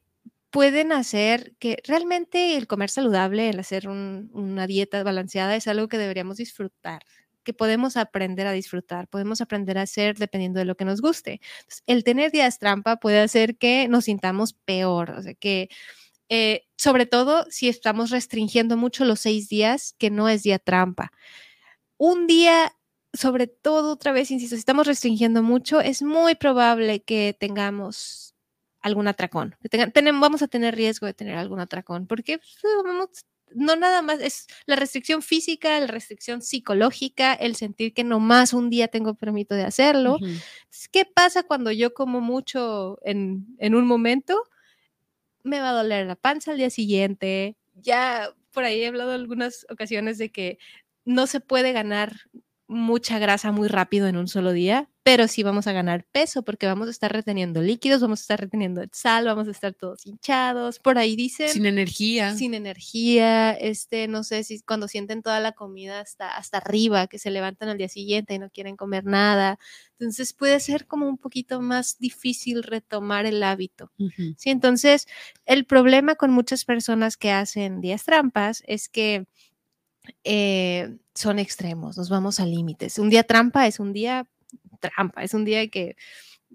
pueden 0.52 0.92
hacer 0.92 1.56
que 1.60 1.78
realmente 1.88 2.56
el 2.58 2.68
comer 2.68 2.90
saludable, 2.90 3.50
el 3.50 3.60
hacer 3.60 3.88
un- 3.90 4.30
una 4.34 4.68
dieta 4.68 5.04
balanceada 5.04 5.56
es 5.56 5.68
algo 5.68 5.88
que 5.88 5.98
deberíamos 5.98 6.38
disfrutar. 6.38 7.04
que 7.46 7.54
podemos 7.54 7.98
aprender 7.98 8.48
a 8.48 8.54
disfrutar, 8.54 9.10
podemos 9.10 9.42
aprender 9.42 9.78
a 9.78 9.82
hacer 9.82 10.18
dependiendo 10.18 10.60
de 10.60 10.66
lo 10.66 10.76
que 10.78 10.86
nos 10.86 11.02
guste. 11.02 11.42
el 11.88 12.04
tener 12.06 12.32
días 12.32 12.58
trampa 12.58 12.96
puede 12.98 13.20
hacer 13.20 13.58
que 13.58 13.90
nos 13.90 14.06
sintamos 14.06 14.54
peor, 14.54 15.12
o 15.12 15.22
sea, 15.22 15.34
que 15.34 15.68
eh, 16.30 16.66
sobre 16.78 17.06
todo 17.06 17.46
si 17.50 17.70
estamos 17.70 18.10
restringiendo 18.10 18.78
mucho 18.78 19.06
los 19.06 19.22
seis 19.22 19.50
días, 19.50 19.96
que 19.98 20.10
no 20.10 20.30
es 20.30 20.44
día 20.44 20.60
trampa. 20.60 21.12
Un 21.98 22.28
día, 22.28 22.74
sobre 23.14 23.48
todo, 23.48 23.94
otra 23.94 24.12
vez, 24.12 24.32
insisto, 24.32 24.56
si 24.56 24.60
estamos 24.60 24.88
restringiendo 24.88 25.44
mucho, 25.44 25.82
es 25.82 26.02
muy 26.02 26.36
probable 26.36 27.04
que 27.04 27.36
tengamos 27.40 28.36
algún 28.82 29.08
atracón. 29.08 29.56
tenemos, 29.94 30.22
vamos 30.22 30.42
a 30.42 30.48
tener 30.48 30.76
riesgo 30.76 31.06
de 31.06 31.14
tener 31.14 31.38
algún 31.38 31.60
atracón, 31.60 32.06
porque 32.06 32.40
pues, 32.40 33.26
no 33.56 33.76
nada 33.76 34.02
más 34.02 34.20
es 34.20 34.48
la 34.66 34.76
restricción 34.76 35.22
física, 35.22 35.80
la 35.80 35.88
restricción 35.88 36.42
psicológica, 36.42 37.34
el 37.34 37.56
sentir 37.56 37.94
que 37.94 38.04
no 38.04 38.20
más 38.20 38.54
un 38.54 38.70
día 38.70 38.88
tengo 38.88 39.14
permiso 39.14 39.54
de 39.56 39.64
hacerlo. 39.64 40.18
¿Qué 40.92 41.06
pasa 41.06 41.44
cuando 41.44 41.72
yo 41.72 41.94
como 41.94 42.22
mucho 42.22 43.00
en, 43.04 43.46
en 43.60 43.76
un 43.76 43.86
momento? 43.86 44.44
Me 45.44 45.60
va 45.60 45.70
a 45.70 45.74
doler 45.74 46.08
la 46.08 46.16
panza 46.16 46.52
al 46.52 46.58
día 46.58 46.70
siguiente. 46.70 47.58
Ya 47.76 48.30
por 48.52 48.64
ahí 48.64 48.82
he 48.82 48.88
hablado 48.88 49.12
algunas 49.12 49.66
ocasiones 49.70 50.18
de 50.18 50.32
que 50.32 50.58
no 51.06 51.28
se 51.28 51.40
puede 51.40 51.74
ganar 51.74 52.14
mucha 52.68 53.20
grasa 53.20 53.52
muy 53.52 53.68
rápido 53.68 54.08
en 54.08 54.18
un 54.18 54.28
solo 54.28 54.52
día, 54.52 54.90
pero 55.04 55.28
sí 55.28 55.44
vamos 55.44 55.68
a 55.68 55.74
ganar 55.74 56.06
peso 56.06 56.44
porque 56.44 56.66
vamos 56.66 56.88
a 56.88 56.92
estar 56.92 57.12
reteniendo 57.12 57.62
líquidos, 57.62 58.02
vamos 58.02 58.22
a 58.22 58.24
estar 58.24 58.40
reteniendo 58.40 58.82
sal, 58.94 59.26
vamos 59.26 59.50
a 59.50 59.52
estar 59.52 59.74
todos 59.74 60.06
hinchados, 60.06 60.80
por 60.80 60.98
ahí 60.98 61.18
dicen. 61.18 61.50
Sin 61.50 61.66
energía. 61.66 62.34
Sin 62.36 62.54
energía, 62.54 63.52
este, 63.52 64.08
no 64.08 64.24
sé 64.24 64.46
si 64.46 64.62
cuando 64.62 64.88
sienten 64.88 65.22
toda 65.22 65.42
la 65.42 65.52
comida 65.52 66.00
hasta, 66.00 66.30
hasta 66.30 66.58
arriba, 66.58 67.08
que 67.08 67.20
se 67.20 67.32
levantan 67.32 67.68
al 67.68 67.78
día 67.78 67.90
siguiente 67.90 68.34
y 68.34 68.40
no 68.40 68.50
quieren 68.50 68.78
comer 68.78 69.04
nada. 69.04 69.60
Entonces 70.00 70.32
puede 70.32 70.62
ser 70.62 70.88
como 70.88 71.10
un 71.10 71.18
poquito 71.18 71.62
más 71.62 72.00
difícil 72.00 72.64
retomar 72.64 73.26
el 73.26 73.44
hábito. 73.44 73.92
Sí, 74.38 74.50
entonces 74.50 75.08
el 75.46 75.66
problema 75.66 76.16
con 76.16 76.32
muchas 76.32 76.64
personas 76.64 77.18
que 77.18 77.32
hacen 77.32 77.82
días 77.82 78.06
trampas 78.06 78.64
es 78.68 78.88
que 78.88 79.26
eh, 80.24 80.98
son 81.14 81.40
extremos, 81.40 81.98
nos 81.98 82.10
vamos 82.10 82.40
a 82.40 82.46
límites. 82.46 83.00
Un 83.00 83.10
día 83.10 83.24
trampa 83.24 83.68
es 83.68 83.80
un 83.80 83.92
día 83.92 84.28
trampa, 84.90 85.24
es 85.24 85.34
un 85.34 85.46
día 85.46 85.68
que 85.70 85.96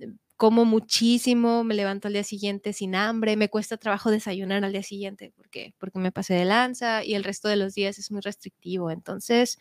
eh, 0.01 0.09
como 0.37 0.65
muchísimo, 0.65 1.65
me 1.65 1.75
levanto 1.75 2.09
al 2.09 2.15
día 2.15 2.25
siguiente 2.25 2.73
sin 2.73 2.95
hambre, 2.95 3.37
me 3.37 3.49
cuesta 3.51 3.77
trabajo 3.77 4.11
desayunar 4.11 4.65
al 4.65 4.73
día 4.73 4.85
siguiente 4.85 5.33
porque, 5.37 5.75
porque 5.79 5.99
me 5.99 6.13
pasé 6.13 6.35
de 6.35 6.45
lanza 6.45 7.05
y 7.05 7.15
el 7.15 7.25
resto 7.25 7.49
de 7.49 7.57
los 7.57 7.75
días 7.75 7.99
es 7.99 8.11
muy 8.13 8.21
restrictivo. 8.23 8.91
Entonces, 8.93 9.59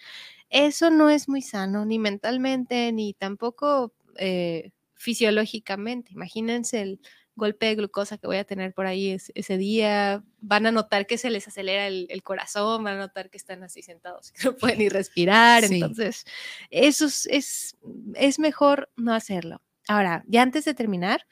eso 0.49 0.91
no 0.91 1.09
es 1.09 1.29
muy 1.29 1.41
sano, 1.41 1.85
ni 1.85 1.99
mentalmente, 1.99 2.91
ni 2.93 3.13
tampoco 3.13 3.93
eh, 4.17 4.71
fisiológicamente. 4.95 6.13
Imagínense 6.13 6.81
el, 6.81 6.99
golpe 7.37 7.67
de 7.67 7.75
glucosa 7.75 8.17
que 8.17 8.27
voy 8.27 8.37
a 8.37 8.43
tener 8.43 8.73
por 8.73 8.87
ahí 8.87 9.15
ese 9.35 9.57
día, 9.57 10.23
van 10.41 10.65
a 10.65 10.71
notar 10.71 11.07
que 11.07 11.17
se 11.17 11.29
les 11.29 11.47
acelera 11.47 11.87
el, 11.87 12.23
corazón, 12.23 12.83
van 12.83 12.95
a 12.95 12.99
notar 12.99 13.29
que 13.29 13.37
están 13.37 13.63
así 13.63 13.81
sentados, 13.81 14.31
que 14.33 14.43
no 14.45 14.55
pueden 14.57 14.79
ni 14.79 14.89
respirar. 14.89 15.63
Entonces, 15.63 16.25
eso 16.69 17.05
es, 17.05 17.77
es, 18.15 18.39
mejor 18.39 18.89
no 18.97 19.13
hacerlo. 19.13 19.61
Ahora, 19.87 20.25
ya 20.27 20.41
antes 20.41 20.65
de 20.65 20.73
terminar, 20.73 21.25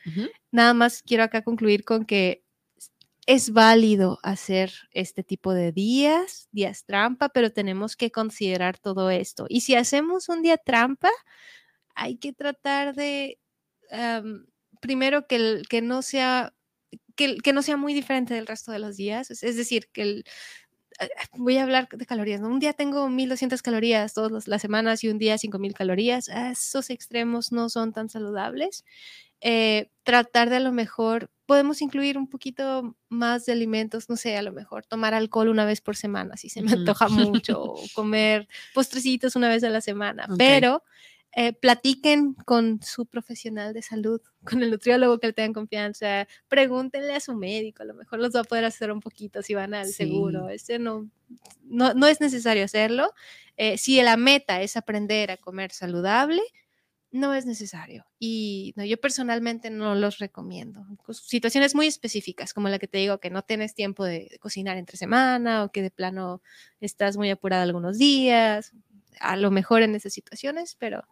nada 0.52 0.74
más 0.74 1.04
quiero 1.04 1.24
acá 1.24 1.44
concluir 1.44 1.84
con 1.84 2.06
que 2.06 2.46
es 3.26 3.52
válido 3.52 4.20
hacer 4.22 4.72
este 4.92 5.24
tipo 5.24 5.54
de 5.54 5.72
días, 5.72 6.48
días 6.52 6.86
trampa, 6.86 7.30
pero 7.30 7.52
tenemos 7.52 7.98
que 7.98 8.12
considerar 8.12 8.78
todo 8.78 9.10
esto. 9.10 9.48
Y 9.50 9.62
si 9.62 9.76
hacemos 9.76 10.30
un 10.30 10.44
día 10.44 10.58
trampa, 10.58 11.10
hay 11.96 12.18
que 12.18 12.34
tratar 12.34 12.94
de 12.94 13.40
primero 14.86 15.28
que, 15.28 15.36
el, 15.36 15.68
que 15.68 15.82
no 15.82 16.02
sea 16.02 16.54
que, 17.16 17.38
que, 17.38 17.54
no 17.54 17.62
sea 17.62 17.78
muy 17.78 17.94
diferente 17.94 18.34
del 18.34 18.48
resto 18.48 18.72
de 18.72 18.80
los 18.80 18.98
días. 18.98 19.32
Es, 19.32 19.56
decir, 19.56 19.90
que 19.92 20.02
el, 20.02 20.26
eh, 21.00 21.08
voy 21.34 21.58
a 21.58 21.64
hablar 21.64 21.88
de 21.90 22.06
calorías. 22.06 22.42
Un 22.42 22.60
día 22.60 22.74
tengo 22.74 23.10
1200 23.10 23.62
calorías 23.62 24.14
todas 24.14 24.48
las 24.48 24.62
semanas 24.62 25.04
y 25.04 25.10
un 25.10 25.18
día 25.18 25.38
5000 25.38 25.74
calorías. 25.74 26.30
Esos 26.30 26.90
extremos 26.90 27.52
no 27.52 27.70
son 27.70 27.94
tan 27.94 28.10
saludables. 28.10 28.84
Eh, 29.42 29.90
tratar 30.04 30.50
de 30.50 30.58
a 30.58 30.60
lo 30.60 30.72
mejor, 30.72 31.30
podemos 31.46 31.82
incluir 31.82 32.18
un 32.18 32.28
poquito 32.28 32.96
más 33.10 33.46
de 33.46 33.52
alimentos, 33.52 34.10
no 34.10 34.16
sé, 34.16 34.38
a 34.38 34.42
lo 34.42 34.52
mejor 34.52 34.86
tomar 34.86 35.14
alcohol 35.14 35.50
una 35.50 35.66
vez 35.66 35.82
por 35.82 35.96
semana, 35.96 36.38
si 36.38 36.50
se 36.50 36.62
me 36.62 36.72
antoja 36.72 37.10
mucho, 37.10 37.62
o 37.74 37.84
comer 37.94 38.48
postrecitos 38.74 39.36
una 39.36 39.50
vez 39.50 39.64
a 39.64 39.70
la 39.70 39.82
semana, 39.82 40.28
pero 40.38 40.84
eh, 41.38 41.52
platiquen 41.52 42.34
con 42.34 42.82
su 42.82 43.06
profesional 43.06 43.74
de 43.74 43.82
salud, 43.82 44.22
con 44.46 44.64
el 44.64 44.72
nutriólogo 44.72 45.20
que 45.20 45.28
le 45.28 45.34
tengan 45.34 45.54
confianza, 45.54 46.28
pregúntenle 46.48 47.14
a 47.14 47.20
su 47.20 47.36
médico, 47.36 47.84
a 47.84 47.86
lo 47.86 47.94
mejor 47.94 48.20
los 48.20 48.34
va 48.34 48.40
a 48.40 48.46
poder 48.46 48.64
hacer 48.64 48.90
un 48.90 49.02
poquito 49.02 49.44
si 49.44 49.54
van 49.54 49.74
al 49.74 49.88
seguro. 49.88 50.48
Este 50.48 50.80
no, 50.80 51.10
no, 51.64 52.08
es 52.08 52.22
necesario 52.22 52.64
hacerlo. 52.64 53.12
Eh, 53.58 53.78
si 53.78 54.02
la 54.02 54.16
meta 54.16 54.62
es 54.62 54.78
aprender 54.78 55.30
a 55.30 55.38
comer 55.38 55.72
saludable, 55.74 56.42
no 57.12 57.34
es 57.34 57.46
necesario. 57.46 58.06
Y 58.18 58.74
no, 58.78 58.86
yo 58.86 58.98
personalmente 58.98 59.70
no 59.70 59.94
los 59.94 60.20
recomiendo. 60.20 60.86
Situaciones 61.12 61.76
muy 61.76 61.88
específicas, 61.88 62.54
como 62.54 62.70
la 62.70 62.80
que 62.80 62.88
te 62.88 62.98
digo, 63.00 63.20
que 63.20 63.30
no 63.30 63.42
tienes 63.42 63.76
tiempo 63.76 64.06
de 64.06 64.38
cocinar 64.40 64.78
entre 64.78 64.96
semana 64.98 65.66
o 65.66 65.72
que 65.72 65.82
de 65.82 65.92
plano 65.92 66.42
estás 66.80 67.18
muy 67.18 67.30
apurada 67.30 67.64
algunos 67.64 67.98
días, 67.98 68.74
a 69.20 69.36
lo 69.38 69.52
mejor 69.52 69.82
en 69.82 69.96
esas 69.96 70.14
situaciones, 70.14 70.76
pero 70.80 71.04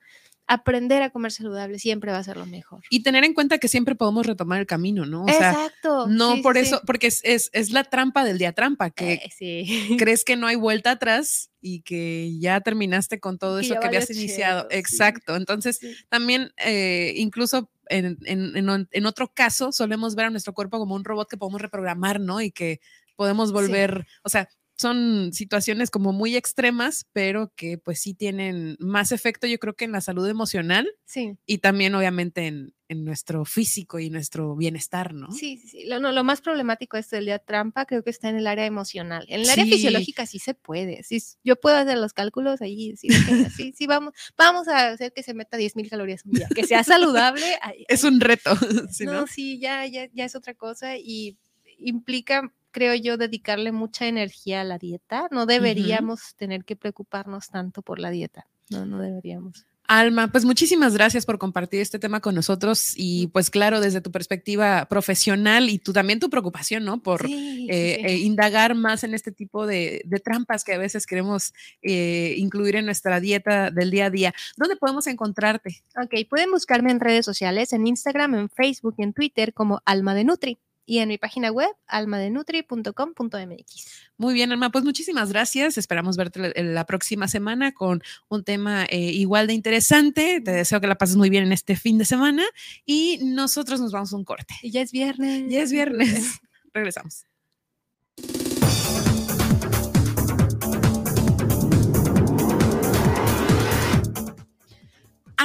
aprender 0.47 1.01
a 1.01 1.09
comer 1.09 1.31
saludable 1.31 1.79
siempre 1.79 2.11
va 2.11 2.17
a 2.17 2.23
ser 2.23 2.37
lo 2.37 2.45
mejor. 2.45 2.83
Y 2.89 3.03
tener 3.03 3.23
en 3.23 3.33
cuenta 3.33 3.57
que 3.57 3.67
siempre 3.67 3.95
podemos 3.95 4.25
retomar 4.25 4.59
el 4.59 4.65
camino, 4.65 5.05
¿no? 5.05 5.23
O 5.23 5.29
Exacto. 5.29 6.07
no 6.07 6.41
por 6.41 6.57
eso, 6.57 6.81
porque 6.85 7.07
es, 7.07 7.21
es, 7.23 7.71
la 7.71 7.83
trampa 7.83 8.25
del 8.25 8.37
día 8.37 8.51
trampa, 8.51 8.89
que 8.89 9.21
eh, 9.39 9.65
crees 9.97 10.25
que 10.25 10.35
no 10.35 10.47
hay 10.47 10.55
vuelta 10.55 10.91
atrás 10.91 11.49
y 11.61 11.81
que 11.81 12.37
ya 12.39 12.59
terminaste 12.61 13.19
con 13.19 13.37
todo 13.37 13.59
eso 13.59 13.79
que 13.79 13.87
habías 13.87 14.09
iniciado. 14.09 14.67
Exacto. 14.69 15.35
Entonces, 15.35 15.79
también 16.09 16.51
eh, 16.57 17.13
incluso 17.15 17.69
en, 17.87 18.17
en, 18.25 18.87
en, 18.91 19.05
otro 19.05 19.31
caso, 19.33 19.71
solemos 19.71 20.15
ver 20.15 20.25
a 20.25 20.29
nuestro 20.29 20.53
cuerpo 20.53 20.77
como 20.79 20.95
un 20.95 21.03
robot 21.03 21.29
que 21.29 21.37
podemos 21.37 21.61
reprogramar, 21.61 22.19
¿no? 22.19 22.41
Y 22.41 22.51
que 22.51 22.79
podemos 23.15 23.51
volver, 23.51 24.05
o 24.23 24.29
sea, 24.29 24.49
son 24.83 25.31
situaciones 25.31 25.89
como 25.89 26.11
muy 26.11 26.35
extremas, 26.35 27.05
pero 27.13 27.53
que 27.55 27.77
pues 27.77 28.01
sí 28.01 28.13
tienen 28.13 28.75
más 28.79 29.13
efecto, 29.13 29.47
yo 29.47 29.57
creo 29.59 29.75
que 29.75 29.85
en 29.85 29.93
la 29.93 30.01
salud 30.01 30.27
emocional 30.27 30.93
sí. 31.05 31.37
y 31.45 31.59
también 31.59 31.95
obviamente 31.95 32.47
en, 32.47 32.73
en 32.89 33.05
nuestro 33.05 33.45
físico 33.45 33.97
y 33.99 34.09
nuestro 34.09 34.57
bienestar, 34.57 35.13
¿no? 35.13 35.31
Sí, 35.31 35.57
sí, 35.57 35.69
sí. 35.69 35.85
Lo, 35.85 36.01
no, 36.01 36.11
lo 36.11 36.25
más 36.25 36.41
problemático 36.41 36.97
es 36.97 37.13
el 37.13 37.25
día 37.25 37.39
trampa, 37.39 37.85
creo 37.85 38.03
que 38.03 38.09
está 38.09 38.27
en 38.27 38.35
el 38.35 38.45
área 38.45 38.65
emocional. 38.65 39.25
En 39.29 39.39
el 39.41 39.49
área 39.49 39.63
fisiológica 39.63 40.25
sí 40.25 40.37
se 40.37 40.53
puede. 40.53 41.01
Sí, 41.03 41.23
yo 41.45 41.55
puedo 41.55 41.77
hacer 41.77 41.97
los 41.97 42.11
cálculos 42.11 42.61
ahí, 42.61 42.97
sí, 42.97 43.07
sí, 43.55 43.73
sí, 43.73 43.87
vamos, 43.87 44.13
vamos 44.37 44.67
a 44.67 44.89
hacer 44.89 45.13
que 45.13 45.23
se 45.23 45.33
meta 45.33 45.55
10 45.55 45.77
mil 45.77 45.89
calorías 45.89 46.25
un 46.25 46.33
día, 46.33 46.49
que 46.53 46.67
sea 46.67 46.83
saludable. 46.83 47.45
es 47.87 48.03
un 48.03 48.19
reto. 48.19 48.51
no, 49.05 49.27
sí, 49.27 49.59
ya, 49.59 49.87
ya, 49.87 50.09
ya 50.13 50.25
es 50.25 50.35
otra 50.35 50.53
cosa 50.53 50.97
y 50.97 51.37
implica 51.79 52.51
creo 52.73 52.93
yo, 52.95 53.15
dedicarle 53.15 53.71
mucha 53.71 54.07
energía 54.07 54.61
a 54.61 54.65
la 54.65 54.77
dieta. 54.77 55.29
No 55.31 55.45
deberíamos 55.45 56.35
tener 56.35 56.65
que 56.65 56.75
preocuparnos 56.75 57.49
tanto 57.49 57.81
por 57.81 57.99
la 57.99 58.09
dieta. 58.09 58.47
No, 58.69 58.85
no 58.85 58.99
deberíamos. 58.99 59.65
Alma, 59.85 60.29
pues 60.31 60.45
muchísimas 60.45 60.93
gracias 60.93 61.25
por 61.25 61.37
compartir 61.37 61.81
este 61.81 61.99
tema 61.99 62.21
con 62.21 62.33
nosotros 62.35 62.93
y 62.95 63.27
pues 63.27 63.49
claro, 63.49 63.81
desde 63.81 63.99
tu 63.99 64.11
perspectiva 64.11 64.85
profesional 64.85 65.69
y 65.69 65.77
tú 65.77 65.91
también 65.91 66.21
tu 66.21 66.29
preocupación, 66.29 66.85
¿no? 66.85 67.03
Por 67.03 67.25
eh, 67.25 67.67
eh, 67.69 68.17
indagar 68.19 68.75
más 68.75 69.03
en 69.03 69.13
este 69.13 69.33
tipo 69.33 69.67
de, 69.67 70.05
trampas 70.23 70.63
que 70.63 70.73
a 70.73 70.77
veces 70.77 71.05
queremos 71.05 71.53
eh, 71.81 72.35
incluir 72.37 72.77
en 72.77 72.85
nuestra 72.85 73.19
dieta 73.19 73.71
del 73.71 73.91
día 73.91 74.05
a 74.05 74.09
día. 74.09 74.33
¿Dónde 74.55 74.77
podemos 74.77 75.05
encontrarte? 75.07 75.83
Ok, 76.01 76.29
pueden 76.29 76.51
buscarme 76.51 76.91
en 76.91 77.01
redes 77.01 77.25
sociales, 77.25 77.73
en 77.73 77.85
Instagram, 77.85 78.35
en 78.35 78.49
Facebook 78.49 78.95
y 78.97 79.03
en 79.03 79.11
Twitter 79.11 79.53
como 79.53 79.81
Alma 79.85 80.15
de 80.15 80.23
Nutri 80.23 80.59
y 80.85 80.99
en 80.99 81.09
mi 81.09 81.17
página 81.17 81.51
web 81.51 81.69
almadenutri.com.mx. 81.87 83.87
Muy 84.17 84.33
bien, 84.33 84.51
Alma, 84.51 84.71
pues 84.71 84.83
muchísimas 84.83 85.31
gracias. 85.31 85.77
Esperamos 85.77 86.17
verte 86.17 86.53
la 86.55 86.85
próxima 86.85 87.27
semana 87.27 87.73
con 87.73 88.01
un 88.29 88.43
tema 88.43 88.85
eh, 88.85 89.11
igual 89.11 89.47
de 89.47 89.53
interesante. 89.53 90.41
Te 90.41 90.51
deseo 90.51 90.81
que 90.81 90.87
la 90.87 90.97
pases 90.97 91.15
muy 91.15 91.29
bien 91.29 91.43
en 91.43 91.51
este 91.51 91.75
fin 91.75 91.97
de 91.97 92.05
semana 92.05 92.43
y 92.85 93.19
nosotros 93.23 93.79
nos 93.79 93.91
vamos 93.91 94.13
a 94.13 94.15
un 94.15 94.25
corte. 94.25 94.55
Y 94.61 94.71
ya 94.71 94.81
es 94.81 94.91
viernes. 94.91 95.45
Ya 95.49 95.61
es 95.61 95.71
viernes. 95.71 96.39
Regresamos. 96.73 97.25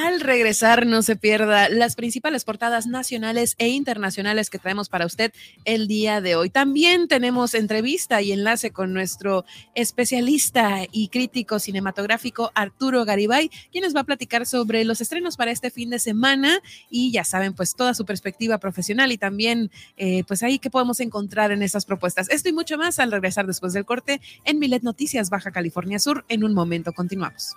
Al 0.00 0.20
regresar, 0.20 0.86
no 0.86 1.02
se 1.02 1.16
pierda 1.16 1.68
las 1.68 1.96
principales 1.96 2.44
portadas 2.44 2.86
nacionales 2.86 3.56
e 3.58 3.70
internacionales 3.70 4.48
que 4.48 4.60
traemos 4.60 4.88
para 4.88 5.04
usted 5.04 5.32
el 5.64 5.88
día 5.88 6.20
de 6.20 6.36
hoy. 6.36 6.50
También 6.50 7.08
tenemos 7.08 7.52
entrevista 7.52 8.22
y 8.22 8.30
enlace 8.30 8.70
con 8.70 8.92
nuestro 8.92 9.44
especialista 9.74 10.82
y 10.92 11.08
crítico 11.08 11.58
cinematográfico 11.58 12.52
Arturo 12.54 13.04
Garibay, 13.04 13.50
quien 13.72 13.82
nos 13.82 13.96
va 13.96 14.02
a 14.02 14.04
platicar 14.04 14.46
sobre 14.46 14.84
los 14.84 15.00
estrenos 15.00 15.36
para 15.36 15.50
este 15.50 15.68
fin 15.68 15.90
de 15.90 15.98
semana 15.98 16.60
y 16.88 17.10
ya 17.10 17.24
saben, 17.24 17.52
pues 17.52 17.74
toda 17.74 17.92
su 17.92 18.06
perspectiva 18.06 18.58
profesional 18.58 19.10
y 19.10 19.18
también, 19.18 19.68
eh, 19.96 20.22
pues 20.28 20.44
ahí 20.44 20.60
que 20.60 20.70
podemos 20.70 21.00
encontrar 21.00 21.50
en 21.50 21.64
estas 21.64 21.84
propuestas. 21.84 22.30
Esto 22.30 22.48
y 22.48 22.52
mucho 22.52 22.78
más 22.78 23.00
al 23.00 23.10
regresar 23.10 23.48
después 23.48 23.72
del 23.72 23.84
corte 23.84 24.20
en 24.44 24.60
Milet 24.60 24.84
Noticias, 24.84 25.28
Baja 25.28 25.50
California 25.50 25.98
Sur. 25.98 26.24
En 26.28 26.44
un 26.44 26.54
momento 26.54 26.92
continuamos. 26.92 27.56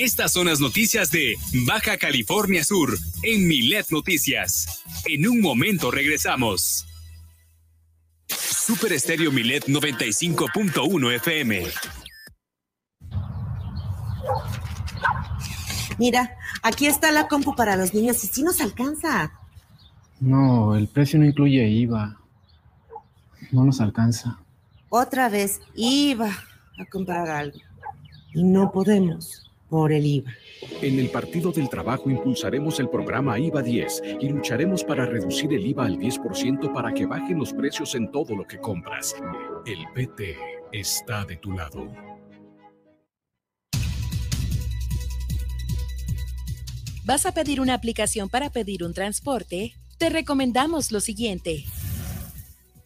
Estas 0.00 0.32
son 0.32 0.46
las 0.46 0.60
noticias 0.60 1.10
de 1.10 1.36
Baja 1.66 1.98
California 1.98 2.64
Sur 2.64 2.96
en 3.22 3.46
Milet 3.46 3.90
Noticias. 3.90 4.82
En 5.04 5.28
un 5.28 5.42
momento 5.42 5.90
regresamos. 5.90 6.86
Super 8.26 8.94
Estéreo 8.94 9.30
Milet 9.30 9.66
95.1 9.66 11.16
FM. 11.16 11.64
Mira, 15.98 16.34
aquí 16.62 16.86
está 16.86 17.12
la 17.12 17.28
compu 17.28 17.54
para 17.54 17.76
los 17.76 17.92
niños 17.92 18.24
y 18.24 18.28
si 18.28 18.42
nos 18.42 18.62
alcanza. 18.62 19.30
No, 20.18 20.76
el 20.76 20.88
precio 20.88 21.18
no 21.18 21.26
incluye 21.26 21.68
IVA. 21.68 22.18
No 23.52 23.66
nos 23.66 23.82
alcanza. 23.82 24.38
Otra 24.88 25.28
vez 25.28 25.60
iba 25.74 26.30
a 26.78 26.86
comprar 26.86 27.28
algo 27.28 27.58
y 28.32 28.42
no 28.44 28.72
podemos 28.72 29.49
por 29.70 29.92
el 29.92 30.04
IVA. 30.04 30.34
En 30.82 30.98
el 30.98 31.08
Partido 31.08 31.52
del 31.52 31.70
Trabajo 31.70 32.10
impulsaremos 32.10 32.80
el 32.80 32.90
programa 32.90 33.38
IVA 33.38 33.62
10 33.62 34.02
y 34.20 34.28
lucharemos 34.28 34.84
para 34.84 35.06
reducir 35.06 35.52
el 35.54 35.66
IVA 35.66 35.86
al 35.86 35.98
10% 35.98 36.72
para 36.74 36.92
que 36.92 37.06
bajen 37.06 37.38
los 37.38 37.54
precios 37.54 37.94
en 37.94 38.10
todo 38.10 38.36
lo 38.36 38.46
que 38.46 38.58
compras. 38.58 39.14
El 39.64 39.78
PT 39.94 40.36
está 40.72 41.24
de 41.24 41.36
tu 41.36 41.52
lado. 41.52 41.90
¿Vas 47.04 47.24
a 47.26 47.32
pedir 47.32 47.60
una 47.60 47.74
aplicación 47.74 48.28
para 48.28 48.50
pedir 48.50 48.84
un 48.84 48.92
transporte? 48.92 49.74
Te 49.98 50.10
recomendamos 50.10 50.92
lo 50.92 51.00
siguiente. 51.00 51.64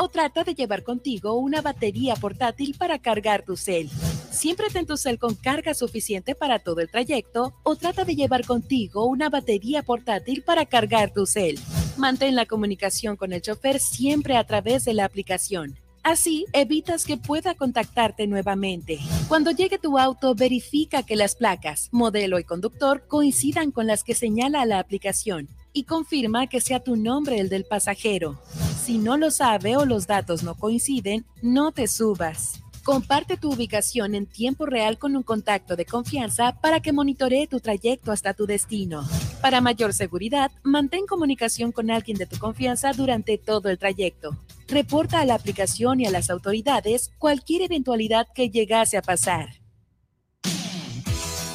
O 0.00 0.08
trata 0.08 0.44
de 0.44 0.54
llevar 0.54 0.84
contigo 0.84 1.34
una 1.34 1.60
batería 1.60 2.14
portátil 2.14 2.76
para 2.78 3.00
cargar 3.00 3.44
tu 3.44 3.56
cel. 3.56 3.90
Siempre 4.30 4.68
ten 4.72 4.86
tu 4.86 4.96
cel 4.96 5.18
con 5.18 5.34
carga 5.34 5.74
suficiente 5.74 6.36
para 6.36 6.60
todo 6.60 6.80
el 6.80 6.88
trayecto 6.88 7.54
o 7.64 7.74
trata 7.74 8.04
de 8.04 8.14
llevar 8.14 8.46
contigo 8.46 9.06
una 9.06 9.28
batería 9.28 9.82
portátil 9.82 10.44
para 10.44 10.66
cargar 10.66 11.12
tu 11.12 11.26
cel. 11.26 11.58
Mantén 11.96 12.36
la 12.36 12.46
comunicación 12.46 13.16
con 13.16 13.32
el 13.32 13.42
chofer 13.42 13.80
siempre 13.80 14.36
a 14.36 14.44
través 14.44 14.84
de 14.84 14.94
la 14.94 15.04
aplicación. 15.04 15.76
Así 16.04 16.46
evitas 16.52 17.04
que 17.04 17.16
pueda 17.16 17.56
contactarte 17.56 18.28
nuevamente. 18.28 19.00
Cuando 19.26 19.50
llegue 19.50 19.78
tu 19.78 19.98
auto, 19.98 20.36
verifica 20.36 21.02
que 21.02 21.16
las 21.16 21.34
placas, 21.34 21.88
modelo 21.90 22.38
y 22.38 22.44
conductor 22.44 23.04
coincidan 23.08 23.72
con 23.72 23.88
las 23.88 24.04
que 24.04 24.14
señala 24.14 24.64
la 24.64 24.78
aplicación 24.78 25.48
y 25.72 25.84
confirma 25.84 26.46
que 26.46 26.60
sea 26.60 26.80
tu 26.80 26.96
nombre 26.96 27.38
el 27.38 27.48
del 27.48 27.64
pasajero. 27.64 28.40
Si 28.82 28.98
no 28.98 29.16
lo 29.16 29.30
sabe 29.30 29.76
o 29.76 29.84
los 29.84 30.06
datos 30.06 30.42
no 30.42 30.54
coinciden, 30.54 31.26
no 31.42 31.72
te 31.72 31.86
subas. 31.86 32.60
Comparte 32.88 33.36
tu 33.36 33.52
ubicación 33.52 34.14
en 34.14 34.24
tiempo 34.24 34.64
real 34.64 34.98
con 34.98 35.14
un 35.14 35.22
contacto 35.22 35.76
de 35.76 35.84
confianza 35.84 36.58
para 36.62 36.80
que 36.80 36.94
monitoree 36.94 37.46
tu 37.46 37.60
trayecto 37.60 38.12
hasta 38.12 38.32
tu 38.32 38.46
destino. 38.46 39.06
Para 39.42 39.60
mayor 39.60 39.92
seguridad, 39.92 40.50
mantén 40.62 41.06
comunicación 41.06 41.70
con 41.70 41.90
alguien 41.90 42.16
de 42.16 42.24
tu 42.24 42.38
confianza 42.38 42.92
durante 42.92 43.36
todo 43.36 43.68
el 43.68 43.78
trayecto. 43.78 44.38
Reporta 44.68 45.20
a 45.20 45.26
la 45.26 45.34
aplicación 45.34 46.00
y 46.00 46.06
a 46.06 46.10
las 46.10 46.30
autoridades 46.30 47.10
cualquier 47.18 47.60
eventualidad 47.60 48.26
que 48.34 48.48
llegase 48.48 48.96
a 48.96 49.02
pasar. 49.02 49.50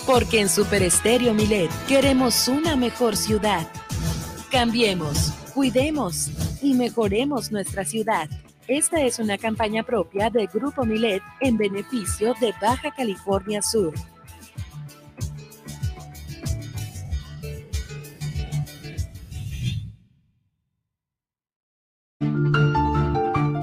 Porque 0.06 0.40
en 0.40 0.50
Super 0.50 0.84
Estéreo 0.84 1.34
Milet 1.34 1.72
queremos 1.88 2.48
una 2.48 2.76
mejor 2.76 3.18
ciudad. 3.18 3.68
Cambiemos, 4.54 5.32
cuidemos 5.56 6.30
y 6.62 6.76
mejoremos 6.76 7.52
nuestra 7.52 7.84
ciudad. 7.84 8.30
Esta 8.68 9.02
es 9.02 9.18
una 9.18 9.40
campaña 9.40 9.82
propia 9.82 10.30
de 10.30 10.46
Grupo 10.46 10.86
Milet 10.86 11.24
en 11.42 11.58
beneficio 11.58 12.36
de 12.40 12.54
Baja 12.62 12.92
California 12.96 13.64
Sur. 13.64 13.96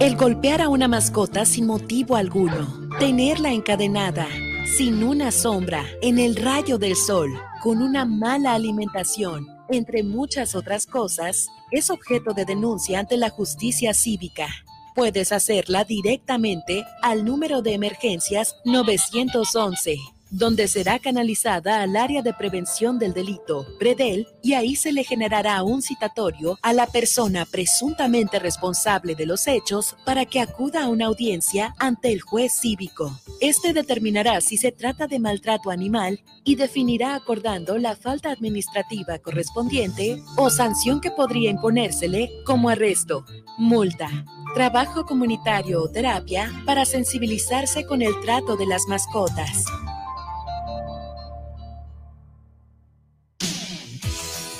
El 0.00 0.16
golpear 0.16 0.60
a 0.60 0.68
una 0.68 0.88
mascota 0.88 1.44
sin 1.44 1.68
motivo 1.68 2.16
alguno, 2.16 2.90
tenerla 2.98 3.52
encadenada, 3.52 4.26
sin 4.76 5.04
una 5.04 5.30
sombra, 5.30 5.84
en 6.02 6.18
el 6.18 6.34
rayo 6.34 6.78
del 6.78 6.96
sol, 6.96 7.30
con 7.62 7.80
una 7.80 8.04
mala 8.04 8.54
alimentación, 8.54 9.46
entre 9.70 10.02
muchas 10.02 10.54
otras 10.54 10.86
cosas, 10.86 11.48
es 11.70 11.90
objeto 11.90 12.32
de 12.34 12.44
denuncia 12.44 12.98
ante 13.00 13.16
la 13.16 13.30
justicia 13.30 13.94
cívica. 13.94 14.48
Puedes 14.94 15.32
hacerla 15.32 15.84
directamente 15.84 16.84
al 17.02 17.24
número 17.24 17.62
de 17.62 17.74
emergencias 17.74 18.56
911 18.64 19.96
donde 20.30 20.68
será 20.68 20.98
canalizada 20.98 21.82
al 21.82 21.96
área 21.96 22.22
de 22.22 22.32
prevención 22.32 22.98
del 22.98 23.12
delito, 23.12 23.66
PREDEL, 23.78 24.28
y 24.42 24.54
ahí 24.54 24.76
se 24.76 24.92
le 24.92 25.04
generará 25.04 25.62
un 25.62 25.82
citatorio 25.82 26.58
a 26.62 26.72
la 26.72 26.86
persona 26.86 27.46
presuntamente 27.46 28.38
responsable 28.38 29.14
de 29.14 29.26
los 29.26 29.46
hechos 29.46 29.96
para 30.04 30.24
que 30.24 30.40
acuda 30.40 30.84
a 30.84 30.88
una 30.88 31.06
audiencia 31.06 31.74
ante 31.78 32.12
el 32.12 32.20
juez 32.20 32.52
cívico. 32.52 33.18
Este 33.40 33.72
determinará 33.72 34.40
si 34.40 34.56
se 34.56 34.72
trata 34.72 35.06
de 35.06 35.18
maltrato 35.18 35.70
animal 35.70 36.20
y 36.44 36.54
definirá 36.54 37.14
acordando 37.14 37.78
la 37.78 37.96
falta 37.96 38.30
administrativa 38.30 39.18
correspondiente 39.18 40.22
o 40.36 40.50
sanción 40.50 41.00
que 41.00 41.10
podría 41.10 41.50
imponérsele 41.50 42.30
como 42.44 42.68
arresto, 42.68 43.24
multa, 43.58 44.08
trabajo 44.54 45.04
comunitario 45.04 45.82
o 45.82 45.90
terapia 45.90 46.50
para 46.66 46.84
sensibilizarse 46.84 47.84
con 47.84 48.02
el 48.02 48.12
trato 48.20 48.56
de 48.56 48.66
las 48.66 48.86
mascotas. 48.86 49.64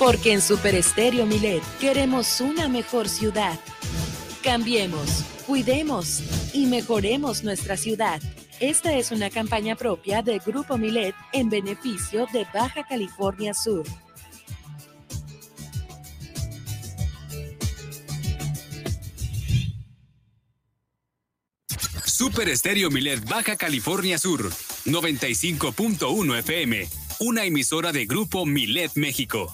Porque 0.01 0.33
en 0.33 0.41
Super 0.41 0.73
Estéreo 0.73 1.27
Milet 1.27 1.61
queremos 1.79 2.41
una 2.41 2.67
mejor 2.67 3.07
ciudad. 3.07 3.59
Cambiemos, 4.41 5.23
cuidemos 5.45 6.23
y 6.55 6.65
mejoremos 6.65 7.43
nuestra 7.43 7.77
ciudad. 7.77 8.19
Esta 8.59 8.93
es 8.93 9.11
una 9.11 9.29
campaña 9.29 9.75
propia 9.75 10.23
de 10.23 10.39
Grupo 10.39 10.79
Milet 10.79 11.13
en 11.33 11.51
beneficio 11.51 12.25
de 12.33 12.47
Baja 12.51 12.83
California 12.83 13.53
Sur. 13.53 13.85
Super 22.05 22.49
Estéreo 22.49 22.89
Milet 22.89 23.23
Baja 23.29 23.55
California 23.55 24.17
Sur, 24.17 24.49
95.1 24.49 26.39
FM, 26.39 26.89
una 27.19 27.45
emisora 27.45 27.91
de 27.91 28.07
Grupo 28.07 28.47
Milet 28.47 28.93
México. 28.95 29.53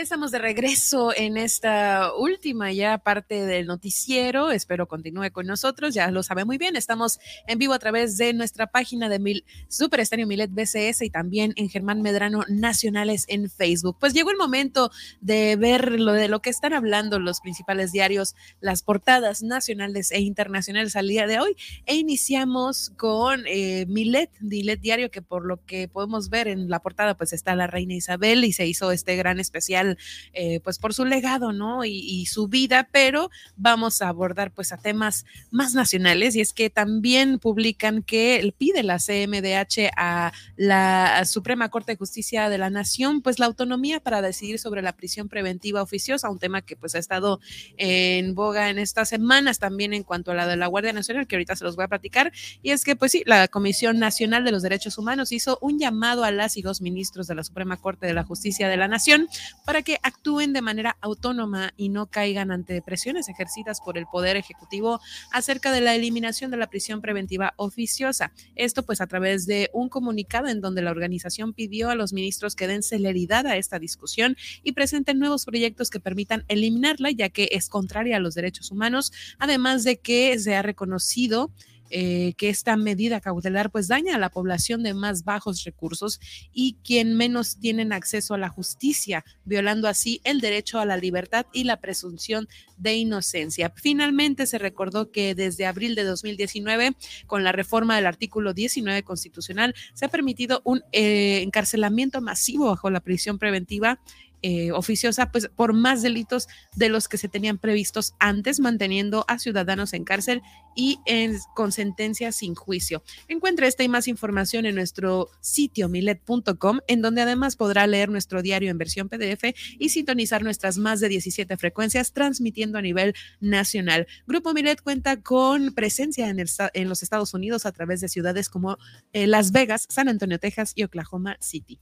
Estamos 0.00 0.30
de 0.30 0.38
regreso 0.38 1.12
en 1.14 1.36
esta 1.36 2.14
última 2.14 2.72
ya 2.72 2.96
parte 2.96 3.44
del 3.44 3.66
noticiero. 3.66 4.50
Espero 4.50 4.88
continúe 4.88 5.30
con 5.30 5.46
nosotros. 5.46 5.92
Ya 5.92 6.10
lo 6.10 6.22
sabe 6.22 6.46
muy 6.46 6.56
bien. 6.56 6.74
Estamos 6.74 7.18
en 7.46 7.58
vivo 7.58 7.74
a 7.74 7.78
través 7.78 8.16
de 8.16 8.32
nuestra 8.32 8.66
página 8.66 9.10
de 9.10 9.18
Mil, 9.18 9.44
Super 9.68 10.00
Estéreo 10.00 10.26
Milet 10.26 10.52
BCS 10.52 11.02
y 11.02 11.10
también 11.10 11.52
en 11.56 11.68
Germán 11.68 12.00
Medrano 12.00 12.44
Nacionales 12.48 13.26
en 13.28 13.50
Facebook. 13.50 13.98
Pues 14.00 14.14
llegó 14.14 14.30
el 14.30 14.38
momento 14.38 14.90
de 15.20 15.56
ver 15.56 16.00
lo 16.00 16.14
de 16.14 16.28
lo 16.28 16.40
que 16.40 16.48
están 16.48 16.72
hablando 16.72 17.18
los 17.18 17.42
principales 17.42 17.92
diarios, 17.92 18.34
las 18.62 18.82
portadas 18.82 19.42
nacionales 19.42 20.12
e 20.12 20.20
internacionales 20.20 20.96
al 20.96 21.08
día 21.08 21.26
de 21.26 21.40
hoy. 21.40 21.56
E 21.84 21.96
iniciamos 21.96 22.90
con 22.96 23.42
eh, 23.46 23.84
Milet, 23.86 24.30
Milet 24.40 24.80
Diario, 24.80 25.10
que 25.10 25.20
por 25.20 25.44
lo 25.44 25.62
que 25.66 25.88
podemos 25.88 26.30
ver 26.30 26.48
en 26.48 26.70
la 26.70 26.80
portada, 26.80 27.18
pues 27.18 27.34
está 27.34 27.54
la 27.54 27.66
reina 27.66 27.92
Isabel 27.92 28.46
y 28.46 28.54
se 28.54 28.66
hizo 28.66 28.92
este 28.92 29.14
gran 29.16 29.38
especial 29.38 29.89
eh, 30.32 30.60
pues 30.60 30.78
por 30.78 30.94
su 30.94 31.04
legado, 31.04 31.52
¿no? 31.52 31.84
Y, 31.84 32.20
su 32.30 32.48
vida, 32.48 32.88
pero 32.92 33.30
vamos 33.56 34.02
a 34.02 34.08
abordar 34.08 34.52
pues 34.52 34.72
a 34.72 34.76
temas 34.76 35.24
más 35.50 35.74
nacionales 35.74 36.36
y 36.36 36.40
es 36.40 36.52
que 36.52 36.68
también 36.68 37.38
publican 37.38 38.02
que 38.02 38.54
pide 38.58 38.82
la 38.82 38.98
CMDH 38.98 39.90
a 39.96 40.32
la 40.56 41.24
Suprema 41.24 41.70
Corte 41.70 41.92
de 41.92 41.96
Justicia 41.96 42.48
de 42.48 42.58
la 42.58 42.68
Nación 42.68 43.22
pues 43.22 43.38
la 43.38 43.46
autonomía 43.46 44.00
para 44.00 44.22
decidir 44.22 44.58
sobre 44.58 44.82
la 44.82 44.92
prisión 44.92 45.28
preventiva 45.28 45.82
oficiosa, 45.82 46.30
un 46.30 46.38
tema 46.38 46.62
que 46.62 46.76
pues 46.76 46.94
ha 46.94 46.98
estado 46.98 47.40
en 47.76 48.34
boga 48.34 48.68
en 48.68 48.78
estas 48.78 49.08
semanas 49.08 49.58
también 49.58 49.94
en 49.94 50.02
cuanto 50.02 50.32
a 50.32 50.34
la 50.34 50.46
de 50.46 50.56
la 50.56 50.66
Guardia 50.66 50.92
Nacional, 50.92 51.26
que 51.26 51.36
ahorita 51.36 51.56
se 51.56 51.64
los 51.64 51.76
voy 51.76 51.84
a 51.84 51.88
platicar, 51.88 52.32
y 52.62 52.70
es 52.70 52.84
que 52.84 52.96
pues 52.96 53.12
sí, 53.12 53.22
la 53.26 53.48
Comisión 53.48 53.98
Nacional 53.98 54.44
de 54.44 54.52
los 54.52 54.62
Derechos 54.62 54.98
Humanos 54.98 55.32
hizo 55.32 55.58
un 55.60 55.78
llamado 55.78 56.24
a 56.24 56.30
las 56.30 56.56
y 56.56 56.62
los 56.62 56.80
ministros 56.80 57.26
de 57.26 57.34
la 57.34 57.44
Suprema 57.44 57.76
Corte 57.76 58.06
de 58.06 58.14
la 58.14 58.24
Justicia 58.24 58.68
de 58.68 58.76
la 58.76 58.88
Nación 58.88 59.28
para 59.64 59.79
que 59.82 59.98
actúen 60.02 60.52
de 60.52 60.62
manera 60.62 60.96
autónoma 61.00 61.72
y 61.76 61.88
no 61.88 62.06
caigan 62.06 62.50
ante 62.50 62.82
presiones 62.82 63.28
ejercidas 63.28 63.80
por 63.80 63.98
el 63.98 64.06
Poder 64.06 64.36
Ejecutivo 64.36 65.00
acerca 65.32 65.72
de 65.72 65.80
la 65.80 65.94
eliminación 65.94 66.50
de 66.50 66.56
la 66.56 66.68
prisión 66.68 67.00
preventiva 67.00 67.54
oficiosa. 67.56 68.32
Esto 68.56 68.82
pues 68.82 69.00
a 69.00 69.06
través 69.06 69.46
de 69.46 69.70
un 69.72 69.88
comunicado 69.88 70.48
en 70.48 70.60
donde 70.60 70.82
la 70.82 70.90
organización 70.90 71.52
pidió 71.52 71.90
a 71.90 71.94
los 71.94 72.12
ministros 72.12 72.54
que 72.54 72.66
den 72.66 72.82
celeridad 72.82 73.46
a 73.46 73.56
esta 73.56 73.78
discusión 73.78 74.36
y 74.62 74.72
presenten 74.72 75.18
nuevos 75.18 75.44
proyectos 75.44 75.90
que 75.90 76.00
permitan 76.00 76.44
eliminarla, 76.48 77.10
ya 77.10 77.28
que 77.28 77.48
es 77.52 77.68
contraria 77.68 78.16
a 78.16 78.20
los 78.20 78.34
derechos 78.34 78.70
humanos, 78.70 79.12
además 79.38 79.84
de 79.84 79.98
que 79.98 80.38
se 80.38 80.54
ha 80.54 80.62
reconocido 80.62 81.50
eh, 81.90 82.34
que 82.36 82.48
esta 82.48 82.76
medida 82.76 83.20
cautelar 83.20 83.70
pues 83.70 83.88
daña 83.88 84.14
a 84.14 84.18
la 84.18 84.30
población 84.30 84.82
de 84.82 84.94
más 84.94 85.24
bajos 85.24 85.64
recursos 85.64 86.20
y 86.52 86.76
quien 86.84 87.16
menos 87.16 87.58
tienen 87.58 87.92
acceso 87.92 88.34
a 88.34 88.38
la 88.38 88.48
justicia, 88.48 89.24
violando 89.44 89.88
así 89.88 90.20
el 90.24 90.40
derecho 90.40 90.78
a 90.78 90.86
la 90.86 90.96
libertad 90.96 91.46
y 91.52 91.64
la 91.64 91.80
presunción 91.80 92.48
de 92.76 92.94
inocencia. 92.94 93.72
Finalmente 93.74 94.46
se 94.46 94.58
recordó 94.58 95.10
que 95.10 95.34
desde 95.34 95.66
abril 95.66 95.94
de 95.94 96.04
2019, 96.04 96.96
con 97.26 97.44
la 97.44 97.52
reforma 97.52 97.96
del 97.96 98.06
artículo 98.06 98.54
19 98.54 99.02
constitucional, 99.02 99.74
se 99.94 100.04
ha 100.04 100.08
permitido 100.08 100.62
un 100.64 100.82
eh, 100.92 101.42
encarcelamiento 101.42 102.20
masivo 102.20 102.66
bajo 102.66 102.90
la 102.90 103.00
prisión 103.00 103.38
preventiva 103.38 104.00
eh, 104.42 104.72
oficiosa, 104.72 105.30
pues 105.30 105.48
por 105.48 105.72
más 105.72 106.02
delitos 106.02 106.48
de 106.76 106.88
los 106.88 107.08
que 107.08 107.18
se 107.18 107.28
tenían 107.28 107.58
previstos 107.58 108.14
antes, 108.18 108.60
manteniendo 108.60 109.24
a 109.28 109.38
ciudadanos 109.38 109.92
en 109.92 110.04
cárcel 110.04 110.42
y 110.74 110.98
en, 111.06 111.36
con 111.54 111.72
sentencia 111.72 112.32
sin 112.32 112.54
juicio. 112.54 113.02
Encuentre 113.28 113.66
esta 113.66 113.82
y 113.82 113.88
más 113.88 114.08
información 114.08 114.66
en 114.66 114.74
nuestro 114.74 115.28
sitio 115.40 115.88
milet.com, 115.88 116.80
en 116.86 117.02
donde 117.02 117.22
además 117.22 117.56
podrá 117.56 117.86
leer 117.86 118.08
nuestro 118.08 118.42
diario 118.42 118.70
en 118.70 118.78
versión 118.78 119.08
PDF 119.08 119.54
y 119.78 119.88
sintonizar 119.90 120.42
nuestras 120.42 120.78
más 120.78 121.00
de 121.00 121.08
17 121.08 121.56
frecuencias 121.56 122.12
transmitiendo 122.12 122.78
a 122.78 122.82
nivel 122.82 123.14
nacional. 123.40 124.06
Grupo 124.26 124.52
Milet 124.54 124.80
cuenta 124.80 125.20
con 125.20 125.74
presencia 125.74 126.28
en, 126.28 126.44
en 126.74 126.88
los 126.88 127.02
Estados 127.02 127.34
Unidos 127.34 127.66
a 127.66 127.72
través 127.72 128.00
de 128.00 128.08
ciudades 128.08 128.48
como 128.48 128.78
eh, 129.12 129.26
Las 129.26 129.52
Vegas, 129.52 129.86
San 129.88 130.08
Antonio, 130.08 130.38
Texas 130.38 130.72
y 130.74 130.84
Oklahoma 130.84 131.36
City. 131.40 131.80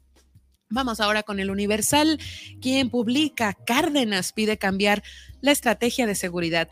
Vamos 0.71 1.01
ahora 1.01 1.23
con 1.23 1.41
el 1.41 1.51
Universal, 1.51 2.19
quien 2.61 2.91
publica 2.91 3.55
Cárdenas 3.67 4.33
pide 4.33 4.59
cambiar 4.59 5.03
la 5.41 5.53
estrategia 5.53 6.07
de 6.07 6.15
seguridad. 6.15 6.69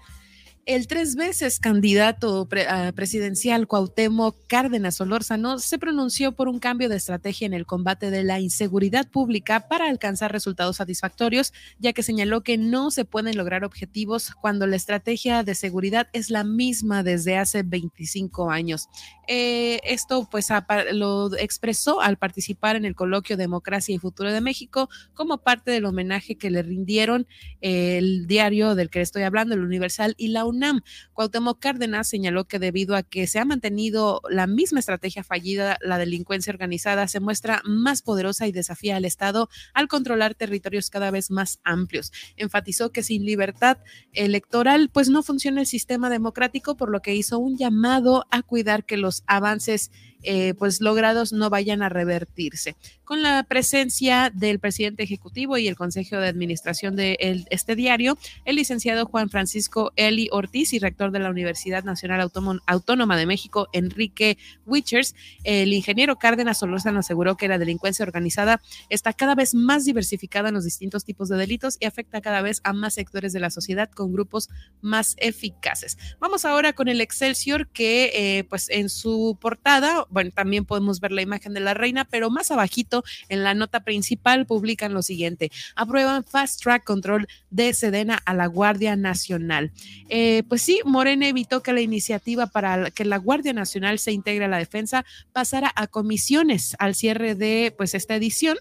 El 0.66 0.88
tres 0.88 1.14
veces 1.14 1.60
candidato 1.60 2.48
presidencial 2.48 3.68
Cuauhtémoc 3.68 4.36
Cárdenas 4.48 4.96
Solórzano 4.96 5.60
se 5.60 5.78
pronunció 5.78 6.32
por 6.32 6.48
un 6.48 6.58
cambio 6.58 6.88
de 6.88 6.96
estrategia 6.96 7.46
en 7.46 7.54
el 7.54 7.66
combate 7.66 8.10
de 8.10 8.24
la 8.24 8.40
inseguridad 8.40 9.08
pública 9.08 9.68
para 9.68 9.88
alcanzar 9.88 10.32
resultados 10.32 10.78
satisfactorios, 10.78 11.52
ya 11.78 11.92
que 11.92 12.02
señaló 12.02 12.42
que 12.42 12.58
no 12.58 12.90
se 12.90 13.04
pueden 13.04 13.36
lograr 13.36 13.62
objetivos 13.62 14.32
cuando 14.40 14.66
la 14.66 14.74
estrategia 14.74 15.44
de 15.44 15.54
seguridad 15.54 16.08
es 16.12 16.30
la 16.30 16.42
misma 16.42 17.04
desde 17.04 17.36
hace 17.36 17.62
25 17.62 18.50
años. 18.50 18.88
Eh, 19.28 19.78
esto 19.84 20.28
pues 20.28 20.48
lo 20.92 21.32
expresó 21.36 22.00
al 22.00 22.16
participar 22.16 22.74
en 22.74 22.84
el 22.84 22.96
coloquio 22.96 23.36
Democracia 23.36 23.94
y 23.94 23.98
Futuro 23.98 24.32
de 24.32 24.40
México 24.40 24.88
como 25.14 25.38
parte 25.38 25.70
del 25.70 25.84
homenaje 25.84 26.36
que 26.36 26.50
le 26.50 26.62
rindieron 26.62 27.28
el 27.60 28.26
diario 28.26 28.74
del 28.74 28.90
que 28.90 29.00
estoy 29.00 29.22
hablando, 29.22 29.54
el 29.54 29.62
Universal 29.62 30.14
y 30.16 30.28
la 30.28 30.44
UNAM. 30.56 30.80
Cuauhtémoc 31.12 31.60
Cárdenas 31.60 32.08
señaló 32.08 32.44
que 32.44 32.58
debido 32.58 32.96
a 32.96 33.02
que 33.02 33.26
se 33.26 33.38
ha 33.38 33.44
mantenido 33.44 34.20
la 34.28 34.46
misma 34.46 34.80
estrategia 34.80 35.22
fallida, 35.22 35.78
la 35.80 35.98
delincuencia 35.98 36.52
organizada 36.52 37.08
se 37.08 37.20
muestra 37.20 37.62
más 37.64 38.02
poderosa 38.02 38.46
y 38.46 38.52
desafía 38.52 38.96
al 38.96 39.04
Estado 39.04 39.48
al 39.74 39.88
controlar 39.88 40.34
territorios 40.34 40.90
cada 40.90 41.10
vez 41.10 41.30
más 41.30 41.60
amplios. 41.64 42.12
Enfatizó 42.36 42.90
que 42.90 43.02
sin 43.02 43.24
libertad 43.24 43.78
electoral 44.12 44.90
pues 44.92 45.08
no 45.08 45.22
funciona 45.22 45.60
el 45.60 45.66
sistema 45.66 46.10
democrático, 46.10 46.76
por 46.76 46.90
lo 46.90 47.00
que 47.00 47.14
hizo 47.14 47.38
un 47.38 47.56
llamado 47.56 48.26
a 48.30 48.42
cuidar 48.42 48.84
que 48.84 48.96
los 48.96 49.22
avances 49.26 49.90
eh, 50.26 50.54
pues 50.58 50.80
logrados 50.80 51.32
no 51.32 51.48
vayan 51.50 51.82
a 51.82 51.88
revertirse. 51.88 52.76
Con 53.04 53.22
la 53.22 53.44
presencia 53.44 54.32
del 54.34 54.58
presidente 54.58 55.04
ejecutivo 55.04 55.56
y 55.58 55.68
el 55.68 55.76
consejo 55.76 56.16
de 56.16 56.26
administración 56.26 56.96
de 56.96 57.16
este 57.50 57.76
diario, 57.76 58.18
el 58.44 58.56
licenciado 58.56 59.06
Juan 59.06 59.30
Francisco 59.30 59.92
Eli 59.94 60.28
Ortiz 60.32 60.72
y 60.72 60.80
rector 60.80 61.12
de 61.12 61.20
la 61.20 61.30
Universidad 61.30 61.84
Nacional 61.84 62.28
Autónoma 62.66 63.16
de 63.16 63.26
México, 63.26 63.68
Enrique 63.72 64.38
Wichers, 64.66 65.14
el 65.44 65.72
ingeniero 65.72 66.16
Cárdenas 66.16 66.58
Solórzano 66.58 66.98
aseguró 66.98 67.36
que 67.36 67.46
la 67.46 67.58
delincuencia 67.58 68.04
organizada 68.04 68.60
está 68.88 69.12
cada 69.12 69.36
vez 69.36 69.54
más 69.54 69.84
diversificada 69.84 70.48
en 70.48 70.56
los 70.56 70.64
distintos 70.64 71.04
tipos 71.04 71.28
de 71.28 71.36
delitos 71.36 71.76
y 71.78 71.86
afecta 71.86 72.20
cada 72.20 72.42
vez 72.42 72.60
a 72.64 72.72
más 72.72 72.94
sectores 72.94 73.32
de 73.32 73.40
la 73.40 73.50
sociedad 73.50 73.88
con 73.90 74.12
grupos 74.12 74.48
más 74.80 75.14
eficaces. 75.18 75.96
Vamos 76.18 76.44
ahora 76.44 76.72
con 76.72 76.88
el 76.88 77.00
Excelsior 77.00 77.68
que 77.68 78.10
eh, 78.14 78.44
pues 78.44 78.68
en 78.70 78.88
su 78.88 79.38
portada 79.40 80.06
bueno, 80.16 80.30
también 80.30 80.64
podemos 80.64 80.98
ver 81.00 81.12
la 81.12 81.20
imagen 81.20 81.52
de 81.52 81.60
la 81.60 81.74
reina, 81.74 82.06
pero 82.06 82.30
más 82.30 82.50
abajito 82.50 83.04
en 83.28 83.44
la 83.44 83.52
nota 83.52 83.80
principal 83.84 84.46
publican 84.46 84.94
lo 84.94 85.02
siguiente, 85.02 85.52
aprueban 85.74 86.24
Fast 86.24 86.62
Track 86.62 86.84
Control 86.84 87.28
de 87.50 87.74
Sedena 87.74 88.22
a 88.24 88.32
la 88.32 88.46
Guardia 88.46 88.96
Nacional. 88.96 89.72
Eh, 90.08 90.42
pues 90.48 90.62
sí, 90.62 90.80
Morena 90.86 91.28
evitó 91.28 91.62
que 91.62 91.74
la 91.74 91.82
iniciativa 91.82 92.46
para 92.46 92.90
que 92.90 93.04
la 93.04 93.18
Guardia 93.18 93.52
Nacional 93.52 93.98
se 93.98 94.12
integre 94.12 94.46
a 94.46 94.48
la 94.48 94.56
defensa 94.56 95.04
pasara 95.34 95.70
a 95.76 95.86
comisiones 95.86 96.76
al 96.78 96.94
cierre 96.94 97.34
de 97.34 97.74
pues 97.76 97.92
esta 97.92 98.16
edición 98.16 98.56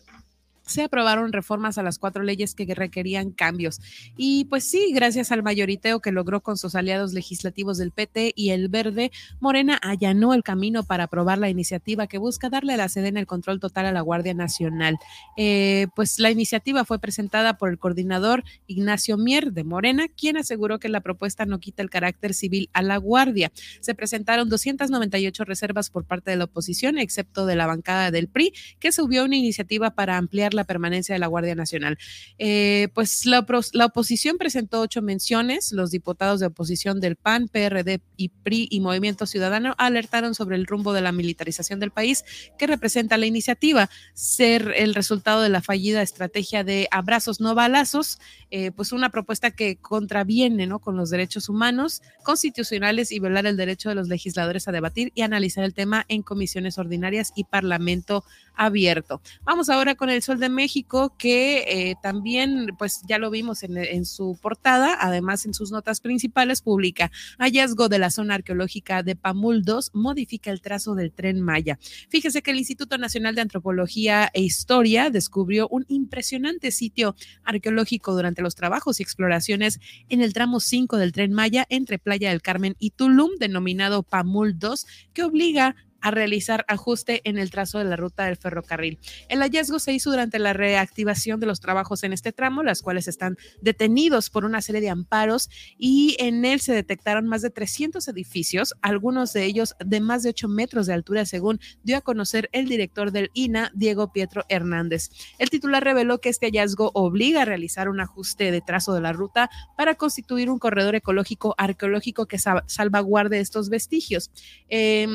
se 0.66 0.84
aprobaron 0.84 1.32
reformas 1.32 1.78
a 1.78 1.84
las 1.84 2.00
cuatro 2.00 2.24
leyes 2.24 2.56
que 2.56 2.66
requerían 2.74 3.32
cambios. 3.32 3.82
Y 4.18 4.46
pues 4.46 4.64
sí, 4.64 4.92
gracias 4.94 5.32
al 5.32 5.44
mayoriteo 5.44 6.00
que 6.00 6.12
logró 6.12 6.42
con 6.42 6.58
sus 6.58 6.76
aliados 6.76 7.14
legislativos 7.14 7.78
del 7.78 7.92
PT 7.92 8.34
y 8.36 8.50
el 8.50 8.70
Verde, 8.70 9.12
Morena 9.40 9.80
allanó 9.82 10.34
el 10.34 10.44
camino 10.44 10.84
para 10.84 11.06
aprobar 11.06 11.38
la 11.38 11.50
iniciativa 11.50 12.08
que 12.08 12.18
busca 12.18 12.50
darle 12.50 12.74
a 12.74 12.78
la 12.78 12.90
Sedena 12.90 13.20
el 13.20 13.28
control 13.28 13.60
total 13.60 13.86
a 13.86 13.92
la 13.92 14.02
Guardia 14.02 14.34
Nacional. 14.34 14.98
Eh, 15.38 15.88
pues 15.96 16.20
la 16.20 16.32
iniciativa 16.32 16.86
fue 16.86 17.00
presentada 17.00 17.58
por 17.58 17.70
el 17.70 17.78
coordinador 17.78 18.44
Ignacio 18.68 19.18
Mier 19.18 19.52
de 19.52 19.64
Morena, 19.64 20.08
quien 20.08 20.38
aseguró 20.38 20.80
que 20.80 20.90
la 20.90 21.02
propuesta 21.02 21.46
no 21.46 21.60
quita 21.60 21.84
el 21.84 21.90
carácter 21.90 22.34
civil 22.34 22.70
a 22.74 22.82
la 22.82 22.98
Guardia. 22.98 23.52
Se 23.80 23.94
presentaron 23.96 24.50
298 24.50 25.44
reservas 25.44 25.90
por 25.90 26.06
parte 26.06 26.32
de 26.32 26.38
la 26.38 26.46
oposición, 26.46 26.98
excepto 26.98 27.46
de 27.46 27.56
la 27.56 27.68
bancada 27.68 28.12
del 28.12 28.28
PRI, 28.28 28.54
que 28.80 28.92
subió 28.92 29.26
una 29.26 29.36
iniciativa 29.36 29.92
para 29.92 30.18
ampliar 30.18 30.55
la 30.56 30.64
permanencia 30.64 31.14
de 31.14 31.20
la 31.20 31.28
Guardia 31.28 31.56
Nacional. 31.56 31.98
Eh, 32.38 32.90
pues 32.94 33.26
la, 33.26 33.46
oposición 33.86 34.38
presentó 34.38 34.82
ocho 34.82 35.02
menciones. 35.02 35.72
Los 35.72 35.92
diputados 35.92 36.40
de 36.40 36.48
oposición 36.48 37.00
del 37.00 37.16
PAN, 37.16 37.48
PRD 37.48 38.02
y 38.18 38.30
PRI 38.30 38.68
y 38.72 38.80
Movimiento 38.80 39.26
Ciudadano 39.26 39.76
alertaron 39.78 40.36
sobre 40.36 40.56
el 40.56 40.66
rumbo 40.66 40.94
de 40.94 41.02
la 41.02 41.12
militarización 41.12 41.80
del 41.80 41.92
país 41.92 42.24
que 42.58 42.68
representa 42.68 43.18
la 43.18 43.26
iniciativa, 43.26 43.90
ser 44.14 44.74
el 44.76 44.96
resultado 44.96 45.42
de 45.42 45.50
la 45.50 45.62
fallida 45.62 46.02
estrategia 46.02 46.64
de 46.64 46.88
abrazos 46.92 47.40
no 47.40 47.56
balazos, 47.56 48.20
eh, 48.52 48.72
pues 48.72 48.92
una 48.92 49.10
propuesta 49.10 49.52
que 49.52 49.78
contraviene 49.78 50.68
¿no? 50.68 50.80
con 50.80 50.96
los 50.96 51.10
derechos 51.10 51.50
humanos 51.50 52.02
constitucionales 52.24 53.12
y 53.12 53.20
violar 53.20 53.46
el 53.46 53.58
derecho 53.58 53.90
de 53.90 53.96
los 53.96 54.08
legisladores 54.08 54.68
a 54.68 54.72
debatir 54.72 55.12
y 55.16 55.22
analizar 55.22 55.64
el 55.64 55.74
tema 55.74 56.06
en 56.08 56.22
comisiones 56.22 56.78
ordinarias 56.78 57.32
y 57.36 57.44
parlamento 57.44 58.24
abierto. 58.56 59.22
Vamos 59.44 59.70
ahora 59.70 59.96
con 59.96 60.10
el 60.10 60.22
Sol 60.22 60.40
de 60.40 60.50
México, 60.50 61.16
que 61.18 61.66
eh, 61.68 61.96
también, 62.02 62.68
pues 62.78 63.02
ya 63.08 63.18
lo 63.18 63.30
vimos 63.30 63.64
en, 63.64 64.06
su 64.06 64.38
portada, 64.42 64.98
además 65.00 65.46
en 65.46 65.54
sus 65.54 65.72
notas 65.72 66.02
principales, 66.02 66.62
publica 66.62 67.12
hallazgo 67.40 67.90
de 67.90 68.00
la 68.00 68.10
zona 68.10 68.36
arqueológica 68.36 69.04
de 69.04 69.16
Pamul 69.16 69.64
2, 69.64 69.92
modifica 69.94 70.52
el 70.52 70.62
trazo 70.62 70.96
del 70.96 71.12
tren 71.12 71.42
Maya. 71.42 71.78
Fíjese 72.10 72.42
que 72.42 72.52
el 72.52 72.58
Instituto 72.58 72.98
Nacional 72.98 73.36
de 73.36 73.42
Antropología 73.42 74.30
e 74.34 74.42
Historia 74.42 75.10
descubrió 75.10 75.68
un 75.70 75.86
impresionante 75.88 76.72
sitio 76.72 77.16
arqueológico 77.44 78.14
durante 78.14 78.42
los 78.42 78.56
trabajos 78.56 79.00
y 79.00 79.04
exploraciones 79.04 79.80
en 80.10 80.22
el 80.22 80.34
tramo 80.34 80.60
5 80.60 80.98
del 80.98 81.12
tren 81.12 81.34
Maya 81.34 81.66
entre 81.70 82.00
Playa 82.00 82.30
del 82.30 82.42
Carmen 82.42 82.76
y 82.80 82.92
Tulum, 82.92 83.32
denominado 83.40 84.04
Pamul 84.04 84.58
2, 84.58 84.86
que 85.14 85.24
obliga 85.24 85.76
a 86.06 86.12
realizar 86.12 86.66
ajuste 86.68 87.22
en 87.28 87.40
el 87.40 87.50
trazo 87.50 87.80
de 87.80 87.86
la 87.86 87.96
ruta 87.96 88.26
del 88.26 88.38
ferrocarril. 88.38 89.00
El 89.28 89.40
hallazgo 89.40 89.80
se 89.80 89.92
hizo 89.92 90.12
durante 90.12 90.38
la 90.38 90.54
reactivación 90.54 91.40
de 91.40 91.48
los 91.48 91.60
trabajos 91.60 92.04
en 92.04 92.14
este 92.14 92.32
tramo, 92.32 92.62
las 92.62 92.84
cuales 92.84 93.08
están 93.08 93.38
detenidos 93.60 94.30
por 94.30 94.46
una 94.46 94.62
serie 94.62 94.82
de 94.82 94.92
amparos 94.92 95.50
y 95.80 96.16
en 96.20 96.46
él 96.46 96.60
se 96.60 96.74
detectaron 96.74 97.26
más 97.26 97.42
de 97.42 97.50
300 97.50 98.08
edificios, 98.08 98.76
algunos 98.84 99.34
de 99.34 99.46
ellos 99.46 99.74
de 99.84 100.00
más 100.00 100.22
de 100.22 100.30
8 100.30 100.48
metros 100.48 100.86
de 100.86 100.94
altura, 100.94 101.26
según 101.26 101.60
dio 101.82 101.98
a 101.98 102.02
conocer 102.02 102.50
el 102.52 102.68
director 102.68 103.12
del 103.12 103.32
INA, 103.34 103.72
Diego 103.74 104.12
Pietro 104.12 104.46
Hernández. 104.48 105.10
El 105.40 105.50
titular 105.50 105.84
reveló 105.84 106.22
que 106.22 106.30
este 106.30 106.46
hallazgo 106.46 106.92
obliga 106.94 107.42
a 107.42 107.46
realizar 107.46 107.90
un 107.90 108.00
ajuste 108.00 108.52
de 108.52 108.62
trazo 108.62 108.94
de 108.94 109.02
la 109.02 109.12
ruta 109.12 109.50
para 109.76 109.96
constituir 109.96 110.52
un 110.52 110.60
corredor 110.60 110.94
ecológico 110.94 111.56
arqueológico 111.58 112.28
que 112.28 112.38
salvaguarde 112.38 113.40
estos 113.40 113.70
vestigios. 113.70 114.30
Eh, 114.70 115.08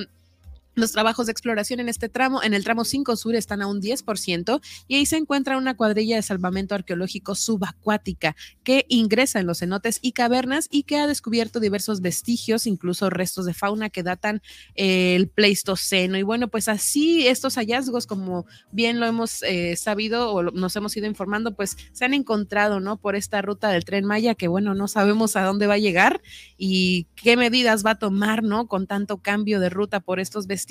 los 0.80 0.92
trabajos 0.92 1.26
de 1.26 1.32
exploración 1.32 1.80
en 1.80 1.88
este 1.88 2.08
tramo, 2.08 2.42
en 2.42 2.54
el 2.54 2.64
tramo 2.64 2.84
5 2.84 3.16
sur, 3.16 3.34
están 3.34 3.62
a 3.62 3.66
un 3.66 3.80
10% 3.80 4.60
y 4.88 4.96
ahí 4.96 5.06
se 5.06 5.16
encuentra 5.16 5.58
una 5.58 5.76
cuadrilla 5.76 6.16
de 6.16 6.22
salvamento 6.22 6.74
arqueológico 6.74 7.34
subacuática 7.34 8.34
que 8.64 8.86
ingresa 8.88 9.40
en 9.40 9.46
los 9.46 9.58
cenotes 9.58 9.98
y 10.02 10.12
cavernas 10.12 10.68
y 10.70 10.84
que 10.84 10.96
ha 10.96 11.06
descubierto 11.06 11.60
diversos 11.60 12.00
vestigios, 12.00 12.66
incluso 12.66 13.10
restos 13.10 13.46
de 13.46 13.54
fauna 13.54 13.90
que 13.90 14.02
datan 14.02 14.42
eh, 14.74 15.14
el 15.16 15.28
Pleistoceno. 15.28 16.18
Y 16.18 16.22
bueno, 16.22 16.48
pues 16.48 16.68
así 16.68 17.26
estos 17.26 17.56
hallazgos, 17.56 18.06
como 18.06 18.46
bien 18.72 19.00
lo 19.00 19.06
hemos 19.06 19.42
eh, 19.42 19.76
sabido 19.76 20.32
o 20.32 20.42
nos 20.42 20.74
hemos 20.76 20.96
ido 20.96 21.06
informando, 21.06 21.54
pues 21.54 21.76
se 21.92 22.04
han 22.04 22.14
encontrado, 22.14 22.80
¿no? 22.80 22.96
Por 22.96 23.16
esta 23.16 23.42
ruta 23.42 23.68
del 23.68 23.84
tren 23.84 24.04
Maya, 24.04 24.34
que 24.34 24.48
bueno, 24.48 24.74
no 24.74 24.88
sabemos 24.88 25.36
a 25.36 25.42
dónde 25.42 25.66
va 25.66 25.74
a 25.74 25.78
llegar 25.78 26.22
y 26.56 27.06
qué 27.16 27.36
medidas 27.36 27.84
va 27.84 27.92
a 27.92 27.98
tomar, 27.98 28.42
¿no? 28.42 28.66
Con 28.66 28.86
tanto 28.86 29.18
cambio 29.18 29.60
de 29.60 29.68
ruta 29.68 30.00
por 30.00 30.20
estos 30.20 30.46
vestigios 30.46 30.69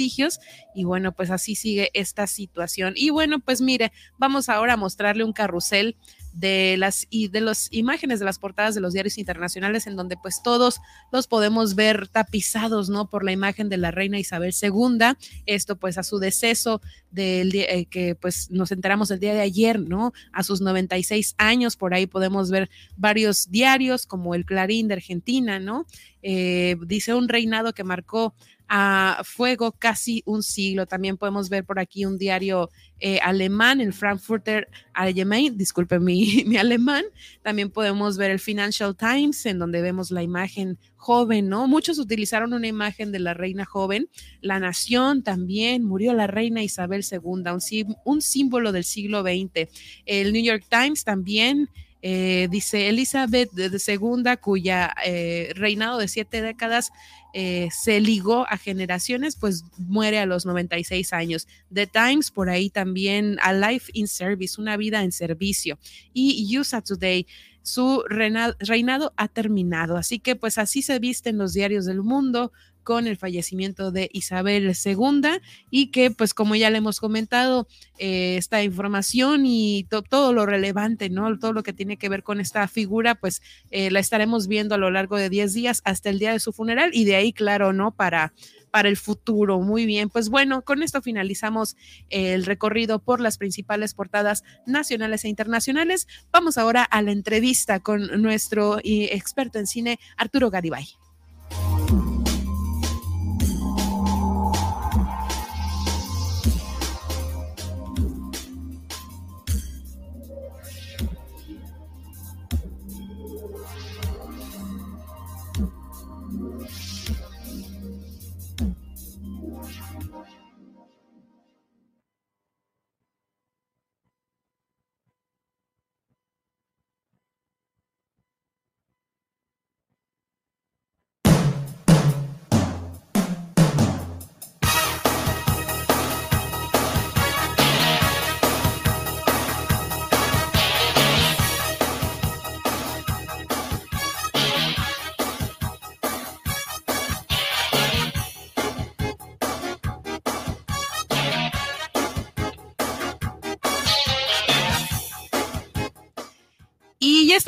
y 0.73 0.84
bueno, 0.84 1.11
pues 1.11 1.30
así 1.31 1.55
sigue 1.55 1.89
esta 1.93 2.27
situación. 2.27 2.93
Y 2.95 3.09
bueno, 3.09 3.39
pues 3.39 3.61
mire, 3.61 3.91
vamos 4.17 4.49
ahora 4.49 4.73
a 4.73 4.77
mostrarle 4.77 5.23
un 5.23 5.34
carrusel 5.34 5.95
de 6.31 6.76
las 6.77 7.07
y 7.09 7.27
de 7.27 7.41
las 7.41 7.67
imágenes 7.71 8.19
de 8.19 8.26
las 8.26 8.39
portadas 8.39 8.76
de 8.76 8.81
los 8.81 8.93
diarios 8.93 9.17
internacionales 9.17 9.88
en 9.88 9.95
donde 9.95 10.15
pues 10.15 10.41
todos 10.43 10.80
los 11.11 11.27
podemos 11.27 11.76
ver 11.76 12.07
tapizados, 12.07 12.89
¿no? 12.89 13.09
Por 13.09 13.23
la 13.23 13.31
imagen 13.31 13.67
de 13.67 13.77
la 13.77 13.91
reina 13.91 14.19
Isabel 14.19 14.53
II, 14.61 15.17
esto 15.45 15.76
pues 15.76 15.97
a 15.97 16.03
su 16.03 16.19
deceso 16.19 16.81
del 17.11 17.51
día 17.51 17.65
eh, 17.69 17.85
que 17.85 18.15
pues 18.15 18.51
nos 18.51 18.71
enteramos 18.71 19.11
el 19.11 19.19
día 19.19 19.34
de 19.34 19.41
ayer, 19.41 19.80
¿no? 19.80 20.13
A 20.31 20.43
sus 20.43 20.61
96 20.61 21.35
años, 21.38 21.76
por 21.76 21.93
ahí 21.93 22.05
podemos 22.05 22.51
ver 22.51 22.69
varios 22.95 23.49
diarios 23.49 24.05
como 24.05 24.35
el 24.35 24.45
Clarín 24.45 24.88
de 24.88 24.93
Argentina, 24.95 25.59
¿no? 25.59 25.88
Eh, 26.21 26.75
dice 26.85 27.13
un 27.13 27.29
reinado 27.29 27.73
que 27.73 27.83
marcó 27.83 28.33
a 28.69 29.21
fuego 29.23 29.71
casi 29.71 30.21
un 30.25 30.43
siglo. 30.43 30.85
También 30.85 31.17
podemos 31.17 31.49
ver 31.49 31.65
por 31.65 31.79
aquí 31.79 32.05
un 32.05 32.19
diario 32.19 32.69
eh, 32.99 33.19
alemán, 33.23 33.81
el 33.81 33.93
Frankfurter 33.93 34.67
Allgemein, 34.93 35.57
disculpe 35.57 35.99
mi, 35.99 36.43
mi, 36.45 36.57
alemán. 36.57 37.03
También 37.41 37.71
podemos 37.71 38.17
ver 38.17 38.29
el 38.29 38.39
Financial 38.39 38.95
Times, 38.95 39.45
en 39.47 39.57
donde 39.57 39.81
vemos 39.81 40.11
la 40.11 40.21
imagen 40.21 40.77
joven, 40.97 41.49
¿no? 41.49 41.67
Muchos 41.67 41.97
utilizaron 41.97 42.53
una 42.53 42.67
imagen 42.67 43.11
de 43.11 43.19
la 43.19 43.33
reina 43.33 43.65
joven. 43.65 44.07
La 44.39 44.59
Nación 44.59 45.23
también, 45.23 45.83
murió 45.83 46.13
la 46.13 46.27
reina 46.27 46.61
Isabel 46.61 47.03
II, 47.09 47.19
un, 47.23 47.97
un 48.05 48.21
símbolo 48.21 48.71
del 48.71 48.83
siglo 48.83 49.23
XX. 49.23 49.67
El 50.05 50.31
New 50.31 50.43
York 50.43 50.65
Times 50.69 51.03
también. 51.03 51.69
Eh, 52.01 52.47
dice 52.49 52.88
Elizabeth 52.88 53.49
II, 53.57 54.38
cuya 54.39 54.93
eh, 55.05 55.51
reinado 55.55 55.97
de 55.97 56.07
siete 56.07 56.41
décadas 56.41 56.91
eh, 57.34 57.67
se 57.71 57.99
ligó 57.99 58.47
a 58.49 58.57
generaciones, 58.57 59.35
pues 59.35 59.65
muere 59.77 60.19
a 60.19 60.26
los 60.26 60.45
96 60.45 61.13
años. 61.13 61.47
The 61.73 61.88
Times, 61.88 62.31
por 62.31 62.49
ahí 62.49 62.69
también, 62.69 63.38
A 63.41 63.53
Life 63.53 63.91
in 63.93 64.07
Service, 64.07 64.59
una 64.59 64.77
vida 64.77 65.03
en 65.03 65.11
servicio. 65.11 65.77
Y 66.13 66.57
USA 66.57 66.81
Today, 66.81 67.27
su 67.61 68.03
reinado 68.10 69.14
ha 69.18 69.27
terminado. 69.27 69.98
Así 69.98 70.19
que 70.19 70.36
pues 70.36 70.57
así 70.57 70.81
se 70.81 70.99
visten 70.99 71.38
los 71.38 71.53
diarios 71.53 71.86
del 71.86 72.02
mundo 72.02 72.52
con 72.84 73.06
el 73.06 73.18
fallecimiento 73.18 73.91
de 73.91 74.10
Isabel 74.14 74.73
II 74.84 75.22
y 75.69 75.91
que 75.91 76.10
pues 76.10 76.34
como 76.34 76.56
ya 76.56 76.72
le 76.72 76.80
hemos 76.80 76.99
comentado 76.99 77.68
eh, 77.99 78.36
esta 78.38 78.64
información 78.64 79.45
y 79.45 79.86
todo 80.10 80.34
lo 80.34 80.48
relevante, 80.48 81.10
¿no? 81.10 81.38
Todo 81.38 81.53
lo 81.53 81.61
que 81.61 81.72
tiene 81.72 81.98
que 81.98 82.10
ver 82.10 82.23
con 82.23 82.40
esta 82.40 82.68
figura 82.68 83.14
pues 83.14 83.44
eh, 83.69 83.91
la 83.91 83.99
estaremos 83.99 84.48
viendo 84.48 84.73
a 84.73 84.80
lo 84.80 84.90
largo 84.90 85.18
de 85.18 85.30
10 85.30 85.53
días 85.53 85.81
hasta 85.86 86.10
el 86.10 86.18
día 86.18 86.31
de 86.31 86.40
su 86.40 86.52
funeral 86.52 86.90
y 86.94 87.06
de 87.06 87.15
ahí 87.15 87.31
claro, 87.31 87.73
¿no? 87.73 87.91
Para 87.91 88.34
para 88.71 88.89
el 88.89 88.97
futuro. 88.97 89.59
Muy 89.59 89.85
bien, 89.85 90.09
pues 90.09 90.29
bueno, 90.29 90.63
con 90.63 90.83
esto 90.83 91.01
finalizamos 91.01 91.75
el 92.09 92.45
recorrido 92.45 92.99
por 92.99 93.21
las 93.21 93.37
principales 93.37 93.93
portadas 93.93 94.43
nacionales 94.65 95.25
e 95.25 95.29
internacionales. 95.29 96.07
Vamos 96.31 96.57
ahora 96.57 96.83
a 96.83 97.01
la 97.01 97.11
entrevista 97.11 97.79
con 97.79 98.21
nuestro 98.21 98.79
eh, 98.79 99.09
experto 99.11 99.59
en 99.59 99.67
cine, 99.67 99.99
Arturo 100.17 100.49
Garibay. 100.49 100.87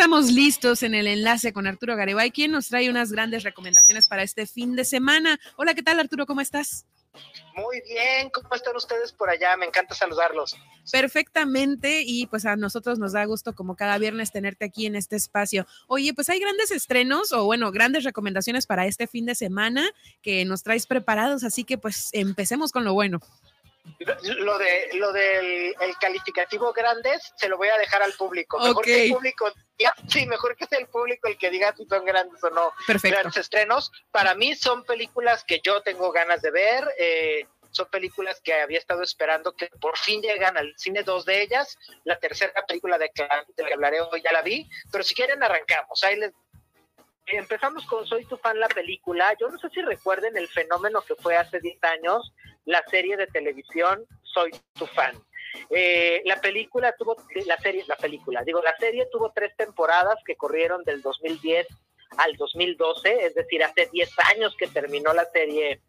Estamos 0.02 0.32
listos 0.32 0.82
en 0.82 0.96
el 0.96 1.06
enlace 1.06 1.54
con 1.54 1.68
Arturo 1.68 1.96
Garibay, 1.96 2.32
quien 2.32 2.50
nos 2.50 2.70
trae 2.70 2.90
unas 2.90 3.12
grandes 3.12 3.44
recomendaciones 3.44 4.08
para 4.08 4.24
este 4.24 4.48
fin 4.48 4.76
de 4.76 4.84
semana. 4.84 5.40
Hola, 5.58 5.76
¿qué 5.76 5.84
tal 5.84 6.00
Arturo? 6.00 6.26
¿Cómo 6.26 6.42
estás? 6.42 6.88
Muy 7.56 7.84
bien, 7.88 8.32
¿cómo 8.32 8.50
están 8.56 8.76
ustedes 8.76 9.12
por 9.14 9.30
allá? 9.30 9.56
Me 9.58 9.68
encanta 9.68 9.94
saludarlos. 9.94 10.56
Perfectamente 10.92 12.02
y 12.04 12.26
pues 12.26 12.48
a 12.48 12.56
nosotros 12.56 12.98
nos 12.98 13.14
da 13.14 13.26
gusto 13.26 13.54
como 13.54 13.76
cada 13.76 14.00
viernes 14.00 14.32
tenerte 14.32 14.66
aquí 14.66 14.88
en 14.88 14.96
este 14.96 15.18
espacio. 15.18 15.68
Oye, 15.88 16.16
pues 16.16 16.30
hay 16.32 16.40
grandes 16.40 16.72
estrenos 16.72 17.32
o 17.32 17.46
bueno, 17.46 17.72
grandes 17.72 18.04
recomendaciones 18.04 18.66
para 18.66 18.88
este 18.88 19.06
fin 19.06 19.28
de 19.28 19.36
semana 19.36 19.88
que 20.24 20.46
nos 20.46 20.64
traes 20.64 20.88
preparados, 20.88 21.44
así 21.44 21.64
que 21.64 21.78
pues 21.78 22.10
empecemos 22.14 22.72
con 22.72 22.86
lo 22.86 22.96
bueno. 22.96 23.20
Lo 24.24 24.58
de 24.58 24.90
lo 24.94 25.12
del 25.12 25.76
el 25.80 25.98
calificativo 26.00 26.74
grandes 26.74 27.34
se 27.36 27.48
lo 27.48 27.58
voy 27.58 27.70
a 27.70 27.78
dejar 27.78 28.02
al 28.04 28.14
público. 28.14 28.60
Mejor 28.60 28.84
que 28.84 29.06
el 29.06 29.12
público 29.12 29.52
sí, 30.08 30.26
mejor 30.26 30.56
que 30.56 30.66
sea 30.66 30.80
el 30.80 30.88
público 30.88 31.28
el 31.28 31.38
que 31.38 31.50
diga 31.50 31.74
si 31.76 31.86
son 31.86 32.06
grandes 32.06 32.44
o 32.44 32.50
no. 32.50 32.74
Perfecto. 32.86 33.18
Grandes 33.18 33.38
estrenos. 33.38 33.92
Para 34.12 34.36
mí 34.36 34.56
son 34.56 34.84
películas 34.84 35.44
que 35.44 35.62
yo 35.64 35.82
tengo 35.82 36.12
ganas 36.12 36.42
de 36.42 36.52
ver. 36.52 36.84
Eh, 36.98 37.48
son 37.72 37.88
películas 37.90 38.42
que 38.44 38.54
había 38.54 38.80
estado 38.80 39.02
esperando 39.02 39.54
que 39.54 39.68
por 39.80 39.98
fin 39.98 40.22
llegan 40.22 40.58
al 40.58 40.74
cine, 40.78 41.04
dos 41.04 41.26
de 41.26 41.42
ellas. 41.42 41.78
La 42.04 42.20
tercera 42.20 42.66
película 42.68 42.98
de, 42.98 43.12
de 43.16 43.64
la 43.64 43.68
que 43.68 43.74
hablaré 43.74 44.02
hoy 44.02 44.22
ya 44.22 44.34
la 44.34 44.42
vi, 44.42 44.70
pero 44.92 45.04
si 45.04 45.16
quieren 45.16 45.42
arrancamos. 45.42 46.04
Ahí 46.04 46.18
les 46.18 46.34
empezamos 47.28 47.86
con 47.86 48.06
Soy 48.06 48.26
tu 48.26 48.38
fan 48.38 48.60
la 48.60 48.68
película. 48.68 49.34
Yo 49.40 49.50
no 49.50 49.58
sé 49.58 49.70
si 49.70 49.82
recuerden 49.82 50.38
el 50.38 50.48
fenómeno 50.48 51.02
que 51.02 51.16
fue 51.16 51.38
hace 51.38 51.60
10 51.60 51.84
años 51.84 52.34
la 52.66 52.84
serie 52.90 53.18
de 53.18 53.28
televisión 53.28 54.06
Soy 54.24 54.52
tu 54.74 54.86
fan. 54.88 55.16
Eh, 55.70 56.22
la 56.26 56.40
película 56.40 56.94
tuvo, 56.98 57.18
la 57.46 57.58
serie, 57.58 57.84
la 57.88 57.98
película, 57.98 58.44
digo, 58.44 58.62
la 58.62 58.76
serie 58.78 59.08
tuvo 59.12 59.32
tres 59.34 59.56
temporadas 59.58 60.16
que 60.26 60.36
corrieron 60.36 60.84
del 60.84 61.02
2010 61.02 61.68
al 62.18 62.36
2012, 62.36 63.26
es 63.26 63.36
decir, 63.36 63.64
hace 63.64 63.90
10 63.92 64.10
años 64.36 64.56
que 64.58 64.68
terminó 64.68 65.14
la 65.14 65.26
serie 65.26 65.82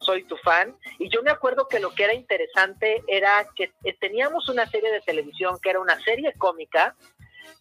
Soy 0.00 0.24
tu 0.24 0.36
fan. 0.36 0.76
Y 1.00 1.08
yo 1.08 1.22
me 1.22 1.30
acuerdo 1.30 1.66
que 1.66 1.80
lo 1.80 1.90
que 1.90 2.04
era 2.04 2.14
interesante 2.14 3.02
era 3.08 3.48
que 3.56 3.72
eh, 3.84 3.96
teníamos 3.98 4.48
una 4.48 4.66
serie 4.66 4.92
de 4.92 5.00
televisión 5.00 5.58
que 5.60 5.70
era 5.70 5.80
una 5.80 5.98
serie 6.00 6.34
cómica, 6.38 6.96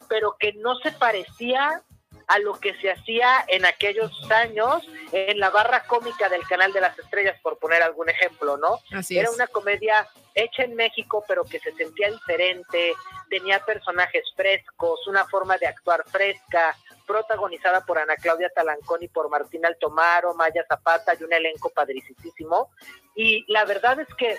pero 0.08 0.36
que 0.40 0.54
no 0.54 0.76
se 0.76 0.92
parecía 0.92 1.82
a 2.28 2.40
lo 2.40 2.60
que 2.60 2.76
se 2.82 2.92
hacía 2.92 3.46
en 3.48 3.66
aquellos 3.66 4.12
años 4.32 4.86
en 5.14 5.40
la 5.40 5.50
barra 5.50 5.84
cómica 5.86 6.28
del 6.28 6.46
Canal 6.48 6.74
de 6.74 6.82
las 6.82 6.98
Estrellas, 7.00 7.40
por 7.42 7.58
poner 7.58 7.82
algún 7.82 8.10
ejemplo, 8.10 8.58
¿no? 8.58 8.80
Así 8.92 9.18
Era 9.18 9.30
es. 9.30 9.36
una 9.36 9.48
comedia 9.48 10.08
hecha 10.36 10.64
en 10.64 10.76
México, 10.76 11.24
pero 11.28 11.46
que 11.46 11.60
se 11.60 11.72
sentía 11.74 12.12
diferente, 12.12 12.94
tenía 13.30 13.60
personajes 13.66 14.24
frescos, 14.36 15.08
una 15.08 15.26
forma 15.26 15.58
de 15.58 15.68
actuar 15.68 16.04
fresca, 16.08 16.76
protagonizada 17.08 17.86
por 17.86 17.98
Ana 17.98 18.18
Claudia 18.18 18.52
Talancón 18.54 19.02
y 19.02 19.08
por 19.08 19.30
Martín 19.30 19.66
Altomaro, 19.66 20.34
Maya 20.36 20.66
Zapata 20.68 21.14
y 21.18 21.24
un 21.24 21.32
elenco 21.32 21.70
padricísimo. 21.70 22.70
Y 23.16 23.46
la 23.52 23.64
verdad 23.66 24.00
es 24.02 24.14
que 24.16 24.38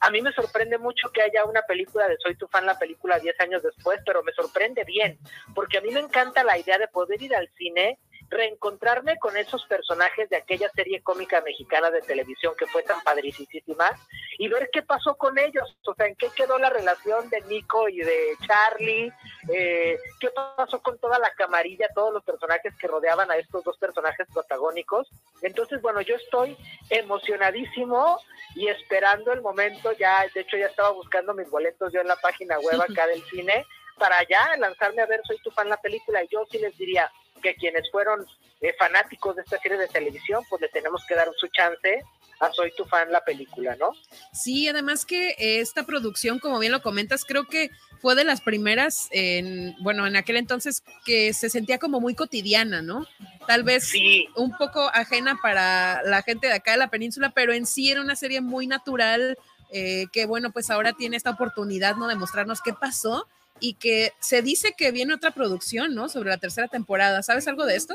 a 0.00 0.10
mí 0.10 0.22
me 0.22 0.32
sorprende 0.32 0.78
mucho 0.78 1.10
que 1.10 1.22
haya 1.22 1.44
una 1.44 1.62
película 1.62 2.08
de 2.08 2.16
Soy 2.18 2.34
tu 2.34 2.48
fan, 2.48 2.64
la 2.64 2.78
película 2.78 3.18
10 3.18 3.38
años 3.40 3.62
después, 3.62 4.00
pero 4.04 4.22
me 4.22 4.32
sorprende 4.32 4.84
bien, 4.84 5.18
porque 5.54 5.78
a 5.78 5.80
mí 5.82 5.90
me 5.90 6.00
encanta 6.00 6.42
la 6.42 6.58
idea 6.58 6.78
de 6.78 6.88
poder 6.88 7.20
ir 7.22 7.34
al 7.36 7.50
cine, 7.56 7.98
reencontrarme 8.30 9.18
con 9.18 9.36
esos 9.36 9.64
personajes 9.66 10.30
de 10.30 10.36
aquella 10.36 10.70
serie 10.70 11.02
cómica 11.02 11.40
mexicana 11.40 11.90
de 11.90 12.00
televisión 12.00 12.54
que 12.56 12.66
fue 12.66 12.82
tan 12.84 13.00
padricísima 13.02 13.90
y 14.38 14.48
ver 14.48 14.70
qué 14.72 14.82
pasó 14.82 15.16
con 15.16 15.38
ellos, 15.38 15.76
o 15.84 15.94
sea, 15.94 16.06
en 16.06 16.14
qué 16.14 16.28
quedó 16.34 16.56
la 16.58 16.70
relación 16.70 17.28
de 17.28 17.40
Nico 17.42 17.88
y 17.88 17.98
de 17.98 18.36
Charlie, 18.46 19.12
eh, 19.52 19.98
qué 20.20 20.30
pasó 20.30 20.80
con 20.80 20.98
toda 20.98 21.18
la 21.18 21.30
camarilla, 21.34 21.88
todos 21.94 22.14
los 22.14 22.24
personajes 22.24 22.72
que 22.76 22.86
rodeaban 22.86 23.30
a 23.30 23.36
estos 23.36 23.64
dos 23.64 23.76
personajes 23.78 24.28
protagónicos. 24.32 25.10
Entonces, 25.42 25.82
bueno, 25.82 26.00
yo 26.00 26.14
estoy 26.14 26.56
emocionadísimo 26.88 28.18
y 28.54 28.68
esperando 28.68 29.32
el 29.32 29.42
momento, 29.42 29.92
ya, 29.92 30.24
de 30.32 30.40
hecho 30.40 30.56
ya 30.56 30.66
estaba 30.66 30.90
buscando 30.90 31.34
mis 31.34 31.50
boletos 31.50 31.92
yo 31.92 32.00
en 32.00 32.08
la 32.08 32.16
página 32.16 32.58
web 32.60 32.80
acá 32.80 33.06
del 33.08 33.22
cine 33.24 33.66
para 33.98 34.16
ya 34.28 34.56
lanzarme 34.56 35.02
a 35.02 35.06
ver 35.06 35.20
Soy 35.24 35.36
tu 35.44 35.50
fan 35.50 35.68
la 35.68 35.76
película 35.76 36.24
y 36.24 36.28
yo 36.28 36.44
sí 36.50 36.58
les 36.58 36.76
diría 36.78 37.10
que 37.40 37.54
quienes 37.54 37.90
fueron 37.90 38.26
eh, 38.60 38.74
fanáticos 38.78 39.36
de 39.36 39.42
esta 39.42 39.58
serie 39.58 39.78
de 39.78 39.88
televisión, 39.88 40.44
pues 40.48 40.60
le 40.60 40.68
tenemos 40.68 41.04
que 41.06 41.14
dar 41.14 41.28
su 41.36 41.48
chance 41.48 42.02
a 42.40 42.50
Soy 42.52 42.72
tu 42.74 42.84
fan 42.86 43.12
la 43.12 43.22
película, 43.22 43.76
¿no? 43.76 43.92
Sí, 44.32 44.66
además 44.66 45.04
que 45.04 45.30
eh, 45.30 45.60
esta 45.60 45.84
producción, 45.84 46.38
como 46.38 46.58
bien 46.58 46.72
lo 46.72 46.82
comentas, 46.82 47.24
creo 47.24 47.46
que 47.46 47.70
fue 48.00 48.14
de 48.14 48.24
las 48.24 48.40
primeras, 48.40 49.08
en, 49.10 49.74
bueno, 49.82 50.06
en 50.06 50.16
aquel 50.16 50.36
entonces 50.36 50.82
que 51.04 51.34
se 51.34 51.50
sentía 51.50 51.78
como 51.78 52.00
muy 52.00 52.14
cotidiana, 52.14 52.80
¿no? 52.80 53.06
Tal 53.46 53.62
vez 53.62 53.92
un 54.36 54.56
poco 54.56 54.90
ajena 54.94 55.38
para 55.42 56.02
la 56.04 56.22
gente 56.22 56.46
de 56.46 56.54
acá 56.54 56.72
de 56.72 56.78
la 56.78 56.88
península, 56.88 57.30
pero 57.30 57.52
en 57.52 57.66
sí 57.66 57.90
era 57.90 58.00
una 58.00 58.16
serie 58.16 58.40
muy 58.40 58.66
natural, 58.66 59.36
eh, 59.70 60.06
que 60.12 60.24
bueno, 60.24 60.50
pues 60.50 60.70
ahora 60.70 60.94
tiene 60.94 61.18
esta 61.18 61.30
oportunidad, 61.30 61.96
¿no? 61.96 62.08
De 62.08 62.14
mostrarnos 62.14 62.62
qué 62.62 62.72
pasó 62.72 63.26
y 63.60 63.74
que 63.74 64.12
se 64.18 64.42
dice 64.42 64.74
que 64.76 64.90
viene 64.92 65.14
otra 65.14 65.30
producción, 65.30 65.94
¿no? 65.94 66.08
Sobre 66.08 66.30
la 66.30 66.38
tercera 66.38 66.68
temporada. 66.68 67.22
¿Sabes 67.22 67.46
algo 67.48 67.66
de 67.66 67.76
esto? 67.76 67.94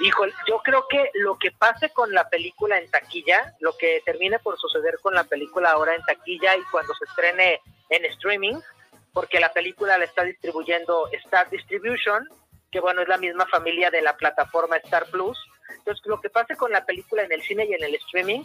Híjole, 0.00 0.32
yo 0.48 0.58
creo 0.64 0.86
que 0.88 1.10
lo 1.14 1.38
que 1.38 1.52
pase 1.52 1.90
con 1.90 2.12
la 2.12 2.28
película 2.28 2.78
en 2.78 2.90
taquilla, 2.90 3.54
lo 3.60 3.76
que 3.76 4.02
termine 4.04 4.38
por 4.38 4.58
suceder 4.58 4.98
con 5.00 5.14
la 5.14 5.24
película 5.24 5.70
ahora 5.70 5.94
en 5.94 6.02
taquilla 6.02 6.56
y 6.56 6.62
cuando 6.70 6.92
se 6.94 7.04
estrene 7.04 7.60
en 7.88 8.04
streaming, 8.06 8.56
porque 9.12 9.38
la 9.38 9.52
película 9.52 9.98
la 9.98 10.04
está 10.04 10.24
distribuyendo 10.24 11.08
Star 11.12 11.50
Distribution, 11.50 12.26
que 12.70 12.80
bueno, 12.80 13.02
es 13.02 13.08
la 13.08 13.18
misma 13.18 13.46
familia 13.46 13.90
de 13.90 14.02
la 14.02 14.16
plataforma 14.16 14.76
Star 14.78 15.06
Plus. 15.06 15.38
Entonces, 15.78 16.04
lo 16.06 16.20
que 16.20 16.30
pase 16.30 16.56
con 16.56 16.72
la 16.72 16.84
película 16.84 17.22
en 17.22 17.32
el 17.32 17.42
cine 17.42 17.66
y 17.66 17.74
en 17.74 17.84
el 17.84 17.94
streaming, 17.94 18.42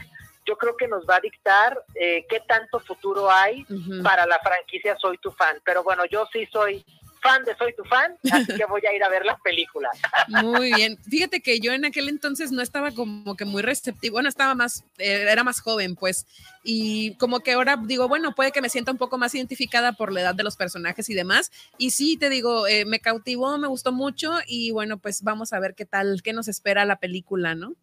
yo 0.48 0.58
creo 0.58 0.78
que 0.78 0.88
nos 0.88 1.06
va 1.06 1.18
a 1.18 1.20
dictar 1.20 1.84
eh, 1.96 2.26
qué 2.30 2.40
tanto 2.48 2.80
futuro 2.80 3.30
hay 3.30 3.66
para 4.02 4.26
la 4.26 4.40
franquicia 4.40 4.98
Soy 4.98 5.18
tu 5.18 5.32
fan. 5.32 5.58
Pero 5.66 5.84
bueno, 5.84 6.06
yo 6.06 6.28
sí 6.32 6.48
soy 6.52 6.86
fan 7.22 7.44
de 7.44 7.56
Soy 7.58 7.74
tu 7.76 7.84
fan, 7.84 8.16
así 8.32 8.56
que 8.56 8.66
voy 8.66 8.82
a 8.86 8.96
ir 8.96 9.04
a 9.04 9.10
ver 9.10 9.26
la 9.26 9.38
película. 9.38 9.90
Muy 10.28 10.74
bien. 10.74 10.98
Fíjate 11.10 11.42
que 11.42 11.60
yo 11.60 11.74
en 11.74 11.84
aquel 11.84 12.08
entonces 12.08 12.52
no 12.52 12.62
estaba 12.62 12.92
como 12.92 13.36
que 13.36 13.44
muy 13.44 13.62
receptivo, 13.62 14.14
bueno, 14.14 14.30
estaba 14.30 14.56
más, 14.56 14.84
eh, 14.98 15.26
era 15.30 15.44
más 15.44 15.60
joven, 15.60 15.96
pues, 15.96 16.26
y 16.64 17.16
como 17.16 17.42
que 17.42 17.54
ahora 17.54 17.78
digo, 17.84 18.08
bueno, 18.08 18.34
puede 18.34 18.52
que 18.52 18.62
me 18.62 18.70
sienta 18.70 18.92
un 18.92 18.98
poco 18.98 19.18
más 19.18 19.36
identificada 19.36 19.94
por 19.94 20.14
la 20.14 20.22
edad 20.22 20.36
de 20.36 20.44
los 20.44 20.56
personajes 20.56 21.10
y 21.10 21.14
demás. 21.14 21.52
Y 21.78 21.92
sí, 21.92 22.18
te 22.18 22.30
digo, 22.30 22.68
eh, 22.68 22.86
me 22.86 23.00
cautivó, 23.00 23.58
me 23.58 23.68
gustó 23.68 23.92
mucho 23.92 24.34
y 24.48 24.72
bueno, 24.72 24.98
pues 24.98 25.24
vamos 25.24 25.54
a 25.54 25.60
ver 25.60 25.76
qué 25.76 25.86
tal, 25.86 26.22
qué 26.24 26.34
nos 26.34 26.48
espera 26.48 26.86
la 26.86 26.98
película, 27.00 27.56
¿no? 27.56 27.76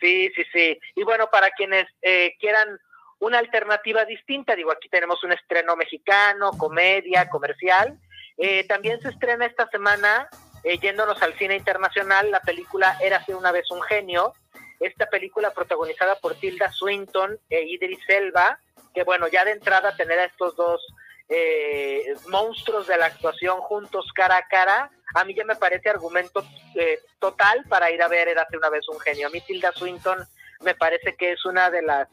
Sí, 0.00 0.30
sí, 0.34 0.42
sí. 0.52 0.80
Y 0.96 1.02
bueno, 1.04 1.28
para 1.30 1.50
quienes 1.50 1.86
eh, 2.02 2.34
quieran 2.40 2.78
una 3.18 3.38
alternativa 3.38 4.04
distinta, 4.04 4.56
digo, 4.56 4.72
aquí 4.72 4.88
tenemos 4.88 5.22
un 5.24 5.32
estreno 5.32 5.76
mexicano, 5.76 6.52
comedia, 6.52 7.28
comercial. 7.28 7.98
Eh, 8.38 8.64
también 8.66 9.00
se 9.02 9.10
estrena 9.10 9.44
esta 9.44 9.68
semana, 9.68 10.28
eh, 10.64 10.78
yéndonos 10.78 11.20
al 11.22 11.34
cine 11.34 11.56
internacional, 11.56 12.30
la 12.30 12.40
película 12.40 12.96
Érase 13.00 13.34
una 13.34 13.52
vez 13.52 13.70
un 13.70 13.82
genio. 13.82 14.32
Esta 14.80 15.06
película 15.06 15.50
protagonizada 15.50 16.16
por 16.16 16.34
Tilda 16.36 16.72
Swinton 16.72 17.38
e 17.50 17.62
Idris 17.64 18.00
Elba, 18.08 18.58
que 18.94 19.04
bueno, 19.04 19.28
ya 19.28 19.44
de 19.44 19.52
entrada 19.52 19.94
tener 19.94 20.18
a 20.18 20.24
estos 20.24 20.56
dos 20.56 20.82
eh, 21.28 22.14
monstruos 22.28 22.86
de 22.86 22.96
la 22.96 23.06
actuación 23.06 23.60
juntos 23.60 24.10
cara 24.14 24.38
a 24.38 24.48
cara, 24.48 24.90
a 25.14 25.24
mí 25.24 25.34
ya 25.34 25.44
me 25.44 25.56
parece 25.56 25.90
argumento 25.90 26.44
eh, 26.74 27.00
total 27.18 27.64
para 27.68 27.90
ir 27.90 28.02
a 28.02 28.08
ver 28.08 28.28
Érase 28.28 28.56
una 28.56 28.70
vez 28.70 28.88
un 28.88 29.00
genio. 29.00 29.26
A 29.26 29.30
mí 29.30 29.40
Tilda 29.40 29.72
Swinton 29.72 30.18
me 30.60 30.74
parece 30.74 31.14
que 31.16 31.32
es 31.32 31.44
una 31.44 31.70
de 31.70 31.82
las 31.82 32.08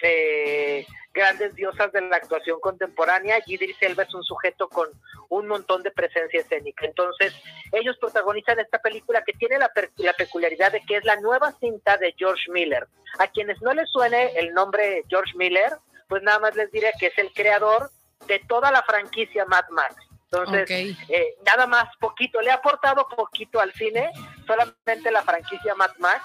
eh, 0.00 0.86
grandes 1.12 1.54
diosas 1.54 1.92
de 1.92 2.00
la 2.00 2.16
actuación 2.16 2.58
contemporánea 2.60 3.38
y 3.46 3.54
Idris 3.54 3.76
Elba 3.80 4.02
es 4.04 4.14
un 4.14 4.24
sujeto 4.24 4.68
con 4.68 4.88
un 5.28 5.46
montón 5.46 5.82
de 5.82 5.90
presencia 5.90 6.40
escénica. 6.40 6.86
Entonces, 6.86 7.34
ellos 7.70 7.96
protagonizan 7.98 8.58
esta 8.58 8.78
película 8.78 9.22
que 9.22 9.32
tiene 9.34 9.58
la, 9.58 9.70
la, 9.96 10.12
peculiaridad 10.14 10.72
de 10.72 10.80
que 10.82 10.96
es 10.96 11.04
la 11.04 11.16
nueva 11.16 11.52
cinta 11.52 11.96
de 11.98 12.14
George 12.16 12.50
Miller. 12.50 12.88
A 13.18 13.28
quienes 13.28 13.60
no 13.62 13.72
les 13.74 13.90
suene 13.90 14.32
el 14.38 14.54
nombre 14.54 15.04
George 15.08 15.32
Miller, 15.36 15.70
pues 16.08 16.22
nada 16.22 16.38
más 16.38 16.56
les 16.56 16.70
diré 16.72 16.92
que 16.98 17.06
es 17.06 17.18
el 17.18 17.32
creador 17.32 17.90
de 18.26 18.40
toda 18.48 18.70
la 18.70 18.82
franquicia 18.82 19.44
Mad 19.44 19.68
Max. 19.70 19.94
Entonces, 20.32 20.62
okay. 20.62 20.96
eh, 21.10 21.34
nada 21.44 21.66
más 21.66 21.94
poquito, 22.00 22.40
le 22.40 22.50
ha 22.50 22.54
aportado 22.54 23.06
poquito 23.06 23.60
al 23.60 23.70
cine, 23.74 24.10
solamente 24.46 25.10
la 25.10 25.22
franquicia 25.22 25.74
Mad 25.74 25.90
Max, 25.98 26.22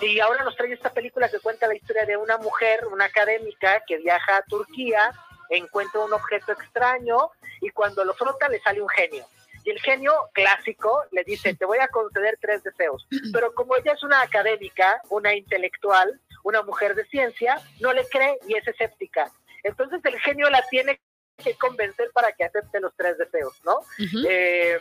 y 0.00 0.20
ahora 0.20 0.44
nos 0.44 0.54
trae 0.54 0.72
esta 0.72 0.92
película 0.92 1.30
que 1.30 1.40
cuenta 1.40 1.66
la 1.66 1.74
historia 1.74 2.04
de 2.04 2.18
una 2.18 2.36
mujer, 2.36 2.86
una 2.92 3.06
académica 3.06 3.82
que 3.86 3.96
viaja 3.96 4.36
a 4.36 4.42
Turquía, 4.42 5.12
encuentra 5.48 6.04
un 6.04 6.12
objeto 6.12 6.52
extraño 6.52 7.30
y 7.62 7.70
cuando 7.70 8.04
lo 8.04 8.12
frota 8.12 8.50
le 8.50 8.60
sale 8.60 8.82
un 8.82 8.88
genio. 8.90 9.24
Y 9.64 9.70
el 9.70 9.80
genio 9.80 10.12
clásico 10.34 11.04
le 11.10 11.24
dice, 11.24 11.54
te 11.54 11.64
voy 11.64 11.78
a 11.78 11.88
conceder 11.88 12.38
tres 12.42 12.62
deseos. 12.62 13.08
Pero 13.32 13.54
como 13.54 13.76
ella 13.76 13.92
es 13.92 14.02
una 14.02 14.20
académica, 14.20 15.00
una 15.08 15.34
intelectual, 15.34 16.20
una 16.44 16.62
mujer 16.62 16.94
de 16.94 17.06
ciencia, 17.06 17.60
no 17.80 17.94
le 17.94 18.06
cree 18.08 18.38
y 18.46 18.56
es 18.56 18.68
escéptica. 18.68 19.32
Entonces 19.64 20.00
el 20.04 20.18
genio 20.20 20.48
la 20.50 20.62
tiene 20.70 21.00
que 21.42 21.54
convencer 21.54 22.10
para 22.12 22.32
que 22.32 22.44
acepte 22.44 22.80
los 22.80 22.94
tres 22.96 23.16
deseos, 23.18 23.60
¿no? 23.64 23.78
Uh 23.78 23.84
-huh. 24.02 24.26
eh, 24.28 24.78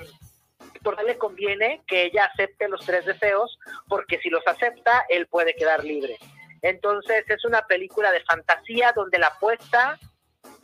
por 0.84 1.02
le 1.04 1.18
conviene 1.18 1.82
que 1.88 2.06
ella 2.06 2.26
acepte 2.26 2.68
los 2.68 2.86
tres 2.86 3.06
deseos, 3.06 3.60
porque 3.88 4.20
si 4.20 4.30
los 4.30 4.46
acepta, 4.48 5.06
él 5.10 5.28
puede 5.28 5.56
quedar 5.56 5.84
libre. 5.84 6.18
Entonces 6.62 7.24
es 7.30 7.46
una 7.46 7.62
película 7.64 8.12
de 8.12 8.24
fantasía 8.24 8.92
donde 8.94 9.20
la 9.20 9.28
apuesta 9.28 10.00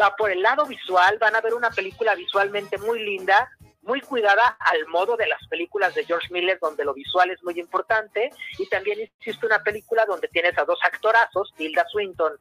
va 0.02 0.15
por 0.15 0.32
el 0.32 0.41
lado 0.41 0.65
visual, 0.65 1.18
van 1.20 1.36
a 1.36 1.41
ver 1.41 1.53
una 1.53 1.70
película 1.70 2.15
visualmente 2.15 2.78
muy 2.78 3.03
linda, 3.03 3.49
muy 3.82 4.02
cuidada 4.02 4.57
al 4.60 4.88
modo 4.88 5.18
de 5.18 5.28
las 5.28 5.45
películas 5.48 5.94
de 5.94 6.06
George 6.06 6.28
Miller, 6.32 6.57
donde 6.61 6.86
lo 6.86 6.94
visual 6.94 7.30
es 7.30 7.44
muy 7.44 7.60
importante, 7.60 8.32
y 8.57 8.68
también 8.70 8.99
existe 9.02 9.45
una 9.45 9.61
película 9.61 10.06
donde 10.06 10.30
tienes 10.30 10.57
a 10.57 10.64
dos 10.64 10.80
actorazos, 10.84 11.53
Tilda 11.57 11.86
Swinton 11.91 12.34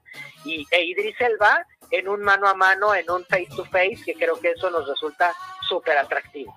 y 0.44 0.64
e 0.70 0.84
Idris 0.84 1.20
Elba, 1.20 1.66
en 1.92 2.08
un 2.08 2.22
mano 2.22 2.48
a 2.48 2.54
mano, 2.54 2.94
en 2.94 3.08
un 3.10 3.24
face 3.26 3.48
to 3.54 3.64
face, 3.66 3.98
que 4.04 4.14
creo 4.14 4.40
que 4.40 4.50
eso 4.50 4.70
nos 4.70 4.88
resulta 4.88 5.32
súper 5.68 5.96
atractivo. 5.98 6.56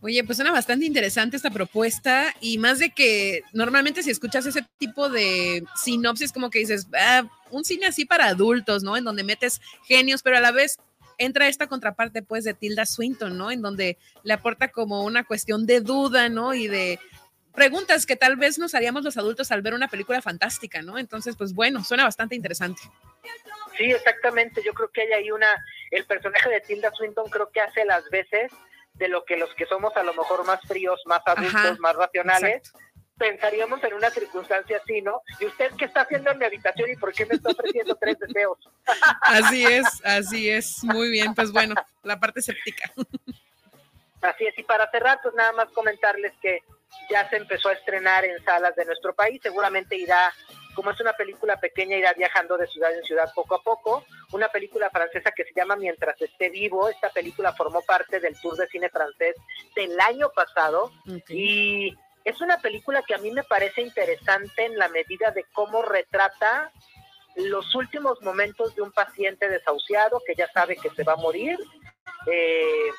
Oye, 0.00 0.22
pues 0.24 0.36
suena 0.36 0.52
bastante 0.52 0.86
interesante 0.86 1.36
esta 1.36 1.50
propuesta 1.50 2.32
y 2.40 2.58
más 2.58 2.78
de 2.78 2.90
que 2.90 3.42
normalmente 3.52 4.02
si 4.02 4.10
escuchas 4.10 4.46
ese 4.46 4.64
tipo 4.78 5.08
de 5.08 5.64
sinopsis 5.74 6.32
como 6.32 6.50
que 6.50 6.60
dices, 6.60 6.86
ah, 6.96 7.24
un 7.50 7.64
cine 7.64 7.86
así 7.86 8.04
para 8.04 8.26
adultos, 8.26 8.82
¿no? 8.82 8.96
En 8.96 9.04
donde 9.04 9.24
metes 9.24 9.60
genios, 9.84 10.22
pero 10.22 10.36
a 10.36 10.40
la 10.40 10.52
vez 10.52 10.78
entra 11.18 11.48
esta 11.48 11.66
contraparte 11.66 12.22
pues 12.22 12.44
de 12.44 12.54
Tilda 12.54 12.86
Swinton, 12.86 13.36
¿no? 13.36 13.50
En 13.50 13.62
donde 13.62 13.98
le 14.22 14.32
aporta 14.34 14.68
como 14.68 15.02
una 15.02 15.24
cuestión 15.24 15.66
de 15.66 15.80
duda, 15.80 16.28
¿no? 16.28 16.54
Y 16.54 16.68
de 16.68 17.00
preguntas 17.56 18.06
que 18.06 18.14
tal 18.14 18.36
vez 18.36 18.58
nos 18.58 18.74
haríamos 18.74 19.02
los 19.02 19.16
adultos 19.16 19.50
al 19.50 19.62
ver 19.62 19.74
una 19.74 19.88
película 19.88 20.22
fantástica, 20.22 20.82
¿no? 20.82 20.98
Entonces, 20.98 21.34
pues 21.36 21.54
bueno, 21.54 21.82
suena 21.82 22.04
bastante 22.04 22.36
interesante. 22.36 22.82
Sí, 23.76 23.90
exactamente. 23.90 24.62
Yo 24.64 24.72
creo 24.74 24.90
que 24.90 25.02
hay 25.02 25.12
ahí 25.12 25.30
una, 25.32 25.48
el 25.90 26.04
personaje 26.04 26.48
de 26.48 26.60
Tilda 26.60 26.92
Swinton 26.92 27.28
creo 27.28 27.50
que 27.50 27.60
hace 27.60 27.84
las 27.84 28.08
veces 28.10 28.52
de 28.94 29.08
lo 29.08 29.24
que 29.24 29.36
los 29.36 29.52
que 29.54 29.66
somos 29.66 29.96
a 29.96 30.02
lo 30.02 30.14
mejor 30.14 30.46
más 30.46 30.60
fríos, 30.62 31.00
más 31.06 31.22
adultos, 31.26 31.78
más 31.80 31.96
racionales, 31.96 32.72
pensaríamos 33.18 33.82
en 33.84 33.94
una 33.94 34.10
circunstancia 34.10 34.78
así, 34.82 35.02
¿no? 35.02 35.22
¿Y 35.40 35.46
usted 35.46 35.72
qué 35.78 35.86
está 35.86 36.02
haciendo 36.02 36.30
en 36.30 36.38
mi 36.38 36.44
habitación 36.44 36.90
y 36.90 36.96
por 36.96 37.12
qué 37.12 37.26
me 37.26 37.34
está 37.34 37.50
ofreciendo 37.50 37.94
tres 38.00 38.18
deseos? 38.18 38.58
Así 39.22 39.64
es, 39.64 39.86
así 40.04 40.50
es. 40.50 40.84
Muy 40.84 41.10
bien, 41.10 41.34
pues 41.34 41.52
bueno, 41.52 41.74
la 42.02 42.18
parte 42.18 42.40
escéptica. 42.40 42.90
Así 44.22 44.46
es, 44.46 44.58
y 44.58 44.62
para 44.62 44.90
cerrar, 44.90 45.20
pues 45.22 45.34
nada 45.34 45.52
más 45.52 45.68
comentarles 45.70 46.32
que 46.40 46.62
ya 47.10 47.28
se 47.28 47.36
empezó 47.36 47.68
a 47.68 47.74
estrenar 47.74 48.24
en 48.24 48.42
salas 48.44 48.74
de 48.76 48.84
nuestro 48.84 49.14
país, 49.14 49.40
seguramente 49.42 49.96
irá, 49.96 50.32
como 50.74 50.90
es 50.90 51.00
una 51.00 51.12
película 51.12 51.58
pequeña, 51.58 51.96
irá 51.96 52.12
viajando 52.12 52.56
de 52.56 52.66
ciudad 52.66 52.94
en 52.94 53.04
ciudad 53.04 53.30
poco 53.34 53.54
a 53.54 53.62
poco. 53.62 54.04
Una 54.32 54.48
película 54.48 54.90
francesa 54.90 55.30
que 55.30 55.44
se 55.44 55.54
llama 55.54 55.76
Mientras 55.76 56.20
esté 56.20 56.50
vivo, 56.50 56.88
esta 56.88 57.10
película 57.10 57.52
formó 57.52 57.82
parte 57.82 58.20
del 58.20 58.38
Tour 58.40 58.56
de 58.56 58.66
Cine 58.68 58.90
francés 58.90 59.36
del 59.74 59.98
año 60.00 60.30
pasado 60.34 60.90
y 61.28 61.94
es 62.24 62.40
una 62.40 62.58
película 62.58 63.02
que 63.02 63.14
a 63.14 63.18
mí 63.18 63.30
me 63.30 63.44
parece 63.44 63.82
interesante 63.82 64.64
en 64.64 64.76
la 64.76 64.88
medida 64.88 65.30
de 65.30 65.44
cómo 65.52 65.82
retrata 65.82 66.72
los 67.36 67.74
últimos 67.74 68.20
momentos 68.22 68.74
de 68.74 68.82
un 68.82 68.90
paciente 68.90 69.48
desahuciado 69.48 70.20
que 70.26 70.34
ya 70.34 70.48
sabe 70.52 70.76
que 70.76 70.90
se 70.90 71.04
va 71.04 71.12
a 71.12 71.16
morir. 71.16 71.56
Eh, 72.26 72.90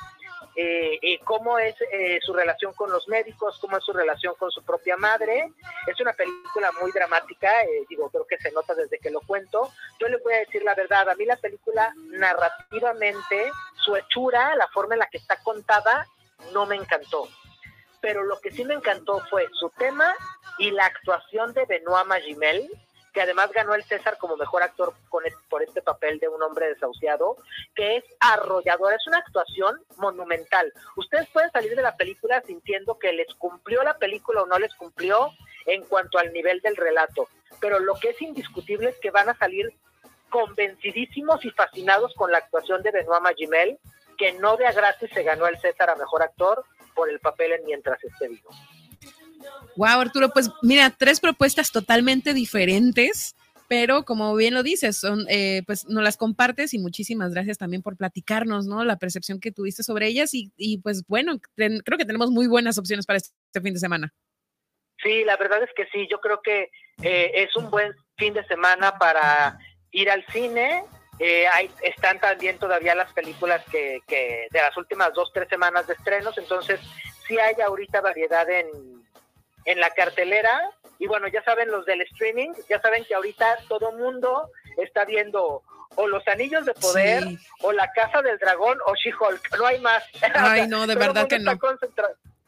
eh, 0.55 1.19
cómo 1.23 1.59
es 1.59 1.75
eh, 1.91 2.19
su 2.21 2.33
relación 2.33 2.73
con 2.73 2.91
los 2.91 3.07
médicos, 3.07 3.57
cómo 3.59 3.77
es 3.77 3.83
su 3.83 3.93
relación 3.93 4.35
con 4.35 4.51
su 4.51 4.63
propia 4.63 4.97
madre. 4.97 5.51
Es 5.85 5.99
una 5.99 6.13
película 6.13 6.71
muy 6.81 6.91
dramática, 6.91 7.49
eh, 7.63 7.85
digo, 7.89 8.09
creo 8.09 8.25
que 8.25 8.37
se 8.37 8.51
nota 8.51 8.73
desde 8.73 8.99
que 8.99 9.11
lo 9.11 9.21
cuento. 9.21 9.71
Yo 9.99 10.07
les 10.07 10.21
voy 10.23 10.33
a 10.33 10.39
decir 10.39 10.63
la 10.63 10.75
verdad, 10.75 11.09
a 11.09 11.15
mí 11.15 11.25
la 11.25 11.37
película 11.37 11.93
narrativamente, 12.11 13.51
su 13.75 13.95
hechura, 13.95 14.55
la 14.55 14.67
forma 14.69 14.95
en 14.95 14.99
la 14.99 15.07
que 15.07 15.17
está 15.17 15.37
contada, 15.43 16.07
no 16.53 16.65
me 16.65 16.75
encantó 16.75 17.27
pero 17.99 18.23
lo 18.23 18.39
que 18.39 18.51
sí 18.51 18.63
me 18.63 18.75
encantó 18.75 19.19
fue 19.29 19.47
su 19.53 19.69
tema 19.71 20.13
y 20.59 20.71
la 20.71 20.85
actuación 20.85 21.53
de 21.53 21.65
Benoit 21.65 22.05
Magimel, 22.05 22.69
que 23.17 23.23
además 23.23 23.51
ganó 23.51 23.73
el 23.73 23.83
César 23.83 24.19
como 24.19 24.37
mejor 24.37 24.61
actor 24.61 24.93
con 25.09 25.23
por 25.49 25.63
este 25.63 25.81
papel 25.81 26.19
de 26.19 26.27
un 26.27 26.39
hombre 26.43 26.67
desahuciado, 26.67 27.35
que 27.73 27.97
es 27.97 28.03
arrollador, 28.19 28.93
es 28.93 29.07
una 29.07 29.17
actuación 29.17 29.81
monumental. 29.95 30.71
Ustedes 30.95 31.27
pueden 31.29 31.49
salir 31.49 31.75
de 31.75 31.81
la 31.81 31.97
película 31.97 32.43
sintiendo 32.45 32.99
que 32.99 33.13
les 33.13 33.33
cumplió 33.33 33.81
la 33.81 33.97
película 33.97 34.43
o 34.43 34.45
no 34.45 34.59
les 34.59 34.71
cumplió 34.75 35.31
en 35.65 35.83
cuanto 35.85 36.19
al 36.19 36.31
nivel 36.31 36.61
del 36.61 36.75
relato, 36.75 37.27
pero 37.59 37.79
lo 37.79 37.95
que 37.95 38.09
es 38.11 38.21
indiscutible 38.21 38.89
es 38.89 38.99
que 38.99 39.09
van 39.09 39.29
a 39.29 39.37
salir 39.39 39.73
convencidísimos 40.29 41.43
y 41.43 41.49
fascinados 41.49 42.13
con 42.13 42.31
la 42.31 42.37
actuación 42.37 42.83
de 42.83 42.91
Benoit 42.91 43.23
Magimel, 43.23 43.79
que 44.15 44.33
no 44.33 44.57
de 44.57 44.67
a 44.67 44.93
se 44.99 45.23
ganó 45.23 45.47
el 45.47 45.57
César 45.57 45.89
a 45.89 45.95
mejor 45.95 46.21
actor, 46.21 46.63
por 46.93 47.09
el 47.09 47.19
papel 47.19 47.53
en 47.53 47.65
Mientras 47.65 48.03
esté 48.03 48.27
vivo. 48.27 48.51
Wow, 49.75 49.99
Arturo, 49.99 50.29
pues 50.29 50.49
mira, 50.61 50.89
tres 50.89 51.19
propuestas 51.19 51.71
totalmente 51.71 52.33
diferentes, 52.33 53.35
pero 53.67 54.05
como 54.05 54.35
bien 54.35 54.53
lo 54.53 54.63
dices, 54.63 54.97
son, 54.97 55.25
eh, 55.29 55.61
pues 55.65 55.85
nos 55.87 56.03
las 56.03 56.17
compartes 56.17 56.73
y 56.73 56.79
muchísimas 56.79 57.33
gracias 57.33 57.57
también 57.57 57.81
por 57.81 57.97
platicarnos, 57.97 58.65
¿no? 58.65 58.83
La 58.83 58.97
percepción 58.97 59.39
que 59.39 59.51
tuviste 59.51 59.83
sobre 59.83 60.07
ellas 60.07 60.31
y, 60.33 60.77
pues 60.79 61.05
bueno, 61.07 61.39
creo 61.55 61.97
que 61.97 62.05
tenemos 62.05 62.31
muy 62.31 62.47
buenas 62.47 62.77
opciones 62.77 63.05
para 63.05 63.17
este 63.17 63.61
fin 63.61 63.73
de 63.73 63.79
semana. 63.79 64.13
Sí, 65.03 65.23
la 65.25 65.37
verdad 65.37 65.61
es 65.61 65.69
que 65.75 65.85
sí, 65.91 66.07
yo 66.09 66.19
creo 66.19 66.41
que 66.41 66.71
eh, 67.03 67.31
es 67.35 67.55
un 67.55 67.69
buen 67.69 67.93
fin 68.17 68.33
de 68.33 68.45
semana 68.47 68.97
para 68.97 69.59
ir 69.91 70.09
al 70.09 70.25
cine, 70.31 70.83
eh, 71.19 71.45
hay, 71.47 71.69
están 71.83 72.19
también 72.19 72.57
todavía 72.57 72.95
las 72.95 73.11
películas 73.13 73.63
que, 73.71 73.99
que 74.07 74.47
de 74.49 74.59
las 74.59 74.75
últimas 74.77 75.13
dos, 75.13 75.31
tres 75.33 75.49
semanas 75.49 75.87
de 75.87 75.93
estrenos, 75.93 76.37
entonces 76.37 76.79
sí 77.27 77.37
hay 77.37 77.59
ahorita 77.61 78.01
variedad 78.01 78.49
en, 78.49 78.96
en 79.67 79.79
la 79.79 79.91
cartelera. 79.91 80.59
Y 80.97 81.05
bueno, 81.05 81.27
ya 81.27 81.43
saben 81.43 81.69
los 81.69 81.85
del 81.85 82.01
streaming, 82.01 82.53
ya 82.67 82.81
saben 82.81 83.05
que 83.05 83.13
ahorita 83.13 83.59
todo 83.67 83.91
mundo 83.91 84.49
está 84.77 85.05
viendo 85.05 85.61
o 85.95 86.07
Los 86.07 86.27
Anillos 86.27 86.65
de 86.65 86.73
Poder, 86.73 87.23
o 87.61 87.71
La 87.71 87.91
Casa 87.91 88.21
del 88.21 88.37
Dragón, 88.37 88.77
o 88.85 88.93
She-Hulk, 88.95 89.57
no 89.57 89.65
hay 89.65 89.79
más. 89.79 90.03
Ay, 90.35 90.67
no, 90.67 90.85
de 90.85 90.95
verdad 90.95 91.27
que 91.27 91.39
no. 91.39 91.51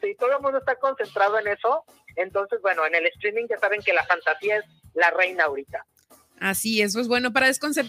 Sí, 0.02 0.16
todo 0.18 0.36
el 0.36 0.42
mundo 0.42 0.60
está 0.60 0.76
concentrado 0.76 1.38
en 1.40 1.48
eso. 1.48 1.84
Entonces, 2.16 2.62
bueno, 2.62 2.86
en 2.86 2.96
el 2.96 3.06
streaming 3.08 3.48
ya 3.50 3.58
saben 3.58 3.82
que 3.82 3.94
la 3.94 4.06
fantasía 4.06 4.58
es 4.58 4.66
la 4.94 5.10
reina 5.12 5.46
ahorita. 5.46 5.86
Así 6.40 6.82
es, 6.82 6.94
pues 6.94 7.10
bueno, 7.10 7.34
para 7.34 7.48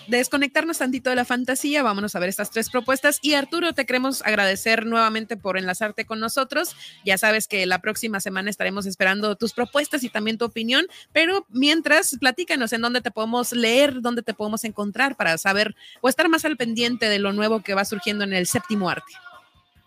desconectarnos 0.09 0.79
tantito 0.79 1.09
de 1.11 1.17
la 1.17 1.25
fantasía, 1.25 1.85
vámonos 1.85 2.17
a 2.17 2.19
ver 2.19 2.29
estas 2.29 2.51
tres 2.51 2.69
propuestas. 2.69 3.21
Y 3.23 3.35
Arturo, 3.35 3.75
te 3.75 3.87
queremos 3.87 4.23
agradecer 4.23 4.87
nuevamente 4.87 5.37
por 5.37 5.57
enlazarte 5.57 6.05
con 6.05 6.19
nosotros. 6.19 6.75
Ya 7.05 7.17
sabes 7.17 7.47
que 7.47 7.65
la 7.67 7.81
próxima 7.81 8.19
semana 8.19 8.51
estaremos 8.51 8.87
esperando 8.87 9.37
tus 9.37 9.53
propuestas 9.53 10.03
y 10.03 10.09
también 10.09 10.37
tu 10.37 10.47
opinión, 10.47 10.87
pero 11.13 11.47
mientras, 11.49 12.17
platícanos 12.19 12.73
en 12.73 12.81
dónde 12.81 13.01
te 13.01 13.13
podemos 13.13 13.53
leer, 13.53 14.01
dónde 14.01 14.23
te 14.23 14.35
podemos 14.35 14.65
encontrar 14.65 15.17
para 15.17 15.39
saber 15.39 15.77
o 16.01 16.09
estar 16.09 16.29
más 16.29 16.45
al 16.45 16.57
pendiente 16.57 17.09
de 17.09 17.21
lo 17.21 17.33
nuevo 17.33 17.63
que 17.63 17.75
va 17.75 17.85
surgiendo 17.85 18.25
en 18.25 18.33
el 18.33 18.49
séptimo 18.49 18.91
arte. 18.91 19.13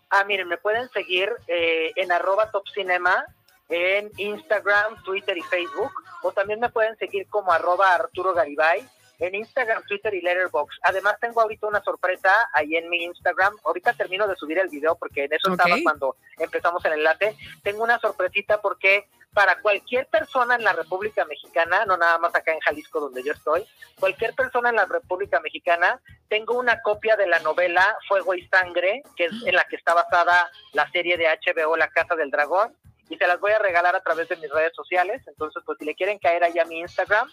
Ah, 0.08 0.24
miren, 0.24 0.48
me 0.48 0.56
pueden 0.56 0.88
seguir 0.90 1.28
eh, 1.48 1.92
en 1.96 2.12
arroba 2.12 2.50
top 2.50 2.64
cinema 2.72 3.26
en 3.68 4.10
Instagram, 4.16 5.02
Twitter 5.04 5.36
y 5.36 5.42
Facebook, 5.42 5.92
o 6.22 6.32
también 6.32 6.60
me 6.60 6.70
pueden 6.70 6.96
seguir 6.96 7.26
como 7.28 7.52
arroba 7.52 7.94
Arturo 7.94 8.34
Garibay 8.34 8.86
en 9.18 9.34
Instagram, 9.34 9.82
Twitter 9.86 10.14
y 10.14 10.20
Letterboxd. 10.20 10.78
Además 10.82 11.16
tengo 11.20 11.40
ahorita 11.40 11.66
una 11.66 11.82
sorpresa 11.82 12.30
ahí 12.52 12.76
en 12.76 12.88
mi 12.90 13.04
Instagram. 13.04 13.54
Ahorita 13.64 13.92
termino 13.92 14.26
de 14.26 14.36
subir 14.36 14.58
el 14.58 14.68
video 14.68 14.96
porque 14.96 15.24
en 15.24 15.32
eso 15.32 15.52
estaba 15.52 15.76
cuando 15.82 16.16
empezamos 16.38 16.84
el 16.84 16.94
enlace. 16.94 17.36
Tengo 17.62 17.84
una 17.84 17.98
sorpresita 18.00 18.60
porque 18.60 19.06
para 19.32 19.60
cualquier 19.60 20.06
persona 20.06 20.54
en 20.54 20.64
la 20.64 20.72
República 20.72 21.24
Mexicana, 21.24 21.84
no 21.86 21.96
nada 21.96 22.18
más 22.18 22.34
acá 22.34 22.52
en 22.52 22.60
Jalisco 22.60 23.00
donde 23.00 23.22
yo 23.24 23.32
estoy, 23.32 23.66
cualquier 23.98 24.32
persona 24.34 24.68
en 24.68 24.76
la 24.76 24.86
República 24.86 25.40
Mexicana, 25.40 26.00
tengo 26.28 26.56
una 26.56 26.80
copia 26.82 27.16
de 27.16 27.26
la 27.26 27.40
novela 27.40 27.96
Fuego 28.08 28.34
y 28.34 28.46
Sangre, 28.46 29.02
que 29.16 29.26
es 29.26 29.32
en 29.44 29.54
la 29.56 29.64
que 29.64 29.76
está 29.76 29.92
basada 29.92 30.50
la 30.72 30.88
serie 30.90 31.16
de 31.16 31.26
HBO 31.26 31.76
La 31.76 31.88
Casa 31.88 32.14
del 32.14 32.30
Dragón 32.30 32.76
y 33.08 33.16
se 33.16 33.26
las 33.26 33.40
voy 33.40 33.52
a 33.52 33.58
regalar 33.58 33.94
a 33.94 34.02
través 34.02 34.28
de 34.28 34.36
mis 34.36 34.50
redes 34.50 34.72
sociales. 34.74 35.22
Entonces, 35.26 35.62
pues 35.64 35.78
si 35.78 35.84
le 35.84 35.94
quieren 35.94 36.18
caer 36.18 36.44
ahí 36.44 36.58
a 36.58 36.64
mi 36.64 36.80
Instagram, 36.80 37.28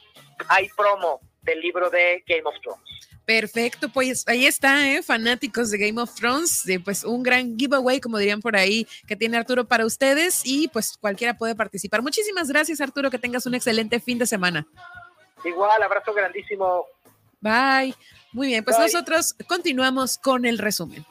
hay 0.47 0.69
promo 0.69 1.21
del 1.41 1.61
libro 1.61 1.89
de 1.89 2.23
Game 2.27 2.43
of 2.45 2.55
Thrones. 2.61 3.01
Perfecto, 3.25 3.87
pues 3.89 4.27
ahí 4.27 4.45
está, 4.45 4.89
¿eh? 4.89 5.03
fanáticos 5.03 5.69
de 5.71 5.77
Game 5.77 6.01
of 6.01 6.13
Thrones, 6.15 6.63
de, 6.65 6.79
pues 6.79 7.03
un 7.03 7.21
gran 7.23 7.57
giveaway, 7.57 8.01
como 8.01 8.17
dirían 8.17 8.41
por 8.41 8.55
ahí, 8.55 8.87
que 9.07 9.15
tiene 9.15 9.37
Arturo 9.37 9.65
para 9.65 9.85
ustedes 9.85 10.41
y 10.43 10.67
pues 10.69 10.97
cualquiera 10.99 11.37
puede 11.37 11.55
participar. 11.55 12.01
Muchísimas 12.01 12.49
gracias 12.49 12.81
Arturo, 12.81 13.11
que 13.11 13.19
tengas 13.19 13.45
un 13.45 13.53
excelente 13.53 13.99
fin 13.99 14.17
de 14.17 14.25
semana. 14.25 14.67
Igual, 15.45 15.81
abrazo 15.81 16.13
grandísimo. 16.13 16.85
Bye. 17.39 17.95
Muy 18.33 18.47
bien, 18.47 18.63
pues 18.63 18.77
nosotros 18.79 19.35
continuamos 19.47 20.17
con 20.17 20.45
el 20.45 20.57
resumen. 20.57 21.05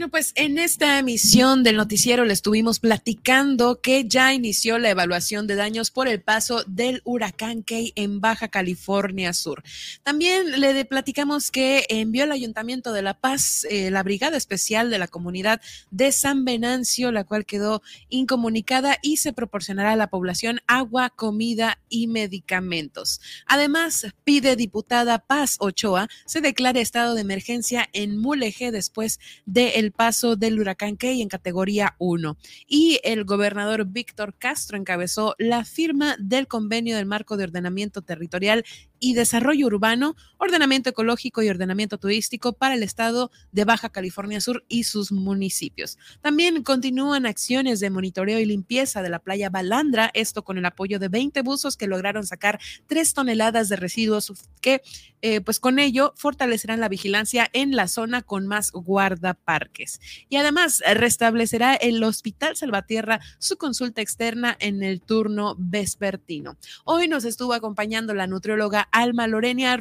Bueno, 0.00 0.12
pues 0.12 0.32
en 0.34 0.56
esta 0.56 0.98
emisión 0.98 1.62
del 1.62 1.76
noticiero 1.76 2.24
le 2.24 2.32
estuvimos 2.32 2.80
platicando 2.80 3.82
que 3.82 4.08
ya 4.08 4.32
inició 4.32 4.78
la 4.78 4.88
evaluación 4.88 5.46
de 5.46 5.56
daños 5.56 5.90
por 5.90 6.08
el 6.08 6.22
paso 6.22 6.64
del 6.66 7.02
huracán 7.04 7.62
Key 7.62 7.92
en 7.96 8.22
Baja 8.22 8.48
California 8.48 9.34
Sur. 9.34 9.62
También 10.02 10.58
le 10.58 10.86
platicamos 10.86 11.50
que 11.50 11.84
envió 11.90 12.24
el 12.24 12.32
Ayuntamiento 12.32 12.94
de 12.94 13.02
La 13.02 13.12
Paz 13.12 13.66
eh, 13.68 13.90
la 13.90 14.02
Brigada 14.02 14.38
Especial 14.38 14.88
de 14.88 14.96
la 14.96 15.06
Comunidad 15.06 15.60
de 15.90 16.12
San 16.12 16.46
Venancio, 16.46 17.12
la 17.12 17.24
cual 17.24 17.44
quedó 17.44 17.82
incomunicada 18.08 18.96
y 19.02 19.18
se 19.18 19.34
proporcionará 19.34 19.92
a 19.92 19.96
la 19.96 20.08
población 20.08 20.60
agua, 20.66 21.10
comida 21.10 21.78
y 21.90 22.06
medicamentos. 22.06 23.20
Además, 23.44 24.06
pide 24.24 24.56
diputada 24.56 25.18
Paz 25.18 25.56
Ochoa 25.58 26.08
se 26.24 26.40
declare 26.40 26.80
estado 26.80 27.14
de 27.14 27.20
emergencia 27.20 27.90
en 27.92 28.16
Mulegé 28.16 28.72
después 28.72 29.20
de 29.44 29.78
el 29.90 29.92
paso 29.92 30.36
del 30.36 30.60
huracán 30.60 30.96
Key 30.96 31.20
en 31.20 31.28
categoría 31.28 31.96
1. 31.98 32.36
Y 32.68 33.00
el 33.02 33.24
gobernador 33.24 33.86
Víctor 33.86 34.34
Castro 34.38 34.76
encabezó 34.76 35.34
la 35.38 35.64
firma 35.64 36.16
del 36.20 36.46
convenio 36.46 36.96
del 36.96 37.06
marco 37.06 37.36
de 37.36 37.44
ordenamiento 37.44 38.00
territorial 38.00 38.64
y 39.00 39.14
Desarrollo 39.14 39.66
Urbano, 39.66 40.14
Ordenamiento 40.36 40.90
Ecológico 40.90 41.42
y 41.42 41.48
Ordenamiento 41.48 41.98
Turístico 41.98 42.52
para 42.52 42.74
el 42.74 42.82
estado 42.82 43.30
de 43.50 43.64
Baja 43.64 43.88
California 43.88 44.40
Sur 44.40 44.64
y 44.68 44.84
sus 44.84 45.10
municipios. 45.10 45.98
También 46.20 46.62
continúan 46.62 47.26
acciones 47.26 47.80
de 47.80 47.90
monitoreo 47.90 48.38
y 48.38 48.44
limpieza 48.44 49.02
de 49.02 49.08
la 49.08 49.18
playa 49.18 49.50
Balandra, 49.50 50.10
esto 50.14 50.44
con 50.44 50.58
el 50.58 50.66
apoyo 50.66 50.98
de 50.98 51.08
20 51.08 51.40
buzos 51.42 51.76
que 51.76 51.86
lograron 51.86 52.26
sacar 52.26 52.60
3 52.86 53.14
toneladas 53.14 53.68
de 53.70 53.76
residuos 53.76 54.32
que 54.60 54.82
eh, 55.22 55.40
pues 55.40 55.60
con 55.60 55.78
ello 55.78 56.14
fortalecerán 56.16 56.80
la 56.80 56.88
vigilancia 56.88 57.48
en 57.52 57.76
la 57.76 57.88
zona 57.88 58.22
con 58.22 58.46
más 58.46 58.72
guardaparques. 58.72 60.00
Y 60.28 60.36
además 60.36 60.82
restablecerá 60.94 61.74
el 61.74 62.02
Hospital 62.02 62.56
Salvatierra 62.56 63.20
su 63.38 63.56
consulta 63.56 64.00
externa 64.00 64.56
en 64.60 64.82
el 64.82 65.00
turno 65.00 65.56
vespertino. 65.58 66.56
Hoy 66.84 67.08
nos 67.08 67.24
estuvo 67.24 67.52
acompañando 67.52 68.14
la 68.14 68.26
nutrióloga 68.26 68.88
Alma 68.92 69.26
Lorena, 69.26 69.78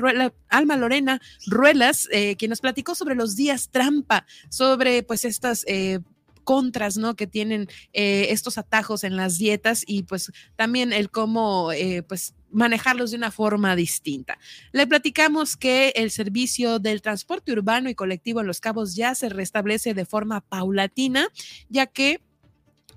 Alma 0.50 0.78
Lorena 0.78 1.22
Ruelas, 1.48 2.08
eh, 2.12 2.36
quien 2.36 2.50
nos 2.50 2.62
platicó 2.62 2.96
sobre 2.96 3.16
los 3.16 3.36
días 3.36 3.70
trampa, 3.70 4.26
sobre 4.50 5.04
pues 5.04 5.26
estas... 5.26 5.66
Eh, 5.68 6.00
contras, 6.46 6.98
¿no? 6.98 7.16
Que 7.16 7.28
tienen 7.28 7.68
eh, 7.94 8.28
estos 8.32 8.58
atajos 8.58 9.04
en 9.04 9.16
las 9.16 9.38
dietas 9.38 9.84
y 9.86 10.02
pues 10.02 10.32
también 10.56 10.94
el 10.94 11.12
cómo, 11.12 11.70
pues 12.08 12.34
manejarlos 12.50 13.12
de 13.12 13.18
una 13.18 13.30
forma 13.30 13.76
distinta. 13.76 14.40
Le 14.72 14.88
platicamos 14.88 15.58
que 15.58 15.90
el 15.96 16.10
servicio 16.10 16.80
del 16.80 17.04
transporte 17.04 17.52
urbano 17.52 17.88
y 17.88 17.94
colectivo 17.94 18.42
en 18.42 18.48
Los 18.48 18.62
Cabos 18.62 18.96
ya 18.96 19.14
se 19.14 19.30
restablece 19.30 19.94
de 19.94 20.06
forma 20.06 20.42
paulatina, 20.42 21.28
ya 21.70 21.86
que 21.86 22.20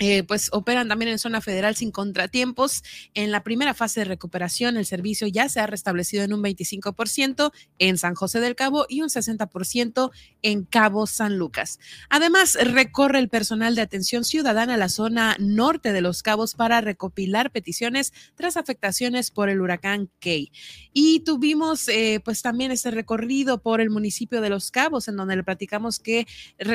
eh, 0.04 0.24
pues 0.24 0.48
operan 0.50 0.88
también 0.88 1.12
en 1.12 1.18
zona 1.20 1.40
federal 1.40 1.76
sin 1.76 1.92
contratiempos. 1.92 2.82
En 3.14 3.30
la 3.30 3.44
primera 3.44 3.72
fase 3.72 4.00
de 4.00 4.04
recuperación, 4.06 4.76
el 4.76 4.84
servicio 4.84 5.28
ya 5.28 5.48
se 5.48 5.60
ha 5.60 5.68
restablecido 5.68 6.24
en 6.24 6.32
un 6.32 6.42
25% 6.42 7.52
en 7.78 7.98
San 7.98 8.16
José 8.16 8.40
del 8.40 8.56
Cabo 8.56 8.84
y 8.88 9.02
un 9.02 9.10
60% 9.10 10.10
en 10.42 10.64
Cabo 10.64 11.06
San 11.06 11.38
Lucas. 11.38 11.78
Además, 12.10 12.58
recorre 12.60 13.20
el 13.20 13.28
personal 13.28 13.76
de 13.76 13.82
atención 13.82 14.24
ciudadana 14.24 14.74
a 14.74 14.76
la 14.76 14.88
zona 14.88 15.36
norte 15.38 15.92
de 15.92 16.00
los 16.00 16.24
Cabos 16.24 16.54
para 16.54 16.80
recopilar 16.80 17.52
peticiones 17.52 18.12
tras 18.34 18.56
afectaciones 18.56 19.30
por 19.30 19.50
el 19.50 19.60
huracán 19.60 20.10
Key. 20.18 20.50
Y 20.92 21.20
tuvimos 21.20 21.88
eh, 21.88 22.20
pues 22.24 22.42
también 22.42 22.72
este 22.72 22.90
recorrido 22.90 23.62
por 23.62 23.80
el 23.80 23.90
municipio 23.90 24.40
de 24.40 24.50
Los 24.50 24.72
Cabos, 24.72 25.06
en 25.06 25.14
donde 25.14 25.36
le 25.36 25.44
platicamos 25.44 26.00
que 26.00 26.26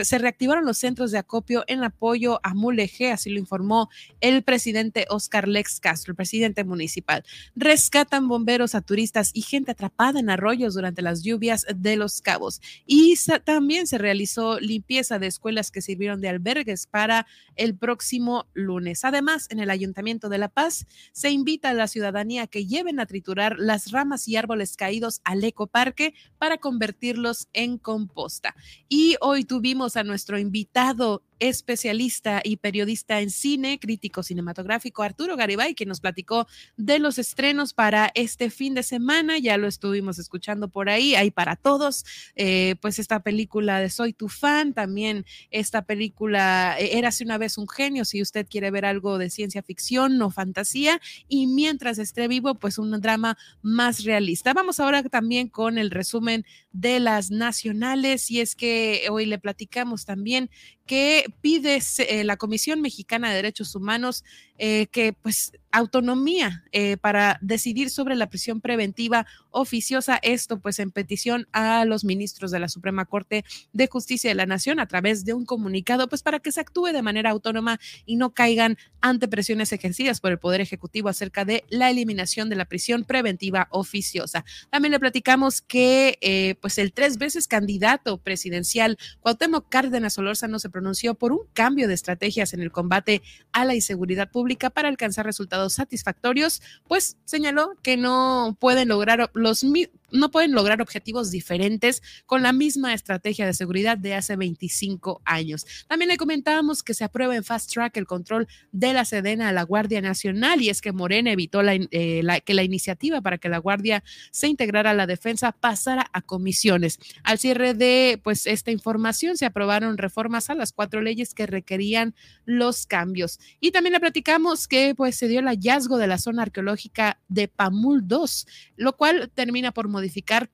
se 0.04 0.18
reactivaron 0.18 0.64
los 0.64 0.78
centros 0.78 1.12
de 1.12 1.18
acopio 1.18 1.66
en 1.68 1.84
apoyo 1.84 2.40
a 2.42 2.54
Mulegé 2.54 3.17
así 3.18 3.30
lo 3.30 3.40
informó 3.40 3.90
el 4.22 4.44
presidente 4.44 5.06
Oscar 5.10 5.48
Lex 5.48 5.80
Castro, 5.80 6.12
el 6.12 6.16
presidente 6.16 6.64
municipal. 6.64 7.24
Rescatan 7.56 8.28
bomberos 8.28 8.76
a 8.76 8.82
turistas 8.82 9.32
y 9.34 9.42
gente 9.42 9.72
atrapada 9.72 10.20
en 10.20 10.30
arroyos 10.30 10.74
durante 10.74 11.02
las 11.02 11.24
lluvias 11.24 11.66
de 11.76 11.96
los 11.98 12.22
cabos. 12.22 12.62
Y 12.86 13.16
también 13.44 13.88
se 13.88 13.98
realizó 13.98 14.60
limpieza 14.60 15.20
de 15.20 15.28
escuelas 15.28 15.72
que 15.72 15.82
sirvieron 15.82 16.22
de 16.22 16.30
albergues 16.30 16.88
para 16.88 17.28
el 17.56 17.76
próximo 17.76 18.48
lunes. 18.54 19.04
Además, 19.04 19.48
en 19.50 19.60
el 19.60 19.70
Ayuntamiento 19.70 20.30
de 20.30 20.38
La 20.38 20.50
Paz 20.50 20.86
se 21.12 21.32
invita 21.32 21.70
a 21.70 21.74
la 21.74 21.88
ciudadanía 21.88 22.48
que 22.48 22.66
lleven 22.66 23.00
a 23.00 23.06
triturar 23.06 23.56
las 23.58 23.92
ramas 23.92 24.28
y 24.28 24.36
árboles 24.36 24.78
caídos 24.78 25.22
al 25.24 25.44
ecoparque 25.44 26.14
para 26.38 26.58
convertirlos 26.58 27.48
en 27.54 27.78
composta. 27.78 28.56
Y 28.88 29.16
hoy 29.22 29.44
tuvimos 29.44 29.98
a 29.98 30.04
nuestro 30.04 30.38
invitado 30.38 31.24
especialista 31.40 32.42
y 32.44 32.58
periodista 32.58 32.97
en 33.08 33.30
cine, 33.30 33.80
crítico 33.80 34.24
cinematográfico 34.24 35.04
Arturo 35.04 35.36
Garibay, 35.36 35.76
que 35.76 35.86
nos 35.86 36.00
platicó 36.00 36.48
de 36.76 37.00
los 37.00 37.18
estrenos 37.18 37.74
para 37.74 38.12
este 38.16 38.50
fin 38.50 38.74
de 38.74 38.84
semana. 38.84 39.38
Ya 39.38 39.58
lo 39.58 39.68
estuvimos 39.68 40.20
escuchando 40.20 40.70
por 40.70 40.90
ahí, 40.90 41.16
hay 41.16 41.32
para 41.32 41.56
todos. 41.56 42.06
Eh, 42.36 42.76
pues 42.82 43.00
esta 43.00 43.22
película 43.22 43.80
de 43.80 43.90
Soy 43.90 44.14
tu 44.14 44.30
fan, 44.30 44.74
también 44.74 45.26
esta 45.52 45.84
película 45.84 46.76
eh, 46.80 46.98
Érase 46.98 47.24
una 47.24 47.38
vez 47.38 47.58
un 47.58 47.68
genio, 47.68 48.06
si 48.06 48.22
usted 48.22 48.48
quiere 48.50 48.72
ver 48.72 48.86
algo 48.86 49.18
de 49.18 49.30
ciencia 49.30 49.62
ficción 49.62 50.22
o 50.22 50.30
fantasía. 50.30 51.00
Y 51.28 51.48
mientras 51.48 51.98
esté 51.98 52.28
vivo, 52.28 52.56
pues 52.56 52.78
un 52.78 52.92
drama 53.02 53.38
más 53.62 54.04
realista. 54.04 54.54
Vamos 54.54 54.80
ahora 54.80 55.04
también 55.04 55.50
con 55.50 55.78
el 55.78 55.92
resumen 55.92 56.46
de 56.72 57.00
las 57.00 57.32
nacionales 57.32 58.30
y 58.30 58.40
es 58.40 58.56
que 58.56 59.08
hoy 59.10 59.26
le 59.26 59.40
platicamos 59.40 60.06
también 60.06 60.50
que 60.88 61.26
pide 61.42 61.80
eh, 62.00 62.24
la 62.24 62.38
Comisión 62.38 62.82
Mexicana 62.82 63.30
de 63.30 63.36
Derechos 63.36 63.76
Humanos 63.76 64.24
eh, 64.58 64.88
que 64.92 65.14
pues 65.14 65.52
autonomía 65.72 66.64
eh, 66.72 66.98
para 66.98 67.38
decidir 67.42 67.90
sobre 67.92 68.16
la 68.16 68.30
prisión 68.30 68.62
preventiva 68.62 69.28
oficiosa, 69.52 70.18
esto 70.24 70.60
pues 70.60 70.80
en 70.80 70.92
petición 70.92 71.48
a 71.52 71.86
los 71.86 72.04
ministros 72.04 72.50
de 72.50 72.60
la 72.60 72.70
Suprema 72.70 73.06
Corte 73.06 73.44
de 73.74 73.88
Justicia 73.88 74.30
de 74.30 74.36
la 74.36 74.46
Nación 74.46 74.80
a 74.80 74.88
través 74.88 75.26
de 75.26 75.34
un 75.34 75.46
comunicado, 75.46 76.08
pues 76.10 76.24
para 76.24 76.40
que 76.40 76.52
se 76.52 76.62
actúe 76.62 76.88
de 76.88 77.02
manera 77.02 77.30
autónoma 77.30 77.80
y 78.06 78.16
no 78.16 78.34
caigan 78.34 78.78
ante 79.02 79.28
presiones 79.28 79.72
ejercidas 79.72 80.20
por 80.20 80.32
el 80.32 80.40
Poder 80.40 80.62
Ejecutivo 80.62 81.10
acerca 81.10 81.46
de 81.46 81.64
la 81.70 81.92
eliminación 81.92 82.50
de 82.50 82.56
la 82.56 82.66
prisión 82.66 83.04
preventiva 83.04 83.68
oficiosa. 83.70 84.46
También 84.72 84.94
le 84.94 85.00
platicamos 85.00 85.62
que 85.62 86.58
pues 86.62 86.78
el 86.78 86.94
tres 86.94 87.18
veces 87.18 87.48
candidato 87.48 88.18
presidencial 88.18 88.98
Cuauhtémoc 89.20 89.70
Cárdenas 89.70 90.14
Solórzano 90.14 90.60
se 90.60 90.70
pronunció 90.70 91.14
por 91.14 91.32
un 91.32 91.42
cambio 91.54 91.88
de 91.88 91.94
estrategias 91.94 92.54
en 92.54 92.62
el 92.62 92.72
combate 92.72 93.22
a 93.52 93.66
la 93.66 93.76
inseguridad 93.76 94.32
pública 94.32 94.47
para 94.70 94.88
alcanzar 94.88 95.26
resultados 95.26 95.74
satisfactorios, 95.74 96.62
pues 96.88 97.18
señaló 97.26 97.74
que 97.82 97.98
no 97.98 98.56
pueden 98.60 98.88
lograr 98.88 99.30
los 99.34 99.64
no 100.12 100.32
pueden 100.32 100.54
lograr 100.54 100.82
objetivos 100.82 101.32
diferentes 101.32 102.02
con 102.26 102.42
la 102.42 102.54
misma 102.54 102.94
estrategia 102.94 103.46
de 103.46 103.54
seguridad 103.54 103.98
de 103.98 104.16
hace 104.16 104.36
25 104.36 105.22
años. 105.26 105.66
También 105.88 106.10
le 106.10 106.18
comentábamos 106.18 106.84
que 106.84 106.94
se 106.94 107.04
aprueba 107.04 107.36
en 107.36 107.44
fast 107.44 107.72
track 107.72 107.98
el 107.98 108.06
control 108.06 108.48
de 108.72 108.94
la 108.94 109.06
Sedena 109.06 109.50
a 109.50 109.52
la 109.52 109.64
Guardia 109.64 110.02
Nacional 110.02 110.62
y 110.62 110.70
es 110.70 110.82
que 110.82 110.92
Morena 110.92 111.32
evitó 111.32 111.62
eh, 111.64 112.24
que 112.46 112.54
la 112.54 112.64
iniciativa 112.64 113.22
para 113.22 113.38
que 113.38 113.50
la 113.50 113.58
Guardia 113.58 114.04
se 114.32 114.48
integrara 114.48 114.92
a 114.92 114.94
la 114.94 115.08
defensa 115.08 115.52
pasara 115.52 116.10
a 116.14 116.22
comisiones. 116.22 117.00
Al 117.24 117.40
cierre 117.40 117.74
de 117.74 118.20
pues 118.24 118.48
esta 118.48 118.72
información 118.72 119.38
se 119.38 119.46
aprobaron 119.46 119.98
reformas 119.98 120.50
a 120.50 120.56
las 120.56 120.72
cuatro 120.72 121.02
leyes 121.02 121.34
que 121.34 121.46
requerían 121.46 122.16
los 122.46 122.86
cambios. 122.86 123.40
Y 123.60 123.72
también 123.72 123.94
le 123.94 124.00
platicamos 124.00 124.68
que 124.68 124.96
pues 124.96 125.16
se 125.16 125.28
dio 125.28 125.40
el 125.40 125.48
hallazgo 125.48 125.98
de 125.98 126.08
la 126.08 126.18
zona 126.18 126.44
arqueológica 126.44 127.20
de 127.28 127.48
Pamul 127.48 128.08
2, 128.08 128.48
lo 128.78 128.96
cual 128.96 129.32
termina 129.34 129.72
por 129.72 129.88
modificar 129.98 130.52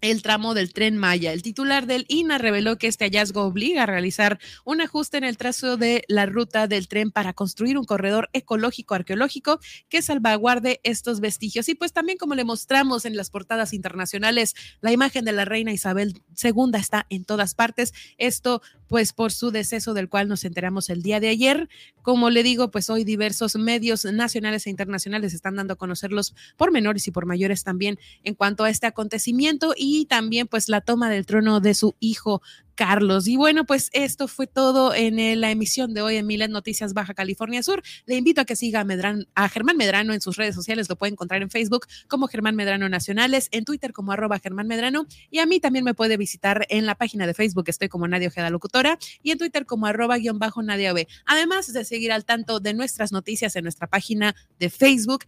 el 0.00 0.22
tramo 0.22 0.54
del 0.54 0.72
tren 0.72 0.96
Maya. 0.96 1.32
El 1.32 1.42
titular 1.42 1.86
del 1.86 2.04
INA 2.08 2.38
reveló 2.38 2.78
que 2.78 2.86
este 2.86 3.04
hallazgo 3.06 3.42
obliga 3.42 3.82
a 3.82 3.86
realizar 3.86 4.38
un 4.64 4.80
ajuste 4.80 5.16
en 5.16 5.24
el 5.24 5.36
trazo 5.36 5.76
de 5.76 6.04
la 6.06 6.26
ruta 6.26 6.68
del 6.68 6.86
tren 6.86 7.10
para 7.10 7.32
construir 7.32 7.76
un 7.76 7.84
corredor 7.84 8.30
ecológico 8.32 8.94
arqueológico 8.94 9.58
que 9.88 10.02
salvaguarde 10.02 10.80
estos 10.84 11.18
vestigios. 11.18 11.68
Y 11.68 11.74
pues 11.74 11.92
también 11.92 12.16
como 12.16 12.36
le 12.36 12.44
mostramos 12.44 13.04
en 13.04 13.16
las 13.16 13.30
portadas 13.30 13.72
internacionales, 13.72 14.54
la 14.80 14.92
imagen 14.92 15.24
de 15.24 15.32
la 15.32 15.44
reina 15.44 15.72
Isabel 15.72 16.22
II 16.40 16.70
está 16.74 17.06
en 17.10 17.24
todas 17.24 17.56
partes. 17.56 17.92
Esto 18.18 18.62
pues 18.88 19.12
por 19.12 19.32
su 19.32 19.50
deceso 19.50 19.94
del 19.94 20.08
cual 20.08 20.28
nos 20.28 20.44
enteramos 20.44 20.90
el 20.90 21.02
día 21.02 21.20
de 21.20 21.28
ayer. 21.28 21.68
Como 22.02 22.30
le 22.30 22.42
digo, 22.42 22.70
pues 22.70 22.90
hoy 22.90 23.04
diversos 23.04 23.56
medios 23.56 24.04
nacionales 24.04 24.66
e 24.66 24.70
internacionales 24.70 25.34
están 25.34 25.56
dando 25.56 25.74
a 25.74 25.76
conocer 25.76 26.10
los 26.10 26.34
pormenores 26.56 27.06
y 27.06 27.10
por 27.10 27.26
mayores 27.26 27.64
también 27.64 27.98
en 28.24 28.34
cuanto 28.34 28.64
a 28.64 28.70
este 28.70 28.86
acontecimiento 28.86 29.74
y 29.76 30.06
también 30.06 30.48
pues 30.48 30.68
la 30.68 30.80
toma 30.80 31.10
del 31.10 31.26
trono 31.26 31.60
de 31.60 31.74
su 31.74 31.94
hijo 32.00 32.42
Carlos. 32.78 33.26
Y 33.26 33.36
bueno, 33.36 33.66
pues 33.66 33.90
esto 33.92 34.28
fue 34.28 34.46
todo 34.46 34.94
en 34.94 35.40
la 35.40 35.50
emisión 35.50 35.94
de 35.94 36.00
hoy 36.00 36.14
en 36.14 36.28
Milet 36.28 36.48
Noticias 36.48 36.94
Baja 36.94 37.12
California 37.12 37.60
Sur. 37.60 37.82
Le 38.06 38.14
invito 38.14 38.40
a 38.40 38.44
que 38.44 38.54
siga 38.54 38.82
a, 38.82 39.16
a 39.34 39.48
Germán 39.48 39.76
Medrano 39.76 40.14
en 40.14 40.20
sus 40.20 40.36
redes 40.36 40.54
sociales. 40.54 40.88
Lo 40.88 40.94
puede 40.94 41.10
encontrar 41.10 41.42
en 41.42 41.50
Facebook 41.50 41.86
como 42.06 42.28
Germán 42.28 42.54
Medrano 42.54 42.88
Nacionales, 42.88 43.48
en 43.50 43.64
Twitter 43.64 43.92
como 43.92 44.12
arroba 44.12 44.38
Germán 44.38 44.68
Medrano. 44.68 45.06
Y 45.28 45.40
a 45.40 45.46
mí 45.46 45.58
también 45.58 45.84
me 45.84 45.94
puede 45.94 46.16
visitar 46.16 46.66
en 46.68 46.86
la 46.86 46.94
página 46.94 47.26
de 47.26 47.34
Facebook. 47.34 47.64
Estoy 47.66 47.88
como 47.88 48.06
Nadia 48.06 48.28
Ojeda 48.28 48.48
Locutora 48.48 48.96
y 49.24 49.32
en 49.32 49.38
Twitter 49.38 49.66
como 49.66 49.86
arroba 49.86 50.16
guion 50.16 50.38
bajo 50.38 50.62
Nadia 50.62 50.92
B. 50.92 51.08
Además 51.26 51.72
de 51.72 51.84
seguir 51.84 52.12
al 52.12 52.24
tanto 52.24 52.60
de 52.60 52.74
nuestras 52.74 53.10
noticias 53.10 53.56
en 53.56 53.64
nuestra 53.64 53.88
página 53.88 54.36
de 54.60 54.70
Facebook 54.70 55.24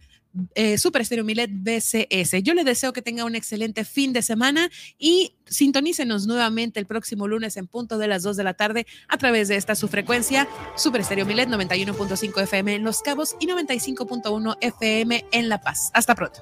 eh, 0.55 0.77
Super 0.77 1.01
Estéreo 1.01 1.23
Milet 1.23 1.51
BCS. 1.51 2.43
Yo 2.43 2.53
le 2.53 2.63
deseo 2.63 2.93
que 2.93 3.01
tenga 3.01 3.25
un 3.25 3.35
excelente 3.35 3.85
fin 3.85 4.13
de 4.13 4.21
semana 4.21 4.69
y 4.97 5.35
sintonícenos 5.45 6.27
nuevamente 6.27 6.79
el 6.79 6.85
próximo 6.85 7.27
lunes 7.27 7.57
en 7.57 7.67
punto 7.67 7.97
de 7.97 8.07
las 8.07 8.23
2 8.23 8.37
de 8.37 8.43
la 8.43 8.53
tarde 8.53 8.87
a 9.07 9.17
través 9.17 9.47
de 9.47 9.57
esta 9.57 9.75
su 9.75 9.87
frecuencia 9.87 10.47
Super 10.75 11.01
Estéreo 11.01 11.25
Milet 11.25 11.49
91.5 11.49 12.41
FM 12.43 12.75
en 12.75 12.83
Los 12.83 13.01
Cabos 13.01 13.35
y 13.39 13.47
95.1 13.47 14.57
FM 14.61 15.25
en 15.31 15.49
La 15.49 15.61
Paz. 15.61 15.91
Hasta 15.93 16.15
pronto. 16.15 16.41